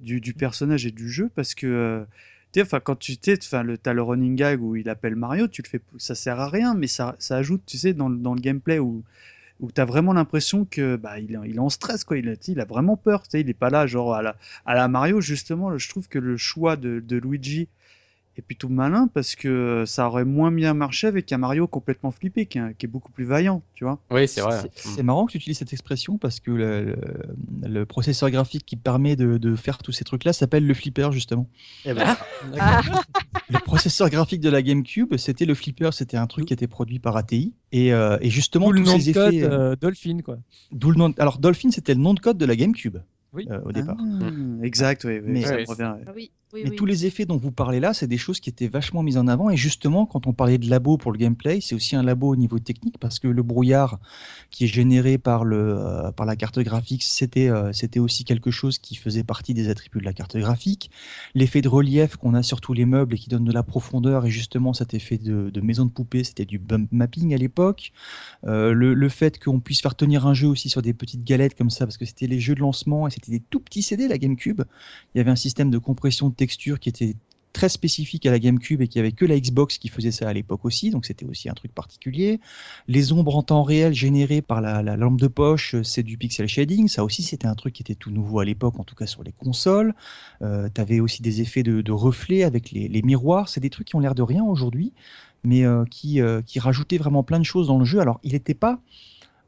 du, 0.00 0.20
du, 0.20 0.34
personnage 0.34 0.84
et 0.84 0.90
du 0.90 1.08
jeu 1.08 1.30
parce 1.36 1.54
que 1.54 2.04
quand 2.84 2.96
tu 2.98 3.16
enfin 3.38 3.62
le 3.62 3.78
le 3.84 4.02
running 4.02 4.36
gag 4.36 4.62
où 4.62 4.76
il 4.76 4.88
appelle 4.88 5.16
Mario 5.16 5.48
tu 5.48 5.62
le 5.62 5.68
fais 5.68 5.80
ça 5.98 6.14
sert 6.14 6.38
à 6.40 6.48
rien 6.48 6.74
mais 6.74 6.86
ça, 6.86 7.16
ça 7.18 7.36
ajoute 7.36 7.62
tu 7.66 7.78
sais 7.78 7.94
dans, 7.94 8.08
le 8.08 8.40
gameplay 8.40 8.78
où 8.78 9.02
où 9.60 9.70
tu 9.70 9.80
as 9.80 9.84
vraiment 9.84 10.12
l'impression 10.12 10.64
que 10.64 10.96
bah 10.96 11.18
il, 11.18 11.38
il 11.46 11.56
est 11.56 11.58
en 11.60 11.68
stress 11.68 12.04
quoi. 12.04 12.18
Il, 12.18 12.28
a 12.28 12.64
vraiment 12.64 12.96
peur 12.96 13.22
il 13.32 13.48
est 13.48 13.54
pas 13.54 13.70
là 13.70 13.86
genre 13.86 14.14
à 14.14 14.22
la, 14.22 14.36
à 14.66 14.74
la 14.74 14.88
Mario 14.88 15.20
justement 15.20 15.78
je 15.78 15.88
trouve 15.88 16.08
que 16.08 16.18
le 16.18 16.36
choix 16.36 16.76
de 16.76 17.16
Luigi 17.16 17.68
et 18.36 18.42
plutôt 18.42 18.68
malin 18.68 19.08
parce 19.12 19.34
que 19.34 19.84
ça 19.86 20.06
aurait 20.06 20.24
moins 20.24 20.50
bien 20.50 20.72
marché 20.72 21.06
avec 21.06 21.30
un 21.32 21.38
Mario 21.38 21.66
complètement 21.66 22.10
flippé 22.10 22.46
qui 22.46 22.58
est, 22.58 22.86
beaucoup 22.86 23.12
plus 23.12 23.24
vaillant, 23.24 23.62
tu 23.74 23.84
vois. 23.84 24.00
Oui, 24.10 24.26
c'est 24.26 24.40
vrai. 24.40 24.62
C'est 24.74 25.02
marrant 25.02 25.26
que 25.26 25.32
tu 25.32 25.38
utilises 25.38 25.58
cette 25.58 25.72
expression 25.72 26.18
parce 26.18 26.40
que 26.40 26.50
le, 26.50 27.84
processeur 27.84 28.30
graphique 28.30 28.64
qui 28.64 28.76
permet 28.76 29.16
de, 29.16 29.56
faire 29.56 29.78
tous 29.78 29.92
ces 29.92 30.04
trucs-là 30.04 30.32
s'appelle 30.32 30.66
le 30.66 30.74
flipper 30.74 31.12
justement. 31.12 31.46
Eh 31.84 31.92
ben, 31.92 32.16
ah. 32.58 32.80
le 33.50 33.58
processeur 33.58 34.08
graphique 34.08 34.40
de 34.40 34.48
la 34.48 34.62
GameCube, 34.62 35.16
c'était 35.16 35.44
le 35.44 35.54
flipper, 35.54 35.90
c'était 35.92 36.16
un 36.16 36.26
truc 36.26 36.46
qui 36.46 36.54
était 36.54 36.66
produit 36.66 36.98
par 36.98 37.16
ATI 37.16 37.52
et, 37.70 37.92
euh, 37.92 38.18
justement 38.22 38.70
tous 38.70 38.72
le 38.72 38.84
ces 38.86 39.10
effets. 39.10 39.12
Code, 39.12 39.34
euh, 39.34 39.76
Dolphin 39.76 40.20
quoi. 40.24 40.38
D'où 40.70 40.90
le 40.90 40.96
nom. 40.96 41.12
Alors 41.18 41.38
Dolphin, 41.38 41.70
c'était 41.70 41.94
le 41.94 42.00
nom 42.00 42.14
de 42.14 42.20
code 42.20 42.38
de 42.38 42.46
la 42.46 42.56
GameCube. 42.56 42.98
Oui. 43.32 43.46
Euh, 43.50 43.60
au 43.64 43.72
départ. 43.72 43.96
Ah, 43.98 44.64
exact, 44.64 45.04
oui, 45.04 45.20
mais, 45.22 45.42
ça 45.42 45.56
revient, 45.66 45.94
oui. 46.14 46.30
Mais 46.52 46.70
tous 46.70 46.84
les 46.84 47.06
effets 47.06 47.24
dont 47.24 47.38
vous 47.38 47.50
parlez 47.50 47.80
là, 47.80 47.94
c'est 47.94 48.06
des 48.06 48.18
choses 48.18 48.38
qui 48.38 48.50
étaient 48.50 48.68
vachement 48.68 49.02
mises 49.02 49.16
en 49.16 49.26
avant. 49.26 49.48
Et 49.48 49.56
justement, 49.56 50.04
quand 50.04 50.26
on 50.26 50.34
parlait 50.34 50.58
de 50.58 50.68
labo 50.68 50.98
pour 50.98 51.10
le 51.10 51.16
gameplay, 51.16 51.60
c'est 51.62 51.74
aussi 51.74 51.96
un 51.96 52.02
labo 52.02 52.28
au 52.28 52.36
niveau 52.36 52.58
technique 52.58 52.98
parce 52.98 53.18
que 53.18 53.26
le 53.26 53.42
brouillard 53.42 53.98
qui 54.50 54.64
est 54.64 54.68
généré 54.68 55.16
par, 55.16 55.44
le, 55.44 55.78
euh, 55.78 56.12
par 56.12 56.26
la 56.26 56.36
carte 56.36 56.58
graphique, 56.58 57.04
c'était 57.04 57.48
euh, 57.48 57.72
c'était 57.72 58.00
aussi 58.00 58.24
quelque 58.24 58.50
chose 58.50 58.78
qui 58.78 58.96
faisait 58.96 59.24
partie 59.24 59.54
des 59.54 59.70
attributs 59.70 60.00
de 60.00 60.04
la 60.04 60.12
carte 60.12 60.36
graphique. 60.36 60.90
L'effet 61.34 61.62
de 61.62 61.68
relief 61.68 62.16
qu'on 62.16 62.34
a 62.34 62.42
sur 62.42 62.60
tous 62.60 62.74
les 62.74 62.84
meubles 62.84 63.14
et 63.14 63.18
qui 63.18 63.30
donne 63.30 63.44
de 63.44 63.52
la 63.52 63.62
profondeur, 63.62 64.26
et 64.26 64.30
justement 64.30 64.74
cet 64.74 64.92
effet 64.92 65.16
de, 65.16 65.48
de 65.48 65.60
maison 65.62 65.86
de 65.86 65.90
poupée, 65.90 66.22
c'était 66.22 66.44
du 66.44 66.58
bump 66.58 66.88
mapping 66.92 67.32
à 67.32 67.38
l'époque. 67.38 67.92
Euh, 68.44 68.72
le, 68.72 68.92
le, 68.92 69.08
fait 69.08 69.42
qu'on 69.42 69.60
puisse 69.60 69.80
faire 69.80 69.94
tenir 69.94 70.26
un 70.26 70.34
jeu 70.34 70.48
aussi 70.48 70.68
sur 70.68 70.82
des 70.82 70.92
petites 70.92 71.24
galettes 71.24 71.56
comme 71.56 71.70
ça, 71.70 71.86
parce 71.86 71.96
que 71.96 72.04
c'était 72.04 72.26
les 72.26 72.40
jeux 72.40 72.54
de 72.54 72.60
lancement 72.60 73.08
et 73.08 73.10
c'était 73.10 73.32
des 73.32 73.40
tout 73.40 73.60
petits 73.60 73.82
CD, 73.82 74.06
la 74.06 74.18
GameCube. 74.18 74.62
Il 75.14 75.18
y 75.18 75.20
avait 75.20 75.30
un 75.30 75.36
système 75.36 75.70
de 75.70 75.78
compression 75.78 76.28
de 76.28 76.34
qui 76.46 76.88
était 76.88 77.14
très 77.52 77.68
spécifique 77.68 78.26
à 78.26 78.30
la 78.30 78.38
GameCube 78.38 78.80
et 78.80 78.88
qui 78.88 78.98
avait 78.98 79.12
que 79.12 79.24
la 79.24 79.38
Xbox 79.38 79.78
qui 79.78 79.88
faisait 79.88 80.10
ça 80.10 80.28
à 80.28 80.32
l'époque 80.32 80.64
aussi, 80.64 80.90
donc 80.90 81.06
c'était 81.06 81.26
aussi 81.26 81.48
un 81.48 81.54
truc 81.54 81.72
particulier. 81.72 82.40
Les 82.88 83.12
ombres 83.12 83.36
en 83.36 83.42
temps 83.42 83.62
réel 83.62 83.94
générées 83.94 84.42
par 84.42 84.60
la, 84.60 84.82
lampe 84.96 85.20
de 85.20 85.28
poche, 85.28 85.76
c'est 85.82 86.02
du 86.02 86.16
pixel 86.16 86.48
shading, 86.48 86.88
ça 86.88 87.04
aussi 87.04 87.22
c'était 87.22 87.46
un 87.46 87.54
truc 87.54 87.74
qui 87.74 87.82
était 87.82 87.94
tout 87.94 88.10
nouveau 88.10 88.40
à 88.40 88.44
l'époque, 88.44 88.78
en 88.78 88.84
tout 88.84 88.94
cas 88.94 89.06
sur 89.06 89.22
les 89.22 89.32
consoles. 89.32 89.94
Euh, 90.42 90.68
tu 90.74 90.80
avais 90.80 91.00
aussi 91.00 91.22
des 91.22 91.40
effets 91.40 91.62
de, 91.62 91.92
reflets 91.92 92.42
avec 92.42 92.70
les, 92.70 93.02
miroirs, 93.02 93.48
c'est 93.48 93.60
des 93.60 93.70
trucs 93.70 93.88
qui 93.88 93.96
ont 93.96 94.00
l'air 94.00 94.14
de 94.14 94.22
rien 94.22 94.44
aujourd'hui, 94.44 94.92
mais 95.44 95.64
euh, 95.64 95.84
qui, 95.84 96.20
euh, 96.20 96.40
qui 96.42 96.58
rajoutaient 96.58 96.98
vraiment 96.98 97.22
plein 97.22 97.38
de 97.38 97.44
choses 97.44 97.66
dans 97.66 97.78
le 97.78 97.84
jeu. 97.84 98.00
Alors 98.00 98.18
il 98.22 98.32
n'était 98.32 98.54
pas 98.54 98.80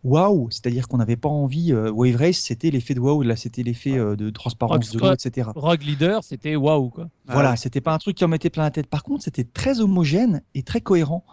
waouh, 0.05 0.49
c'est-à-dire 0.51 0.87
qu'on 0.87 0.99
n'avait 0.99 1.17
pas 1.17 1.29
envie. 1.29 1.73
Euh, 1.73 1.91
Wave 1.91 2.17
Race, 2.17 2.37
c'était 2.37 2.71
l'effet 2.71 2.95
de 2.95 3.01
waouh, 3.01 3.23
là, 3.23 3.37
c'était 3.37 3.63
l'effet 3.63 3.99
euh, 3.99 4.15
de 4.15 4.31
transparence 4.31 4.93
de 4.93 4.99
l'eau, 4.99 5.13
etc. 5.13 5.49
Rogue 5.57 5.83
Leader, 5.83 6.23
c'était 6.23 6.55
waouh, 6.55 6.91
quoi. 6.91 7.09
Voilà, 7.27 7.57
c'était 7.57 7.81
pas 7.81 7.93
un 7.93 7.99
truc 7.99 8.17
qui 8.17 8.25
en 8.25 8.29
mettait 8.29 8.51
plein 8.51 8.65
la 8.65 8.71
tête. 8.71 8.87
Par 8.87 9.03
contre, 9.03 9.25
c'était 9.25 9.45
très 9.45 9.81
homogène 9.81 10.43
et 10.55 10.63
très 10.63 10.81
cohérent. 10.81 11.25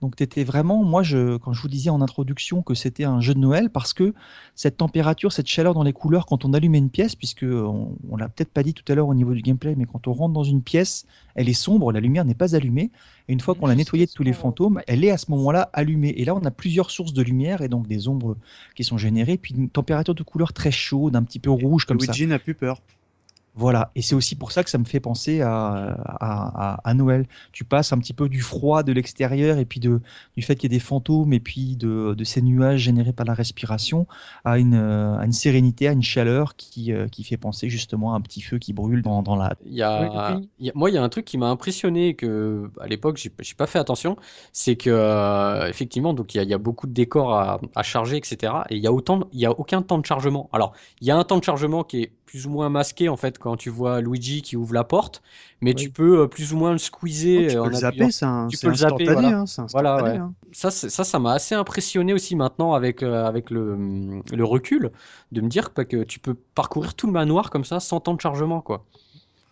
Donc 0.00 0.16
tu 0.16 0.22
étais 0.22 0.44
vraiment, 0.44 0.82
moi, 0.82 1.02
je, 1.02 1.36
quand 1.36 1.52
je 1.52 1.60
vous 1.60 1.68
disais 1.68 1.90
en 1.90 2.00
introduction 2.00 2.62
que 2.62 2.74
c'était 2.74 3.04
un 3.04 3.20
jeu 3.20 3.34
de 3.34 3.38
Noël, 3.38 3.68
parce 3.68 3.92
que 3.92 4.14
cette 4.54 4.78
température, 4.78 5.32
cette 5.32 5.46
chaleur 5.46 5.74
dans 5.74 5.82
les 5.82 5.92
couleurs, 5.92 6.24
quand 6.26 6.44
on 6.44 6.54
allumait 6.54 6.78
une 6.78 6.88
pièce, 6.88 7.14
puisque 7.14 7.44
on, 7.44 7.96
on 8.08 8.16
l'a 8.16 8.28
peut-être 8.28 8.50
pas 8.50 8.62
dit 8.62 8.72
tout 8.72 8.90
à 8.90 8.94
l'heure 8.94 9.08
au 9.08 9.14
niveau 9.14 9.34
du 9.34 9.42
gameplay, 9.42 9.74
mais 9.76 9.84
quand 9.84 10.06
on 10.08 10.12
rentre 10.12 10.32
dans 10.32 10.44
une 10.44 10.62
pièce, 10.62 11.06
elle 11.34 11.48
est 11.48 11.54
sombre, 11.54 11.92
la 11.92 12.00
lumière 12.00 12.24
n'est 12.24 12.34
pas 12.34 12.56
allumée, 12.56 12.90
et 13.28 13.32
une 13.32 13.40
fois 13.40 13.54
qu'on 13.54 13.66
l'a 13.66 13.74
nettoyée 13.74 14.06
de 14.06 14.10
tous 14.10 14.22
les 14.22 14.32
fantômes, 14.32 14.80
elle 14.86 15.04
est 15.04 15.10
à 15.10 15.18
ce 15.18 15.30
moment-là 15.30 15.70
allumée. 15.72 16.14
Et 16.16 16.24
là, 16.24 16.34
on 16.34 16.44
a 16.44 16.50
plusieurs 16.50 16.90
sources 16.90 17.12
de 17.12 17.22
lumière 17.22 17.60
et 17.60 17.68
donc 17.68 17.86
des 17.86 18.08
ombres 18.08 18.36
qui 18.74 18.84
sont 18.84 18.98
générées, 18.98 19.36
puis 19.36 19.54
une 19.54 19.68
température 19.68 20.14
de 20.14 20.22
couleur 20.22 20.52
très 20.52 20.70
chaude, 20.70 21.14
un 21.14 21.22
petit 21.22 21.38
peu 21.38 21.50
rouge 21.50 21.84
comme 21.84 22.00
ça. 22.00 22.06
Luigi 22.06 22.26
n'a 22.26 22.38
plus 22.38 22.54
peur. 22.54 22.80
Voilà, 23.60 23.90
et 23.94 24.00
c'est 24.00 24.14
aussi 24.14 24.36
pour 24.36 24.52
ça 24.52 24.64
que 24.64 24.70
ça 24.70 24.78
me 24.78 24.86
fait 24.86 25.00
penser 25.00 25.42
à, 25.42 25.94
à, 26.06 26.80
à, 26.82 26.94
Noël. 26.94 27.26
Tu 27.52 27.62
passes 27.62 27.92
un 27.92 27.98
petit 27.98 28.14
peu 28.14 28.30
du 28.30 28.40
froid 28.40 28.82
de 28.82 28.90
l'extérieur 28.90 29.58
et 29.58 29.66
puis 29.66 29.80
de, 29.80 30.00
du 30.34 30.42
fait 30.42 30.56
qu'il 30.56 30.72
y 30.72 30.74
ait 30.74 30.78
des 30.78 30.82
fantômes 30.82 31.34
et 31.34 31.40
puis 31.40 31.76
de, 31.76 32.14
de, 32.14 32.24
ces 32.24 32.40
nuages 32.40 32.80
générés 32.80 33.12
par 33.12 33.26
la 33.26 33.34
respiration 33.34 34.06
à 34.46 34.58
une, 34.58 34.76
à 34.76 35.22
une 35.26 35.34
sérénité, 35.34 35.88
à 35.88 35.92
une 35.92 36.02
chaleur 36.02 36.56
qui, 36.56 36.90
euh, 36.90 37.06
qui 37.08 37.22
fait 37.22 37.36
penser 37.36 37.68
justement 37.68 38.14
à 38.14 38.16
un 38.16 38.22
petit 38.22 38.40
feu 38.40 38.56
qui 38.56 38.72
brûle 38.72 39.02
dans, 39.02 39.22
dans 39.22 39.36
la. 39.36 39.54
Il 39.66 39.74
y 39.74 39.82
a, 39.82 40.40
moi, 40.74 40.88
il 40.88 40.94
y 40.94 40.98
a 40.98 41.02
un 41.02 41.08
truc 41.10 41.26
qui 41.26 41.36
m'a 41.36 41.48
impressionné 41.50 42.14
que 42.14 42.70
à 42.80 42.86
l'époque 42.86 43.18
j'ai 43.18 43.54
pas 43.54 43.66
fait 43.66 43.78
attention, 43.78 44.16
c'est 44.54 44.76
que 44.76 44.88
euh, 44.88 45.68
effectivement 45.68 46.14
donc 46.14 46.34
il 46.34 46.38
y, 46.38 46.40
a, 46.40 46.44
il 46.44 46.48
y, 46.48 46.54
a 46.54 46.58
beaucoup 46.58 46.86
de 46.86 46.94
décors 46.94 47.34
à, 47.34 47.60
à 47.74 47.82
charger, 47.82 48.16
etc. 48.16 48.54
Et 48.70 48.76
il 48.76 48.82
y 48.82 48.86
a 48.86 48.92
autant, 48.92 49.28
il 49.34 49.40
y 49.40 49.44
a 49.44 49.50
aucun 49.50 49.82
temps 49.82 49.98
de 49.98 50.06
chargement. 50.06 50.48
Alors 50.54 50.72
il 51.02 51.06
y 51.06 51.10
a 51.10 51.16
un 51.18 51.24
temps 51.24 51.36
de 51.36 51.44
chargement 51.44 51.84
qui 51.84 52.04
est 52.04 52.12
plus 52.30 52.46
ou 52.46 52.50
moins 52.50 52.68
masqué 52.68 53.08
en 53.08 53.16
fait 53.16 53.38
quand 53.38 53.56
tu 53.56 53.70
vois 53.70 54.00
Luigi 54.00 54.40
qui 54.40 54.56
ouvre 54.56 54.72
la 54.72 54.84
porte, 54.84 55.20
mais 55.60 55.74
tu 55.74 55.90
peux 55.90 56.20
euh, 56.20 56.26
plus 56.28 56.52
ou 56.52 56.56
moins 56.56 56.70
le 56.70 56.78
squeezer. 56.78 57.48
tu 57.48 57.56
peux 57.56 57.68
le 57.68 57.74
zapper, 57.74 58.12
c'est 58.12 58.24
un, 58.24 58.46
tu 58.46 58.56
peux 58.56 58.68
le 58.68 58.74
zapper, 58.74 59.04
voilà. 59.04 59.38
Hein, 59.40 59.44
voilà 59.72 60.00
ouais. 60.00 60.16
hein. 60.16 60.32
Ça, 60.52 60.70
ça, 60.70 61.02
ça 61.02 61.18
m'a 61.18 61.32
assez 61.32 61.56
impressionné 61.56 62.12
aussi 62.12 62.36
maintenant 62.36 62.72
avec 62.74 63.02
euh, 63.02 63.24
avec 63.24 63.50
le, 63.50 64.22
le 64.32 64.44
recul 64.44 64.92
de 65.32 65.40
me 65.40 65.48
dire 65.48 65.74
que 65.74 66.04
tu 66.04 66.20
peux 66.20 66.34
parcourir 66.54 66.94
tout 66.94 67.08
le 67.08 67.12
manoir 67.12 67.50
comme 67.50 67.64
ça 67.64 67.80
sans 67.80 67.98
temps 67.98 68.14
de 68.14 68.20
chargement 68.20 68.60
quoi. 68.60 68.84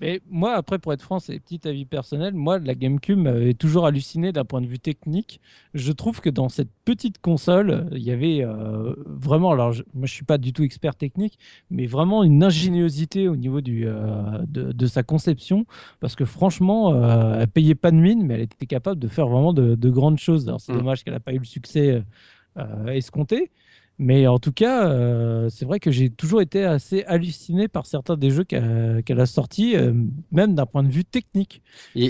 Mais 0.01 0.21
moi, 0.31 0.55
après, 0.55 0.79
pour 0.79 0.93
être 0.93 1.03
franc, 1.03 1.19
c'est 1.19 1.39
petit 1.41 1.67
avis 1.67 1.85
personnel. 1.85 2.35
Moi, 2.35 2.59
la 2.59 2.75
GameCube 2.75 3.19
m'avait 3.19 3.55
toujours 3.55 3.87
halluciné 3.87 4.33
d'un 4.33 4.45
point 4.45 4.61
de 4.61 4.67
vue 4.67 4.79
technique. 4.79 5.41
Je 5.75 5.91
trouve 5.93 6.21
que 6.21 6.31
dans 6.31 6.49
cette 6.49 6.71
petite 6.85 7.21
console, 7.21 7.89
il 7.93 8.03
y 8.03 8.13
avait 8.13 8.45
euh, 8.45 8.95
vraiment, 9.07 9.51
alors 9.51 9.75
moi 9.95 10.07
je 10.07 10.13
suis 10.13 10.25
pas 10.25 10.39
du 10.39 10.53
tout 10.53 10.63
expert 10.63 10.95
technique, 10.95 11.39
mais 11.71 11.87
vraiment 11.87 12.23
une 12.23 12.45
ingéniosité 12.45 13.29
au 13.29 13.37
niveau 13.37 13.61
du, 13.61 13.87
euh, 13.87 14.39
de, 14.49 14.87
sa 14.87 15.03
conception, 15.03 15.67
parce 16.01 16.15
que 16.15 16.25
franchement, 16.25 16.95
euh, 16.95 17.41
elle 17.41 17.49
payait 17.49 17.75
pas 17.75 17.91
de 17.91 17.97
mine, 17.97 18.25
mais 18.25 18.35
elle 18.35 18.43
était 18.43 18.67
capable 18.67 19.01
de 19.01 19.09
faire 19.09 19.27
vraiment 19.27 19.53
de, 19.53 19.91
grandes 19.91 20.19
choses. 20.19 20.47
Alors 20.47 20.61
c'est 20.61 20.73
mm. 20.73 20.79
dommage 20.79 21.05
qu'elle 21.05 21.15
n'a 21.15 21.21
pas 21.21 21.33
eu 21.33 21.39
le 21.39 21.45
succès 21.45 22.03
escompté. 22.89 23.51
Mais 23.99 24.29
en 24.29 24.39
tout 24.39 24.53
cas, 24.53 24.89
euh, 24.89 25.49
c'est 25.51 25.65
vrai 25.65 25.81
que 25.81 25.91
j'ai 25.91 26.09
toujours 26.09 26.41
été 26.41 26.65
assez 26.65 27.05
halluciné 27.05 27.67
par 27.67 27.87
certains 27.87 28.17
des 28.17 28.31
jeux 28.31 28.45
qu'elle 28.45 29.21
a 29.21 29.27
sortis, 29.27 29.77
euh, 29.77 29.93
même 30.31 30.55
d'un 30.55 30.67
point 30.67 30.85
de 30.85 30.91
vue 30.91 31.05
technique. 31.05 31.63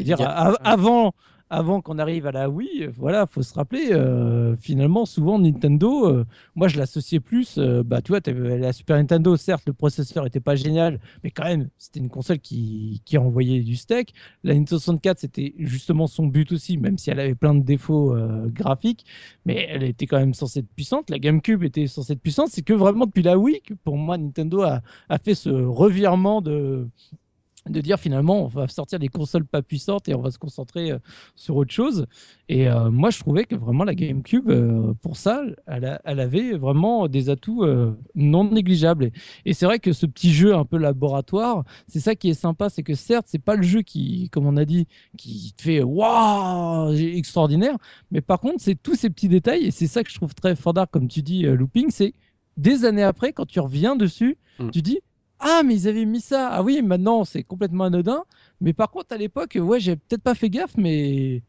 dire, 0.02 0.18
avant, 0.62 1.14
avant 1.50 1.80
qu'on 1.80 1.98
arrive 1.98 2.26
à 2.26 2.32
la 2.32 2.50
Wii, 2.50 2.86
voilà, 2.96 3.26
faut 3.26 3.42
se 3.42 3.54
rappeler, 3.54 3.88
euh, 3.92 4.56
finalement, 4.56 5.06
souvent 5.06 5.38
Nintendo, 5.38 6.06
euh, 6.06 6.24
moi 6.54 6.68
je 6.68 6.78
l'associais 6.78 7.20
plus, 7.20 7.56
euh, 7.58 7.82
bah 7.82 8.02
tu 8.02 8.12
vois, 8.12 8.20
la 8.26 8.72
Super 8.72 8.96
Nintendo, 8.96 9.36
certes, 9.36 9.64
le 9.66 9.72
processeur 9.72 10.26
était 10.26 10.40
pas 10.40 10.56
génial, 10.56 11.00
mais 11.24 11.30
quand 11.30 11.44
même, 11.44 11.68
c'était 11.78 12.00
une 12.00 12.10
console 12.10 12.38
qui, 12.38 13.02
qui 13.04 13.16
envoyait 13.16 13.60
du 13.60 13.76
steak. 13.76 14.12
La 14.44 14.54
Nintendo 14.54 14.78
64, 14.78 15.18
c'était 15.20 15.54
justement 15.58 16.06
son 16.06 16.26
but 16.26 16.52
aussi, 16.52 16.76
même 16.76 16.98
si 16.98 17.10
elle 17.10 17.20
avait 17.20 17.34
plein 17.34 17.54
de 17.54 17.62
défauts 17.62 18.14
graphiques, 18.48 19.04
mais 19.46 19.66
elle 19.70 19.84
était 19.84 20.06
quand 20.06 20.18
même 20.18 20.34
censée 20.34 20.60
être 20.60 20.68
puissante. 20.74 21.10
La 21.10 21.18
GameCube 21.18 21.64
était 21.64 21.86
censée 21.86 22.14
être 22.14 22.20
puissante. 22.20 22.48
C'est 22.50 22.62
que 22.62 22.72
vraiment 22.72 23.06
depuis 23.06 23.22
la 23.22 23.38
Wii, 23.38 23.60
que 23.62 23.74
pour 23.74 23.96
moi, 23.96 24.18
Nintendo 24.18 24.62
a, 24.62 24.82
a 25.08 25.18
fait 25.18 25.34
ce 25.34 25.50
revirement 25.50 26.42
de 26.42 26.88
de 27.66 27.80
dire 27.80 27.98
finalement 27.98 28.44
on 28.44 28.46
va 28.46 28.68
sortir 28.68 28.98
des 28.98 29.08
consoles 29.08 29.44
pas 29.44 29.62
puissantes 29.62 30.08
et 30.08 30.14
on 30.14 30.20
va 30.20 30.30
se 30.30 30.38
concentrer 30.38 30.92
euh, 30.92 30.98
sur 31.34 31.56
autre 31.56 31.72
chose. 31.72 32.06
Et 32.48 32.68
euh, 32.68 32.90
moi 32.90 33.10
je 33.10 33.18
trouvais 33.20 33.44
que 33.44 33.54
vraiment 33.54 33.84
la 33.84 33.94
GameCube 33.94 34.50
euh, 34.50 34.94
pour 35.02 35.16
ça, 35.16 35.42
elle, 35.66 35.98
avait 36.04 36.56
vraiment 36.56 37.08
des 37.08 37.30
atouts 37.30 37.64
non 38.14 38.50
négligeables. 38.50 39.10
Et, 39.44 39.52
c'est 39.52 39.66
vrai 39.66 39.78
que 39.78 39.92
ce 39.92 40.06
petit 40.06 40.32
jeu 40.32 40.54
un 40.54 40.64
peu 40.64 40.78
laboratoire, 40.78 41.64
c'est 41.88 42.00
ça 42.00 42.14
qui 42.14 42.30
est 42.30 42.34
sympa, 42.34 42.68
c'est 42.70 42.82
que 42.82 42.94
certes 42.94 43.26
c'est 43.28 43.42
pas 43.42 43.56
le 43.56 43.62
jeu 43.62 43.82
qui, 43.82 44.28
comme 44.30 44.46
on 44.46 44.56
a 44.56 44.64
dit, 44.64 44.86
qui 45.16 45.52
te 45.56 45.62
fait 45.62 45.82
waouh 45.82 46.92
extraordinaire, 46.92 47.76
mais 48.10 48.20
par 48.20 48.40
contre 48.40 48.56
c'est 48.58 48.80
tous 48.80 48.94
ces 48.94 49.10
petits 49.10 49.28
détails 49.28 49.64
et 49.64 49.70
c'est 49.70 49.86
ça 49.86 50.04
que 50.04 50.10
je 50.10 50.14
trouve 50.16 50.34
très 50.34 50.54
fort 50.54 50.74
d'art 50.74 50.88
comme 50.90 51.08
tu 51.08 51.22
dis 51.22 51.42
looping, 51.42 51.90
c'est 51.90 52.14
des 52.56 52.84
années 52.84 53.02
après 53.02 53.32
quand 53.32 53.46
tu 53.46 53.60
reviens 53.60 53.96
dessus, 53.96 54.38
mm. 54.58 54.70
tu 54.70 54.82
dis 54.82 55.00
ah, 55.40 55.62
mais 55.64 55.74
ils 55.74 55.88
avaient 55.88 56.04
mis 56.04 56.20
ça. 56.20 56.50
Ah 56.50 56.62
oui, 56.62 56.82
maintenant 56.82 57.24
c'est 57.24 57.42
complètement 57.42 57.84
anodin. 57.84 58.24
Mais 58.60 58.72
par 58.72 58.90
contre, 58.90 59.12
à 59.12 59.16
l'époque, 59.16 59.56
ouais, 59.60 59.80
j'ai 59.80 59.96
peut-être 59.96 60.22
pas 60.22 60.34
fait 60.34 60.50
gaffe, 60.50 60.76
mais 60.76 61.42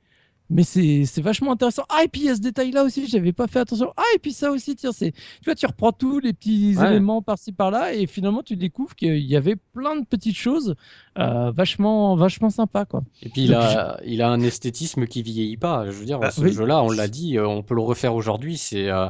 mais 0.51 0.63
c'est 0.63 1.21
vachement 1.21 1.51
intéressant. 1.51 1.83
Ah, 1.89 2.03
et 2.03 2.07
puis 2.07 2.21
il 2.21 2.25
y 2.25 2.29
a 2.29 2.35
ce 2.35 2.41
détail-là 2.41 2.83
aussi, 2.83 3.07
j'avais 3.07 3.33
pas 3.33 3.45
fait 3.47 3.59
attention. 3.59 3.93
Ah, 3.97 4.03
et 4.15 4.19
puis 4.19 4.33
ça 4.33 4.51
aussi, 4.51 4.75
tiens, 4.75 4.91
c'est. 4.91 5.11
Tu 5.11 5.45
vois, 5.45 5.53
tu 5.53 5.67
reprends 5.67 5.91
tous 5.91 6.19
les 6.19 6.33
petits 6.33 6.75
éléments 6.81 7.21
par-ci 7.21 7.51
par-là, 7.51 7.93
et 7.93 8.07
finalement, 8.07 8.41
tu 8.41 8.55
découvres 8.55 8.95
qu'il 8.95 9.19
y 9.19 9.35
avait 9.35 9.55
plein 9.55 9.95
de 9.95 10.05
petites 10.05 10.37
choses 10.37 10.75
euh, 11.19 11.51
vachement, 11.51 12.15
vachement 12.15 12.49
sympas, 12.49 12.85
quoi. 12.85 13.03
Et 13.21 13.29
puis, 13.29 13.43
il 13.43 13.53
a, 13.53 13.99
il 14.05 14.23
a 14.23 14.29
un 14.29 14.41
esthétisme 14.41 15.05
qui 15.05 15.21
vieillit 15.21 15.57
pas. 15.57 15.85
Je 15.85 15.91
veux 15.91 16.05
dire, 16.05 16.19
bah, 16.19 16.31
ce 16.31 16.47
jeu-là, 16.47 16.81
on 16.81 16.89
l'a 16.89 17.07
dit, 17.07 17.37
euh, 17.37 17.47
on 17.47 17.61
peut 17.61 17.75
le 17.75 17.81
refaire 17.81 18.15
aujourd'hui. 18.15 18.57
C'est. 18.57 18.89
Euh, 18.89 19.07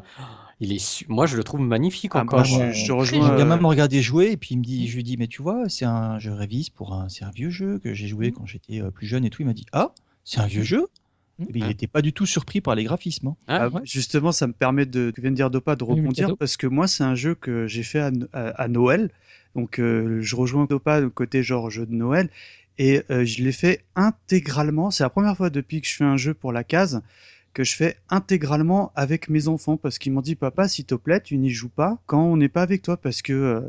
il 0.59 0.73
est, 0.73 1.07
moi 1.07 1.25
je 1.25 1.37
le 1.37 1.43
trouve 1.43 1.61
magnifique 1.61 2.11
ah, 2.15 2.21
encore. 2.21 2.43
je, 2.43 2.71
je, 2.71 2.91
rejoins. 2.91 3.37
gamin 3.37 3.57
me 3.57 3.65
regardait 3.65 4.01
jouer 4.01 4.31
et 4.31 4.37
puis 4.37 4.55
il 4.55 4.57
me 4.57 4.63
dit, 4.63 4.87
je 4.87 4.95
lui 4.95 5.03
dis, 5.03 5.17
mais 5.17 5.27
tu 5.27 5.41
vois, 5.41 5.69
c'est 5.69 5.85
un, 5.85 6.19
je 6.19 6.29
révise 6.29 6.69
pour 6.69 6.93
un, 6.93 7.07
c'est 7.09 7.23
un 7.23 7.31
vieux 7.31 7.49
jeu 7.49 7.79
que 7.79 7.93
j'ai 7.93 8.07
joué 8.07 8.31
quand 8.31 8.45
j'étais 8.45 8.81
euh, 8.81 8.91
plus 8.91 9.07
jeune 9.07 9.23
et 9.23 9.29
tout. 9.29 9.41
Il 9.41 9.45
m'a 9.45 9.53
dit, 9.53 9.65
ah, 9.71 9.93
c'est 10.23 10.39
un 10.39 10.47
vieux 10.47 10.63
jeu? 10.63 10.87
Mm. 11.39 11.45
il 11.55 11.65
n'était 11.65 11.87
pas 11.87 12.01
du 12.01 12.11
tout 12.11 12.25
surpris 12.25 12.59
par 12.59 12.75
les 12.75 12.83
graphismes. 12.83 13.29
Hein. 13.29 13.35
Ah, 13.47 13.69
ah, 13.73 13.79
justement, 13.83 14.31
ça 14.31 14.47
me 14.47 14.53
permet 14.53 14.85
de, 14.85 15.11
tu 15.15 15.21
viens 15.21 15.31
de 15.31 15.35
dire 15.35 15.49
Dopa, 15.49 15.75
de 15.75 15.83
rebondir 15.83 16.35
parce 16.37 16.57
que 16.57 16.67
moi, 16.67 16.87
c'est 16.87 17.03
un 17.03 17.15
jeu 17.15 17.35
que 17.35 17.67
j'ai 17.67 17.83
fait 17.83 18.11
à, 18.33 18.67
Noël. 18.67 19.09
Donc, 19.55 19.79
euh, 19.79 20.19
je 20.21 20.35
rejoins 20.35 20.65
Dopa 20.65 21.01
côté 21.09 21.41
genre 21.41 21.69
jeu 21.69 21.85
de 21.85 21.93
Noël 21.93 22.29
et 22.77 23.01
euh, 23.09 23.25
je 23.25 23.43
l'ai 23.43 23.51
fait 23.51 23.83
intégralement. 23.95 24.91
C'est 24.91 25.03
la 25.03 25.09
première 25.09 25.35
fois 25.35 25.49
depuis 25.49 25.81
que 25.81 25.87
je 25.87 25.95
fais 25.95 26.03
un 26.03 26.17
jeu 26.17 26.33
pour 26.33 26.51
la 26.51 26.63
case 26.63 27.01
que 27.53 27.63
je 27.63 27.75
fais 27.75 27.97
intégralement 28.09 28.91
avec 28.95 29.29
mes 29.29 29.47
enfants 29.47 29.77
parce 29.77 29.99
qu'ils 29.99 30.11
m'ont 30.11 30.21
dit 30.21 30.35
papa 30.35 30.67
s'il 30.67 30.85
te 30.85 30.95
plaît 30.95 31.21
tu 31.21 31.37
n'y 31.37 31.49
joues 31.49 31.69
pas 31.69 31.99
quand 32.05 32.23
on 32.23 32.37
n'est 32.37 32.49
pas 32.49 32.61
avec 32.61 32.81
toi. 32.81 32.97
Parce 32.97 33.21
que 33.21 33.33
euh, 33.33 33.61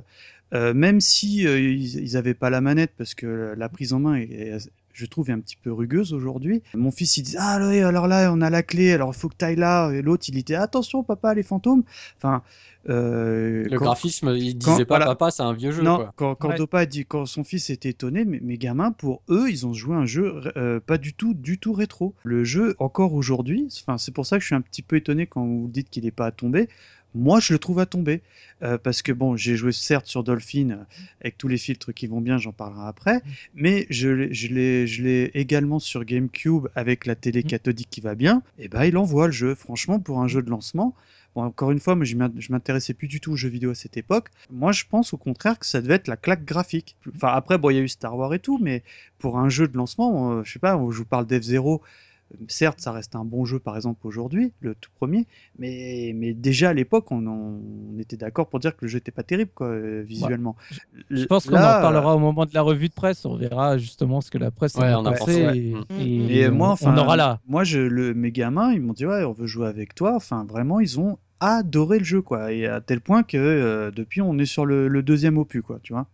euh, 0.52 0.74
même 0.74 1.00
si 1.00 1.46
euh, 1.46 1.60
ils, 1.60 2.16
avaient 2.16 2.34
pas 2.34 2.50
la 2.50 2.60
manette 2.60 2.92
parce 2.96 3.14
que 3.14 3.54
la 3.56 3.68
prise 3.68 3.92
en 3.92 4.00
main 4.00 4.16
est, 4.16 4.68
je 4.92 5.06
trouve 5.06 5.30
un 5.30 5.40
petit 5.40 5.56
peu 5.56 5.72
rugueuse 5.72 6.12
aujourd'hui. 6.12 6.62
Mon 6.74 6.90
fils 6.90 7.16
il 7.16 7.22
dit 7.22 7.36
ah 7.38 7.58
oui 7.60 7.80
alors 7.80 8.06
là 8.06 8.32
on 8.32 8.40
a 8.40 8.50
la 8.50 8.62
clé 8.62 8.92
alors 8.92 9.12
il 9.14 9.18
faut 9.18 9.28
que 9.28 9.36
tu 9.38 9.44
ailles 9.44 9.56
là 9.56 9.90
et 9.90 10.02
l'autre 10.02 10.24
il 10.28 10.38
était 10.38 10.54
attention 10.54 11.02
papa 11.02 11.34
les 11.34 11.42
fantômes. 11.42 11.82
Enfin 12.16 12.42
euh, 12.88 13.64
le 13.68 13.78
graphisme, 13.78 14.34
il 14.36 14.56
disait 14.56 14.86
pas 14.86 14.98
papa, 14.98 15.30
c'est 15.30 15.42
un 15.42 15.52
vieux 15.52 15.70
jeu. 15.70 15.82
Non, 15.82 16.08
quand, 16.16 16.34
quand 16.34 16.56
Dopa 16.56 16.86
dit 16.86 17.04
quand 17.04 17.26
son 17.26 17.44
fils 17.44 17.68
était 17.68 17.90
étonné, 17.90 18.24
mais 18.24 18.40
mes 18.40 18.56
gamins, 18.56 18.92
pour 18.92 19.22
eux, 19.28 19.50
ils 19.50 19.66
ont 19.66 19.74
joué 19.74 19.94
un 19.94 20.06
jeu 20.06 20.40
euh, 20.56 20.80
pas 20.80 20.96
du 20.96 21.12
tout, 21.12 21.34
du 21.34 21.58
tout 21.58 21.74
rétro. 21.74 22.14
Le 22.24 22.42
jeu, 22.44 22.74
encore 22.78 23.12
aujourd'hui, 23.12 23.68
enfin, 23.82 23.98
c'est 23.98 24.12
pour 24.12 24.24
ça 24.24 24.38
que 24.38 24.42
je 24.42 24.46
suis 24.46 24.54
un 24.54 24.62
petit 24.62 24.82
peu 24.82 24.96
étonné 24.96 25.26
quand 25.26 25.44
vous 25.44 25.68
dites 25.68 25.90
qu'il 25.90 26.04
n'est 26.04 26.10
pas 26.10 26.26
à 26.26 26.30
tomber. 26.32 26.68
Moi, 27.14 27.40
je 27.40 27.52
le 27.52 27.58
trouve 27.58 27.78
à 27.78 27.86
tomber. 27.86 28.22
Euh, 28.62 28.76
parce 28.76 29.00
que 29.00 29.12
bon, 29.12 29.36
j'ai 29.36 29.56
joué 29.56 29.72
certes 29.72 30.06
sur 30.06 30.22
Dolphin 30.22 30.84
avec 31.20 31.38
tous 31.38 31.48
les 31.48 31.56
filtres 31.56 31.94
qui 31.94 32.06
vont 32.06 32.20
bien, 32.20 32.36
j'en 32.36 32.52
parlerai 32.52 32.86
après, 32.86 33.16
mm. 33.16 33.20
mais 33.54 33.86
je 33.88 34.08
l'ai 34.08 35.30
également 35.32 35.78
sur 35.78 36.04
GameCube 36.04 36.68
avec 36.74 37.06
la 37.06 37.14
télé 37.14 37.40
mm. 37.40 37.44
cathodique 37.44 37.88
qui 37.90 38.00
va 38.02 38.14
bien. 38.14 38.42
Et 38.58 38.68
ben, 38.68 38.84
il 38.84 38.96
envoie 38.98 39.26
le 39.26 39.32
jeu. 39.32 39.54
Franchement, 39.54 39.98
pour 39.98 40.20
un 40.20 40.28
jeu 40.28 40.42
de 40.42 40.50
lancement, 40.50 40.94
Bon, 41.34 41.44
encore 41.44 41.70
une 41.70 41.78
fois, 41.78 41.94
moi, 41.94 42.04
je 42.04 42.16
m'intéressais 42.50 42.92
plus 42.92 43.06
du 43.06 43.20
tout 43.20 43.32
aux 43.32 43.36
jeux 43.36 43.48
vidéo 43.48 43.70
à 43.70 43.74
cette 43.74 43.96
époque. 43.96 44.30
Moi, 44.50 44.72
je 44.72 44.84
pense 44.88 45.14
au 45.14 45.16
contraire 45.16 45.58
que 45.58 45.66
ça 45.66 45.80
devait 45.80 45.94
être 45.94 46.08
la 46.08 46.16
claque 46.16 46.44
graphique. 46.44 46.96
Enfin, 47.14 47.28
après, 47.28 47.56
bon, 47.56 47.70
il 47.70 47.76
y 47.76 47.78
a 47.78 47.82
eu 47.82 47.88
Star 47.88 48.16
Wars 48.16 48.34
et 48.34 48.40
tout, 48.40 48.58
mais 48.58 48.82
pour 49.18 49.38
un 49.38 49.48
jeu 49.48 49.68
de 49.68 49.76
lancement, 49.76 50.32
euh, 50.32 50.42
je 50.44 50.52
sais 50.52 50.58
pas, 50.58 50.72
je 50.72 50.96
vous 50.96 51.04
parle 51.04 51.26
d'F0, 51.26 51.80
certes, 52.48 52.80
ça 52.80 52.92
reste 52.92 53.16
un 53.16 53.24
bon 53.24 53.44
jeu, 53.44 53.58
par 53.58 53.76
exemple, 53.76 54.06
aujourd'hui, 54.06 54.52
le 54.60 54.74
tout 54.74 54.90
premier, 54.94 55.26
mais, 55.58 56.12
mais 56.14 56.32
déjà 56.32 56.70
à 56.70 56.72
l'époque, 56.72 57.10
on, 57.10 57.26
on, 57.26 57.98
était 57.98 58.16
d'accord 58.16 58.48
pour 58.48 58.60
dire 58.60 58.76
que 58.76 58.84
le 58.84 58.88
jeu 58.88 58.98
n'était 58.98 59.10
pas 59.10 59.22
terrible, 59.22 59.50
quoi, 59.54 59.68
euh, 59.68 60.02
visuellement. 60.02 60.56
je, 61.10 61.24
pense 61.24 61.46
qu'on 61.46 61.56
en 61.56 61.60
parlera 61.60 62.14
au 62.14 62.18
moment 62.18 62.46
de 62.46 62.54
la 62.54 62.62
revue 62.62 62.88
de 62.88 62.94
presse, 62.94 63.24
on 63.24 63.36
verra 63.36 63.78
justement 63.78 64.20
ce 64.20 64.30
que 64.30 64.38
la 64.38 64.50
presse 64.50 64.78
a 64.78 65.02
pensé. 65.02 65.74
Et, 65.98 66.48
moi, 66.48 66.70
enfin, 66.70 66.94
on 66.94 66.98
aura 66.98 67.16
là. 67.16 67.40
Moi, 67.46 67.64
je, 67.64 67.78
le, 67.78 68.14
mes 68.14 68.32
gamins, 68.32 68.72
ils 68.72 68.80
m'ont 68.80 68.92
dit, 68.92 69.06
ouais, 69.06 69.24
on 69.24 69.32
veut 69.32 69.46
jouer 69.46 69.66
avec 69.66 69.94
toi. 69.94 70.14
Enfin, 70.14 70.44
vraiment, 70.44 70.80
ils 70.80 71.00
ont 71.00 71.18
adoré 71.40 71.98
le 71.98 72.04
jeu, 72.04 72.22
quoi. 72.22 72.52
Et 72.52 72.66
à 72.66 72.80
tel 72.80 73.00
point 73.00 73.22
que 73.22 73.36
euh, 73.36 73.90
depuis, 73.90 74.20
on 74.20 74.38
est 74.38 74.46
sur 74.46 74.66
le, 74.66 74.88
le 74.88 75.02
deuxième 75.02 75.38
opus, 75.38 75.62
quoi, 75.62 75.78
tu 75.82 75.92
vois. 75.92 76.06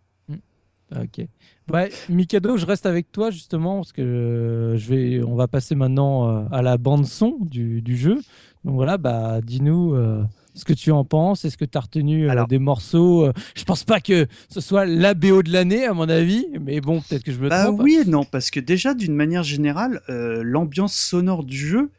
Ok. 0.95 1.25
Ouais, 1.71 1.89
Mikado, 2.07 2.55
je 2.55 2.65
reste 2.65 2.85
avec 2.85 3.11
toi 3.11 3.29
justement 3.29 3.77
parce 3.77 3.91
que 3.91 4.75
je 4.77 4.89
vais, 4.89 5.23
on 5.23 5.35
va 5.35 5.47
passer 5.47 5.75
maintenant 5.75 6.29
euh, 6.29 6.43
à 6.51 6.61
la 6.61 6.77
bande 6.77 7.05
son 7.05 7.37
du, 7.41 7.81
du 7.81 7.97
jeu. 7.97 8.15
Donc 8.63 8.75
voilà, 8.75 8.97
bah 8.97 9.41
dis-nous 9.41 9.93
euh, 9.93 10.23
ce 10.53 10.63
que 10.63 10.73
tu 10.73 10.91
en 10.91 11.03
penses. 11.03 11.43
Est-ce 11.43 11.57
que 11.57 11.65
tu 11.65 11.77
as 11.77 11.81
retenu 11.81 12.29
euh, 12.29 12.45
des 12.45 12.59
morceaux 12.59 13.29
Je 13.55 13.63
pense 13.65 13.83
pas 13.83 13.99
que 13.99 14.27
ce 14.49 14.61
soit 14.61 14.85
la 14.85 15.13
BO 15.13 15.43
de 15.43 15.51
l'année 15.51 15.85
à 15.85 15.93
mon 15.93 16.07
avis, 16.07 16.47
mais 16.61 16.79
bon, 16.79 17.01
peut-être 17.01 17.23
que 17.23 17.33
je 17.33 17.39
me 17.39 17.49
bah 17.49 17.65
trompe. 17.65 17.81
Oui 17.81 17.99
et 18.01 18.09
non, 18.09 18.23
parce 18.23 18.49
que 18.49 18.61
déjà 18.61 18.93
d'une 18.93 19.15
manière 19.15 19.43
générale, 19.43 20.01
l'ambiance 20.07 20.95
sonore 20.95 21.43
du 21.43 21.57
jeu 21.57 21.89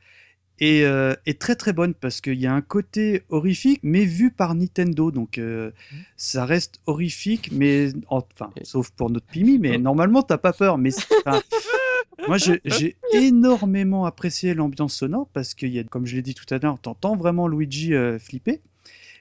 est, 0.61 0.85
est 1.27 1.39
très 1.39 1.57
très 1.57 1.73
bonne 1.73 1.95
parce 1.95 2.21
qu'il 2.21 2.39
y 2.41 2.47
a 2.47 2.53
un 2.53 2.61
côté 2.61 3.23
horrifique, 3.29 3.81
mais 3.83 4.05
vu 4.05 4.31
par 4.31 4.55
Nintendo. 4.55 5.11
Donc 5.11 5.39
mmh. 5.39 5.71
ça 6.17 6.45
reste 6.45 6.81
horrifique, 6.87 7.51
mais 7.53 7.93
enfin, 8.09 8.51
sauf 8.63 8.91
pour 8.91 9.11
notre 9.11 9.27
Pimi, 9.27 9.59
mais 9.59 9.79
normalement 9.79 10.23
t'as 10.23 10.39
pas 10.39 10.53
peur. 10.53 10.79
Mais 10.79 10.91
moi, 12.29 12.37
j'ai 12.39 12.97
énormément 13.13 14.05
apprécié 14.05 14.55
l'ambiance 14.55 14.95
sonore 14.95 15.29
parce 15.33 15.55
qu'il 15.55 15.71
y 15.71 15.79
a, 15.79 15.85
comme 15.85 16.07
je 16.07 16.17
l'ai 16.17 16.23
dit 16.23 16.35
tout 16.35 16.53
à 16.53 16.59
l'heure, 16.59 16.79
t'entends 16.81 17.17
vraiment 17.17 17.49
Luigi 17.49 17.93
flipper. 18.19 18.61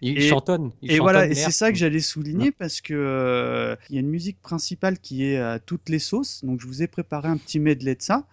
Il 0.01 0.21
chantonne. 0.21 0.71
et 0.83 0.99
voilà, 0.99 1.27
et 1.27 1.33
c'est 1.33 1.51
ça 1.51 1.71
que 1.71 1.77
j'allais 1.77 1.99
souligner 1.99 2.51
parce 2.51 2.81
que 2.81 2.93
euh, 2.93 3.75
il 3.89 3.95
y 3.95 3.97
a 3.97 4.01
une 4.01 4.09
musique 4.09 4.41
principale 4.41 4.99
qui 4.99 5.25
est 5.25 5.37
à 5.37 5.59
toutes 5.59 5.89
les 5.89 5.99
sauces. 5.99 6.43
Donc 6.43 6.61
je 6.61 6.67
vous 6.67 6.83
ai 6.83 6.87
préparé 6.87 7.29
un 7.29 7.37
petit 7.37 7.59
medley 7.59 7.95
de 7.95 8.01
ça, 8.01 8.25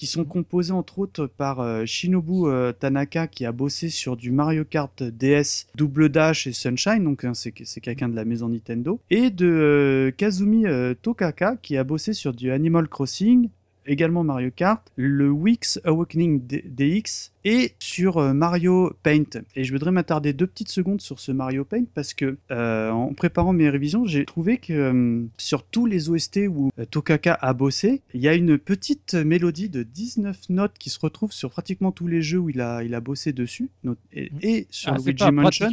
qui 0.00 0.06
sont 0.06 0.24
composés 0.24 0.72
entre 0.72 0.98
autres 0.98 1.26
par 1.26 1.60
euh, 1.60 1.84
Shinobu 1.84 2.46
euh, 2.46 2.72
Tanaka 2.72 3.26
qui 3.26 3.44
a 3.44 3.52
bossé 3.52 3.90
sur 3.90 4.16
du 4.16 4.32
Mario 4.32 4.64
Kart 4.64 5.02
DS, 5.02 5.66
Double 5.74 6.08
Dash 6.08 6.46
et 6.46 6.54
Sunshine. 6.54 7.04
Donc 7.04 7.22
hein, 7.22 7.34
c'est 7.34 7.52
quelqu'un 7.52 8.08
de 8.08 8.16
la 8.16 8.24
maison 8.24 8.48
Nintendo. 8.48 8.98
Et 9.10 9.28
de 9.28 10.10
Kazumi 10.16 10.64
Tokaka 11.02 11.56
qui 11.60 11.76
a 11.76 11.84
bossé 11.84 12.14
sur 12.14 12.32
du 12.32 12.50
Animal 12.50 12.88
Crossing, 12.88 13.50
également 13.86 14.24
Mario 14.24 14.50
Kart, 14.54 14.90
le 14.96 15.30
Wix 15.30 15.80
Awakening 15.84 16.40
DX 16.46 17.32
et 17.44 17.72
sur 17.78 18.18
euh, 18.18 18.32
Mario 18.32 18.92
Paint. 19.02 19.42
Et 19.56 19.64
je 19.64 19.72
voudrais 19.72 19.90
m'attarder 19.90 20.32
deux 20.32 20.46
petites 20.46 20.70
secondes 20.70 21.00
sur 21.00 21.20
ce 21.20 21.32
Mario 21.32 21.64
Paint 21.64 21.84
parce 21.94 22.14
que 22.14 22.38
euh, 22.50 22.90
en 22.90 23.12
préparant 23.14 23.52
mes 23.52 23.68
révisions, 23.68 24.04
j'ai 24.06 24.24
trouvé 24.24 24.58
que 24.58 24.72
euh, 24.72 25.24
sur 25.38 25.62
tous 25.64 25.86
les 25.86 26.10
OST 26.10 26.40
où 26.48 26.70
Tokaka 26.90 27.34
a 27.40 27.52
bossé, 27.54 28.02
il 28.14 28.20
y 28.20 28.28
a 28.28 28.34
une 28.34 28.58
petite 28.58 29.14
mélodie 29.14 29.68
de 29.68 29.82
19 29.82 30.50
notes 30.50 30.74
qui 30.78 30.90
se 30.90 31.00
retrouve 31.00 31.32
sur 31.32 31.50
pratiquement 31.50 31.92
tous 31.92 32.06
les 32.06 32.22
jeux 32.22 32.38
où 32.38 32.50
il 32.50 32.60
a, 32.60 32.82
il 32.82 32.94
a 32.94 33.00
bossé 33.00 33.32
dessus 33.32 33.70
et, 34.12 34.30
mmh. 34.30 34.64
sur 34.70 34.92
ah, 34.92 34.96
Luigi 35.04 35.30
Mansion. 35.30 35.68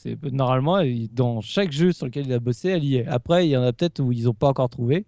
C'est 0.00 0.16
normalement 0.32 0.78
dans 1.12 1.40
chaque 1.40 1.72
jeu 1.72 1.90
sur 1.90 2.06
lequel 2.06 2.26
il 2.26 2.32
a 2.32 2.38
bossé, 2.38 2.68
elle 2.68 2.84
y 2.84 2.98
est. 2.98 3.06
Après, 3.08 3.48
il 3.48 3.50
y 3.50 3.56
en 3.56 3.62
a 3.62 3.72
peut-être 3.72 3.98
où 3.98 4.12
ils 4.12 4.26
n'ont 4.26 4.32
pas 4.32 4.46
encore 4.46 4.68
trouvé 4.68 5.04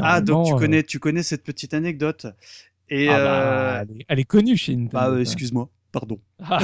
ah, 0.00 0.20
donc 0.20 0.46
tu 0.46 0.54
euh, 0.54 0.56
connais, 0.56 0.82
tu 0.82 0.98
connais 0.98 1.22
cette 1.22 1.44
petite 1.44 1.74
anecdote. 1.74 2.26
Et 2.88 3.08
ah 3.08 3.18
bah, 3.18 3.80
euh, 3.80 3.84
elle, 4.08 4.20
est, 4.20 4.24
connue 4.24 4.56
chez 4.56 4.76
Nintendo. 4.76 5.16
Ah, 5.16 5.20
excuse-moi, 5.20 5.68
pardon. 5.92 6.18
Ah. 6.48 6.58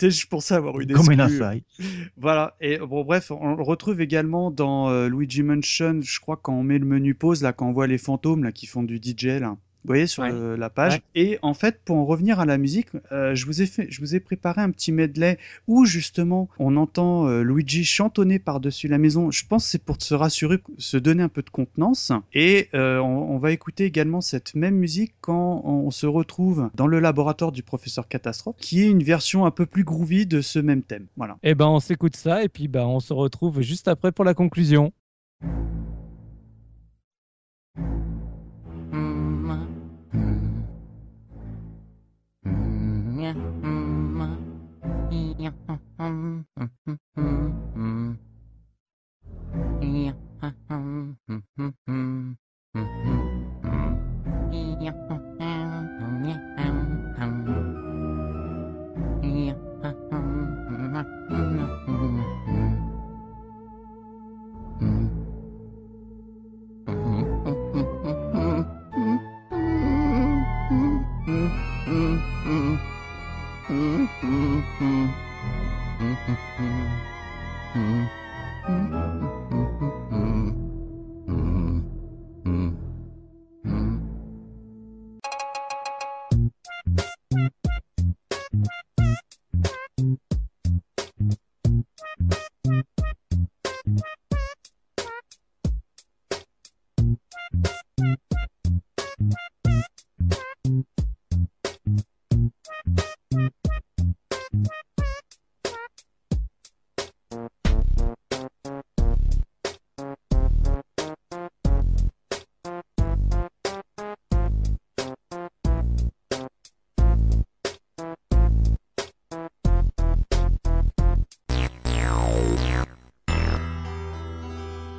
je 0.00 0.26
pensais 0.26 0.54
avoir 0.54 0.80
une 0.80 0.92
Comme 0.92 1.10
une 1.12 1.62
Voilà. 2.16 2.56
Et 2.60 2.78
bon, 2.78 3.04
bref, 3.04 3.30
on 3.30 3.54
le 3.54 3.62
retrouve 3.62 4.00
également 4.00 4.50
dans 4.50 4.88
euh, 4.88 5.08
Luigi 5.08 5.42
Mansion. 5.42 6.00
Je 6.00 6.20
crois 6.20 6.36
quand 6.36 6.54
on 6.54 6.62
met 6.62 6.78
le 6.78 6.86
menu 6.86 7.14
pause 7.14 7.42
là, 7.42 7.52
quand 7.52 7.68
on 7.68 7.72
voit 7.72 7.86
les 7.86 7.98
fantômes 7.98 8.44
là 8.44 8.52
qui 8.52 8.66
font 8.66 8.82
du 8.82 8.96
DJ 8.96 9.40
là. 9.40 9.56
Vous 9.84 9.88
voyez 9.88 10.06
sur 10.06 10.22
la 10.24 10.70
page. 10.70 11.00
Et 11.14 11.38
en 11.42 11.52
fait, 11.52 11.78
pour 11.84 11.96
en 11.96 12.06
revenir 12.06 12.40
à 12.40 12.46
la 12.46 12.56
musique, 12.56 12.88
euh, 13.12 13.34
je 13.34 13.44
vous 13.44 13.60
ai 13.60 13.66
fait, 13.66 13.86
je 13.90 14.00
vous 14.00 14.14
ai 14.14 14.20
préparé 14.20 14.62
un 14.62 14.70
petit 14.70 14.92
medley 14.92 15.38
où 15.66 15.84
justement 15.84 16.48
on 16.58 16.76
entend 16.76 17.28
euh, 17.28 17.42
Luigi 17.42 17.84
chantonner 17.84 18.38
par-dessus 18.38 18.88
la 18.88 18.96
maison. 18.96 19.30
Je 19.30 19.46
pense 19.46 19.64
que 19.64 19.70
c'est 19.70 19.82
pour 19.82 19.96
se 20.00 20.14
rassurer, 20.14 20.58
se 20.78 20.96
donner 20.96 21.22
un 21.22 21.28
peu 21.28 21.42
de 21.42 21.50
contenance. 21.50 22.12
Et 22.32 22.68
euh, 22.74 22.98
on, 22.98 23.38
va 23.38 23.52
écouter 23.52 23.84
également 23.84 24.22
cette 24.22 24.54
même 24.54 24.76
musique 24.76 25.14
quand 25.20 25.60
on 25.64 25.90
se 25.90 26.06
retrouve 26.06 26.70
dans 26.74 26.86
le 26.86 26.98
laboratoire 26.98 27.52
du 27.52 27.62
professeur 27.62 28.08
Catastrophe, 28.08 28.56
qui 28.58 28.82
est 28.82 28.88
une 28.88 29.02
version 29.02 29.44
un 29.44 29.50
peu 29.50 29.66
plus 29.66 29.84
groovy 29.84 30.24
de 30.24 30.40
ce 30.40 30.58
même 30.58 30.82
thème. 30.82 31.06
Voilà. 31.16 31.34
Et 31.42 31.50
eh 31.50 31.54
ben 31.54 31.66
on 31.66 31.80
s'écoute 31.80 32.16
ça 32.16 32.42
et 32.42 32.48
puis 32.48 32.68
ben 32.68 32.86
on 32.86 33.00
se 33.00 33.12
retrouve 33.12 33.60
juste 33.60 33.88
après 33.88 34.12
pour 34.12 34.24
la 34.24 34.32
conclusion. 34.32 34.92
Yeah. 54.84 55.23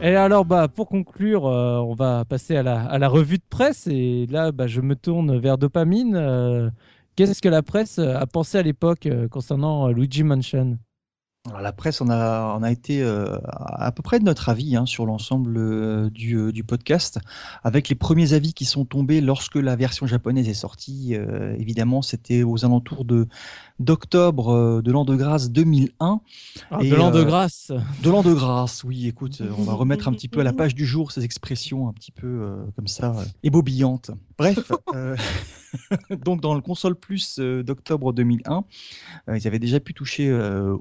Et 0.05 0.15
alors, 0.15 0.45
bah, 0.45 0.67
pour 0.67 0.87
conclure, 0.87 1.47
euh, 1.47 1.79
on 1.79 1.95
va 1.95 2.25
passer 2.25 2.55
à 2.55 2.61
la, 2.61 3.07
revue 3.07 3.39
de 3.39 3.43
presse. 3.49 3.87
Et 3.87 4.27
là, 4.27 4.51
bah, 4.51 4.67
je 4.67 4.79
me 4.79 4.95
tourne 4.95 5.39
vers 5.39 5.57
Dopamine. 5.57 6.15
Euh, 6.15 6.69
qu'est-ce 7.15 7.41
que 7.41 7.49
la 7.49 7.63
presse 7.63 7.97
a 7.97 8.27
pensé 8.27 8.59
à 8.59 8.61
l'époque 8.61 9.07
euh, 9.07 9.27
concernant 9.27 9.87
Luigi 9.87 10.23
Mansion? 10.23 10.77
Alors, 11.47 11.61
la 11.61 11.71
presse, 11.71 12.01
on 12.01 12.09
a, 12.09 12.55
on 12.57 12.63
a 12.63 12.71
été 12.71 13.03
à 13.03 13.91
peu 13.91 14.01
près 14.01 14.19
de 14.19 14.25
notre 14.25 14.49
avis 14.49 14.75
hein, 14.75 14.85
sur 14.85 15.05
l'ensemble 15.05 16.09
du, 16.11 16.51
du, 16.51 16.63
podcast, 16.63 17.19
avec 17.63 17.89
les 17.89 17.95
premiers 17.95 18.33
avis 18.33 18.53
qui 18.53 18.65
sont 18.65 18.85
tombés 18.85 19.21
lorsque 19.21 19.55
la 19.55 19.75
version 19.75 20.07
japonaise 20.07 20.49
est 20.49 20.53
sortie. 20.53 21.15
évidemment, 21.57 22.01
c'était 22.01 22.43
aux 22.43 22.65
alentours 22.65 23.05
de 23.05 23.27
d'octobre 23.79 24.49
euh, 24.49 24.81
de 24.81 24.91
l'an 24.91 25.05
de 25.05 25.15
grâce 25.15 25.51
2001. 25.51 26.21
Ah, 26.71 26.77
de 26.81 26.95
l'an 26.95 27.11
de 27.11 27.19
euh, 27.19 27.25
grâce. 27.25 27.71
De 28.03 28.09
l'an 28.09 28.23
de 28.23 28.33
grâce, 28.33 28.83
oui. 28.83 29.07
Écoute, 29.07 29.41
on 29.57 29.63
va 29.63 29.73
remettre 29.73 30.07
un 30.07 30.13
petit 30.13 30.27
peu 30.27 30.39
à 30.39 30.43
la 30.43 30.53
page 30.53 30.75
du 30.75 30.85
jour 30.85 31.11
ces 31.11 31.23
expressions 31.23 31.87
un 31.87 31.93
petit 31.93 32.11
peu 32.11 32.27
euh, 32.27 32.63
comme 32.75 32.87
ça, 32.87 33.13
ébobillantes. 33.43 34.11
Bref, 34.37 34.71
donc 36.09 36.41
dans 36.41 36.53
le 36.53 36.61
console 36.61 36.95
plus 36.95 37.39
d'octobre 37.39 38.13
2001, 38.13 38.63
ils 39.35 39.47
avaient 39.47 39.59
déjà 39.59 39.79
pu 39.79 39.93
toucher 39.93 40.31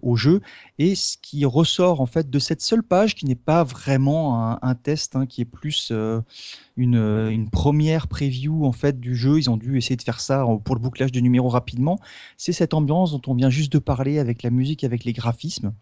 au 0.02 0.16
jeu. 0.16 0.40
Et 0.78 0.94
ce 0.94 1.16
qui 1.20 1.44
ressort 1.44 2.00
en 2.00 2.06
fait 2.06 2.30
de 2.30 2.38
cette 2.38 2.60
seule 2.60 2.82
page, 2.82 3.14
qui 3.14 3.26
n'est 3.26 3.34
pas 3.34 3.64
vraiment 3.64 4.62
un, 4.62 4.74
test, 4.74 5.16
hein, 5.16 5.26
qui 5.26 5.40
est 5.40 5.46
plus 5.46 5.92
une, 6.76 7.48
première 7.50 8.08
preview 8.08 8.64
en 8.64 8.72
fait 8.72 9.00
du 9.00 9.14
jeu. 9.16 9.38
Ils 9.38 9.50
ont 9.50 9.56
dû 9.56 9.76
essayer 9.76 9.96
de 9.96 10.02
faire 10.02 10.20
ça 10.20 10.44
pour 10.64 10.74
le 10.74 10.80
bouclage 10.80 11.12
de 11.12 11.20
numéros 11.20 11.48
rapidement. 11.48 11.98
C'est 12.36 12.52
cette 12.52 12.74
ambiance 12.74 13.12
dont 13.12 13.22
on 13.26 13.34
vient 13.34 13.50
juste 13.50 13.72
de 13.72 13.78
parler 13.78 14.18
avec 14.18 14.42
la 14.42 14.50
musique, 14.50 14.84
avec 14.84 15.04
les 15.04 15.12
graphismes. 15.12 15.72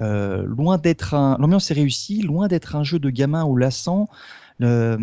Euh, 0.00 0.44
loin 0.44 0.78
d'être 0.78 1.14
un, 1.14 1.36
l'ambiance 1.38 1.70
est 1.70 1.74
réussie, 1.74 2.22
loin 2.22 2.48
d'être 2.48 2.76
un 2.76 2.82
jeu 2.82 2.98
de 2.98 3.10
gamin 3.10 3.44
ou 3.44 3.56
lassant. 3.56 4.08
Le, 4.58 4.96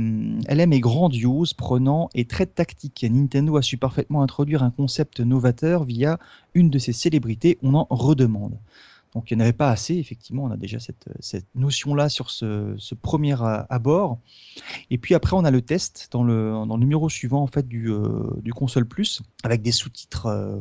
LM 0.50 0.74
est 0.74 0.80
grandiose, 0.80 1.54
prenant 1.54 2.10
et 2.14 2.26
très 2.26 2.46
tactique. 2.46 3.06
Nintendo 3.10 3.58
a 3.58 3.62
su 3.62 3.78
parfaitement 3.78 4.24
introduire 4.24 4.64
un 4.64 4.72
concept 4.72 5.20
novateur 5.20 5.84
via 5.84 6.20
une 6.54 6.70
de 6.70 6.80
ses 6.80 6.94
célébrités. 6.94 7.58
On 7.62 7.74
en 7.74 7.88
redemande. 7.90 8.58
Donc 9.14 9.30
il 9.30 9.38
n'y 9.38 9.42
en 9.42 9.44
avait 9.44 9.54
pas 9.54 9.70
assez, 9.70 9.96
effectivement, 9.96 10.44
on 10.46 10.52
a 10.52 10.58
déjà 10.58 10.80
cette, 10.80 11.46
notion-là 11.56 12.08
sur 12.08 12.30
ce, 12.30 12.96
premier 12.96 13.36
abord. 13.70 14.20
Et 14.90 14.98
puis 14.98 15.16
après, 15.16 15.36
on 15.36 15.44
a 15.44 15.52
le 15.52 15.62
test 15.62 16.08
dans 16.12 16.24
le, 16.24 16.66
numéro 16.78 17.10
suivant 17.10 17.42
en 17.42 17.48
fait, 17.48 17.68
du, 17.68 17.92
euh, 17.92 18.42
console 18.56 18.86
plus, 18.86 19.22
avec 19.44 19.62
des 19.62 19.74
sous-titres 19.74 20.28
euh, 20.28 20.58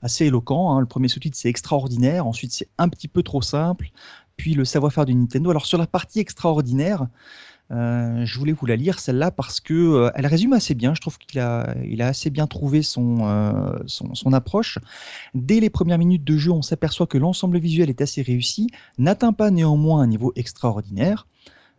assez 0.00 0.26
éloquents. 0.26 0.72
Hein. 0.72 0.80
Le 0.80 0.86
premier 0.86 1.08
sous-titre, 1.08 1.36
c'est 1.36 1.48
extraordinaire, 1.48 2.26
ensuite 2.26 2.52
c'est 2.52 2.68
un 2.78 2.88
petit 2.88 3.08
peu 3.08 3.22
trop 3.22 3.42
simple, 3.42 3.90
puis 4.36 4.54
le 4.54 4.64
savoir-faire 4.64 5.04
du 5.04 5.14
Nintendo. 5.14 5.50
Alors 5.50 5.66
sur 5.66 5.78
la 5.78 5.86
partie 5.86 6.18
extraordinaire, 6.18 7.06
Euh, 7.72 8.26
je 8.26 8.38
voulais 8.38 8.52
vous 8.52 8.66
la 8.66 8.76
lire 8.76 9.00
celle-là 9.00 9.30
parce 9.30 9.60
que 9.60 9.72
euh, 9.72 10.10
elle 10.14 10.26
résume 10.26 10.52
assez 10.52 10.74
bien. 10.74 10.94
Je 10.94 11.00
trouve 11.00 11.18
qu'il 11.18 11.40
a, 11.40 11.74
assez 12.00 12.30
bien 12.30 12.46
trouvé 12.46 12.82
son, 12.82 13.18
euh, 13.22 13.78
son, 13.86 14.14
son, 14.14 14.32
approche. 14.32 14.78
Dès 15.34 15.60
les 15.60 15.70
premières 15.70 15.98
minutes 15.98 16.24
de 16.24 16.36
jeu, 16.36 16.50
on 16.50 16.62
s'aperçoit 16.62 17.06
que 17.06 17.18
l'ensemble 17.18 17.58
visuel 17.58 17.88
est 17.88 18.02
assez 18.02 18.22
réussi, 18.22 18.68
n'atteint 18.98 19.32
pas 19.32 19.50
néanmoins 19.50 20.02
un 20.02 20.06
niveau 20.06 20.32
extraordinaire 20.36 21.26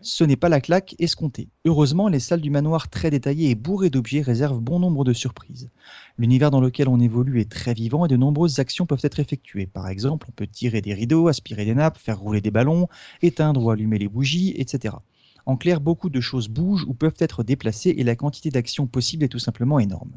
ce 0.03 0.23
n'est 0.25 0.35
pas 0.35 0.49
la 0.49 0.61
claque 0.61 0.95
escomptée. 0.99 1.47
Heureusement, 1.65 2.09
les 2.09 2.19
salles 2.19 2.41
du 2.41 2.49
manoir 2.49 2.89
très 2.89 3.09
détaillées 3.09 3.49
et 3.49 3.55
bourrées 3.55 3.89
d'objets 3.89 4.21
réservent 4.21 4.59
bon 4.59 4.79
nombre 4.79 5.05
de 5.05 5.13
surprises. 5.13 5.69
L'univers 6.17 6.51
dans 6.51 6.59
lequel 6.59 6.89
on 6.89 6.99
évolue 6.99 7.39
est 7.39 7.49
très 7.49 7.73
vivant 7.73 8.05
et 8.05 8.09
de 8.09 8.17
nombreuses 8.17 8.59
actions 8.59 8.85
peuvent 8.85 8.99
être 9.03 9.19
effectuées. 9.19 9.65
Par 9.65 9.87
exemple, 9.87 10.27
on 10.29 10.33
peut 10.33 10.45
tirer 10.45 10.81
des 10.81 10.93
rideaux, 10.93 11.29
aspirer 11.29 11.63
des 11.65 11.73
nappes, 11.73 11.97
faire 11.97 12.19
rouler 12.19 12.41
des 12.41 12.51
ballons, 12.51 12.89
éteindre 13.21 13.63
ou 13.63 13.71
allumer 13.71 13.97
les 13.97 14.09
bougies, 14.09 14.53
etc. 14.57 14.95
En 15.45 15.57
clair, 15.57 15.81
beaucoup 15.81 16.09
de 16.09 16.21
choses 16.21 16.47
bougent 16.47 16.85
ou 16.87 16.93
peuvent 16.93 17.17
être 17.19 17.43
déplacées 17.43 17.93
et 17.97 18.03
la 18.03 18.15
quantité 18.15 18.49
d'actions 18.49 18.87
possibles 18.87 19.25
est 19.25 19.29
tout 19.29 19.39
simplement 19.39 19.77
énorme. 19.77 20.11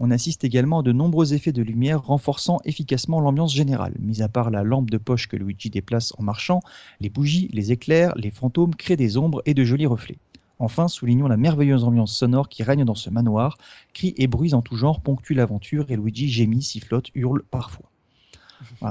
On 0.00 0.10
assiste 0.10 0.44
également 0.44 0.80
à 0.80 0.82
de 0.82 0.92
nombreux 0.92 1.32
effets 1.32 1.52
de 1.52 1.62
lumière 1.62 2.02
renforçant 2.02 2.58
efficacement 2.66 3.20
l'ambiance 3.20 3.54
générale. 3.54 3.94
Mis 3.98 4.20
à 4.20 4.28
part 4.28 4.50
la 4.50 4.62
lampe 4.62 4.90
de 4.90 4.98
poche 4.98 5.28
que 5.28 5.36
Luigi 5.36 5.70
déplace 5.70 6.12
en 6.18 6.22
marchant, 6.22 6.60
les 7.00 7.08
bougies, 7.08 7.48
les 7.52 7.72
éclairs, 7.72 8.12
les 8.16 8.30
fantômes 8.30 8.74
créent 8.74 8.96
des 8.96 9.16
ombres 9.16 9.42
et 9.46 9.54
de 9.54 9.64
jolis 9.64 9.86
reflets. 9.86 10.18
Enfin, 10.58 10.88
soulignons 10.88 11.28
la 11.28 11.36
merveilleuse 11.36 11.84
ambiance 11.84 12.14
sonore 12.14 12.48
qui 12.48 12.62
règne 12.62 12.84
dans 12.84 12.94
ce 12.94 13.08
manoir. 13.08 13.56
Cris 13.94 14.14
et 14.18 14.26
bruits 14.26 14.54
en 14.54 14.62
tout 14.62 14.76
genre 14.76 15.00
ponctuent 15.00 15.34
l'aventure 15.34 15.90
et 15.90 15.96
Luigi 15.96 16.28
gémit, 16.28 16.62
sifflote, 16.62 17.10
hurle 17.14 17.42
parfois 17.50 17.90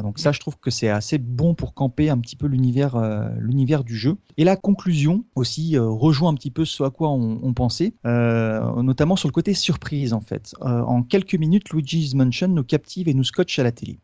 donc 0.03 0.19
ça, 0.19 0.31
je 0.31 0.39
trouve 0.39 0.57
que 0.57 0.71
c'est 0.71 0.89
assez 0.89 1.17
bon 1.17 1.53
pour 1.55 1.73
camper 1.73 2.09
un 2.09 2.17
petit 2.17 2.35
peu 2.35 2.47
l'univers, 2.47 2.95
euh, 2.95 3.29
l'univers 3.39 3.83
du 3.83 3.95
jeu. 3.95 4.17
Et 4.37 4.43
la 4.43 4.55
conclusion 4.55 5.25
aussi 5.35 5.77
euh, 5.77 5.87
rejoint 5.87 6.31
un 6.31 6.35
petit 6.35 6.51
peu 6.51 6.65
ce 6.65 6.83
à 6.83 6.89
quoi 6.89 7.09
on, 7.09 7.53
pensait, 7.53 7.93
euh, 8.05 8.81
notamment 8.81 9.15
sur 9.15 9.27
le 9.27 9.33
côté 9.33 9.53
surprise 9.53 10.13
en 10.13 10.21
fait. 10.21 10.53
en 10.61 11.03
quelques 11.03 11.35
minutes, 11.35 11.69
Luigi's 11.69 12.13
Mansion 12.15 12.49
nous 12.49 12.63
captive 12.63 13.07
et 13.07 13.13
nous 13.13 13.23
scotche 13.23 13.57
à 13.59 13.63
la 13.63 13.71
télé. 13.71 13.99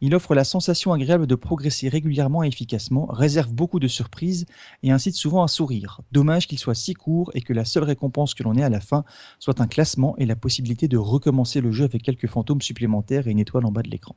Il 0.00 0.14
offre 0.14 0.34
la 0.34 0.44
sensation 0.44 0.92
agréable 0.92 1.26
de 1.26 1.34
progresser 1.34 1.88
régulièrement 1.88 2.42
et 2.44 2.48
efficacement, 2.48 3.06
réserve 3.06 3.52
beaucoup 3.52 3.80
de 3.80 3.88
surprises 3.88 4.46
et 4.82 4.90
incite 4.90 5.14
souvent 5.14 5.42
à 5.42 5.48
sourire. 5.48 6.00
Dommage 6.12 6.46
qu'il 6.46 6.58
soit 6.58 6.74
si 6.74 6.94
court 6.94 7.30
et 7.34 7.42
que 7.42 7.52
la 7.52 7.64
seule 7.64 7.84
récompense 7.84 8.34
que 8.34 8.42
l'on 8.42 8.54
ait 8.54 8.62
à 8.62 8.70
la 8.70 8.80
fin 8.80 9.04
soit 9.38 9.60
un 9.60 9.66
classement 9.66 10.16
et 10.18 10.26
la 10.26 10.36
possibilité 10.36 10.88
de 10.88 10.96
recommencer 10.96 11.60
le 11.60 11.72
jeu 11.72 11.84
avec 11.84 12.02
quelques 12.02 12.26
fantômes 12.26 12.62
supplémentaires 12.62 13.28
et 13.28 13.30
une 13.30 13.38
étoile 13.38 13.66
en 13.66 13.72
bas 13.72 13.82
de 13.82 13.90
l'écran. 13.90 14.16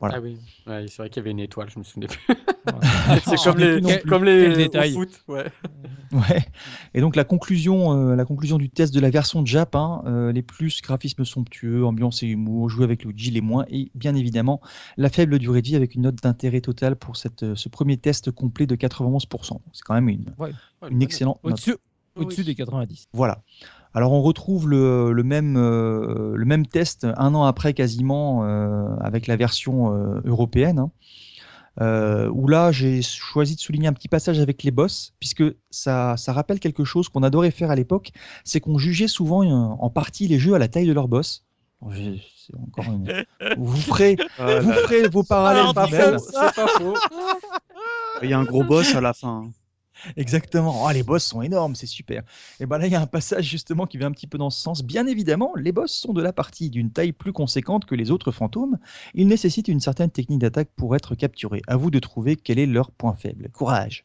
Ah 0.00 0.20
oui, 0.20 0.38
c'est 0.64 0.96
vrai 0.98 1.10
qu'il 1.10 1.20
y 1.20 1.24
avait 1.24 1.32
une 1.32 1.40
étoile, 1.40 1.68
je 1.70 1.78
me 1.78 1.84
souvenais 1.84 2.06
plus. 2.06 2.20
c'est 3.24 3.36
comme 3.36 3.58
les, 3.58 4.00
comme 4.08 4.24
les 4.24 4.54
détails. 4.54 4.92
Foot, 4.92 5.24
ouais. 5.26 5.46
ouais. 6.12 6.44
Et 6.94 7.00
donc 7.00 7.16
la 7.16 7.24
conclusion, 7.24 7.92
euh, 7.92 8.14
la 8.14 8.24
conclusion 8.24 8.58
du 8.58 8.70
test 8.70 8.94
de 8.94 9.00
la 9.00 9.10
version 9.10 9.44
Jap, 9.44 9.74
hein, 9.74 10.02
euh, 10.06 10.30
les 10.30 10.42
plus 10.42 10.80
graphismes 10.82 11.24
somptueux, 11.24 11.84
ambiance 11.84 12.22
et 12.22 12.26
humour, 12.26 12.68
jouer 12.68 12.84
avec 12.84 13.04
Luigi 13.04 13.32
les 13.32 13.40
moins, 13.40 13.64
et 13.68 13.90
bien 13.94 14.14
évidemment 14.14 14.60
la 14.96 15.08
faible 15.08 15.38
durée 15.38 15.62
de 15.62 15.66
vie 15.66 15.76
avec 15.76 15.96
une 15.96 16.02
note 16.02 16.16
d'intérêt 16.22 16.60
total 16.60 16.94
pour 16.94 17.16
cette, 17.16 17.42
euh, 17.42 17.56
ce 17.56 17.68
premier 17.68 17.96
test 17.96 18.30
complet 18.30 18.66
de 18.66 18.76
91%. 18.76 19.60
C'est 19.72 19.82
quand 19.82 19.94
même 19.94 20.08
une, 20.08 20.26
une 20.90 21.02
excellente 21.02 21.40
Au-dessus, 21.42 21.76
au-dessus 22.14 22.44
des 22.44 22.54
90. 22.54 23.08
Voilà. 23.12 23.42
Alors 23.98 24.12
on 24.12 24.22
retrouve 24.22 24.70
le, 24.70 25.12
même, 25.24 25.56
euh, 25.56 26.36
le 26.36 26.44
même 26.44 26.68
test 26.68 27.04
un 27.16 27.34
an 27.34 27.42
après 27.42 27.74
quasiment 27.74 28.44
euh, 28.44 28.86
avec 29.00 29.26
la 29.26 29.34
version 29.34 29.92
euh, 29.92 30.20
européenne. 30.24 30.88
Hein. 31.80 32.28
où 32.32 32.46
là 32.46 32.70
j'ai 32.70 33.02
choisi 33.02 33.56
de 33.56 33.60
souligner 33.60 33.88
un 33.88 33.92
petit 33.92 34.06
passage 34.06 34.38
avec 34.38 34.62
les 34.62 34.70
boss, 34.70 35.14
puisque 35.18 35.42
ça, 35.70 36.16
ça 36.16 36.32
rappelle 36.32 36.60
quelque 36.60 36.84
chose 36.84 37.08
qu'on 37.08 37.24
adorait 37.24 37.50
faire 37.50 37.72
à 37.72 37.74
l'époque, 37.74 38.12
c'est 38.44 38.60
qu'on 38.60 38.78
jugeait 38.78 39.08
souvent 39.08 39.44
en 39.44 39.90
partie 39.90 40.28
les 40.28 40.38
jeux 40.38 40.54
à 40.54 40.60
la 40.60 40.68
taille 40.68 40.86
de 40.86 40.92
leur 40.92 41.08
boss. 41.08 41.44
Encore 41.82 42.84
une... 42.84 43.24
vous, 43.58 43.76
ferez, 43.78 44.16
vous 44.38 44.72
ferez 44.74 45.08
vos 45.08 45.24
parallèles. 45.24 45.74
Il 48.22 48.30
y 48.30 48.32
a 48.32 48.38
un 48.38 48.44
gros 48.44 48.62
boss 48.62 48.94
à 48.94 49.00
la 49.00 49.12
fin. 49.12 49.50
Exactement. 50.16 50.84
Oh, 50.84 50.90
les 50.90 51.02
boss 51.02 51.24
sont 51.24 51.42
énormes, 51.42 51.74
c'est 51.74 51.86
super. 51.86 52.22
Et 52.60 52.66
ben 52.66 52.78
là, 52.78 52.86
il 52.86 52.92
y 52.92 52.96
a 52.96 53.00
un 53.00 53.06
passage 53.06 53.44
justement 53.44 53.86
qui 53.86 53.98
va 53.98 54.06
un 54.06 54.12
petit 54.12 54.26
peu 54.26 54.38
dans 54.38 54.50
ce 54.50 54.60
sens. 54.60 54.82
Bien 54.82 55.06
évidemment, 55.06 55.52
les 55.56 55.72
boss 55.72 55.92
sont 55.92 56.12
de 56.12 56.22
la 56.22 56.32
partie 56.32 56.70
d'une 56.70 56.90
taille 56.90 57.12
plus 57.12 57.32
conséquente 57.32 57.84
que 57.84 57.94
les 57.94 58.10
autres 58.10 58.32
fantômes. 58.32 58.78
Ils 59.14 59.28
nécessitent 59.28 59.68
une 59.68 59.80
certaine 59.80 60.10
technique 60.10 60.40
d'attaque 60.40 60.70
pour 60.76 60.94
être 60.96 61.14
capturés. 61.14 61.62
À 61.66 61.76
vous 61.76 61.90
de 61.90 61.98
trouver 61.98 62.36
quel 62.36 62.58
est 62.58 62.66
leur 62.66 62.90
point 62.90 63.14
faible. 63.14 63.48
Courage. 63.52 64.04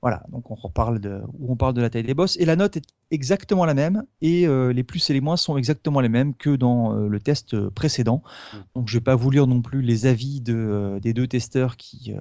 Voilà, 0.00 0.22
donc 0.30 0.50
on 0.50 0.54
reparle 0.54 1.00
de, 1.00 1.20
où 1.38 1.52
on 1.52 1.56
parle 1.56 1.74
de 1.74 1.80
la 1.80 1.90
taille 1.90 2.04
des 2.04 2.14
boss. 2.14 2.36
Et 2.38 2.44
la 2.44 2.56
note 2.56 2.76
est 2.76 2.84
exactement 3.10 3.64
la 3.64 3.74
même. 3.74 4.04
Et 4.20 4.46
euh, 4.46 4.72
les 4.72 4.84
plus 4.84 5.10
et 5.10 5.12
les 5.12 5.20
moins 5.20 5.36
sont 5.36 5.56
exactement 5.56 6.00
les 6.00 6.08
mêmes 6.08 6.34
que 6.34 6.54
dans 6.54 6.94
euh, 6.94 7.08
le 7.08 7.20
test 7.20 7.54
euh, 7.54 7.70
précédent. 7.70 8.22
Mm. 8.52 8.56
Donc 8.76 8.88
je 8.88 8.96
vais 8.96 9.02
pas 9.02 9.16
vous 9.16 9.30
lire 9.30 9.46
non 9.46 9.60
plus 9.60 9.82
les 9.82 10.06
avis 10.06 10.40
de, 10.40 10.98
des 11.02 11.12
deux 11.12 11.26
testeurs 11.26 11.76
qui, 11.76 12.12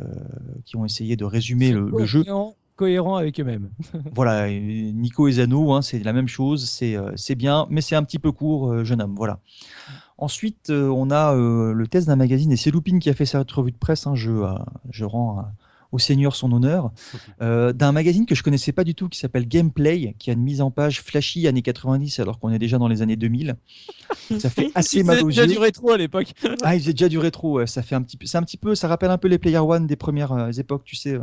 qui 0.65 0.76
ont 0.76 0.85
essayé 0.85 1.15
de 1.15 1.26
résumer 1.26 1.72
le, 1.72 1.89
le 1.89 2.06
jeu 2.06 2.23
cohérent 2.78 3.18
avec 3.18 3.38
eux-mêmes. 3.41 3.70
voilà, 4.16 4.49
Nico 4.49 5.28
et 5.28 5.34
Zano, 5.34 5.74
hein, 5.74 5.82
c'est 5.82 5.99
la 5.99 6.14
même 6.14 6.30
chose, 6.30 6.70
c'est 6.70 6.95
euh, 6.95 7.36
bien, 7.36 7.68
mais 7.70 7.82
c'est 7.82 7.95
un 7.95 8.04
petit 8.04 8.20
peu 8.20 8.32
court, 8.32 8.72
euh, 8.72 8.84
jeune 8.86 9.02
homme. 9.02 9.16
Voilà. 9.18 9.40
Ensuite, 10.18 10.70
euh, 10.70 10.88
on 10.88 11.12
a 11.12 11.36
le 11.36 11.88
test 11.88 12.08
d'un 12.08 12.16
magazine, 12.16 12.52
et 12.52 12.58
c'est 12.58 12.72
Loupine 12.72 12.99
qui 12.99 13.10
a 13.10 13.14
fait 13.14 13.26
cette 13.26 13.52
revue 13.52 13.72
de 13.72 13.78
presse, 13.78 14.08
hein, 14.08 14.16
je, 14.16 14.32
je 14.90 15.04
rends 15.04 15.45
au 15.94 15.99
Seigneur 15.99 16.36
son 16.36 16.52
honneur, 16.52 16.91
d'un 17.40 17.91
magazine 17.91 18.26
que 18.26 18.36
je 18.36 18.44
connaissais 18.44 18.72
pas 18.72 18.84
du 18.84 18.94
tout 18.94 19.10
qui 19.10 19.20
s'appelle 19.20 19.48
Gameplay, 19.48 20.16
qui 20.20 20.30
a 20.30 20.34
une 20.34 20.41
mise 20.41 20.60
en 20.60 20.70
page 20.70 21.02
flashy 21.02 21.48
années 21.48 21.62
90 21.62 22.20
alors 22.20 22.40
qu'on 22.40 22.52
est 22.52 22.60
déjà 22.60 22.78
dans 22.78 22.88
les 22.88 23.02
années 23.02 23.16
2000. 23.16 23.56
Ça 24.38 24.49
fait 24.49 24.70
assez 24.76 25.04
mal 25.04 25.24
aux 25.24 25.30
yeux. 25.30 25.45
déjà 25.45 25.48
du 25.48 25.58
rétro 25.58 25.91
à 25.91 25.98
l'époque. 25.98 26.34
ah, 26.64 26.76
il 26.76 26.82
faisait 26.82 26.94
déjà 26.94 27.08
du 27.08 27.20
rétro. 27.20 27.66
Ça 27.66 27.84
fait 27.84 27.95
un 27.95 28.02
petit 28.02 28.18
peu, 28.18 28.26
c'est 28.26 28.38
un 28.38 28.44
petit 28.44 28.58
peu, 28.58 28.76
ça 28.76 28.90
rappelle 28.90 29.12
un 29.12 29.18
peu 29.18 29.30
les 29.30 29.38
Player 29.38 29.60
One 29.60 29.88
des 29.88 29.95
premières 29.95 30.60
époques, 30.60 30.84
tu 30.84 30.98
sais 30.98 31.18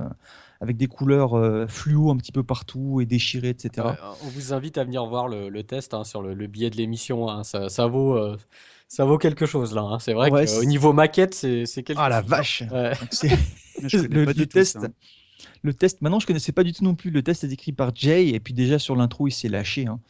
avec 0.65 0.79
des 0.79 0.87
couleurs 0.87 1.35
euh, 1.35 1.67
fluo 1.67 2.11
un 2.11 2.17
petit 2.17 2.33
peu 2.33 2.43
partout 2.43 3.01
et 3.01 3.07
déchirées, 3.07 3.51
etc. 3.51 3.87
on 4.23 4.29
vous 4.29 4.55
invite 4.55 4.79
à 4.79 4.85
venir 4.85 5.05
voir 5.05 5.29
le, 5.29 5.63
test 5.63 5.93
hein, 5.93 6.05
sur 6.05 6.23
le, 6.23 6.47
billet 6.47 6.71
de 6.71 6.77
l'émission. 6.77 7.29
Hein. 7.29 7.45
ça, 7.45 7.87
vaut, 7.87 8.17
euh, 8.17 8.37
ça 8.89 9.05
vaut 9.05 9.19
quelque 9.19 9.45
chose 9.45 9.75
là. 9.75 9.83
Hein. 9.83 9.99
C'est 9.99 10.15
vrai 10.15 10.31
qu'au 10.31 10.65
niveau 10.65 10.93
maquette, 10.95 11.35
c'est 11.35 11.67
quelque 11.83 11.93
ah, 11.93 11.95
chose. 11.95 11.99
Ah 11.99 12.09
la 12.09 12.21
vache 12.23 12.63
le, 13.83 14.45
test. 14.45 14.79
Le 15.63 15.75
test, 15.75 16.03
maintenant 16.03 16.19
je 16.19 16.27
connaissais 16.27 16.53
pas 16.53 16.65
du 16.65 16.73
tout 16.73 16.85
non 16.85 16.95
plus. 16.95 17.11
Le 17.11 17.23
test 17.23 17.45
est 17.45 17.53
écrit 17.53 17.73
par 17.73 17.95
Jay 17.95 18.29
et 18.29 18.41
puis 18.41 18.55
déjà 18.55 18.79
sur 18.79 18.97
l'intro 18.97 19.29
il 19.29 19.33
s'est 19.33 19.49
lâché. 19.49 19.87
Hein. 19.87 20.01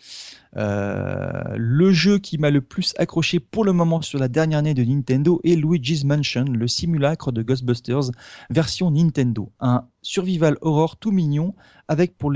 Euh, 0.56 1.42
le 1.56 1.92
jeu 1.92 2.18
qui 2.18 2.38
m'a 2.38 2.50
le 2.50 2.60
plus 2.60 2.94
accroché 2.98 3.40
pour 3.40 3.64
le 3.64 3.72
moment 3.72 4.02
sur 4.02 4.18
la 4.18 4.28
dernière 4.28 4.60
année 4.60 4.74
de 4.74 4.84
Nintendo 4.84 5.40
est 5.44 5.56
Luigi's 5.56 6.04
Mansion, 6.04 6.44
le 6.44 6.68
simulacre 6.68 7.32
de 7.32 7.42
Ghostbusters 7.42 8.10
version 8.50 8.90
Nintendo. 8.90 9.52
Un 9.60 9.86
survival 10.02 10.56
horror 10.60 10.96
tout 10.96 11.10
mignon 11.10 11.54
avec 11.88 12.16
pour 12.16 12.30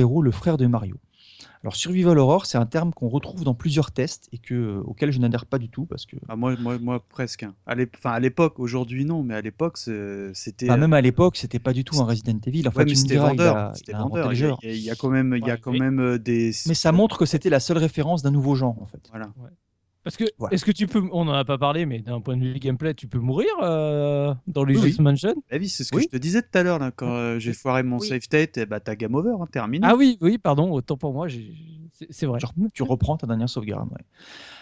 héros 0.00 0.22
le 0.22 0.30
frère 0.30 0.56
de 0.56 0.66
Mario. 0.66 0.96
Alors 1.64 1.76
survival 1.76 2.18
horror, 2.18 2.44
c'est 2.44 2.58
un 2.58 2.66
terme 2.66 2.92
qu'on 2.92 3.08
retrouve 3.08 3.42
dans 3.42 3.54
plusieurs 3.54 3.90
tests 3.90 4.28
et 4.32 4.38
que, 4.38 4.52
euh, 4.52 4.82
auquel 4.84 5.12
je 5.12 5.18
n'adhère 5.18 5.46
pas 5.46 5.56
du 5.56 5.70
tout 5.70 5.86
parce 5.86 6.04
que. 6.04 6.16
Ah, 6.28 6.36
moi, 6.36 6.56
moi, 6.60 6.78
moi, 6.78 7.02
presque. 7.08 7.42
Hein. 7.42 7.54
À 7.64 8.20
l'époque, 8.20 8.60
aujourd'hui 8.60 9.06
non, 9.06 9.22
mais 9.22 9.34
à 9.34 9.40
l'époque, 9.40 9.78
c'était. 9.78 10.66
même 10.76 10.92
à 10.92 11.00
l'époque, 11.00 11.38
c'était 11.38 11.58
pas 11.58 11.72
du 11.72 11.82
tout 11.82 11.98
un 12.00 12.04
Resident 12.04 12.38
Evil. 12.46 12.68
Enfin, 12.68 12.84
ouais, 12.84 12.94
c'était 12.94 13.16
vendeur. 13.16 13.72
Il, 14.62 14.76
y 14.76 14.90
a, 14.90 14.94
quand 14.94 15.08
même, 15.08 15.34
il 15.34 15.46
y 15.46 15.50
a 15.50 15.56
quand 15.56 15.72
même 15.72 16.00
euh, 16.00 16.18
des. 16.18 16.52
Mais 16.66 16.74
ça 16.74 16.92
montre 16.92 17.16
que 17.16 17.24
c'était 17.24 17.48
la 17.48 17.60
seule 17.60 17.78
référence 17.78 18.22
d'un 18.22 18.30
nouveau 18.30 18.54
genre, 18.54 18.82
en 18.82 18.86
fait. 18.86 19.00
Voilà. 19.10 19.32
Parce 20.04 20.18
que, 20.18 20.24
est-ce 20.50 20.66
que 20.66 20.70
tu 20.70 20.86
peux, 20.86 21.02
on 21.12 21.24
n'en 21.24 21.32
a 21.32 21.46
pas 21.46 21.56
parlé, 21.56 21.86
mais 21.86 22.00
d'un 22.00 22.20
point 22.20 22.36
de 22.36 22.44
vue 22.44 22.58
gameplay, 22.58 22.92
tu 22.92 23.08
peux 23.08 23.18
mourir 23.18 23.48
euh, 23.62 24.34
dans 24.46 24.62
Luigi's 24.62 24.98
Mansion? 24.98 25.34
Ah 25.50 25.56
Oui, 25.58 25.70
c'est 25.70 25.82
ce 25.82 25.90
que 25.90 26.00
je 26.00 26.08
te 26.08 26.18
disais 26.18 26.42
tout 26.42 26.58
à 26.58 26.62
l'heure, 26.62 26.78
quand 26.94 27.08
euh, 27.08 27.38
j'ai 27.38 27.54
foiré 27.54 27.82
mon 27.82 27.98
save 27.98 28.20
state, 28.20 28.58
et 28.58 28.62
eh 28.62 28.66
bah, 28.66 28.80
t'as 28.80 28.96
game 28.96 29.14
over, 29.14 29.32
hein, 29.40 29.46
terminé. 29.50 29.86
Ah 29.88 29.96
oui, 29.96 30.18
oui, 30.20 30.36
pardon, 30.36 30.70
autant 30.72 30.98
pour 30.98 31.14
moi, 31.14 31.26
c'est 32.10 32.26
vrai. 32.26 32.38
tu 32.74 32.82
reprends 32.82 33.16
ta 33.16 33.26
dernière 33.26 33.48
sauvegarde. 33.48 33.88
Ouais. 33.90 34.04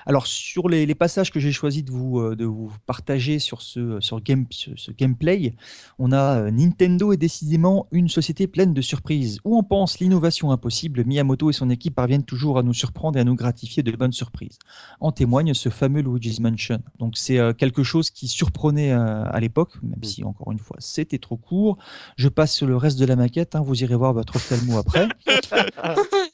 Alors 0.07 0.27
sur 0.27 0.69
les, 0.69 0.95
passages 0.95 1.31
que 1.31 1.41
j'ai 1.41 1.53
choisi 1.53 1.83
de 1.83 1.91
vous, 1.91 2.21
euh, 2.21 2.37
de 2.37 2.45
vous 2.45 2.71
partager 2.87 3.39
sur 3.39 3.63
ce, 3.63 4.01
sur 4.01 4.21
game, 4.21 4.47
ce, 4.51 4.91
gameplay, 4.91 5.55
on 5.99 6.13
a 6.13 6.43
euh, 6.43 6.51
Nintendo 6.51 7.13
est 7.13 7.17
décidément 7.17 7.87
une 7.93 8.09
société 8.09 8.47
pleine 8.47 8.75
de 8.75 8.83
surprises. 8.83 9.41
Où 9.45 9.57
on 9.57 9.63
pense 9.63 10.01
l'innovation 10.01 10.51
impossible, 10.51 11.05
Miyamoto 11.05 11.51
et 11.51 11.53
son 11.53 11.71
équipe 11.71 11.95
parviennent 11.95 12.25
toujours 12.25 12.59
à 12.59 12.63
nous 12.63 12.75
surprendre 12.75 13.19
et 13.19 13.21
à 13.21 13.25
nous 13.25 13.35
gratifier 13.35 13.83
de 13.83 13.93
bonnes 13.93 14.13
surprises. 14.13 14.59
En 15.01 15.13
témoigne 15.13 15.55
ce 15.55 15.69
fameux 15.69 16.03
Luigi's 16.03 16.41
Mansion. 16.41 16.83
Donc 16.99 17.17
c'est 17.17 17.39
euh, 17.39 17.53
quelque 17.53 17.83
chose 17.83 18.11
qui 18.11 18.29
surprenait 18.29 18.93
à 18.93 19.39
l'époque, 19.41 19.73
même 19.83 20.03
si 20.03 20.25
encore 20.25 20.53
une 20.53 20.59
fois 20.59 20.77
c'était 20.79 21.19
trop 21.19 21.37
court. 21.37 21.79
Je 22.17 22.29
passe 22.29 22.55
sur 22.55 22.67
le 22.67 22.77
reste 22.77 22.99
de 22.99 23.07
la 23.07 23.17
maquette, 23.17 23.55
hein, 23.55 23.63
vous 23.63 23.83
irez 23.83 23.97
voir 23.97 24.13
votre 24.13 24.37
ophtalmo 24.37 24.79
après. 24.79 25.09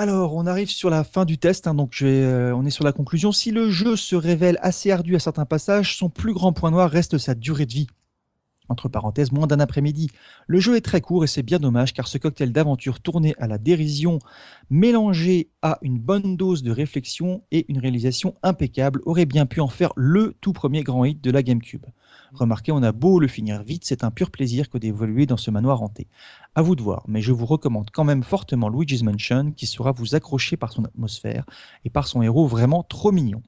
Alors, 0.00 0.36
on 0.36 0.46
arrive 0.46 0.70
sur 0.70 0.90
la 0.90 1.02
fin 1.02 1.24
du 1.24 1.38
test, 1.38 1.66
hein, 1.66 1.74
donc 1.74 2.02
euh, 2.02 2.52
on 2.52 2.64
est 2.64 2.70
sur 2.70 2.84
la 2.84 2.92
conclusion. 2.92 3.32
Si 3.32 3.50
le 3.50 3.68
jeu 3.68 3.96
se 3.96 4.14
révèle 4.14 4.56
assez 4.62 4.92
ardu 4.92 5.16
à 5.16 5.18
certains 5.18 5.44
passages, 5.44 5.96
son 5.96 6.08
plus 6.08 6.32
grand 6.32 6.52
point 6.52 6.70
noir 6.70 6.88
reste 6.88 7.18
sa 7.18 7.34
durée 7.34 7.66
de 7.66 7.72
vie. 7.72 7.88
Entre 8.68 8.88
parenthèses, 8.88 9.32
moins 9.32 9.46
d'un 9.46 9.60
après-midi. 9.60 10.10
Le 10.46 10.60
jeu 10.60 10.76
est 10.76 10.80
très 10.80 11.00
court 11.00 11.24
et 11.24 11.26
c'est 11.26 11.42
bien 11.42 11.58
dommage 11.58 11.92
car 11.94 12.08
ce 12.08 12.18
cocktail 12.18 12.52
d'aventure 12.52 13.00
tourné 13.00 13.34
à 13.38 13.46
la 13.46 13.58
dérision, 13.58 14.18
mélangé 14.70 15.48
à 15.62 15.78
une 15.82 15.98
bonne 15.98 16.36
dose 16.36 16.62
de 16.62 16.70
réflexion 16.70 17.42
et 17.50 17.66
une 17.68 17.78
réalisation 17.78 18.34
impeccable, 18.42 19.00
aurait 19.04 19.26
bien 19.26 19.46
pu 19.46 19.60
en 19.60 19.68
faire 19.68 19.92
le 19.96 20.36
tout 20.40 20.52
premier 20.52 20.82
grand 20.82 21.04
hit 21.04 21.22
de 21.22 21.30
la 21.30 21.42
GameCube. 21.42 21.86
Remarquez, 22.32 22.72
on 22.72 22.82
a 22.82 22.92
beau 22.92 23.20
le 23.20 23.28
finir 23.28 23.62
vite, 23.62 23.84
c'est 23.84 24.04
un 24.04 24.10
pur 24.10 24.30
plaisir 24.30 24.68
que 24.68 24.78
d'évoluer 24.78 25.26
dans 25.26 25.36
ce 25.36 25.50
manoir 25.50 25.82
hanté. 25.82 26.06
À 26.54 26.62
vous 26.62 26.76
de 26.76 26.82
voir, 26.82 27.04
mais 27.08 27.22
je 27.22 27.32
vous 27.32 27.46
recommande 27.46 27.90
quand 27.90 28.04
même 28.04 28.22
fortement 28.22 28.68
Luigi's 28.68 29.02
Mansion 29.02 29.52
qui 29.52 29.66
saura 29.66 29.92
vous 29.92 30.14
accrocher 30.14 30.56
par 30.56 30.72
son 30.72 30.84
atmosphère 30.84 31.44
et 31.84 31.90
par 31.90 32.06
son 32.06 32.22
héros 32.22 32.46
vraiment 32.46 32.82
trop 32.82 33.12
mignon. 33.12 33.42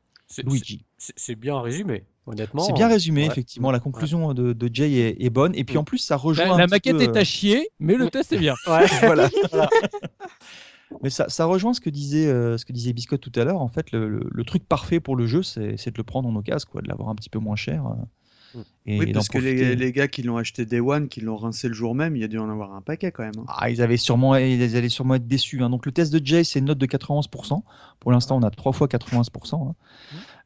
Luigi. 0.45 0.85
C'est 0.99 1.35
bien 1.35 1.61
résumé. 1.61 2.05
Honnêtement, 2.27 2.63
c'est 2.63 2.73
bien 2.73 2.89
résumé, 2.89 3.25
effectivement. 3.25 3.71
La 3.71 3.81
conclusion 3.81 4.35
de, 4.35 4.71
Jay 4.73 5.17
est, 5.19 5.31
bonne. 5.31 5.55
Et 5.55 5.65
puis 5.65 5.79
en 5.79 5.85
plus, 5.85 5.99
ça 5.99 6.17
rejoint. 6.17 6.57
La, 6.57 6.67
maquette 6.67 7.01
est 7.01 7.17
à 7.17 7.25
chier, 7.25 7.71
mais 7.79 7.95
le 7.95 8.11
test 8.11 8.33
est 8.33 8.39
bien. 8.39 8.55
voilà. 8.67 9.29
Mais 11.05 11.11
ça, 11.11 11.29
ça, 11.29 11.45
rejoint 11.45 11.73
ce 11.73 11.81
que 11.81 11.89
disait, 11.89 12.27
euh, 12.27 12.59
ce 12.59 12.65
que 12.65 12.73
disait 12.73 12.93
Biscotte 12.93 13.21
tout 13.21 13.31
à 13.37 13.45
l'heure. 13.45 13.61
En 13.61 13.69
fait, 13.69 13.93
le, 13.93 14.09
le, 14.29 14.45
truc 14.45 14.67
parfait 14.67 14.99
pour 14.99 15.15
le 15.15 15.25
jeu, 15.25 15.45
c'est 15.45 15.61
de 15.87 15.97
le 15.97 16.03
prendre 16.03 16.29
en 16.29 16.35
occasion, 16.35 16.69
quoi, 16.69 16.83
de 16.83 16.89
l'avoir 16.89 17.11
un 17.11 17.15
petit 17.15 17.31
peu 17.31 17.39
moins 17.39 17.55
cher. 17.55 17.87
Euh 17.87 17.95
oui, 18.87 19.13
parce 19.13 19.29
que 19.29 19.39
les, 19.39 19.93
gars 19.93 20.09
qui 20.09 20.23
l'ont 20.23 20.37
acheté 20.37 20.67
Day 20.67 20.81
One, 20.81 21.09
qui 21.09 21.21
l'ont 21.21 21.37
rincé 21.37 21.69
le 21.69 21.75
jour 21.75 21.95
même, 21.95 22.17
il 22.17 22.23
y 22.23 22.25
a 22.25 22.29
dû 22.29 22.39
en 22.39 22.51
avoir 22.51 22.75
un 22.75 22.81
paquet 22.81 23.13
quand 23.13 23.23
même. 23.23 23.39
Hein. 23.39 23.45
Ah, 23.49 23.71
ils, 23.71 23.83
avaient 23.83 23.97
sûrement, 23.97 24.37
ils 24.37 24.77
allaient 24.77 24.89
sûrement 24.89 25.15
être 25.15 25.27
déçus. 25.27 25.63
Hein. 25.63 25.71
Donc 25.71 25.87
le 25.87 25.93
test 25.93 26.13
de 26.13 26.25
Jay, 26.25 26.45
c'est 26.45 26.59
une 26.59 26.65
note 26.67 26.79
de 26.79 26.87
91%. 26.87 27.63
Pour 28.01 28.13
l'instant, 28.13 28.37
on 28.39 28.43
a 28.43 28.51
trois 28.51 28.73
fois 28.73 28.87
91%. 28.87 29.69
Hein. 29.69 29.75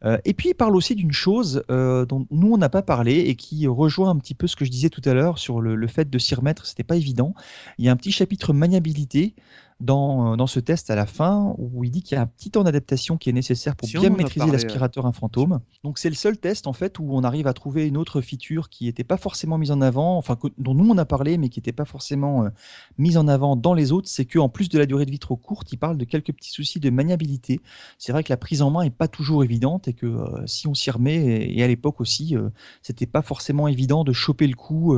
Euh, 0.04 0.18
et 0.24 0.34
puis 0.34 0.50
il 0.50 0.54
parle 0.54 0.76
aussi 0.76 0.94
d'une 0.94 1.12
chose 1.12 1.62
euh, 1.70 2.04
dont 2.04 2.26
nous, 2.30 2.52
on 2.52 2.58
n'a 2.58 2.68
pas 2.68 2.82
parlé 2.82 3.20
et 3.20 3.36
qui 3.36 3.66
rejoint 3.66 4.10
un 4.10 4.16
petit 4.16 4.34
peu 4.34 4.46
ce 4.46 4.56
que 4.56 4.64
je 4.64 4.70
disais 4.70 4.90
tout 4.90 5.02
à 5.04 5.14
l'heure 5.14 5.38
sur 5.38 5.60
le, 5.60 5.74
le, 5.74 5.86
fait 5.86 6.10
de 6.10 6.18
s'y 6.18 6.34
remettre. 6.34 6.66
C'était 6.66 6.84
pas 6.84 6.96
évident. 6.96 7.34
Il 7.78 7.84
y 7.84 7.88
a 7.88 7.92
un 7.92 7.96
petit 7.96 8.12
chapitre 8.12 8.52
maniabilité 8.52 9.34
dans, 9.84 10.36
dans, 10.36 10.46
ce 10.46 10.60
test 10.60 10.90
à 10.90 10.94
la 10.94 11.04
fin 11.04 11.54
où 11.58 11.84
il 11.84 11.90
dit 11.90 12.02
qu'il 12.02 12.16
y 12.16 12.18
a 12.18 12.22
un 12.22 12.26
petit 12.26 12.50
temps 12.50 12.64
d'adaptation 12.64 13.18
qui 13.18 13.28
est 13.28 13.34
nécessaire 13.34 13.76
pour 13.76 13.88
bien 13.88 14.08
maîtriser 14.08 14.50
l'aspirateur 14.50 15.04
un 15.04 15.12
fantôme. 15.12 15.60
Donc 15.82 15.98
c'est 15.98 16.08
le 16.08 16.14
seul 16.14 16.38
test 16.38 16.66
en 16.66 16.72
fait 16.72 16.98
où 16.98 17.06
on 17.10 17.22
arrive 17.22 17.46
à 17.46 17.52
trouver 17.52 17.86
une 17.86 17.98
autre 17.98 18.22
feature 18.22 18.70
qui 18.70 18.86
n'était 18.86 19.04
pas 19.04 19.18
forcément 19.18 19.58
mise 19.58 19.70
en 19.70 19.82
avant, 19.82 20.16
enfin 20.16 20.38
dont 20.56 20.74
nous 20.74 20.88
on 20.88 20.96
a 20.96 21.04
parlé 21.04 21.36
mais 21.36 21.50
qui 21.50 21.58
n'était 21.58 21.72
pas 21.72 21.84
forcément 21.84 22.44
euh, 22.44 22.48
mise 22.96 23.18
en 23.18 23.28
avant 23.28 23.56
dans 23.56 23.74
les 23.74 23.92
autres, 23.92 24.08
c'est 24.08 24.24
qu'en 24.24 24.48
plus 24.48 24.70
de 24.70 24.78
la 24.78 24.86
durée 24.86 25.04
de 25.04 25.10
vie 25.10 25.18
trop 25.18 25.36
courte, 25.36 25.70
il 25.72 25.76
parle 25.76 25.98
de 25.98 26.04
quelques 26.04 26.32
petits 26.32 26.50
soucis 26.50 26.80
de 26.80 26.88
maniabilité. 26.88 27.60
C'est 27.98 28.12
vrai 28.12 28.24
que 28.24 28.32
la 28.32 28.38
prise 28.38 28.62
en 28.62 28.70
main 28.70 28.82
est 28.82 28.90
pas 28.90 29.08
toujours 29.08 29.44
évidente 29.44 29.86
et 29.86 29.92
que 29.92 30.06
euh, 30.06 30.46
si 30.46 30.66
on 30.66 30.74
s'y 30.74 30.90
remet 30.90 31.54
et, 31.54 31.62
à 31.62 31.68
l'époque 31.68 32.00
aussi, 32.00 32.36
euh, 32.36 32.48
c'était 32.80 33.06
pas 33.06 33.22
forcément 33.22 33.68
évident 33.68 34.02
de 34.02 34.12
choper 34.12 34.46
le 34.46 34.56
coup 34.56 34.96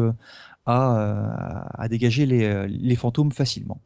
à, 0.66 1.70
à, 1.74 1.88
dégager 1.88 2.26
les, 2.26 2.68
les 2.68 2.96
fantômes 2.96 3.32
facilement. 3.32 3.80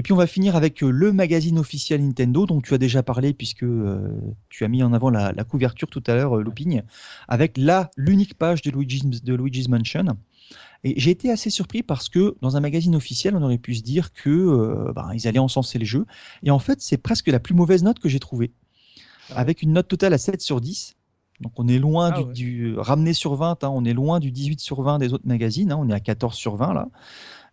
Et 0.00 0.02
puis 0.02 0.14
on 0.14 0.16
va 0.16 0.26
finir 0.26 0.56
avec 0.56 0.82
euh, 0.82 0.88
le 0.88 1.12
magazine 1.12 1.58
officiel 1.58 2.02
Nintendo 2.02 2.46
dont 2.46 2.62
tu 2.62 2.72
as 2.72 2.78
déjà 2.78 3.02
parlé 3.02 3.34
puisque 3.34 3.64
euh, 3.64 4.18
tu 4.48 4.64
as 4.64 4.68
mis 4.68 4.82
en 4.82 4.94
avant 4.94 5.10
la, 5.10 5.34
couverture 5.44 5.88
tout 5.88 6.02
à 6.06 6.14
l'heure, 6.14 6.38
euh, 6.38 6.42
Looping, 6.42 6.80
avec 7.28 7.58
là 7.58 7.90
l'unique 7.98 8.32
page 8.32 8.62
de 8.62 8.70
Luigi's, 8.70 9.04
de 9.04 9.34
Luigi's 9.34 9.68
Mansion. 9.68 10.06
Et 10.84 10.98
j'ai 10.98 11.10
été 11.10 11.30
assez 11.30 11.50
surpris 11.50 11.82
parce 11.82 12.08
que 12.08 12.34
dans 12.40 12.56
un 12.56 12.60
magazine 12.60 12.96
officiel, 12.96 13.36
on 13.36 13.42
aurait 13.42 13.58
pu 13.58 13.74
se 13.74 13.82
dire 13.82 14.14
que 14.14 14.90
ben, 14.96 15.10
ils 15.12 15.28
allaient 15.28 15.38
encenser 15.38 15.78
les 15.78 15.84
jeux. 15.84 16.06
Et 16.44 16.50
en 16.50 16.58
fait, 16.58 16.80
c'est 16.80 16.96
presque 16.96 17.28
la 17.28 17.38
plus 17.38 17.52
mauvaise 17.52 17.82
note 17.82 17.98
que 17.98 18.08
j'ai 18.08 18.20
trouvée. 18.20 18.52
Ah 19.28 19.40
avec 19.40 19.60
une 19.60 19.74
note 19.74 19.88
totale 19.88 20.14
à 20.14 20.18
7 20.18 20.40
sur 20.40 20.62
10. 20.62 20.96
Donc 21.40 21.52
on 21.56 21.68
est 21.68 21.78
loin 21.78 22.10
ah 22.14 22.22
du, 22.22 22.74
ramené 22.78 23.12
sur 23.12 23.34
20, 23.34 23.64
hein, 23.64 23.70
on 23.72 23.84
est 23.84 23.92
loin 23.92 24.20
du 24.20 24.30
18 24.30 24.60
sur 24.60 24.82
20 24.82 24.98
des 24.98 25.12
autres 25.12 25.26
magazines, 25.26 25.72
hein, 25.72 25.78
on 25.78 25.88
est 25.88 25.94
à 25.94 26.00
14 26.00 26.34
sur 26.34 26.56
20 26.56 26.74
là. 26.74 26.88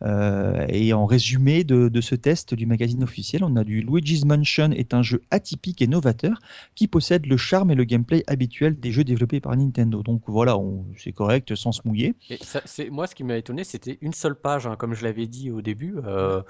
Euh, 0.04 0.66
et 0.70 0.94
en 0.94 1.06
résumé 1.06 1.64
de, 1.64 2.02
ce 2.02 2.16
test 2.16 2.54
du 2.54 2.66
magazine 2.66 3.04
officiel, 3.04 3.44
on 3.44 3.56
a 3.56 3.64
du 3.64 3.82
Luigi's 3.82 4.26
Mansion 4.26 4.72
est 4.72 4.94
un 4.94 5.02
jeu 5.02 5.22
atypique 5.32 5.82
et 5.82 5.88
novateur 5.88 6.40
qui 6.76 6.88
possède 6.88 7.26
le 7.26 7.38
charme 7.38 7.72
et 7.72 7.76
le 7.76 7.84
gameplay 7.84 8.24
habituel 8.28 8.80
des 8.80 8.92
jeux 8.92 9.04
développés 9.04 9.40
par 9.40 9.56
Nintendo. 9.56 10.04
Donc 10.04 10.24
voilà, 10.28 10.58
c'est 10.98 11.12
correct 11.12 11.56
sans 11.56 11.72
se 11.72 11.82
mouiller. 11.86 12.16
Et 12.30 12.40
moi, 12.92 13.08
ce 13.08 13.16
qui 13.16 13.24
m'a 13.24 13.38
étonné, 13.38 13.64
c'était 13.64 13.98
une 14.02 14.14
seule 14.14 14.36
page, 14.36 14.68
hein, 14.68 14.76
comme 14.78 14.94
je 14.94 15.04
l'avais 15.04 15.28
dit 15.28 15.52
au 15.52 15.62
début. 15.62 15.96
Euh, 16.06 16.42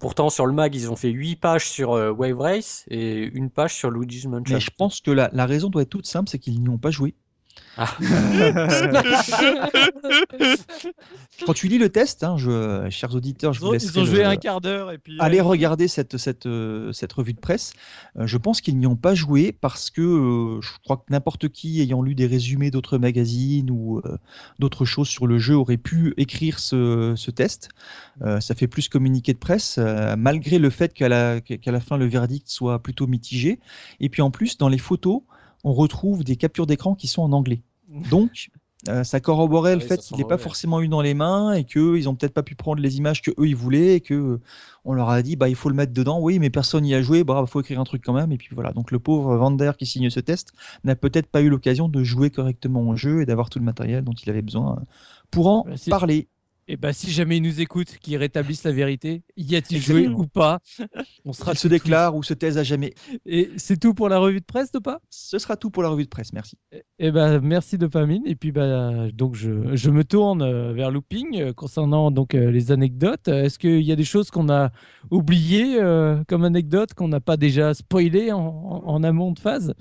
pourtant, 0.00 0.30
sur 0.30 0.46
le 0.46 0.52
mag, 0.52 0.74
ils 0.74 0.90
ont 0.90 0.96
fait 0.96 1.10
8 1.10 1.36
pages 1.36 1.68
sur 1.68 1.92
euh, 1.92 2.10
Wave 2.10 2.38
Race 2.38 2.84
et 2.88 3.24
une 3.34 3.50
page 3.50 3.74
sur 3.74 3.90
Luigi's 3.90 4.26
Mansion. 4.26 4.54
Mais 4.54 4.60
je 4.60 4.70
pense 4.76 5.00
que 5.00 5.10
la, 5.10 5.30
la 5.32 5.46
raison 5.46 5.68
doit 5.70 5.82
être 5.82 5.90
toute 5.90 6.06
simple, 6.06 6.28
c'est 6.28 6.38
qu'ils 6.38 6.60
n'y 6.60 6.68
ont 6.68 6.78
pas 6.78 6.90
joué. 6.90 7.14
Ah. 7.76 7.96
Quand 11.46 11.54
tu 11.54 11.68
lis 11.68 11.78
le 11.78 11.88
test, 11.88 12.22
hein, 12.22 12.36
je, 12.36 12.86
chers 12.90 13.14
auditeurs, 13.14 13.54
je 13.54 13.60
vous 13.60 13.72
laisse. 13.72 13.84
Ils 13.84 13.98
ont 13.98 14.04
joué 14.04 14.24
un 14.24 14.36
quart 14.36 14.60
d'heure 14.60 14.90
et 14.92 14.98
puis. 14.98 15.16
Allez 15.20 15.40
regarder 15.40 15.88
cette, 15.88 16.18
cette, 16.18 16.44
euh, 16.44 16.92
cette 16.92 17.12
revue 17.14 17.32
de 17.32 17.40
presse. 17.40 17.72
Euh, 18.18 18.26
je 18.26 18.36
pense 18.36 18.60
qu'ils 18.60 18.76
n'y 18.76 18.86
ont 18.86 18.96
pas 18.96 19.14
joué 19.14 19.52
parce 19.58 19.88
que 19.90 20.02
euh, 20.02 20.60
je 20.60 20.70
crois 20.84 20.98
que 20.98 21.04
n'importe 21.10 21.48
qui 21.48 21.80
ayant 21.80 22.02
lu 22.02 22.14
des 22.14 22.26
résumés 22.26 22.70
d'autres 22.70 22.98
magazines 22.98 23.70
ou 23.70 24.02
d'autres 24.58 24.84
choses 24.84 25.08
sur 25.08 25.26
le 25.26 25.38
jeu 25.38 25.54
aurait 25.54 25.78
pu 25.78 26.12
écrire 26.16 26.58
ce, 26.58 27.14
ce 27.16 27.30
test. 27.30 27.70
ça 28.40 28.54
fait 28.54 28.66
plus 28.66 28.88
communiqué 28.88 29.32
de 29.32 29.38
presse, 29.38 29.78
malgré 30.18 30.58
le 30.58 30.70
fait 30.70 30.92
qu'à 30.92 31.08
la, 31.08 31.40
qu'à 31.40 31.72
la 31.72 31.80
fin 31.80 31.96
le 31.96 32.06
verdict 32.06 32.48
soit 32.48 32.80
plutôt 32.80 33.06
mitigé. 33.06 33.60
Et 34.00 34.08
puis 34.08 34.22
en 34.22 34.30
plus, 34.30 34.58
dans 34.58 34.68
les 34.68 34.78
photos, 34.78 35.22
on 35.64 35.72
retrouve 35.72 36.24
des 36.24 36.36
captures 36.36 36.66
d'écran 36.66 36.94
qui 36.94 37.08
sont 37.08 37.22
en 37.22 37.32
anglais. 37.32 37.62
Donc, 38.10 38.50
euh, 38.88 39.04
ça 39.04 39.20
corroborait 39.20 39.72
ah 39.72 39.76
le 39.76 39.80
fait 39.80 40.00
qu'il 40.00 40.16
n'est 40.16 40.24
pas 40.24 40.38
forcément 40.38 40.80
eu 40.80 40.88
dans 40.88 41.02
les 41.02 41.14
mains 41.14 41.52
et 41.52 41.64
qu'ils 41.64 42.08
ont 42.08 42.14
peut-être 42.14 42.34
pas 42.34 42.42
pu 42.42 42.54
prendre 42.54 42.82
les 42.82 42.96
images 42.98 43.22
que 43.22 43.30
eux 43.38 43.46
ils 43.46 43.56
voulaient 43.56 43.96
et 43.96 44.00
que 44.00 44.14
euh, 44.14 44.40
on 44.84 44.92
leur 44.92 45.08
a 45.10 45.22
dit 45.22 45.36
bah 45.36 45.48
il 45.48 45.54
faut 45.54 45.68
le 45.68 45.74
mettre 45.74 45.92
dedans. 45.92 46.20
Oui, 46.20 46.38
mais 46.38 46.50
personne 46.50 46.82
n'y 46.84 46.94
a 46.94 47.02
joué. 47.02 47.22
Bah 47.24 47.44
faut 47.46 47.60
écrire 47.60 47.80
un 47.80 47.84
truc 47.84 48.02
quand 48.04 48.14
même. 48.14 48.32
Et 48.32 48.38
puis 48.38 48.54
voilà. 48.54 48.72
Donc 48.72 48.90
le 48.90 48.98
pauvre 48.98 49.36
Vander 49.36 49.72
qui 49.78 49.86
signe 49.86 50.10
ce 50.10 50.20
test 50.20 50.52
n'a 50.84 50.96
peut-être 50.96 51.26
pas 51.26 51.42
eu 51.42 51.48
l'occasion 51.48 51.88
de 51.88 52.02
jouer 52.02 52.30
correctement 52.30 52.88
au 52.88 52.96
jeu 52.96 53.22
et 53.22 53.26
d'avoir 53.26 53.50
tout 53.50 53.58
le 53.58 53.64
matériel 53.64 54.04
dont 54.04 54.12
il 54.12 54.28
avait 54.30 54.42
besoin 54.42 54.82
pour 55.30 55.46
en 55.46 55.64
bah, 55.64 55.74
parler. 55.88 56.28
Et 56.72 56.78
bah 56.78 56.94
si 56.94 57.10
jamais 57.10 57.36
ils 57.36 57.42
nous 57.42 57.60
écoutent, 57.60 57.98
qu'ils 57.98 58.16
rétablissent 58.16 58.64
la 58.64 58.72
vérité, 58.72 59.22
y 59.36 59.56
a-t-il 59.56 59.78
joué 59.78 60.08
ou 60.08 60.26
pas? 60.26 60.60
On 61.26 61.34
sera 61.34 61.54
se 61.54 61.68
déclare 61.68 62.16
ou 62.16 62.22
se 62.22 62.32
taise 62.32 62.56
à 62.56 62.62
jamais. 62.62 62.94
Et 63.26 63.50
c'est 63.58 63.78
tout 63.78 63.92
pour 63.92 64.08
la 64.08 64.18
revue 64.18 64.40
de 64.40 64.46
presse, 64.46 64.72
de 64.72 64.78
pas 64.78 64.98
Ce 65.10 65.38
sera 65.38 65.58
tout 65.58 65.68
pour 65.68 65.82
la 65.82 65.90
revue 65.90 66.04
de 66.04 66.08
presse, 66.08 66.32
merci. 66.32 66.56
Et, 66.98 67.10
bah 67.10 67.40
merci 67.40 67.76
Dopamine. 67.76 68.22
Et 68.24 68.36
puis 68.36 68.52
bah 68.52 69.10
donc 69.12 69.34
je, 69.34 69.76
je 69.76 69.90
me 69.90 70.02
tourne 70.02 70.40
euh, 70.40 70.72
vers 70.72 70.90
Looping 70.90 71.42
euh, 71.42 71.52
concernant 71.52 72.10
donc 72.10 72.34
euh, 72.34 72.50
les 72.50 72.72
anecdotes. 72.72 73.28
Est-ce 73.28 73.58
qu'il 73.58 73.82
y 73.82 73.92
a 73.92 73.96
des 73.96 74.04
choses 74.04 74.30
qu'on 74.30 74.48
a 74.48 74.70
oubliées 75.10 75.78
comme 76.26 76.44
anecdotes 76.44 76.94
qu'on 76.94 77.08
n'a 77.08 77.20
pas 77.20 77.36
déjà 77.36 77.74
spoilées 77.74 78.32
en, 78.32 78.40
en, 78.40 79.04
amont 79.04 79.32
de 79.32 79.38
phase? 79.38 79.74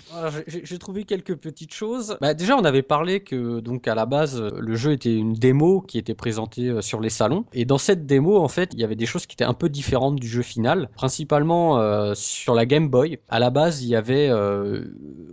J'ai 0.46 0.78
trouvé 0.78 1.06
quelques 1.06 1.38
petites 1.38 1.74
choses. 1.74 2.18
Bah, 2.20 2.34
déjà 2.34 2.58
on 2.58 2.66
avait 2.66 2.82
parlé 2.82 3.22
que 3.22 3.62
donc 3.62 3.88
à 3.88 3.96
la 3.96 4.06
base 4.06 4.42
le 4.42 4.76
jeu 4.76 4.92
était 4.92 5.16
une 5.16 5.36
démo 5.36 5.80
qui 5.80 5.98
était 5.98 6.16
présentée 6.16 6.81
sur 6.82 7.00
les 7.00 7.10
salons. 7.10 7.46
Et 7.54 7.66
dans 7.66 7.78
cette 7.78 8.06
démo, 8.06 8.38
en 8.38 8.48
fait, 8.48 8.72
il 8.74 8.80
y 8.80 8.84
avait 8.84 8.96
des 8.96 9.06
choses 9.06 9.26
qui 9.26 9.36
étaient 9.36 9.44
un 9.44 9.54
peu 9.54 9.70
différentes 9.70 10.16
du 10.16 10.28
jeu 10.28 10.42
final, 10.42 10.90
principalement 10.96 11.80
euh, 11.80 12.14
sur 12.16 12.54
la 12.54 12.66
Game 12.66 12.90
Boy. 12.90 13.20
À 13.30 13.40
la 13.40 13.50
base, 13.50 13.84
il 13.84 13.90
y 13.90 13.96
avait, 13.96 14.30
euh, 14.30 14.86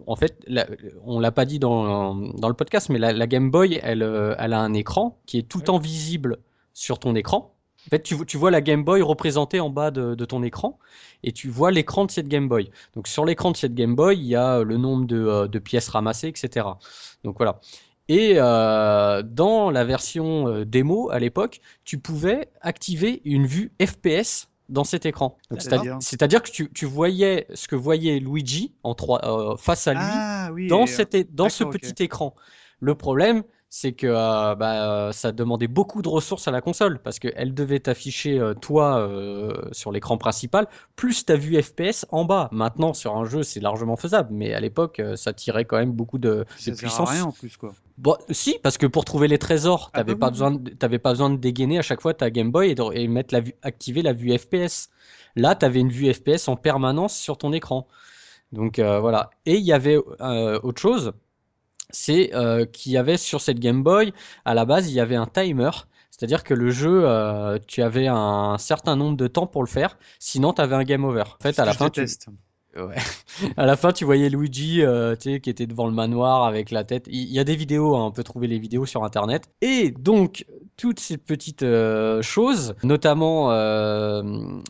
en 0.07 0.17
fait, 0.17 0.47
on 1.05 1.21
l'a 1.21 1.33
pas 1.33 1.45
dit 1.45 1.59
dans, 1.59 2.15
dans, 2.15 2.49
le 2.49 2.55
podcast, 2.55 2.89
mais 2.89 2.99
la, 2.99 3.27
Game 3.27 3.51
Boy, 3.51 3.81
elle, 3.83 4.03
elle 4.39 4.53
a 4.53 4.61
un 4.61 4.75
écran 4.75 5.19
qui 5.27 5.39
est 5.39 5.43
tout 5.43 5.59
le 5.59 5.65
temps 5.65 5.79
visible 5.79 6.39
sur 6.73 6.99
ton 6.99 7.15
écran. 7.15 7.55
En 7.87 7.91
fait, 7.91 8.03
tu, 8.03 8.17
tu, 8.27 8.37
vois 8.37 8.51
la 8.51 8.61
Game 8.61 8.85
Boy 8.85 9.01
représentée 9.03 9.61
en 9.61 9.71
bas 9.71 9.91
de, 9.91 10.15
de 10.15 10.25
ton 10.25 10.43
écran 10.43 10.79
et 11.23 11.33
tu 11.33 11.49
vois 11.49 11.71
l'écran 11.71 12.05
de 12.05 12.11
cette 12.11 12.29
Game 12.29 12.49
Boy. 12.49 12.71
Donc 12.95 13.09
sur 13.09 13.25
l'écran 13.25 13.51
de 13.51 13.57
cette 13.57 13.75
Game 13.75 13.95
Boy, 13.95 14.19
il 14.19 14.27
y 14.27 14.37
a 14.37 14.63
le 14.63 14.77
nombre 14.77 15.07
de, 15.07 15.47
de 15.47 15.59
pièces 15.59 15.89
ramassées, 15.89 16.29
etc. 16.29 16.67
Donc 17.25 17.37
voilà. 17.39 17.61
Et 18.09 18.35
euh, 18.37 19.23
dans 19.23 19.71
la 19.71 19.85
version 19.85 20.49
euh, 20.49 20.65
démo 20.65 21.11
à 21.11 21.19
l'époque, 21.19 21.61
tu 21.85 21.99
pouvais 21.99 22.49
activer 22.63 23.21
une 23.25 23.47
vue 23.47 23.73
FPS 23.85 24.49
dans 24.71 24.85
cet 24.85 25.07
écran. 25.07 25.37
C'est-à-dire 26.01 26.43
que 26.43 26.51
tu, 26.51 26.71
tu, 26.73 26.87
voyais 26.87 27.47
ce 27.55 27.69
que 27.69 27.77
voyait 27.77 28.19
Luigi 28.19 28.75
en 28.83 28.95
trois, 28.95 29.25
euh, 29.25 29.57
face 29.57 29.87
à 29.87 29.95
lui 29.95 30.01
ah 30.03 30.51
dans 31.31 31.49
ce 31.49 31.65
petit 31.65 32.03
écran. 32.03 32.35
Le 32.81 32.95
problème, 32.95 33.43
c'est 33.71 33.93
que 33.93 34.07
euh, 34.07 34.55
bah, 34.55 35.11
ça 35.13 35.33
demandait 35.33 35.69
beaucoup 35.69 36.01
de 36.01 36.09
ressources 36.09 36.49
à 36.49 36.51
la 36.51 36.61
console 36.61 37.01
parce 37.01 37.19
qu'elle 37.19 37.53
devait 37.53 37.81
t'afficher 37.81 38.39
euh, 38.39 38.55
toi 38.55 38.99
euh, 38.99 39.53
sur 39.73 39.93
l'écran 39.93 40.17
principal 40.17 40.69
plus 40.97 41.27
ta 41.27 41.37
vue 41.37 41.63
FPS 41.63 42.07
en 42.11 42.25
bas. 42.25 42.49
Maintenant 42.51 42.95
sur 42.95 43.17
un 43.17 43.25
jeu 43.25 43.43
c'est 43.43 43.61
largement 43.61 43.97
faisable, 43.97 44.31
mais 44.33 44.55
à 44.55 44.61
l'époque 44.61 45.03
ça 45.17 45.33
tirait 45.35 45.67
quand 45.67 45.77
même 45.77 45.93
beaucoup 45.93 46.19
de, 46.19 46.47
ça 46.57 46.71
de 46.71 46.77
puissance. 46.77 47.11
rien 47.11 47.25
en 47.25 47.33
plus 47.33 47.57
quoi. 47.57 47.73
Bon, 47.99 48.17
si 48.31 48.59
parce 48.63 48.79
que 48.79 48.87
pour 48.87 49.05
trouver 49.05 49.29
les 49.29 49.39
trésors 49.39 49.91
ah 49.93 49.99
t'avais 49.99 50.15
bah 50.15 50.27
pas 50.27 50.31
besoin 50.31 50.57
t'avais 50.79 50.99
pas 50.99 51.11
besoin 51.11 51.31
de 51.31 51.37
dégainer 51.37 51.79
à 51.79 51.83
chaque 51.83 52.01
fois 52.01 52.15
ta 52.15 52.31
Game 52.31 52.51
Boy 52.51 52.71
et, 52.71 53.03
et 53.03 53.09
mettre 53.09 53.35
la 53.35 53.41
vue 53.41 53.55
activer 53.63 54.01
la 54.01 54.15
vue 54.15 54.37
FPS. 54.37 54.89
Là 55.37 55.55
t'avais 55.55 55.81
une 55.81 55.91
vue 55.91 56.13
FPS 56.13 56.49
en 56.49 56.57
permanence 56.57 57.15
sur 57.15 57.37
ton 57.37 57.53
écran. 57.53 57.87
Donc 58.51 58.79
voilà. 58.79 59.29
Et 59.45 59.57
il 59.57 59.65
y 59.65 59.75
avait 59.75 59.99
autre 59.99 60.81
chose 60.81 61.13
c'est 61.91 62.35
euh, 62.35 62.65
qu'il 62.67 62.93
y 62.93 62.97
avait 62.97 63.17
sur 63.17 63.41
cette 63.41 63.59
Game 63.59 63.83
Boy, 63.83 64.13
à 64.45 64.55
la 64.55 64.65
base, 64.65 64.91
il 64.91 64.95
y 64.95 65.01
avait 65.01 65.17
un 65.17 65.27
timer. 65.27 65.71
C'est-à-dire 66.11 66.43
que 66.43 66.55
le 66.55 66.71
jeu, 66.71 67.03
euh, 67.05 67.59
tu 67.67 67.81
avais 67.83 68.09
un 68.09 68.59
certain 68.59 68.97
nombre 68.97 69.17
de 69.17 69.29
temps 69.29 69.47
pour 69.47 69.63
le 69.63 69.69
faire, 69.69 69.97
sinon 70.19 70.53
tu 70.53 70.61
avais 70.61 70.75
un 70.75 70.83
game 70.83 71.05
over. 71.05 71.25
En 71.39 71.43
fait, 71.43 71.59
à 71.59 71.65
la 71.65 71.75
fin, 71.75 71.91
tu... 71.91 72.05
Ouais. 72.77 72.97
à 73.57 73.67
la 73.67 73.77
fin, 73.77 73.93
tu 73.93 74.05
voyais 74.05 74.29
Luigi 74.29 74.83
euh, 74.83 75.17
qui 75.17 75.51
était 75.51 75.67
devant 75.67 75.87
le 75.87 75.93
manoir 75.93 76.45
avec 76.45 76.71
la 76.71 76.85
tête. 76.85 77.07
Il 77.09 77.31
y 77.31 77.39
a 77.39 77.45
des 77.45 77.57
vidéos, 77.57 77.97
hein, 77.97 78.07
on 78.07 78.11
peut 78.11 78.25
trouver 78.25 78.47
les 78.47 78.59
vidéos 78.59 78.87
sur 78.87 79.05
internet. 79.05 79.49
Et 79.63 79.91
donc, 79.91 80.45
toutes 80.77 81.01
ces 81.01 81.17
petites 81.17 81.63
euh, 81.63 82.23
choses, 82.23 82.75
notamment 82.83 83.51
euh, 83.53 84.23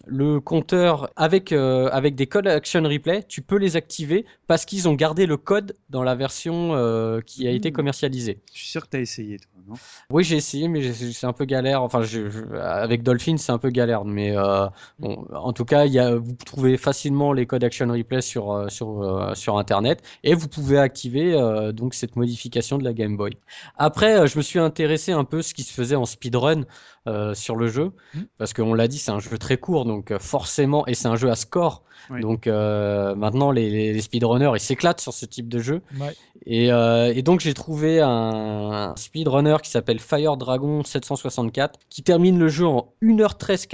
le 0.06 0.40
compteur 0.40 1.10
avec, 1.16 1.52
avec 1.52 2.14
des 2.14 2.26
codes 2.26 2.46
Action 2.46 2.82
Replay, 2.82 3.24
tu 3.24 3.42
peux 3.42 3.58
les 3.58 3.76
activer 3.76 4.24
parce 4.48 4.64
qu'ils 4.66 4.88
ont 4.88 4.94
gardé 4.94 5.26
le 5.26 5.36
code 5.38 5.76
dans 5.90 6.02
la 6.02 6.16
version 6.16 6.74
euh, 6.74 7.20
qui 7.22 7.46
a 7.48 7.52
été 7.52 7.70
Mmh. 7.70 7.72
commercialisée. 7.72 8.42
Je 8.52 8.58
suis 8.58 8.68
sûr 8.68 8.84
que 8.84 8.90
tu 8.90 8.96
as 8.96 9.00
essayé, 9.00 9.38
toi, 9.38 9.50
non? 9.66 9.80
Oui, 10.10 10.24
j'ai 10.24 10.36
essayé, 10.36 10.68
mais 10.68 10.80
c'est 10.94 11.26
un 11.26 11.34
peu 11.34 11.44
galère. 11.44 11.82
Enfin, 11.82 12.00
je- 12.02 12.30
je- 12.30 12.44
avec 12.56 13.02
Dolphin, 13.02 13.36
c'est 13.36 13.52
un 13.52 13.58
peu 13.58 13.68
galère. 13.68 14.06
Mais 14.06 14.34
euh, 14.34 14.66
bon, 14.98 15.26
en 15.34 15.52
tout 15.52 15.66
cas, 15.66 15.84
y 15.84 15.98
a, 15.98 16.16
vous 16.16 16.32
trouvez 16.46 16.78
facilement 16.78 17.34
les 17.34 17.44
codes 17.46 17.62
Action 17.62 17.86
Replay 17.88 18.22
sur, 18.22 18.50
euh, 18.50 18.68
sur, 18.70 19.02
euh, 19.02 19.34
sur 19.34 19.58
Internet 19.58 20.02
et 20.24 20.34
vous 20.34 20.48
pouvez 20.48 20.78
activer 20.78 21.34
donc 21.74 21.92
cette 21.92 22.16
modification 22.16 22.78
de 22.78 22.84
la 22.84 22.94
Game 22.94 23.18
Boy. 23.18 23.36
Après, 23.76 24.26
je 24.26 24.38
me 24.38 24.42
suis 24.42 24.58
intéressé 24.58 25.12
un 25.12 25.24
peu 25.24 25.38
à 25.40 25.42
ce 25.42 25.52
qui 25.52 25.62
se 25.62 25.72
faisait 25.74 25.96
en 25.96 26.06
speedrun 26.06 26.64
euh, 27.08 27.34
sur 27.34 27.56
le 27.56 27.66
jeu, 27.68 27.90
Mhm. 28.14 28.26
parce 28.38 28.52
qu'on 28.52 28.74
l'a 28.74 28.86
dit, 28.88 28.98
c'est 28.98 29.10
un 29.10 29.18
jeu 29.20 29.36
très 29.38 29.56
court, 29.56 29.84
donc 29.84 30.10
euh, 30.10 30.18
forcément, 30.18 30.86
et 30.86 30.94
c'est 30.94 31.08
un 31.08 31.16
jeu 31.16 31.30
à 31.30 31.34
score. 31.36 31.82
Oui. 32.10 32.20
Donc 32.22 32.46
euh, 32.46 33.14
maintenant, 33.16 33.50
les, 33.50 33.92
les, 33.92 34.00
speedrunners, 34.00 34.52
ils 34.54 34.60
s'éclatent 34.60 35.00
sur 35.00 35.12
ce 35.12 35.26
type 35.26 35.48
de 35.48 35.58
jeu. 35.58 35.82
Ouais. 36.00 36.14
Et, 36.46 36.72
euh, 36.72 37.12
et 37.14 37.20
donc 37.22 37.40
j'ai 37.40 37.52
trouvé 37.52 38.00
un 38.00 38.94
speedrunner 38.96 39.56
qui 39.62 39.68
s'appelle 39.70 39.98
Fire 39.98 40.36
Dragon 40.38 40.82
764 40.84 41.78
qui 41.90 42.02
termine 42.02 42.38
le 42.38 42.48
jeu 42.48 42.66
en 42.66 42.94
1h13 43.02 43.66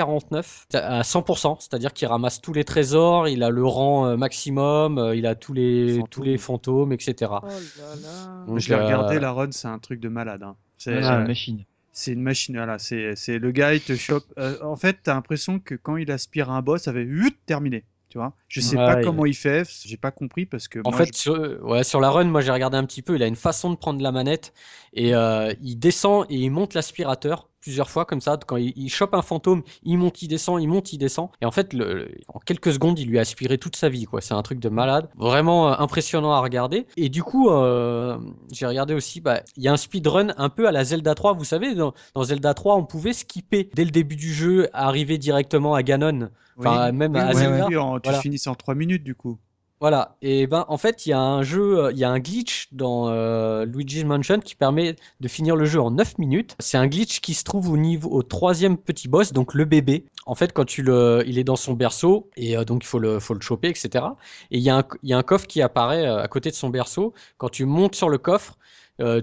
à 0.74 1.02
100%, 1.02 1.56
c'est-à-dire 1.60 1.92
qu'il 1.92 2.08
ramasse 2.08 2.40
tous 2.40 2.52
les 2.52 2.64
trésors, 2.64 3.28
il 3.28 3.42
a 3.44 3.50
le 3.50 3.64
rang 3.64 4.16
maximum, 4.16 5.12
il 5.14 5.26
a 5.26 5.34
tous 5.36 5.52
les 5.52 5.94
Fantômes. 5.98 6.08
tous 6.10 6.22
les 6.22 6.38
fantômes, 6.38 6.92
etc. 6.92 7.30
Oh 7.30 7.46
là 7.46 7.94
là. 8.02 8.46
Donc, 8.48 8.58
Je 8.58 8.68
l'ai 8.70 8.74
euh, 8.80 8.84
regardé, 8.84 9.20
la 9.20 9.32
run, 9.32 9.48
c'est 9.52 9.68
un 9.68 9.78
truc 9.78 10.00
de 10.00 10.08
malade. 10.08 10.42
hein. 10.42 10.56
C'est 10.76 10.92
euh, 10.92 11.24
machine. 11.26 11.64
C'est 11.94 12.12
une 12.12 12.22
machine, 12.22 12.56
voilà. 12.56 12.78
C'est 12.78 13.16
c'est- 13.16 13.38
le 13.38 13.50
gars, 13.52 13.74
il 13.74 13.82
te 13.82 13.96
chope. 13.96 14.26
euh, 14.38 14.58
en 14.62 14.76
fait, 14.76 14.98
t'as 15.02 15.14
l'impression 15.14 15.60
que 15.60 15.74
quand 15.76 15.96
il 15.96 16.10
aspire 16.12 16.50
un 16.50 16.62
boss, 16.62 16.82
ça 16.84 16.92
fait 16.92 17.04
huit 17.04 17.38
terminé. 17.46 17.86
Tu 18.10 18.18
vois 18.18 18.36
Je 18.48 18.60
sais 18.60 18.76
Ouais, 18.76 18.84
pas 18.84 18.96
il- 19.04 19.04
comment 19.04 19.26
il 19.26 19.34
fait, 19.34 19.68
j'ai 19.84 19.96
pas 19.96 20.10
compris 20.12 20.46
parce 20.46 20.68
que. 20.68 20.80
En 20.84 20.90
moi, 20.90 20.98
fait, 20.98 21.06
je- 21.06 21.18
sur, 21.18 21.34
ouais, 21.64 21.82
sur 21.84 22.00
la 22.00 22.10
run, 22.10 22.24
moi 22.24 22.40
j'ai 22.42 22.50
regardé 22.52 22.76
un 22.76 22.84
petit 22.84 23.02
peu, 23.02 23.16
il 23.16 23.22
a 23.22 23.26
une 23.26 23.36
façon 23.36 23.70
de 23.70 23.76
prendre 23.76 24.02
la 24.02 24.12
manette 24.12 24.52
et 24.92 25.14
euh, 25.14 25.52
il 25.62 25.76
descend 25.78 26.26
et 26.30 26.36
il 26.36 26.50
monte 26.50 26.74
l'aspirateur 26.74 27.48
plusieurs 27.64 27.88
fois 27.88 28.04
comme 28.04 28.20
ça. 28.20 28.38
Quand 28.46 28.58
il, 28.58 28.74
il 28.76 28.90
chope 28.90 29.14
un 29.14 29.22
fantôme, 29.22 29.62
il 29.84 29.96
monte, 29.96 30.20
il 30.20 30.28
descend, 30.28 30.60
il 30.62 30.68
monte, 30.68 30.92
il 30.92 30.98
descend. 30.98 31.30
Et 31.40 31.46
en 31.46 31.50
fait, 31.50 31.72
le, 31.72 31.94
le- 31.94 32.10
en 32.28 32.38
quelques 32.38 32.72
secondes, 32.74 32.98
il 32.98 33.08
lui 33.08 33.16
a 33.18 33.22
aspiré 33.22 33.56
toute 33.56 33.74
sa 33.76 33.88
vie. 33.88 34.04
quoi. 34.04 34.20
C'est 34.20 34.34
un 34.34 34.42
truc 34.42 34.60
de 34.60 34.68
malade, 34.68 35.08
vraiment 35.16 35.72
euh, 35.72 35.76
impressionnant 35.78 36.32
à 36.32 36.40
regarder. 36.40 36.86
Et 36.98 37.08
du 37.08 37.22
coup, 37.22 37.48
euh, 37.50 38.18
j'ai 38.52 38.66
regardé 38.66 38.92
aussi, 38.92 39.22
bah, 39.22 39.40
il 39.56 39.62
y 39.62 39.68
a 39.68 39.72
un 39.72 39.78
speedrun 39.78 40.28
un 40.36 40.50
peu 40.50 40.68
à 40.68 40.72
la 40.72 40.84
Zelda 40.84 41.14
3. 41.14 41.32
Vous 41.32 41.44
savez, 41.44 41.74
dans, 41.74 41.94
dans 42.14 42.24
Zelda 42.24 42.52
3, 42.52 42.76
on 42.76 42.84
pouvait 42.84 43.14
skipper 43.14 43.70
dès 43.74 43.84
le 43.86 43.90
début 43.90 44.16
du 44.16 44.32
jeu, 44.34 44.68
arriver 44.74 45.16
directement 45.16 45.74
à 45.74 45.82
Ganon. 45.82 46.28
Enfin, 46.58 46.90
Oui. 46.90 46.96
même 46.96 47.12
Oui, 47.14 47.18
à 47.20 47.32
Zelda. 47.32 47.66
en- 47.80 47.94
tu 47.98 48.02
Voilà. 48.04 48.20
finis 48.20 48.40
en 48.46 48.54
3 48.54 48.74
minutes 48.74 49.02
du 49.04 49.14
coup. 49.14 49.38
Voilà, 49.84 50.16
et 50.22 50.46
ben 50.46 50.64
en 50.68 50.78
fait 50.78 51.04
il 51.04 51.10
y 51.10 51.12
a 51.12 51.20
un 51.20 51.42
jeu, 51.42 51.90
il 51.92 51.98
y 51.98 52.04
a 52.04 52.10
un 52.10 52.18
glitch 52.18 52.68
dans 52.72 53.10
euh, 53.10 53.66
Luigi's 53.66 54.04
Mansion 54.04 54.40
qui 54.40 54.54
permet 54.54 54.96
de 55.20 55.28
finir 55.28 55.56
le 55.56 55.66
jeu 55.66 55.78
en 55.78 55.90
9 55.90 56.16
minutes. 56.16 56.56
C'est 56.58 56.78
un 56.78 56.86
glitch 56.86 57.20
qui 57.20 57.34
se 57.34 57.44
trouve 57.44 57.68
au 57.68 57.76
niveau 57.76 58.08
au 58.08 58.22
troisième 58.22 58.78
petit 58.78 59.08
boss, 59.08 59.34
donc 59.34 59.52
le 59.52 59.66
bébé. 59.66 60.06
En 60.24 60.34
fait 60.34 60.54
quand 60.54 60.64
tu 60.64 60.82
le, 60.82 61.22
il 61.26 61.38
est 61.38 61.44
dans 61.44 61.56
son 61.56 61.74
berceau 61.74 62.30
et 62.34 62.56
euh, 62.56 62.64
donc 62.64 62.82
il 62.82 62.86
faut 62.86 62.98
le, 62.98 63.20
faut 63.20 63.38
choper, 63.38 63.68
etc. 63.68 64.06
Et 64.50 64.56
il 64.56 64.62
y 64.62 64.70
a 64.70 64.78
un, 65.18 65.22
coffre 65.22 65.46
qui 65.46 65.60
apparaît 65.60 66.06
euh, 66.06 66.16
à 66.16 66.28
côté 66.28 66.48
de 66.48 66.54
son 66.54 66.70
berceau. 66.70 67.12
Quand 67.36 67.50
tu 67.50 67.66
montes 67.66 67.94
sur 67.94 68.08
le 68.08 68.16
coffre, 68.16 68.56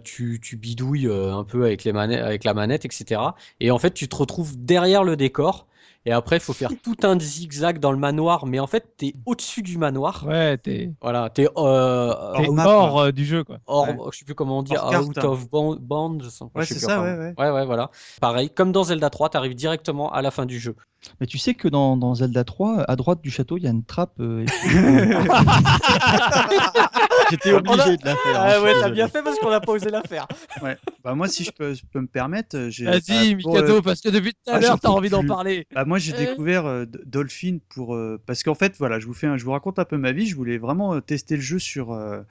tu, 0.03 0.39
bidouilles 0.59 1.07
un 1.11 1.43
peu 1.43 1.65
avec 1.65 1.87
avec 1.87 2.43
la 2.43 2.53
manette, 2.53 2.85
etc. 2.85 3.19
Et 3.61 3.71
en 3.71 3.79
fait 3.79 3.95
tu 3.95 4.07
te 4.07 4.15
retrouves 4.15 4.63
derrière 4.63 5.03
le 5.03 5.15
décor. 5.15 5.65
Et 6.05 6.11
après, 6.11 6.37
il 6.37 6.39
faut 6.39 6.53
faire 6.53 6.71
tout 6.83 6.95
un 7.03 7.19
zigzag 7.19 7.77
dans 7.79 7.91
le 7.91 7.97
manoir, 7.99 8.47
mais 8.47 8.59
en 8.59 8.65
fait, 8.65 8.95
t'es 8.97 9.13
au-dessus 9.27 9.61
du 9.61 9.77
manoir. 9.77 10.25
Ouais, 10.27 10.57
t'es 10.57 10.91
Voilà, 10.99 11.29
t'es 11.29 11.47
euh, 11.57 12.11
t'es 12.37 12.47
Hors 12.47 12.53
map, 12.53 12.65
hors 12.67 12.91
quoi. 12.93 13.05
euh, 13.07 13.11
du 13.11 13.23
jeu, 13.23 13.43
quoi. 13.43 13.57
hors, 13.67 13.87
Ouais. 13.87 13.95
je 14.11 14.17
sais 14.17 14.25
plus 14.25 14.33
comment 14.33 14.57
on 14.59 14.63
dit, 14.63 14.75
Hors 14.75 14.99
out 15.07 15.13
carte. 15.13 15.27
of 15.27 15.47
bound, 15.51 16.23
je 16.23 16.29
sais- 16.29 16.43
Ouais, 16.55 16.65
c'est 16.65 16.79
ça, 16.79 17.01
ouais, 17.03 17.15
ouais. 17.17 17.33
Ouais, 17.37 17.51
ouais, 17.51 17.65
voilà. 17.67 17.91
Pareil, 18.19 18.49
comme 18.49 18.71
dans 18.71 18.83
Zelda 18.85 19.11
3, 19.11 19.29
t'arrives 19.29 19.53
directement 19.53 20.11
à 20.11 20.23
la 20.23 20.31
fin 20.31 20.47
du 20.47 20.59
jeu. 20.59 20.75
Mais 21.19 21.27
tu 21.27 21.37
sais 21.37 21.53
que 21.53 21.67
dans, 21.67 21.97
dans 21.97 22.15
Zelda 22.15 22.43
3, 22.43 22.83
à 22.87 22.95
droite 22.95 23.21
du 23.21 23.29
château, 23.31 23.57
il 23.57 23.63
y 23.63 23.67
a 23.67 23.71
une 23.71 23.83
trappe. 23.83 24.19
euh, 24.19 24.41
et 24.41 24.45
puis- 24.45 24.53
J'étais 27.31 27.53
obligé 27.53 27.97
de 27.97 28.05
la 28.05 28.15
faire. 28.15 28.41
Ah 28.41 28.61
ouais, 28.61 28.73
t'as 28.79 28.89
bien 28.89 29.07
fait 29.07 29.23
parce 29.23 29.39
qu'on 29.39 29.49
a 29.49 29.59
pas 29.59 29.71
osé 29.71 29.89
la 29.89 30.01
faire. 30.03 30.27
Ouais. 30.61 30.77
Bah 31.03 31.15
moi, 31.15 31.27
si 31.27 31.43
je 31.43 31.51
peux, 31.51 31.73
je 31.73 31.81
peux 31.91 32.01
me 32.01 32.07
permettre, 32.07 32.55
euh, 32.57 32.69
j'ai. 32.69 32.85
Vas-y, 32.85 33.35
pour, 33.41 33.53
Mikado, 33.55 33.77
euh, 33.77 33.81
parce 33.81 34.01
que 34.01 34.09
depuis 34.09 34.33
tout 34.33 34.51
à 34.51 34.55
ah, 34.55 34.59
l'heure, 34.59 34.71
j'en 34.73 34.77
t'as 34.77 34.89
envie 34.89 35.09
d'en 35.09 35.23
parler. 35.23 35.65
Bah 35.73 35.85
moi 35.85 35.97
j'ai 35.97 36.13
Euh. 36.13 36.17
découvert 36.17 36.65
euh, 36.65 36.85
Dolphin 37.05 37.57
pour 37.69 37.95
euh, 37.95 38.21
parce 38.25 38.43
qu'en 38.43 38.53
fait 38.55 38.75
voilà 38.77 38.99
je 38.99 39.07
vous 39.07 39.13
fais 39.13 39.27
un- 39.27 39.37
je 39.37 39.45
vous 39.45 39.51
raconte 39.51 39.79
un 39.79 39.85
peu 39.85 39.97
ma 39.97 40.11
vie 40.11 40.27
je 40.27 40.35
voulais 40.35 40.57
vraiment 40.57 40.99
tester 41.01 41.35
le 41.35 41.41
jeu 41.41 41.59
sur 41.59 41.93
euh, 41.93 42.21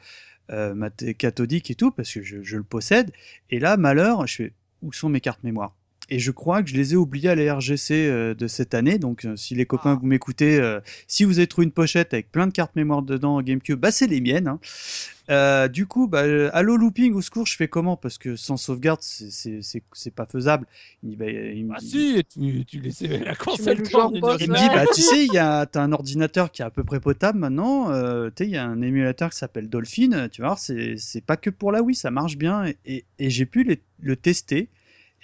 euh, 0.51 0.75
ma 0.75 0.91
t- 0.91 1.15
cathodique 1.15 1.71
et 1.71 1.75
tout 1.75 1.91
parce 1.91 2.13
que 2.13 2.23
je, 2.23 2.43
je 2.43 2.57
le 2.59 2.63
possède 2.63 3.13
et 3.51 3.59
là 3.59 3.77
malheur 3.79 4.27
je 4.27 4.35
fais 4.37 4.53
où 4.83 4.93
sont 4.93 5.09
mes 5.09 5.21
cartes 5.21 5.43
mémoire? 5.45 5.75
Et 6.11 6.19
je 6.19 6.31
crois 6.31 6.63
que 6.63 6.69
je 6.69 6.75
les 6.75 6.93
ai 6.93 6.97
oubliées 6.97 7.29
à 7.31 7.35
la 7.35 7.55
RGC 7.55 7.93
euh, 7.93 8.35
de 8.35 8.47
cette 8.47 8.75
année 8.75 8.99
donc 8.99 9.25
euh, 9.25 9.37
si 9.37 9.55
les 9.55 9.65
copains 9.67 9.95
vous 9.95 10.07
m'écoutez 10.07 10.59
euh, 10.59 10.81
si 11.07 11.25
vous 11.25 11.39
avez 11.39 11.47
trouvé 11.47 11.65
une 11.67 11.73
pochette 11.73 12.13
avec 12.15 12.31
plein 12.33 12.47
de 12.47 12.53
cartes 12.53 12.75
mémoire 12.77 13.03
dedans 13.03 13.37
en 13.37 13.43
GameCube 13.43 13.79
bah 13.79 13.91
c'est 13.91 14.07
les 14.07 14.21
miennes 14.21 14.49
hein. 14.49 14.61
Euh, 15.29 15.69
du 15.69 15.87
coup 15.87 16.09
bah 16.09 16.25
Allo 16.53 16.77
looping 16.77 17.15
au 17.15 17.21
secours 17.23 17.47
je 17.47 17.55
fais 17.55 17.69
comment? 17.69 17.97
Parce 17.97 18.19
que 18.19 18.35
sans 18.35 18.57
sauvegarde 18.57 18.99
c'est- 19.03 20.11
pas 20.15 20.27
faisable 20.27 20.67
il, 21.05 21.17
bah, 21.17 21.31
il 21.31 21.69
Ah 21.73 21.79
si, 21.79 22.25
tu, 22.35 22.65
tu 22.65 22.81
laissais 22.81 23.07
la 23.19 23.37
console 23.37 23.77
le 23.79 23.83
tourner 23.89 24.19
genre 24.21 24.37
il 24.41 24.51
me 24.51 24.57
dit, 24.57 24.69
bah, 24.75 24.85
tu 24.93 25.03
sais, 25.03 25.25
il 25.27 25.33
y 25.33 25.39
a, 25.39 25.67
t'as 25.67 25.83
un 25.83 25.93
ordinateur 25.93 26.51
qui 26.51 26.63
est 26.63 26.65
à 26.65 26.71
peu 26.71 26.83
près 26.83 26.99
potable 26.99 27.39
maintenant. 27.39 27.93
euh, 27.93 28.29
tu 28.35 28.43
sais, 28.45 28.51
il 28.51 28.53
y 28.55 28.57
a 28.57 28.65
un 28.65 28.83
émulateur 28.83 29.31
qui 29.31 29.39
s'appelle 29.39 29.69
Dolphin. 29.69 30.29
Tu 30.33 30.43
vois, 30.43 30.57
c'est, 30.57 30.97
c'est 30.97 31.21
pas 31.21 31.37
que 31.37 31.51
pour 31.51 31.71
la 31.71 31.81
Wii, 31.83 31.95
ça 31.95 32.11
marche 32.11 32.37
bien. 32.37 32.65
Et, 32.67 32.77
et- 32.87 33.05
et 33.21 33.31
j'ai 33.31 33.47
pu 33.47 33.63
les- 33.63 33.81
le 34.01 34.17
tester. 34.17 34.69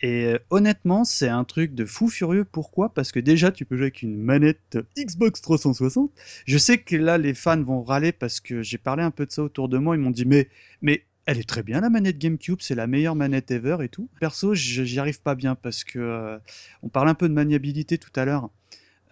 Et 0.03 0.27
euh, 0.27 0.39
honnêtement, 0.51 1.05
c'est 1.05 1.29
un 1.29 1.45
truc 1.45 1.75
de 1.75 1.85
fou 1.87 2.09
furieux. 2.09 2.45
Pourquoi? 2.45 2.91
Parce 2.93 3.13
que 3.13 3.21
déjà, 3.21 3.51
tu 3.51 3.65
peux 3.65 3.77
jouer 3.77 3.87
avec 3.87 4.03
une 4.03 4.17
manette 4.21 4.79
Xbox 4.99 5.41
360. 5.41 6.11
Je 6.47 6.59
sais 6.59 6.79
que 6.79 6.97
là, 6.97 7.17
les 7.19 7.35
fans 7.35 7.63
vont 7.63 7.83
râler 7.83 8.13
parce 8.13 8.41
que 8.41 8.63
j'ai 8.63 8.79
parlé 8.79 9.03
un 9.03 9.11
peu 9.11 9.25
de 9.27 9.33
ça 9.33 9.43
autour 9.43 9.69
de 9.69 9.79
moi. 9.79 9.97
Ils 9.97 10.01
m'ont 10.01 10.11
dit, 10.11 10.27
mais, 10.27 10.49
mais 10.83 11.05
elle 11.25 11.39
est 11.39 11.49
très 11.49 11.63
bien 11.63 11.81
la 11.81 11.91
manette 11.91 12.19
GameCube, 12.19 12.59
c'est 12.61 12.75
la 12.75 12.87
meilleure 12.87 13.17
manette 13.17 13.51
ever 13.51 13.79
et 13.83 13.89
tout. 13.89 14.09
Perso, 14.21 14.55
j'y 14.55 14.99
arrive 15.01 15.21
pas 15.23 15.35
bien 15.35 15.55
parce 15.55 15.83
que 15.83 15.99
euh, 15.99 16.39
on 16.83 16.89
parle 16.89 17.09
un 17.09 17.15
peu 17.15 17.29
de 17.29 17.35
maniabilité 17.35 17.99
tout 17.99 18.13
à 18.17 18.25
l'heure. 18.25 18.51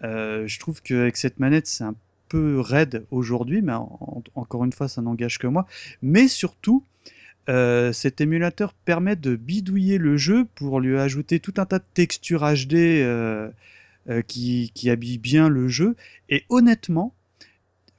Euh, 0.03 0.47
je 0.47 0.59
trouve 0.59 0.81
qu'avec 0.81 1.17
cette 1.17 1.39
manette, 1.39 1.67
c'est 1.67 1.83
un 1.83 1.95
peu 2.29 2.59
raide 2.59 3.05
aujourd'hui, 3.11 3.61
mais 3.61 3.73
en- 3.73 3.97
en- 4.01 4.23
encore 4.35 4.65
une 4.65 4.73
fois, 4.73 4.87
ça 4.87 5.01
n'engage 5.01 5.39
que 5.39 5.47
moi. 5.47 5.65
Mais 6.01 6.27
surtout, 6.27 6.83
euh, 7.47 7.93
cet 7.93 8.21
émulateur 8.21 8.73
permet 8.73 9.15
de 9.15 9.35
bidouiller 9.35 9.97
le 9.97 10.17
jeu 10.17 10.45
pour 10.55 10.79
lui 10.79 10.97
ajouter 10.97 11.39
tout 11.39 11.53
un 11.57 11.65
tas 11.65 11.79
de 11.79 11.85
textures 11.93 12.41
HD 12.41 12.73
euh, 12.73 13.49
euh, 14.09 14.21
qui, 14.21 14.71
qui 14.73 14.89
habillent 14.89 15.19
bien 15.19 15.49
le 15.49 15.67
jeu. 15.67 15.95
Et 16.29 16.43
honnêtement, 16.49 17.13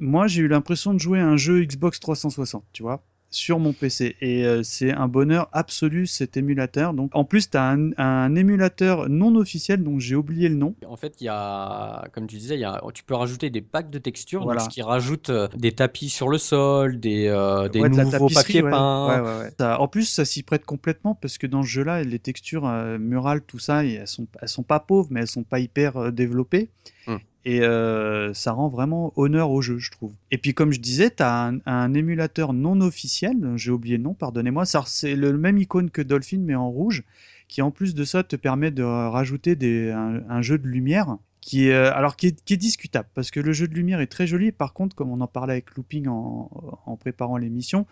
moi, 0.00 0.26
j'ai 0.26 0.42
eu 0.42 0.48
l'impression 0.48 0.94
de 0.94 0.98
jouer 0.98 1.20
à 1.20 1.26
un 1.26 1.36
jeu 1.36 1.64
Xbox 1.64 2.00
360, 2.00 2.64
tu 2.72 2.82
vois, 2.82 3.02
sur 3.30 3.58
mon 3.58 3.72
PC. 3.72 4.16
Et 4.20 4.44
euh, 4.46 4.62
c'est 4.62 4.92
un 4.92 5.08
bonheur 5.08 5.48
absolu 5.52 6.06
cet 6.06 6.36
émulateur. 6.36 6.94
Donc, 6.94 7.10
en 7.14 7.24
plus, 7.24 7.50
tu 7.50 7.56
as 7.56 7.68
un, 7.70 7.90
un 7.98 8.34
émulateur 8.34 9.08
non 9.08 9.34
officiel 9.36 9.82
dont 9.82 9.98
j'ai 9.98 10.14
oublié 10.16 10.48
le 10.48 10.54
nom. 10.54 10.74
En 10.86 10.96
fait, 10.96 11.16
il 11.20 11.24
y 11.24 11.28
a, 11.28 12.06
comme 12.12 12.26
tu 12.26 12.36
disais, 12.36 12.54
il 12.54 12.60
y 12.60 12.64
a, 12.64 12.80
tu 12.94 13.02
peux 13.04 13.14
rajouter 13.14 13.50
des 13.50 13.60
packs 13.62 13.90
de 13.90 13.98
textures, 13.98 14.40
donc 14.40 14.46
Voilà. 14.48 14.60
ce 14.62 14.68
qui 14.68 14.80
rajoute 14.82 15.30
euh, 15.30 15.48
des 15.56 15.72
tapis 15.72 16.08
sur 16.08 16.28
le 16.28 16.38
sol, 16.38 16.98
des, 17.00 17.26
euh, 17.28 17.68
des 17.68 17.80
Ouais, 17.80 17.88
de 17.90 17.94
nouveaux 17.96 18.10
tapisserie, 18.10 18.34
papiers 18.34 18.62
ouais. 18.62 18.70
peints. 18.70 19.40
Ouais. 19.40 19.50
Ça- 19.58 19.80
en 19.80 19.88
plus, 19.88 20.04
ça 20.04 20.24
s'y 20.24 20.42
prête 20.42 20.64
complètement 20.64 21.14
parce 21.14 21.36
que 21.38 21.46
dans 21.46 21.62
ce 21.62 21.68
jeu-là, 21.68 22.02
les 22.04 22.18
textures 22.18 22.66
euh, 22.66 22.98
murales, 22.98 23.42
tout 23.42 23.58
ça, 23.58 23.84
elles 23.84 24.06
sont, 24.08 24.26
elles 24.40 24.48
sont 24.48 24.62
pas 24.62 24.80
pauvres, 24.80 25.08
mais 25.10 25.20
elles 25.20 25.26
sont 25.28 25.44
pas 25.44 25.58
hyper 25.60 26.12
développées. 26.12 26.70
Hmm. 27.06 27.16
Et 27.48 27.60
euh, 27.60 28.34
ça 28.34 28.50
rend 28.50 28.68
vraiment 28.68 29.12
honneur 29.14 29.52
au 29.52 29.62
jeu, 29.62 29.78
je 29.78 29.92
trouve. 29.92 30.12
Et 30.32 30.36
puis, 30.36 30.52
comme 30.52 30.72
je 30.72 30.80
disais, 30.80 31.10
tu 31.10 31.22
as 31.22 31.46
un, 31.46 31.60
un 31.64 31.94
émulateur 31.94 32.52
non 32.52 32.80
officiel, 32.80 33.36
j'ai 33.54 33.70
oublié 33.70 33.98
le 33.98 34.02
nom, 34.02 34.14
pardonnez-moi. 34.14 34.66
Ça, 34.66 34.82
C'est 34.84 35.14
le 35.14 35.38
même 35.38 35.56
icône 35.56 35.90
que 35.90 36.02
Dolphin, 36.02 36.40
mais 36.40 36.56
en 36.56 36.68
rouge, 36.68 37.04
qui 37.46 37.62
en 37.62 37.70
plus 37.70 37.94
de 37.94 38.02
ça 38.02 38.24
te 38.24 38.34
permet 38.34 38.72
de 38.72 38.82
rajouter 38.82 39.54
des, 39.54 39.92
un, 39.92 40.22
un 40.28 40.42
jeu 40.42 40.58
de 40.58 40.66
lumière 40.66 41.18
qui 41.40 41.68
est, 41.68 41.74
alors 41.74 42.16
qui 42.16 42.26
est, 42.26 42.44
qui 42.44 42.54
est, 42.54 42.56
discutable 42.56 43.08
parce 43.14 43.30
que 43.30 43.38
le 43.38 43.52
jeu 43.52 43.68
de 43.68 43.74
lumière 43.74 44.00
est 44.00 44.08
très 44.08 44.26
joli. 44.26 44.50
Par 44.50 44.72
contre, 44.72 44.96
comme 44.96 45.12
on 45.12 45.20
en 45.20 45.28
parlait 45.28 45.52
avec 45.52 45.70
Looping 45.76 46.08
en, 46.08 46.50
en 46.84 46.96
préparant 46.96 47.36
l'émission, 47.36 47.86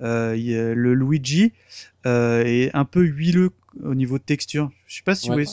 euh, 0.00 0.36
le 0.36 0.94
Luigi 0.94 1.52
euh, 2.06 2.44
est 2.44 2.70
un 2.72 2.84
peu 2.84 3.02
huileux 3.02 3.50
au 3.82 3.96
niveau 3.96 4.18
de 4.18 4.22
texture. 4.22 4.70
Je 4.86 4.98
sais 4.98 5.02
pas 5.02 5.16
si 5.16 5.26
vous 5.26 5.34
voyez, 5.34 5.48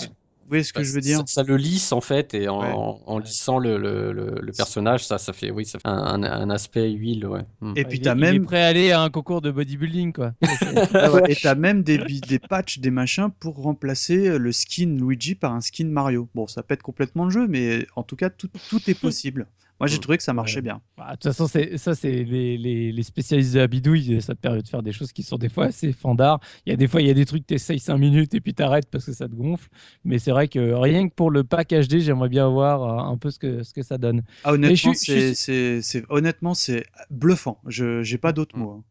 vous 0.47 0.51
voyez 0.51 0.63
ce 0.63 0.71
que 0.71 0.79
bah, 0.79 0.85
je 0.85 0.93
veux 0.93 1.01
dire 1.01 1.23
ça, 1.25 1.43
le 1.43 1.57
lisse 1.57 1.91
en 1.91 1.99
fait, 1.99 2.33
et 2.33 2.47
en, 2.47 3.01
en 3.05 3.19
lissant 3.19 3.59
le, 3.59 3.77
le, 3.77 4.13
le, 4.13 4.51
personnage, 4.53 5.05
ça, 5.05 5.17
ça 5.17 5.33
fait, 5.33 5.51
oui, 5.51 5.65
ça 5.65 5.77
fait 5.77 5.89
un, 5.89 6.23
un, 6.23 6.49
aspect 6.49 6.89
huile, 6.89 7.27
ouais. 7.27 7.41
Hmm. 7.59 7.73
Et 7.75 7.83
puis 7.83 7.99
t'as 7.99 8.15
même. 8.15 8.35
Il 8.35 8.41
est 8.43 8.45
prêt 8.45 8.63
à 8.63 8.67
aller 8.67 8.91
à 8.93 9.01
un 9.01 9.09
concours 9.09 9.41
de 9.41 9.51
bodybuilding, 9.51 10.13
quoi. 10.13 10.31
ah 10.93 11.11
ouais, 11.11 11.23
et 11.27 11.35
t'as 11.35 11.55
même 11.55 11.83
des, 11.83 11.97
des 11.97 12.39
patchs, 12.39 12.79
des 12.79 12.91
machins 12.91 13.29
pour 13.41 13.61
remplacer 13.61 14.37
le 14.37 14.53
skin 14.53 14.95
Luigi 14.97 15.35
par 15.35 15.51
un 15.51 15.59
skin 15.59 15.87
Mario. 15.87 16.29
Bon, 16.33 16.47
ça 16.47 16.63
pète 16.63 16.81
complètement 16.81 17.25
le 17.25 17.31
jeu, 17.31 17.45
mais 17.49 17.85
en 17.97 18.03
tout 18.03 18.15
cas, 18.15 18.29
tout, 18.29 18.49
tout 18.69 18.89
est 18.89 18.97
possible. 18.97 19.47
Moi, 19.79 19.87
j'ai 19.87 19.97
mm. 19.97 20.01
trouvé 20.01 20.17
que 20.17 20.23
ça 20.23 20.33
marchait 20.33 20.61
bien. 20.61 20.81
Bah, 20.97 21.11
de 21.11 21.11
toute 21.11 21.23
façon, 21.23 21.47
ça, 21.47 21.95
c'est 21.95 22.23
les, 22.23 22.57
les, 22.57 22.91
les, 22.91 23.03
spécialistes 23.03 23.53
de 23.53 23.59
la 23.59 23.67
bidouille. 23.67 24.21
Ça 24.21 24.33
te 24.33 24.39
permet 24.39 24.61
de 24.61 24.67
faire 24.67 24.81
des 24.81 24.91
choses 24.91 25.11
qui 25.11 25.23
sont 25.23 25.37
des 25.37 25.49
fois 25.49 25.65
assez 25.65 25.93
fandards. 25.93 26.39
Il 26.65 26.69
y 26.71 26.73
a 26.73 26.75
des 26.75 26.87
fois, 26.87 27.01
il 27.01 27.07
y 27.07 27.11
a 27.11 27.13
des 27.13 27.25
trucs, 27.25 27.45
tu 27.45 27.53
essayes 27.53 27.79
5 27.79 27.97
minutes 27.97 28.33
et 28.33 28.41
puis 28.41 28.53
tu 28.53 28.63
arrêtes 28.63 28.89
parce 28.89 29.05
que 29.05 29.13
ça 29.13 29.27
te 29.27 29.35
gonfle. 29.35 29.69
Mais 30.03 30.19
c'est 30.19 30.31
vrai 30.31 30.47
que 30.47 30.73
rien 30.73 31.07
que 31.07 31.13
pour 31.13 31.31
le 31.31 31.43
pack 31.43 31.69
HD, 31.69 31.99
j'aimerais 31.99 32.29
bien 32.29 32.49
voir 32.49 32.83
euh, 32.83 33.11
un 33.11 33.17
peu 33.17 33.29
ce 33.29 33.39
que, 33.39 33.63
ce 33.63 33.73
que 33.73 33.83
ça 33.83 33.97
donne. 33.97 34.23
Ah, 34.43 34.53
honnêtement, 34.53 34.93
c'est, 34.95 36.03
honnêtement, 36.09 36.53
c'est 36.53 36.83
bluffant. 37.11 37.61
Je 37.67 38.09
n'ai 38.09 38.17
pas 38.17 38.33
d'autres 38.33 38.57
mm. 38.57 38.61
mots. 38.61 38.71
Hein. 38.71 38.83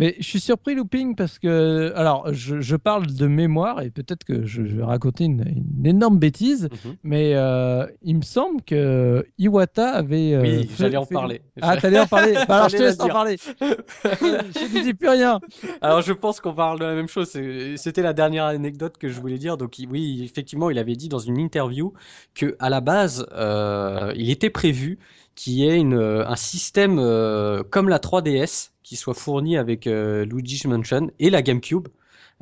Mais 0.00 0.16
je 0.18 0.24
suis 0.24 0.40
surpris, 0.40 0.74
Looping, 0.74 1.14
parce 1.14 1.38
que. 1.38 1.92
Alors, 1.94 2.32
je, 2.32 2.76
parle 2.76 3.06
de 3.06 3.26
mémoire 3.26 3.82
et 3.82 3.90
peut-être 3.90 4.24
que 4.24 4.46
je, 4.46 4.62
vais 4.62 4.82
raconter 4.82 5.24
une, 5.24 5.44
énorme 5.84 6.18
bêtise, 6.18 6.68
mhm. 6.84 6.96
mais 7.02 7.34
euh, 7.34 7.86
il 8.02 8.16
me 8.16 8.22
semble 8.22 8.62
que 8.62 9.26
Iwata 9.38 9.90
avait. 9.90 10.32
Euh, 10.32 10.42
oui, 10.42 10.70
j'allais 10.78 10.96
en 10.96 11.04
parler. 11.04 11.42
Ah, 11.60 11.76
t'allais 11.76 12.00
en 12.00 12.06
parler 12.06 12.32
bah, 12.48 12.56
Alors, 12.56 12.68
je 12.70 12.78
te 12.78 12.82
laisse 12.82 12.98
en 13.00 13.08
parler. 13.08 13.36
je 13.60 14.78
ne 14.78 14.82
dis 14.82 14.94
plus 14.94 15.10
rien. 15.10 15.38
Alors, 15.82 16.00
je 16.00 16.14
pense 16.14 16.40
qu'on 16.40 16.54
parle 16.54 16.78
de 16.78 16.84
la 16.84 16.94
même 16.94 17.08
chose. 17.08 17.28
C'était 17.76 18.02
la 18.02 18.14
dernière 18.14 18.44
anecdote 18.44 18.96
que 18.96 19.08
je 19.08 19.20
voulais 19.20 19.38
dire. 19.38 19.58
Donc, 19.58 19.76
oui, 19.90 20.22
effectivement, 20.24 20.70
il 20.70 20.78
avait 20.78 20.96
dit 20.96 21.10
dans 21.10 21.18
une 21.18 21.38
interview 21.38 21.92
que 22.34 22.56
à 22.58 22.70
la 22.70 22.80
base, 22.80 23.26
euh, 23.32 24.14
il 24.16 24.30
était 24.30 24.50
prévu 24.50 24.98
qu'il 25.34 25.54
y 25.54 25.68
ait 25.68 25.76
une, 25.76 25.94
un 25.94 26.36
système 26.36 26.96
comme 27.70 27.90
la 27.90 27.98
3DS 27.98 28.69
qui 28.82 28.96
soit 28.96 29.14
fourni 29.14 29.56
avec 29.56 29.86
euh, 29.86 30.24
Luigi's 30.24 30.64
Mansion 30.66 31.10
et 31.18 31.30
la 31.30 31.42
GameCube. 31.42 31.88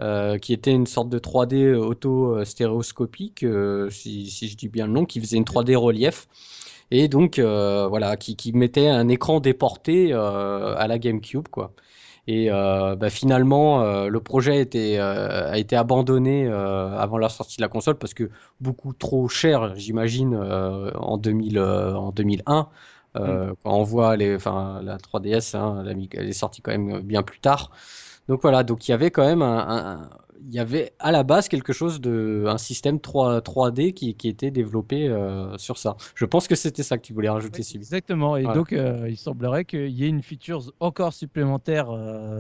Euh, 0.01 0.39
qui 0.39 0.52
était 0.52 0.70
une 0.70 0.86
sorte 0.86 1.09
de 1.09 1.19
3D 1.19 1.74
auto-stéréoscopique, 1.74 3.43
euh, 3.43 3.90
si, 3.90 4.31
si, 4.31 4.47
je 4.47 4.56
dis 4.56 4.69
bien 4.69 4.86
le 4.86 4.93
nom, 4.93 5.05
qui 5.05 5.20
faisait 5.20 5.36
une 5.36 5.43
3D 5.43 5.74
relief, 5.74 6.28
et 6.93 7.09
donc 7.09 7.40
voilà, 7.40 8.16
qui, 8.16 8.36
qui, 8.36 8.52
mettait 8.52 8.86
un 8.86 9.09
écran 9.09 9.40
déporté 9.40 10.12
à 10.12 10.86
la 10.86 10.98
GameCube, 11.01 11.48
quoi. 11.48 11.73
Et 12.28 12.48
bah, 12.48 13.10
finalement, 13.10 14.06
le 14.06 14.20
projet 14.20 14.52
a 14.52 14.60
été, 14.60 15.01
a 15.01 15.59
été 15.59 15.74
abandonné 15.74 16.47
avant 16.47 17.19
la 17.19 17.28
sortie 17.28 17.56
de 17.56 17.62
la 17.62 17.69
console 17.69 17.98
parce 17.98 18.15
que 18.15 18.31
beaucoup 18.60 18.93
trop 18.93 19.27
cher, 19.27 19.74
j'imagine, 19.74 20.36
en, 20.36 21.16
2000, 21.19 21.59
en 21.59 22.12
2001. 22.12 22.69
Euh, 23.16 23.51
mm. 23.51 23.55
Quand 23.62 23.74
on 23.74 23.82
voit 23.82 24.16
les, 24.16 24.35
enfin, 24.35 24.80
la 24.82 24.98
3DS, 24.98 25.56
hein, 25.56 25.85
elle 25.86 26.28
est 26.28 26.32
sortie 26.32 26.62
quand 26.62 26.72
même 26.72 27.01
bien 27.01 27.22
plus 27.22 27.40
tard. 27.40 27.70
Donc 28.28 28.43
voilà, 28.43 28.62
donc 28.62 28.86
il 28.86 28.90
y 28.90 28.94
avait 28.94 29.10
quand 29.10 29.24
même 29.24 29.40
un, 29.40 30.10
il 30.47 30.55
y 30.55 30.59
avait 30.59 30.93
à 30.98 31.12
la 31.12 31.22
base 31.22 31.48
quelque 31.48 31.72
chose 31.72 31.98
de 32.01 32.44
un 32.47 32.59
système 32.59 33.01
3, 33.01 33.40
3D 33.40 33.94
qui, 33.94 34.14
qui 34.14 34.28
était 34.28 34.51
développé 34.51 35.09
euh, 35.09 35.56
sur 35.56 35.78
ça. 35.78 35.97
Je 36.14 36.26
pense 36.26 36.47
que 36.47 36.55
c'était 36.55 36.82
ça 36.82 36.98
que 36.98 37.02
tu 37.02 37.14
voulais 37.14 37.30
rajouter, 37.30 37.62
Sylvie. 37.62 37.85
Exactement. 37.85 38.36
Et 38.36 38.44
donc 38.44 38.74
euh, 38.74 39.06
il 39.09 39.16
semblerait 39.16 39.64
qu'il 39.64 39.89
y 39.89 40.05
ait 40.05 40.09
une 40.09 40.22
feature 40.22 40.62
encore 40.78 41.14
supplémentaire 41.14 41.89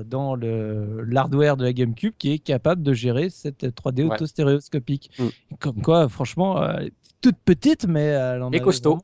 dans 0.04 0.34
le 0.34 1.02
l'hardware 1.04 1.56
de 1.56 1.64
la 1.64 1.72
GameCube 1.72 2.12
qui 2.18 2.32
est 2.32 2.38
capable 2.38 2.82
de 2.82 2.92
gérer 2.92 3.30
cette 3.30 3.64
3D 3.64 4.04
auto-stéréoscopique. 4.04 5.10
Mm. 5.18 5.28
Comme 5.58 5.80
quoi, 5.80 6.08
franchement, 6.10 6.62
toute 7.22 7.38
petite, 7.44 7.86
mais 7.86 8.04
elle 8.04 8.42
en 8.42 8.50
Et 8.52 8.60
costaud. 8.60 8.98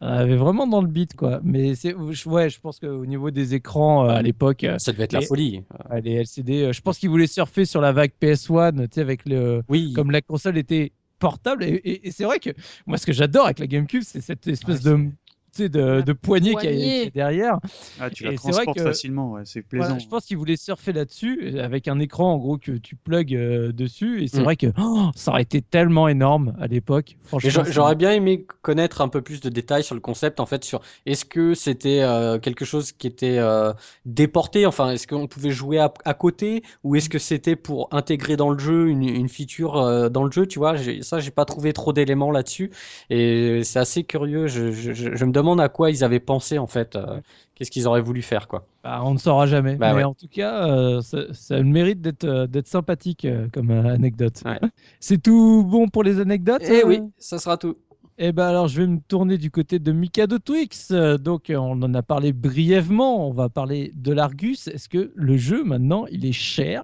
Avait 0.00 0.36
vraiment 0.36 0.66
dans 0.66 0.80
le 0.80 0.88
beat 0.88 1.14
quoi. 1.14 1.40
Mais 1.42 1.74
c'est 1.74 1.94
ouais, 1.94 2.50
je 2.50 2.60
pense 2.60 2.78
qu'au 2.78 3.04
niveau 3.06 3.30
des 3.30 3.54
écrans 3.54 4.06
euh, 4.06 4.14
à 4.14 4.22
l'époque, 4.22 4.64
euh, 4.64 4.78
ça 4.78 4.92
devait 4.92 5.04
être 5.04 5.12
la 5.12 5.20
folie. 5.20 5.62
Les 6.02 6.14
LCD, 6.14 6.62
euh, 6.62 6.72
je 6.72 6.80
pense 6.80 6.98
qu'ils 6.98 7.10
voulaient 7.10 7.26
surfer 7.26 7.64
sur 7.64 7.80
la 7.80 7.92
vague 7.92 8.12
PS1, 8.20 8.76
tu 8.76 8.88
sais 8.92 9.00
avec 9.00 9.28
le 9.28 9.62
oui. 9.68 9.92
comme 9.92 10.10
la 10.10 10.22
console 10.22 10.56
était 10.56 10.92
portable 11.18 11.64
et, 11.64 12.00
c'est 12.12 12.24
vrai 12.24 12.38
que 12.38 12.48
moi 12.86 12.96
ce 12.96 13.04
que 13.04 13.12
j'adore 13.12 13.44
avec 13.44 13.58
la 13.58 13.66
GameCube, 13.66 14.02
c'est 14.04 14.22
cette 14.22 14.46
espèce 14.46 14.80
de 14.80 15.10
de, 15.58 16.00
de 16.00 16.12
poignée 16.12 16.54
qui 16.54 16.66
est 16.66 17.14
derrière. 17.14 17.58
Ah, 17.98 18.10
tu 18.10 18.24
la 18.24 18.34
transportes 18.34 18.80
facilement, 18.80 19.36
c'est 19.44 19.62
plaisant. 19.62 19.98
je 19.98 20.08
pense 20.08 20.26
qu'ils 20.26 20.36
voulaient 20.36 20.56
surfer 20.56 20.92
là-dessus 20.92 21.58
avec 21.58 21.88
un 21.88 21.98
écran 21.98 22.32
en 22.32 22.38
gros 22.38 22.58
que 22.58 22.72
tu 22.72 22.96
plugues 22.96 23.34
euh, 23.34 23.72
dessus 23.72 24.22
et 24.22 24.28
c'est 24.28 24.40
mm. 24.40 24.44
vrai 24.44 24.56
que 24.56 24.66
oh, 24.78 25.10
ça 25.14 25.32
aurait 25.32 25.42
été 25.42 25.62
tellement 25.62 26.08
énorme 26.08 26.54
à 26.60 26.66
l'époque. 26.66 27.16
J'aurais 27.38 27.94
bien 27.94 28.12
aimé 28.12 28.46
connaître 28.62 29.00
un 29.00 29.08
peu 29.08 29.22
plus 29.22 29.40
de 29.40 29.48
détails 29.48 29.84
sur 29.84 29.94
le 29.94 30.00
concept 30.00 30.40
en 30.40 30.46
fait 30.46 30.64
sur 30.64 30.80
est-ce 31.06 31.24
que 31.24 31.54
c'était 31.54 32.00
euh, 32.02 32.38
quelque 32.38 32.64
chose 32.64 32.92
qui 32.92 33.06
était 33.06 33.38
euh, 33.38 33.72
déporté, 34.06 34.66
enfin 34.66 34.90
est-ce 34.90 35.06
qu'on 35.06 35.26
pouvait 35.26 35.50
jouer 35.50 35.78
à, 35.78 36.14
côté? 36.14 36.62
Ou 36.84 36.96
est-ce 36.96 37.08
que 37.08 37.18
c'était 37.18 37.56
pour 37.56 37.88
intégrer 37.92 38.36
dans 38.36 38.50
le 38.50 38.58
jeu 38.58 38.88
une, 38.88 39.02
une 39.02 39.28
feature 39.28 40.10
dans 40.10 40.24
le 40.24 40.30
jeu, 40.30 40.46
tu 40.46 40.58
vois, 40.58 40.74
ça 41.02 41.20
j'ai 41.20 41.30
pas 41.30 41.44
trouvé 41.44 41.72
trop 41.72 41.92
d'éléments 41.92 42.30
là-dessus 42.30 42.70
et 43.08 43.62
c'est 43.64 43.78
assez 43.78 44.04
curieux. 44.04 44.46
Je, 44.46 44.70
je, 44.72 44.92
je 44.92 45.24
me 45.24 45.32
demande 45.32 45.49
à 45.58 45.68
quoi 45.68 45.90
ils 45.90 46.04
avaient 46.04 46.20
pensé 46.20 46.58
en 46.58 46.66
fait. 46.66 46.96
Euh, 46.96 47.20
qu'est-ce 47.54 47.70
qu'ils 47.70 47.86
auraient 47.86 48.00
voulu 48.00 48.22
faire 48.22 48.48
quoi. 48.48 48.66
Bah, 48.84 49.00
on 49.04 49.14
ne 49.14 49.18
saura 49.18 49.46
jamais. 49.46 49.76
Bah 49.76 49.92
mais 49.94 50.04
en 50.04 50.14
tout 50.14 50.28
cas, 50.28 50.68
euh, 50.68 51.00
ça, 51.02 51.18
a 51.50 51.58
le 51.58 51.64
mérite 51.64 52.00
d'être 52.00 52.24
euh, 52.24 52.46
d'être 52.46 52.68
sympathique 52.68 53.26
comme 53.52 53.70
anecdote. 53.70 54.42
C'est 55.00 55.22
tout 55.22 55.64
bon 55.64 55.88
pour 55.88 56.02
les 56.02 56.20
anecdotes 56.20 56.62
Eh 56.64 56.84
oui, 56.84 57.00
ça 57.18 57.38
sera 57.38 57.56
tout. 57.56 57.76
Eh 58.22 58.32
ben 58.32 58.48
alors, 58.48 58.68
je 58.68 58.82
vais 58.82 58.86
me 58.86 58.98
tourner 59.08 59.38
du 59.38 59.50
côté 59.50 59.78
de 59.78 59.92
Mikado 59.92 60.38
Twix. 60.38 60.92
Donc, 60.92 61.44
on 61.48 61.82
en 61.82 61.94
a 61.94 62.02
parlé 62.02 62.34
brièvement. 62.34 63.26
On 63.26 63.32
va 63.32 63.48
parler 63.48 63.92
de 63.94 64.12
l'Argus. 64.12 64.68
Est-ce 64.68 64.90
que 64.90 65.10
le 65.14 65.38
jeu, 65.38 65.64
maintenant, 65.64 66.04
il 66.10 66.26
est 66.26 66.32
cher 66.32 66.82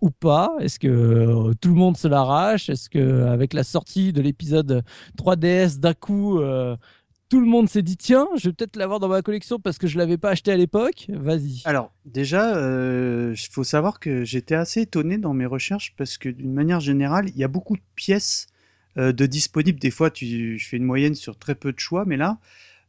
ou 0.00 0.10
pas? 0.10 0.54
Est-ce 0.60 0.78
que 0.78 1.52
tout 1.60 1.70
le 1.70 1.74
monde 1.74 1.96
se 1.96 2.06
l'arrache? 2.06 2.70
Est-ce 2.70 2.88
que 2.88 3.24
avec 3.24 3.52
la 3.52 3.64
sortie 3.64 4.12
de 4.12 4.22
l'épisode 4.22 4.84
3DS, 5.18 5.80
d'un 5.80 5.92
coup, 5.92 6.40
tout 7.28 7.40
le 7.40 7.46
monde 7.46 7.68
s'est 7.68 7.82
dit 7.82 7.96
tiens, 7.96 8.28
je 8.36 8.48
vais 8.48 8.52
peut-être 8.52 8.76
l'avoir 8.76 9.00
dans 9.00 9.08
ma 9.08 9.22
collection 9.22 9.58
parce 9.58 9.78
que 9.78 9.86
je 9.86 9.98
l'avais 9.98 10.16
pas 10.16 10.30
acheté 10.30 10.52
à 10.52 10.56
l'époque. 10.56 11.06
Vas-y. 11.08 11.62
Alors 11.64 11.92
déjà, 12.04 12.50
il 12.50 12.56
euh, 12.56 13.34
faut 13.50 13.64
savoir 13.64 13.98
que 13.98 14.24
j'étais 14.24 14.54
assez 14.54 14.82
étonné 14.82 15.18
dans 15.18 15.34
mes 15.34 15.46
recherches 15.46 15.94
parce 15.96 16.18
que 16.18 16.28
d'une 16.28 16.52
manière 16.52 16.80
générale, 16.80 17.28
il 17.28 17.36
y 17.36 17.44
a 17.44 17.48
beaucoup 17.48 17.76
de 17.76 17.82
pièces 17.96 18.46
euh, 18.96 19.12
de 19.12 19.26
disponibles. 19.26 19.78
Des 19.78 19.90
fois, 19.90 20.10
tu, 20.10 20.58
je 20.58 20.68
fais 20.68 20.76
une 20.76 20.84
moyenne 20.84 21.14
sur 21.14 21.36
très 21.36 21.54
peu 21.54 21.72
de 21.72 21.80
choix, 21.80 22.04
mais 22.06 22.16
là, 22.16 22.38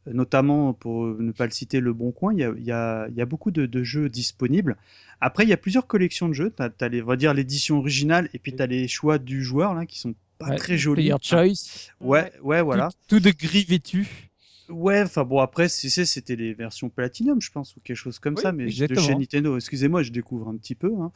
notamment 0.06 0.72
pour 0.72 1.06
ne 1.06 1.32
pas 1.32 1.44
le 1.44 1.50
citer, 1.50 1.80
Le 1.80 1.92
Bon 1.92 2.12
Coin, 2.12 2.32
il 2.32 2.38
y 2.38 2.44
a, 2.44 2.52
y 2.58 2.72
a, 2.72 3.08
y 3.08 3.20
a 3.20 3.26
beaucoup 3.26 3.50
de, 3.50 3.66
de, 3.66 3.82
jeux 3.82 4.08
disponibles. 4.08 4.76
Après, 5.20 5.42
il 5.42 5.48
y 5.48 5.52
a 5.52 5.56
plusieurs 5.56 5.86
collections 5.86 6.28
de 6.28 6.32
jeux. 6.32 6.54
Tu 6.56 6.62
as, 6.62 6.88
les, 6.88 7.02
on 7.02 7.06
va 7.06 7.16
dire 7.16 7.34
l'édition 7.34 7.78
originale 7.78 8.28
et 8.34 8.38
puis 8.38 8.54
tu 8.54 8.62
as 8.62 8.66
les 8.66 8.86
choix 8.88 9.18
du 9.18 9.42
joueur 9.42 9.74
là 9.74 9.84
qui 9.84 9.98
sont 9.98 10.14
pas 10.38 10.54
très 10.54 10.78
jolis. 10.78 11.02
Player 11.02 11.16
choice. 11.20 11.90
Ouais, 12.00 12.32
ouais, 12.42 12.62
voilà. 12.62 12.90
Tout, 13.08 13.20
de 13.20 13.30
gris 13.30 13.64
vêtu. 13.64 14.27
Ouais, 14.68 15.02
enfin 15.02 15.24
bon, 15.24 15.38
après, 15.38 15.68
tu 15.68 15.88
sais, 15.88 16.04
c'était 16.04 16.36
les 16.36 16.52
versions 16.52 16.90
Platinum, 16.90 17.40
je 17.40 17.50
pense, 17.50 17.76
ou 17.76 17.80
quelque 17.80 17.96
chose 17.96 18.18
comme 18.18 18.36
ça, 18.36 18.52
mais 18.52 18.66
de 18.66 18.70
chez 18.70 19.14
Nintendo. 19.14 19.56
Excusez-moi, 19.56 20.02
je 20.02 20.12
découvre 20.12 20.48
un 20.48 20.56
petit 20.56 20.74
peu. 20.74 20.92
Hein. 21.00 21.10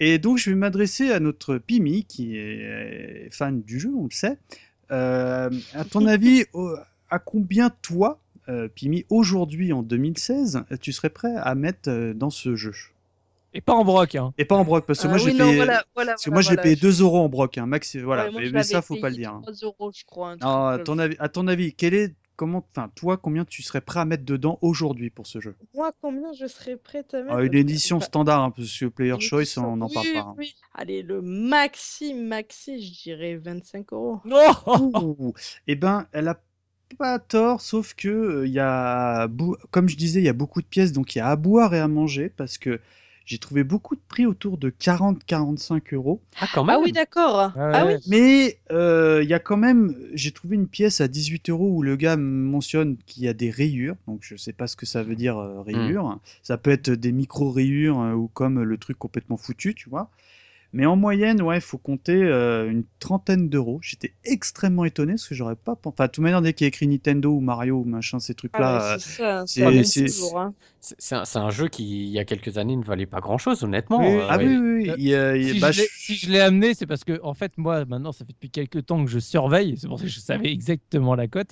Et 0.00 0.18
donc, 0.18 0.38
je 0.38 0.50
vais 0.50 0.56
m'adresser 0.56 1.12
à 1.12 1.20
notre 1.20 1.58
Pimi, 1.58 2.04
qui 2.04 2.36
est 2.36 3.28
fan 3.30 3.62
du 3.62 3.78
jeu, 3.78 3.92
on 3.96 4.04
le 4.04 4.10
sait. 4.10 4.38
Euh, 4.90 5.50
à 5.74 5.84
ton 5.84 6.06
avis, 6.06 6.44
à 7.10 7.18
combien 7.18 7.70
toi, 7.82 8.18
euh, 8.48 8.68
Pimi, 8.68 9.04
aujourd'hui, 9.08 9.72
en 9.72 9.82
2016, 9.82 10.64
tu 10.80 10.92
serais 10.92 11.10
prêt 11.10 11.34
à 11.36 11.54
mettre 11.54 11.88
euh, 11.88 12.14
dans 12.14 12.30
ce 12.30 12.56
jeu? 12.56 12.72
Et 13.54 13.60
pas 13.60 13.72
en 13.72 13.84
broc, 13.84 14.14
hein. 14.16 14.34
Et 14.36 14.44
pas 14.44 14.56
en 14.56 14.64
broc, 14.64 14.84
parce 14.84 15.00
que 15.00 15.08
moi 15.08 15.16
j'ai 15.16 15.32
payé, 15.32 15.64
parce 15.94 16.22
que 16.22 16.30
moi 16.30 16.42
j'ai 16.42 16.56
payé 16.56 16.76
2 16.76 17.00
euros 17.00 17.20
en 17.20 17.30
broc, 17.30 17.56
hein, 17.56 17.64
max, 17.64 17.96
voilà. 17.96 18.28
mais, 18.30 18.62
ça, 18.62 18.82
faut 18.82 18.96
pas 18.96 19.08
le 19.08 19.16
dire. 19.16 19.38
3 19.40 19.50
hein. 19.50 19.56
euros, 19.62 19.92
je 19.96 20.04
crois. 20.04 20.36
à 20.42 20.78
ton 20.84 20.98
avis, 20.98 21.16
à 21.18 21.30
ton 21.30 21.46
avis, 21.46 21.72
quel 21.72 21.94
est 21.94 22.14
comment, 22.36 22.64
enfin, 22.70 22.90
toi, 22.94 23.16
combien 23.16 23.44
tu 23.44 23.62
serais 23.62 23.80
prêt 23.80 24.00
à 24.00 24.04
mettre 24.04 24.24
dedans 24.24 24.58
aujourd'hui 24.62 25.10
pour 25.10 25.26
ce 25.26 25.40
jeu? 25.40 25.56
Moi, 25.74 25.92
combien 26.00 26.32
je 26.32 26.46
serais 26.46 26.76
prêt 26.76 27.04
à 27.12 27.22
mettre 27.22 27.34
ah, 27.34 27.42
Une 27.42 27.54
édition 27.54 28.00
standard, 28.00 28.42
un 28.42 28.50
peu 28.50 28.62
sur 28.62 28.92
Player 28.92 29.18
Choice, 29.20 29.58
on 29.58 29.76
n'en 29.76 29.88
parle 29.88 30.06
pas. 30.12 30.20
Hein. 30.20 30.36
Allez, 30.74 31.02
le 31.02 31.22
maxi, 31.22 32.14
maxi, 32.14 32.82
je 32.82 33.02
dirais 33.02 33.36
25 33.36 33.92
euros. 33.92 34.20
Oh 34.66 35.34
eh 35.66 35.74
ben, 35.74 36.06
elle 36.12 36.28
a 36.28 36.40
pas 36.98 37.18
tort, 37.18 37.60
sauf 37.60 37.94
que 37.94 38.44
il 38.46 38.50
euh, 38.50 38.54
y 38.54 38.60
a, 38.60 39.28
comme 39.70 39.88
je 39.88 39.96
disais, 39.96 40.20
il 40.20 40.24
y 40.24 40.28
a 40.28 40.34
beaucoup 40.34 40.62
de 40.62 40.66
pièces, 40.66 40.92
donc 40.92 41.14
il 41.14 41.18
y 41.18 41.20
a 41.20 41.28
à 41.28 41.36
boire 41.36 41.74
et 41.74 41.80
à 41.80 41.88
manger 41.88 42.28
parce 42.28 42.58
que 42.58 42.80
j'ai 43.26 43.38
trouvé 43.38 43.64
beaucoup 43.64 43.96
de 43.96 44.00
prix 44.08 44.24
autour 44.24 44.56
de 44.56 44.70
40-45 44.70 45.92
euros. 45.94 46.20
Ah, 46.40 46.46
quand 46.54 46.64
même 46.64 46.76
Ah 46.76 46.80
oui, 46.82 46.92
d'accord. 46.92 47.52
Ah 47.56 47.84
oui. 47.84 47.94
Mais 48.06 48.58
euh, 48.70 49.20
il 49.22 49.28
y 49.28 49.34
a 49.34 49.40
quand 49.40 49.56
même, 49.56 49.96
j'ai 50.14 50.30
trouvé 50.30 50.54
une 50.54 50.68
pièce 50.68 51.00
à 51.00 51.08
18 51.08 51.50
euros 51.50 51.68
où 51.68 51.82
le 51.82 51.96
gars 51.96 52.16
mentionne 52.16 52.96
qu'il 53.04 53.24
y 53.24 53.28
a 53.28 53.34
des 53.34 53.50
rayures. 53.50 53.96
Donc 54.06 54.20
je 54.22 54.36
sais 54.36 54.52
pas 54.52 54.68
ce 54.68 54.76
que 54.76 54.86
ça 54.86 55.02
veut 55.02 55.16
dire 55.16 55.38
euh, 55.38 55.60
rayures. 55.60 56.18
Ça 56.42 56.56
peut 56.56 56.70
être 56.70 56.90
des 56.90 57.10
micro 57.10 57.50
rayures 57.50 58.00
euh, 58.00 58.12
ou 58.12 58.28
comme 58.28 58.62
le 58.62 58.78
truc 58.78 58.96
complètement 58.96 59.36
foutu, 59.36 59.74
tu 59.74 59.90
vois. 59.90 60.08
Mais 60.72 60.86
en 60.86 60.96
moyenne, 60.96 61.40
ouais, 61.42 61.58
il 61.58 61.60
faut 61.60 61.78
compter 61.78 62.14
euh, 62.22 62.70
une 62.70 62.84
trentaine 62.98 63.48
d'euros. 63.48 63.78
J'étais 63.82 64.14
extrêmement 64.24 64.84
étonné 64.84 65.12
parce 65.14 65.28
que 65.28 65.34
j'aurais 65.34 65.56
pas. 65.56 65.76
pen- 65.76 65.92
Enfin, 65.92 66.06
de 66.06 66.10
toute 66.12 66.22
manière, 66.22 66.42
dès 66.42 66.52
qu'il 66.54 66.64
y 66.64 66.66
a 66.66 66.68
écrit 66.68 66.86
Nintendo 66.86 67.30
ou 67.32 67.40
Mario 67.40 67.76
ou 67.80 67.84
machin, 67.84 68.18
ces 68.20 68.34
Ah 68.34 68.38
trucs-là. 68.38 68.96
ouais, 68.96 68.98
c'est 69.82 70.34
hein. 70.36 70.54
Un, 71.34 71.50
jeu 71.50 71.68
qui, 71.68 71.84
il 72.06 72.10
y 72.10 72.18
a 72.18 72.24
quelques 72.24 72.58
années, 72.58 72.76
ne 72.76 72.84
valait 72.84 73.06
pas 73.06 73.20
grand-chose, 73.20 73.62
honnêtement. 73.64 74.00
Oui, 74.00 74.06
Euh, 74.20 74.26
Ah 74.28 74.38
oui, 74.38 74.56
oui, 74.56 74.84
oui. 74.84 74.94
Il 74.98 75.08
il 75.08 75.54
Si, 75.54 75.60
bah, 75.60 75.70
je 75.72 75.78
l'ai- 75.82 75.88
je- 75.88 75.98
si 75.98 76.16
je 76.16 76.30
l'ai 76.30 76.40
amené, 76.40 76.74
c'est 76.74 76.86
parce 76.86 77.04
que, 77.04 77.20
en 77.22 77.34
fait, 77.34 77.52
moi, 77.58 77.84
maintenant, 77.84 78.12
ça 78.12 78.24
fait 78.24 78.32
depuis 78.32 78.50
quelques 78.50 78.86
temps 78.86 79.04
que 79.04 79.10
je 79.10 79.18
surveille. 79.18 79.76
C'est 79.76 79.88
pour 79.88 79.98
ça 79.98 80.04
que 80.06 80.10
je 80.10 80.20
savais 80.20 80.52
exactement 80.52 81.14
la 81.14 81.28
cote. 81.28 81.50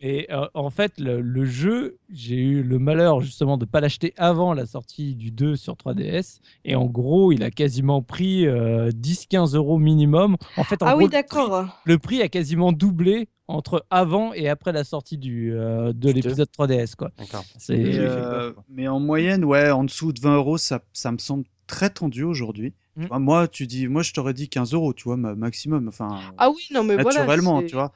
Et 0.00 0.26
euh, 0.32 0.46
en 0.54 0.70
fait, 0.70 0.98
le, 0.98 1.20
le 1.20 1.44
jeu, 1.44 1.98
j'ai 2.10 2.36
eu 2.36 2.62
le 2.62 2.78
malheur 2.78 3.20
justement 3.20 3.58
de 3.58 3.64
ne 3.64 3.70
pas 3.70 3.80
l'acheter 3.80 4.14
avant 4.16 4.54
la 4.54 4.66
sortie 4.66 5.14
du 5.14 5.30
2 5.30 5.56
sur 5.56 5.76
3DS. 5.76 6.40
Et 6.64 6.74
en 6.76 6.86
gros, 6.86 7.32
il 7.32 7.42
a 7.42 7.50
quasiment 7.50 8.02
pris 8.02 8.37
euh, 8.46 8.90
10-15 8.90 9.54
euros 9.56 9.78
minimum. 9.78 10.36
En 10.56 10.64
fait, 10.64 10.82
en 10.82 10.86
Ah 10.86 10.90
gros, 10.92 10.98
oui, 10.98 11.04
le 11.04 11.10
prix- 11.10 11.16
d'accord. 11.22 11.80
le 11.84 11.98
prix 11.98 12.22
a 12.22 12.28
quasiment 12.28 12.72
doublé 12.72 13.28
entre 13.48 13.84
avant 13.90 14.32
et 14.34 14.48
après 14.48 14.72
la 14.72 14.84
sortie 14.84 15.16
du, 15.18 15.54
euh, 15.54 15.92
de 15.94 16.10
l'épisode 16.10 16.48
3DS. 16.50 16.94
Quoi. 16.96 17.10
C'est 17.58 17.76
euh, 17.98 18.52
mais 18.68 18.88
en 18.88 19.00
moyenne, 19.00 19.44
ouais, 19.44 19.70
en 19.70 19.84
dessous 19.84 20.12
de 20.12 20.20
20 20.20 20.36
euros, 20.36 20.58
ça, 20.58 20.80
ça 20.92 21.10
me 21.12 21.18
semble 21.18 21.44
très 21.68 21.90
tendu 21.90 22.24
aujourd'hui. 22.24 22.72
Mm. 22.96 23.18
Moi, 23.20 23.46
tu 23.46 23.68
dis, 23.68 23.86
moi, 23.86 24.02
je 24.02 24.12
t'aurais 24.12 24.34
dit 24.34 24.48
15 24.48 24.72
euros, 24.74 24.92
tu 24.92 25.04
vois, 25.04 25.16
ma- 25.16 25.36
maximum. 25.36 25.86
Enfin, 25.86 26.18
Ah 26.36 26.50
oui, 26.50 26.66
non, 26.72 26.82
mais 26.82 26.96
naturellement, 26.96 27.62
tu 27.62 27.74
vois. 27.76 27.92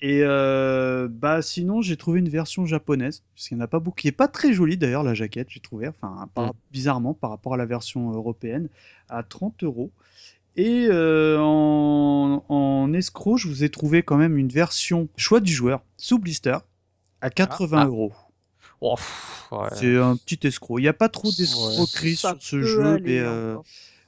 Et 0.00 0.20
euh, 0.22 1.08
bah 1.10 1.42
sinon, 1.42 1.82
j'ai 1.82 1.96
trouvé 1.96 2.20
une 2.20 2.28
version 2.28 2.64
japonaise, 2.64 3.24
parce 3.34 3.48
qu'il 3.48 3.56
n'y 3.56 3.62
en 3.62 3.64
a 3.64 3.68
pas 3.68 3.80
beaucoup, 3.80 3.96
qui 3.96 4.06
est 4.06 4.12
pas 4.12 4.28
très 4.28 4.52
jolie 4.52 4.76
d'ailleurs 4.76 5.02
la 5.02 5.14
jaquette, 5.14 5.48
j'ai 5.50 5.58
trouvé, 5.58 5.88
enfin 5.88 6.28
par- 6.34 6.50
Mm. 6.50 6.52
bizarrement 6.70 7.14
par 7.14 7.30
rapport 7.30 7.54
à 7.54 7.56
la 7.56 7.66
version 7.66 8.12
européenne, 8.12 8.68
à 9.08 9.24
30 9.24 9.64
euros. 9.64 9.90
Et 10.56 10.86
euh, 10.88 11.36
en, 11.40 12.44
en 12.48 12.92
escroc, 12.92 13.38
je 13.38 13.48
vous 13.48 13.64
ai 13.64 13.70
trouvé 13.70 14.04
quand 14.04 14.16
même 14.16 14.38
une 14.38 14.48
version 14.50 15.08
choix 15.16 15.40
du 15.40 15.52
joueur 15.52 15.82
sous 15.96 16.20
blister 16.20 16.58
à 17.20 17.30
80 17.30 17.80
Ah. 17.82 17.86
euros. 17.86 18.12
Oh, 18.80 18.96
ouais. 19.52 19.68
C'est 19.74 19.96
un 19.96 20.16
petit 20.16 20.46
escroc. 20.46 20.78
Il 20.78 20.82
n'y 20.82 20.88
a 20.88 20.92
pas 20.92 21.08
trop 21.08 21.30
d'escroquerie 21.32 22.16
Ça 22.16 22.30
sur 22.30 22.42
ce 22.42 22.62
jeu, 22.62 22.98
mais, 23.00 23.18
hein. 23.18 23.24
euh, 23.24 23.56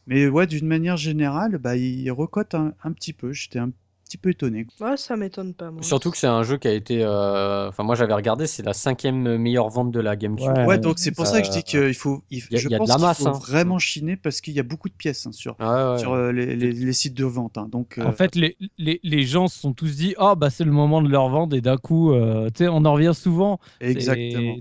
mais 0.07 0.29
ouais, 0.29 0.47
d'une 0.47 0.67
manière 0.67 0.97
générale, 0.97 1.59
bah, 1.59 1.77
il 1.77 2.11
recote 2.11 2.55
un, 2.55 2.75
un 2.83 2.93
petit 2.93 3.13
peu. 3.13 3.33
J'étais 3.33 3.59
un 3.59 3.71
petit 4.07 4.17
peu 4.19 4.31
étonné. 4.31 4.67
Ouais, 4.81 4.97
ça 4.97 5.17
m'étonne 5.17 5.53
pas, 5.53 5.71
moi. 5.71 5.83
Surtout 5.83 6.11
que 6.11 6.17
c'est 6.17 6.27
un 6.29 6.43
jeu 6.43 6.57
qui 6.59 6.69
a 6.69 6.73
été. 6.73 7.03
euh, 7.03 7.69
Enfin, 7.69 7.83
moi 7.83 7.95
j'avais 7.97 8.15
regardé, 8.15 8.47
c'est 8.47 8.63
la 8.63 8.73
cinquième 8.73 9.37
meilleure 9.37 9.69
vente 9.69 9.91
de 9.91 10.01
la 10.01 10.17
GameCube. 10.17 10.47
Ouais. 10.57 10.65
Ouais, 10.65 10.79
donc 10.79 10.99
c'est 10.99 11.11
pour 11.11 11.27
ça 11.27 11.41
que 11.41 11.47
je 11.47 11.53
dis 11.53 11.59
Euh, 11.77 11.87
qu'il 11.87 11.95
faut, 11.95 12.23
il, 12.31 12.39
y 12.39 12.57
a- 12.57 12.59
je 12.59 12.69
y 12.69 12.75
a 12.75 12.79
de 12.79 12.79
pense 12.79 12.89
la 12.89 12.99
masse, 12.99 13.19
faut 13.19 13.29
hein. 13.29 13.33
vraiment 13.47 13.79
chiner 13.79 14.17
parce 14.17 14.41
qu'il 14.41 14.55
y 14.55 14.61
a 14.61 14.63
beaucoup 14.63 14.89
de 14.89 14.95
pièces 14.95 15.27
hein, 15.27 15.33
sur, 15.33 15.57
ouais. 15.61 15.99
sur 15.99 16.13
euh, 16.13 16.31
les, 16.33 16.55
les- 16.57 16.73
les 16.73 16.93
sites 16.93 17.15
de 17.15 17.25
vente. 17.25 17.59
hein. 17.59 17.69
donc, 17.71 17.99
En 17.99 18.09
euh, 18.09 18.13
fait, 18.13 18.37
les, 18.37 18.57
les, 18.79 19.01
les 19.03 19.23
gens 19.25 19.49
se 19.49 19.59
sont 19.59 19.73
tous 19.73 19.97
dit 19.97 20.15
Oh, 20.19 20.35
bah, 20.37 20.51
c'est 20.51 20.65
le 20.65 20.73
moment 20.73 21.03
de 21.03 21.09
leur 21.09 21.29
vendre, 21.29 21.57
et 21.57 21.61
d'un 21.61 21.77
coup, 21.77 22.13
euh, 22.13 22.49
tu 22.51 22.65
sais, 22.65 22.69
on 22.69 22.85
en 22.85 22.93
revient 22.93 23.13
souvent. 23.15 23.59
Exactement. 23.81 24.57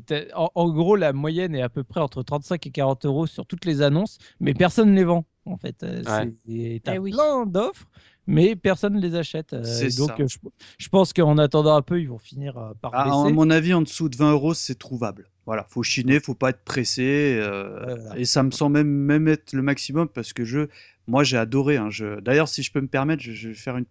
en 0.55 0.69
gros, 0.69 0.95
la 0.95 1.13
moyenne 1.13 1.55
est 1.55 1.61
à 1.61 1.69
peu 1.69 1.83
près 1.83 1.99
entre 2.01 2.23
35 2.23 2.65
et 2.65 2.71
40 2.71 3.05
euros 3.05 3.27
sur 3.27 3.45
toutes 3.45 3.65
les 3.65 3.81
annonces, 3.81 4.17
mais 4.39 4.53
personne 4.53 4.91
ne 4.91 4.95
les 4.95 5.03
vend. 5.03 5.25
En 5.45 5.57
fait, 5.57 5.83
Euh, 5.83 6.01
Ouais. 6.47 6.79
t'as 6.83 6.95
Eh 6.95 6.97
oui. 6.97 7.11
plein 7.11 7.45
d'offres, 7.45 7.85
mais 8.27 8.55
personne 8.55 8.93
ne 8.95 8.99
les 8.99 9.15
achète. 9.15 9.53
Euh, 9.53 9.89
donc, 9.97 10.09
ça. 10.09 10.15
euh, 10.19 10.27
je, 10.27 10.37
je 10.79 10.89
pense 10.89 11.13
qu'en 11.13 11.37
attendant 11.37 11.75
un 11.75 11.81
peu, 11.83 12.01
ils 12.01 12.09
vont 12.09 12.17
finir 12.17 12.73
par 12.81 12.91
Ah, 12.93 13.03
à 13.03 13.23
baisser. 13.23 13.33
mon 13.33 13.49
avis, 13.51 13.73
en 13.73 13.81
dessous 13.83 14.09
de 14.09 14.15
20 14.17 14.31
euros, 14.31 14.53
c'est 14.55 14.75
trouvable. 14.75 15.29
Voilà, 15.45 15.63
faut 15.69 15.83
chiner, 15.83 16.19
faut 16.19 16.33
pas 16.33 16.49
être 16.49 16.63
pressé. 16.63 17.37
euh, 17.39 17.79
voilà. 17.85 18.17
Et 18.19 18.25
ça 18.25 18.41
me 18.41 18.49
semble 18.49 18.73
même, 18.79 18.87
même 18.87 19.27
être 19.27 19.53
le 19.53 19.61
maximum 19.61 20.09
parce 20.09 20.33
que 20.33 20.43
je, 20.43 20.67
moi, 21.07 21.23
j'ai 21.23 21.37
adoré. 21.37 21.77
hein, 21.77 21.91
je... 21.91 22.19
D'ailleurs, 22.21 22.47
si 22.49 22.63
je 22.63 22.71
peux 22.71 22.81
me 22.81 22.87
permettre, 22.87 23.21
je, 23.21 23.31
je 23.31 23.49
vais 23.49 23.53
faire 23.53 23.77
une 23.77 23.85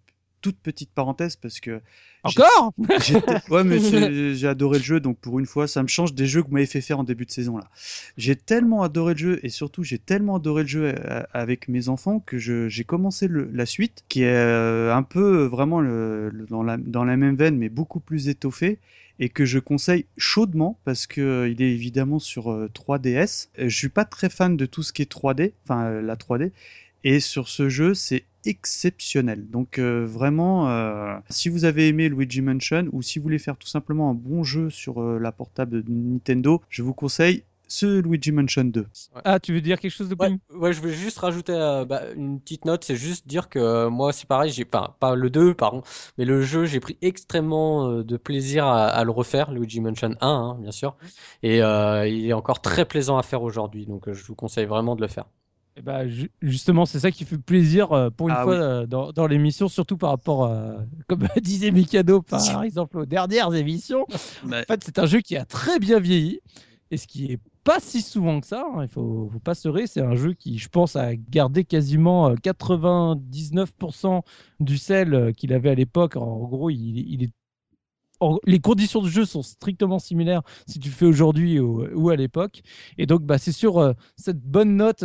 toute 0.44 0.58
petite 0.58 0.90
parenthèse 0.92 1.36
parce 1.36 1.58
que 1.60 1.80
Encore? 2.22 2.72
Ouais, 3.50 3.64
mais 3.64 3.78
j'ai 3.80 4.46
adoré 4.46 4.78
le 4.78 4.84
jeu, 4.84 5.00
donc 5.00 5.18
pour 5.18 5.38
une 5.38 5.46
fois, 5.46 5.66
ça 5.66 5.82
me 5.82 5.88
change 5.88 6.14
des 6.14 6.26
jeux 6.26 6.42
que 6.42 6.48
vous 6.48 6.54
m'avez 6.54 6.66
fait 6.66 6.80
faire 6.82 6.98
en 6.98 7.04
début 7.04 7.24
de 7.26 7.30
saison 7.30 7.56
là. 7.56 7.70
J'ai 8.16 8.36
tellement 8.36 8.82
adoré 8.82 9.14
le 9.14 9.18
jeu 9.18 9.40
et 9.42 9.48
surtout 9.48 9.82
j'ai 9.84 9.98
tellement 9.98 10.36
adoré 10.36 10.62
le 10.62 10.68
jeu 10.68 10.94
euh, 10.98 11.22
avec 11.32 11.68
mes 11.68 11.88
enfants 11.88 12.20
que 12.20 12.38
j'ai 12.38 12.84
commencé 12.84 13.28
le- 13.28 13.50
la 13.52 13.66
suite, 13.66 14.04
qui 14.08 14.22
est 14.22 14.26
euh, 14.28 14.94
un 14.94 15.02
peu 15.02 15.44
euh, 15.44 15.48
vraiment 15.48 15.80
le- 15.80 16.30
le- 16.30 16.46
dans, 16.46 16.62
la, 16.62 16.76
dans 16.76 17.04
la 17.04 17.16
même 17.16 17.36
veine, 17.36 17.56
mais 17.56 17.68
beaucoup 17.68 18.00
plus 18.00 18.28
étoffé 18.28 18.78
et 19.20 19.28
que 19.28 19.44
je 19.44 19.58
conseille 19.58 20.06
chaudement 20.16 20.78
parce 20.84 21.06
que 21.06 21.20
euh, 21.20 21.48
il 21.48 21.62
est 21.62 21.72
évidemment 21.72 22.18
sur 22.18 22.50
euh, 22.50 22.68
3DS. 22.72 23.50
Euh, 23.58 23.68
Je 23.68 23.76
suis 23.76 23.88
pas 23.88 24.04
très 24.04 24.28
fan 24.28 24.56
de 24.56 24.66
tout 24.66 24.82
ce 24.82 24.92
qui 24.92 25.02
est 25.02 25.10
3D, 25.10 25.52
enfin 25.64 26.00
la 26.00 26.16
3D. 26.16 26.52
Et 27.04 27.20
sur 27.20 27.48
ce 27.48 27.68
jeu, 27.68 27.94
c'est 27.94 28.24
exceptionnel. 28.46 29.48
Donc 29.50 29.78
euh, 29.78 30.04
vraiment, 30.06 30.68
euh, 30.70 31.16
si 31.30 31.48
vous 31.48 31.64
avez 31.64 31.88
aimé 31.88 32.08
Luigi 32.08 32.40
Mansion 32.40 32.88
ou 32.92 33.02
si 33.02 33.18
vous 33.18 33.24
voulez 33.24 33.38
faire 33.38 33.56
tout 33.56 33.68
simplement 33.68 34.10
un 34.10 34.14
bon 34.14 34.44
jeu 34.44 34.70
sur 34.70 35.00
euh, 35.00 35.18
la 35.18 35.32
portable 35.32 35.82
de 35.82 35.90
Nintendo, 35.90 36.62
je 36.68 36.82
vous 36.82 36.94
conseille 36.94 37.44
ce 37.68 38.00
Luigi 38.00 38.32
Mansion 38.32 38.64
2. 38.64 38.86
Ah, 39.24 39.40
tu 39.40 39.52
veux 39.52 39.60
dire 39.60 39.80
quelque 39.80 39.92
chose 39.92 40.08
de 40.08 40.14
plus 40.14 40.38
ouais, 40.54 40.72
je 40.72 40.80
voulais 40.80 40.92
juste 40.92 41.18
rajouter 41.18 41.52
euh, 41.52 41.84
bah, 41.84 42.02
une 42.14 42.40
petite 42.40 42.64
note, 42.64 42.84
c'est 42.84 42.96
juste 42.96 43.26
dire 43.26 43.48
que 43.48 43.58
euh, 43.58 43.90
moi 43.90 44.12
c'est 44.12 44.26
pareil, 44.28 44.50
j'ai 44.50 44.64
pas, 44.64 44.96
pas 45.00 45.14
le 45.14 45.30
2, 45.30 45.54
pardon, 45.54 45.82
mais 46.18 46.24
le 46.24 46.42
jeu, 46.42 46.66
j'ai 46.66 46.80
pris 46.80 46.98
extrêmement 47.02 47.88
euh, 47.88 48.04
de 48.04 48.16
plaisir 48.16 48.66
à, 48.66 48.86
à 48.86 49.04
le 49.04 49.10
refaire, 49.10 49.50
Luigi 49.50 49.80
Mansion 49.80 50.14
1, 50.20 50.28
hein, 50.28 50.56
bien 50.60 50.72
sûr, 50.72 50.96
et 51.42 51.62
euh, 51.62 52.06
il 52.06 52.26
est 52.26 52.32
encore 52.32 52.60
très 52.60 52.84
plaisant 52.84 53.18
à 53.18 53.22
faire 53.22 53.42
aujourd'hui, 53.42 53.86
donc 53.86 54.08
euh, 54.08 54.14
je 54.14 54.24
vous 54.24 54.34
conseille 54.34 54.66
vraiment 54.66 54.96
de 54.96 55.00
le 55.00 55.08
faire. 55.08 55.26
Eh 55.76 55.82
ben, 55.82 56.06
ju- 56.09 56.30
justement, 56.40 56.86
c'est 56.86 57.01
ça 57.01 57.10
qui 57.10 57.24
fait 57.24 57.36
plaisir 57.38 57.90
euh, 57.92 58.09
pour 58.10 58.28
une 58.28 58.36
Ah 58.36 58.44
fois 58.44 58.52
oui. 58.52 58.60
euh, 58.60 58.86
dans, 58.86 59.10
dans 59.12 59.26
l'émission, 59.26 59.68
surtout 59.68 59.96
par 59.96 60.10
rapport, 60.10 60.44
à, 60.46 60.76
comme 61.09 61.26
disait 61.42 61.72
Mikado, 61.72 62.22
par 62.22 62.62
exemple, 62.62 62.98
aux 62.98 63.06
dernières 63.06 63.52
émissions. 63.55 64.06
En 64.68 64.72
fait, 64.74 64.84
c'est 64.84 64.98
un 65.01 65.06
jeu 65.06 65.20
qui 65.20 65.36
a 65.36 65.44
très 65.44 65.78
bien 65.80 65.98
vieilli 65.98 66.40
et 66.92 66.96
ce 66.96 67.06
qui 67.09 67.32
est 67.32 67.40
pas 67.64 67.80
si 67.80 68.02
souvent 68.02 68.40
que 68.40 68.46
ça. 68.46 68.64
hein, 68.76 68.82
il 68.82 68.88
faut, 68.88 69.28
faut 69.32 69.40
pas 69.40 69.55
se 69.55 69.66
leurrer. 69.66 69.86
C'est 69.88 70.02
un 70.02 70.14
jeu 70.14 70.34
qui, 70.34 70.59
je 70.59 70.68
pense, 70.68 70.94
a 70.96 71.16
gardé 71.16 71.64
quasiment 71.64 72.28
euh, 72.30 72.34
99% 72.36 74.22
du 74.60 74.78
sel 74.78 75.14
euh, 75.14 75.32
qu'il 75.32 75.52
avait 75.52 75.70
à 75.70 75.74
l'époque. 75.74 76.16
En 76.16 76.38
gros, 76.44 76.70
il, 76.70 76.78
il 76.98 77.24
est 77.24 77.32
les 78.45 78.61
conditions 78.61 79.03
de 79.03 79.09
jeu 79.09 79.24
sont 79.24 79.43
strictement 79.43 79.99
similaires 79.99 80.43
si 80.66 80.78
tu 80.78 80.89
le 80.89 80.95
fais 80.95 81.07
aujourd'hui 81.07 81.61
ou, 81.61 81.86
ou 81.95 82.11
à 82.11 82.16
l'époque. 82.16 82.62
Et 82.99 83.07
donc, 83.07 83.23
bah, 83.23 83.39
c'est 83.39 83.53
sur 83.53 83.78
euh, 83.78 83.93
cette 84.16 84.41
bonne 84.41 84.77
note, 84.77 85.05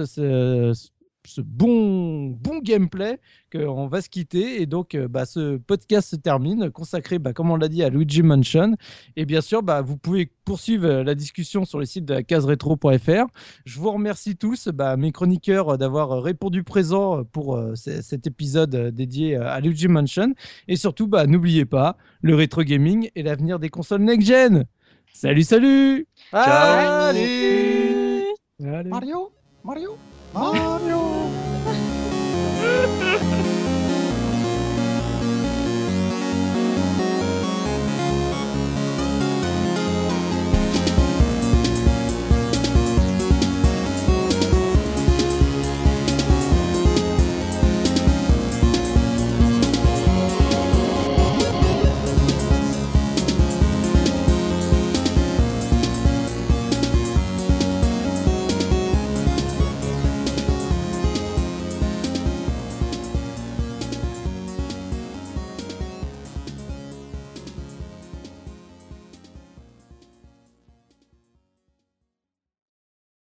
ce, 1.26 1.42
bon, 1.42 2.28
bon 2.28 2.60
gameplay 2.60 3.20
qu'on 3.52 3.88
va 3.88 4.02
se 4.02 4.10
quitter. 4.10 4.62
Et 4.62 4.66
donc, 4.66 4.96
euh, 4.96 5.08
bah, 5.08 5.26
ce 5.26 5.58
podcast 5.58 6.10
se 6.10 6.16
termine, 6.16 6.70
consacré, 6.72 7.20
bah, 7.20 7.34
comme 7.34 7.52
on 7.52 7.56
l'a 7.56 7.68
dit, 7.68 7.84
à 7.84 7.90
Luigi 7.90 8.24
Mansion. 8.24 8.76
Et 9.16 9.26
bien 9.26 9.42
sûr, 9.42 9.64
bah, 9.64 9.82
vous 9.82 9.98
pouvez 9.98 10.32
poursuivre 10.46 10.86
euh, 10.86 11.04
la 11.04 11.16
discussion 11.16 11.66
sur 11.66 11.80
les 11.80 11.86
sites 11.86 12.06
de 12.06 12.14
la 12.14 12.24
case 12.24 12.46
rétro.fr. 12.46 13.26
Je 13.66 13.80
vous 13.80 13.92
remercie 13.92 14.36
tous, 14.36 14.68
bah, 14.70 14.98
mes 14.98 15.12
chroniqueurs, 15.12 15.70
euh, 15.70 15.78
d'avoir 15.78 16.22
répondu 16.24 16.64
présent 16.64 17.24
pour 17.24 17.56
euh, 17.56 17.76
cet 17.76 18.26
épisode 18.26 18.76
dédié 18.90 19.36
à 19.36 19.60
Luigi 19.60 19.88
Mansion. 19.88 20.34
Et 20.68 20.76
surtout, 20.76 21.08
bah, 21.08 21.28
n'oubliez 21.28 21.66
pas, 21.66 21.98
le 22.22 22.36
rétro 22.36 22.64
gaming 22.64 23.10
et 23.16 23.24
l'avenir 23.24 23.60
des 23.60 23.70
consoles 23.70 24.02
next-gen. 24.02 24.66
Salut, 25.14 25.44
salut 25.44 26.08
Ciao. 26.32 27.14
Salut 27.14 28.24
Allez. 28.64 28.90
Mario? 28.90 29.32
Mario? 29.64 29.98
Mario 30.34 31.30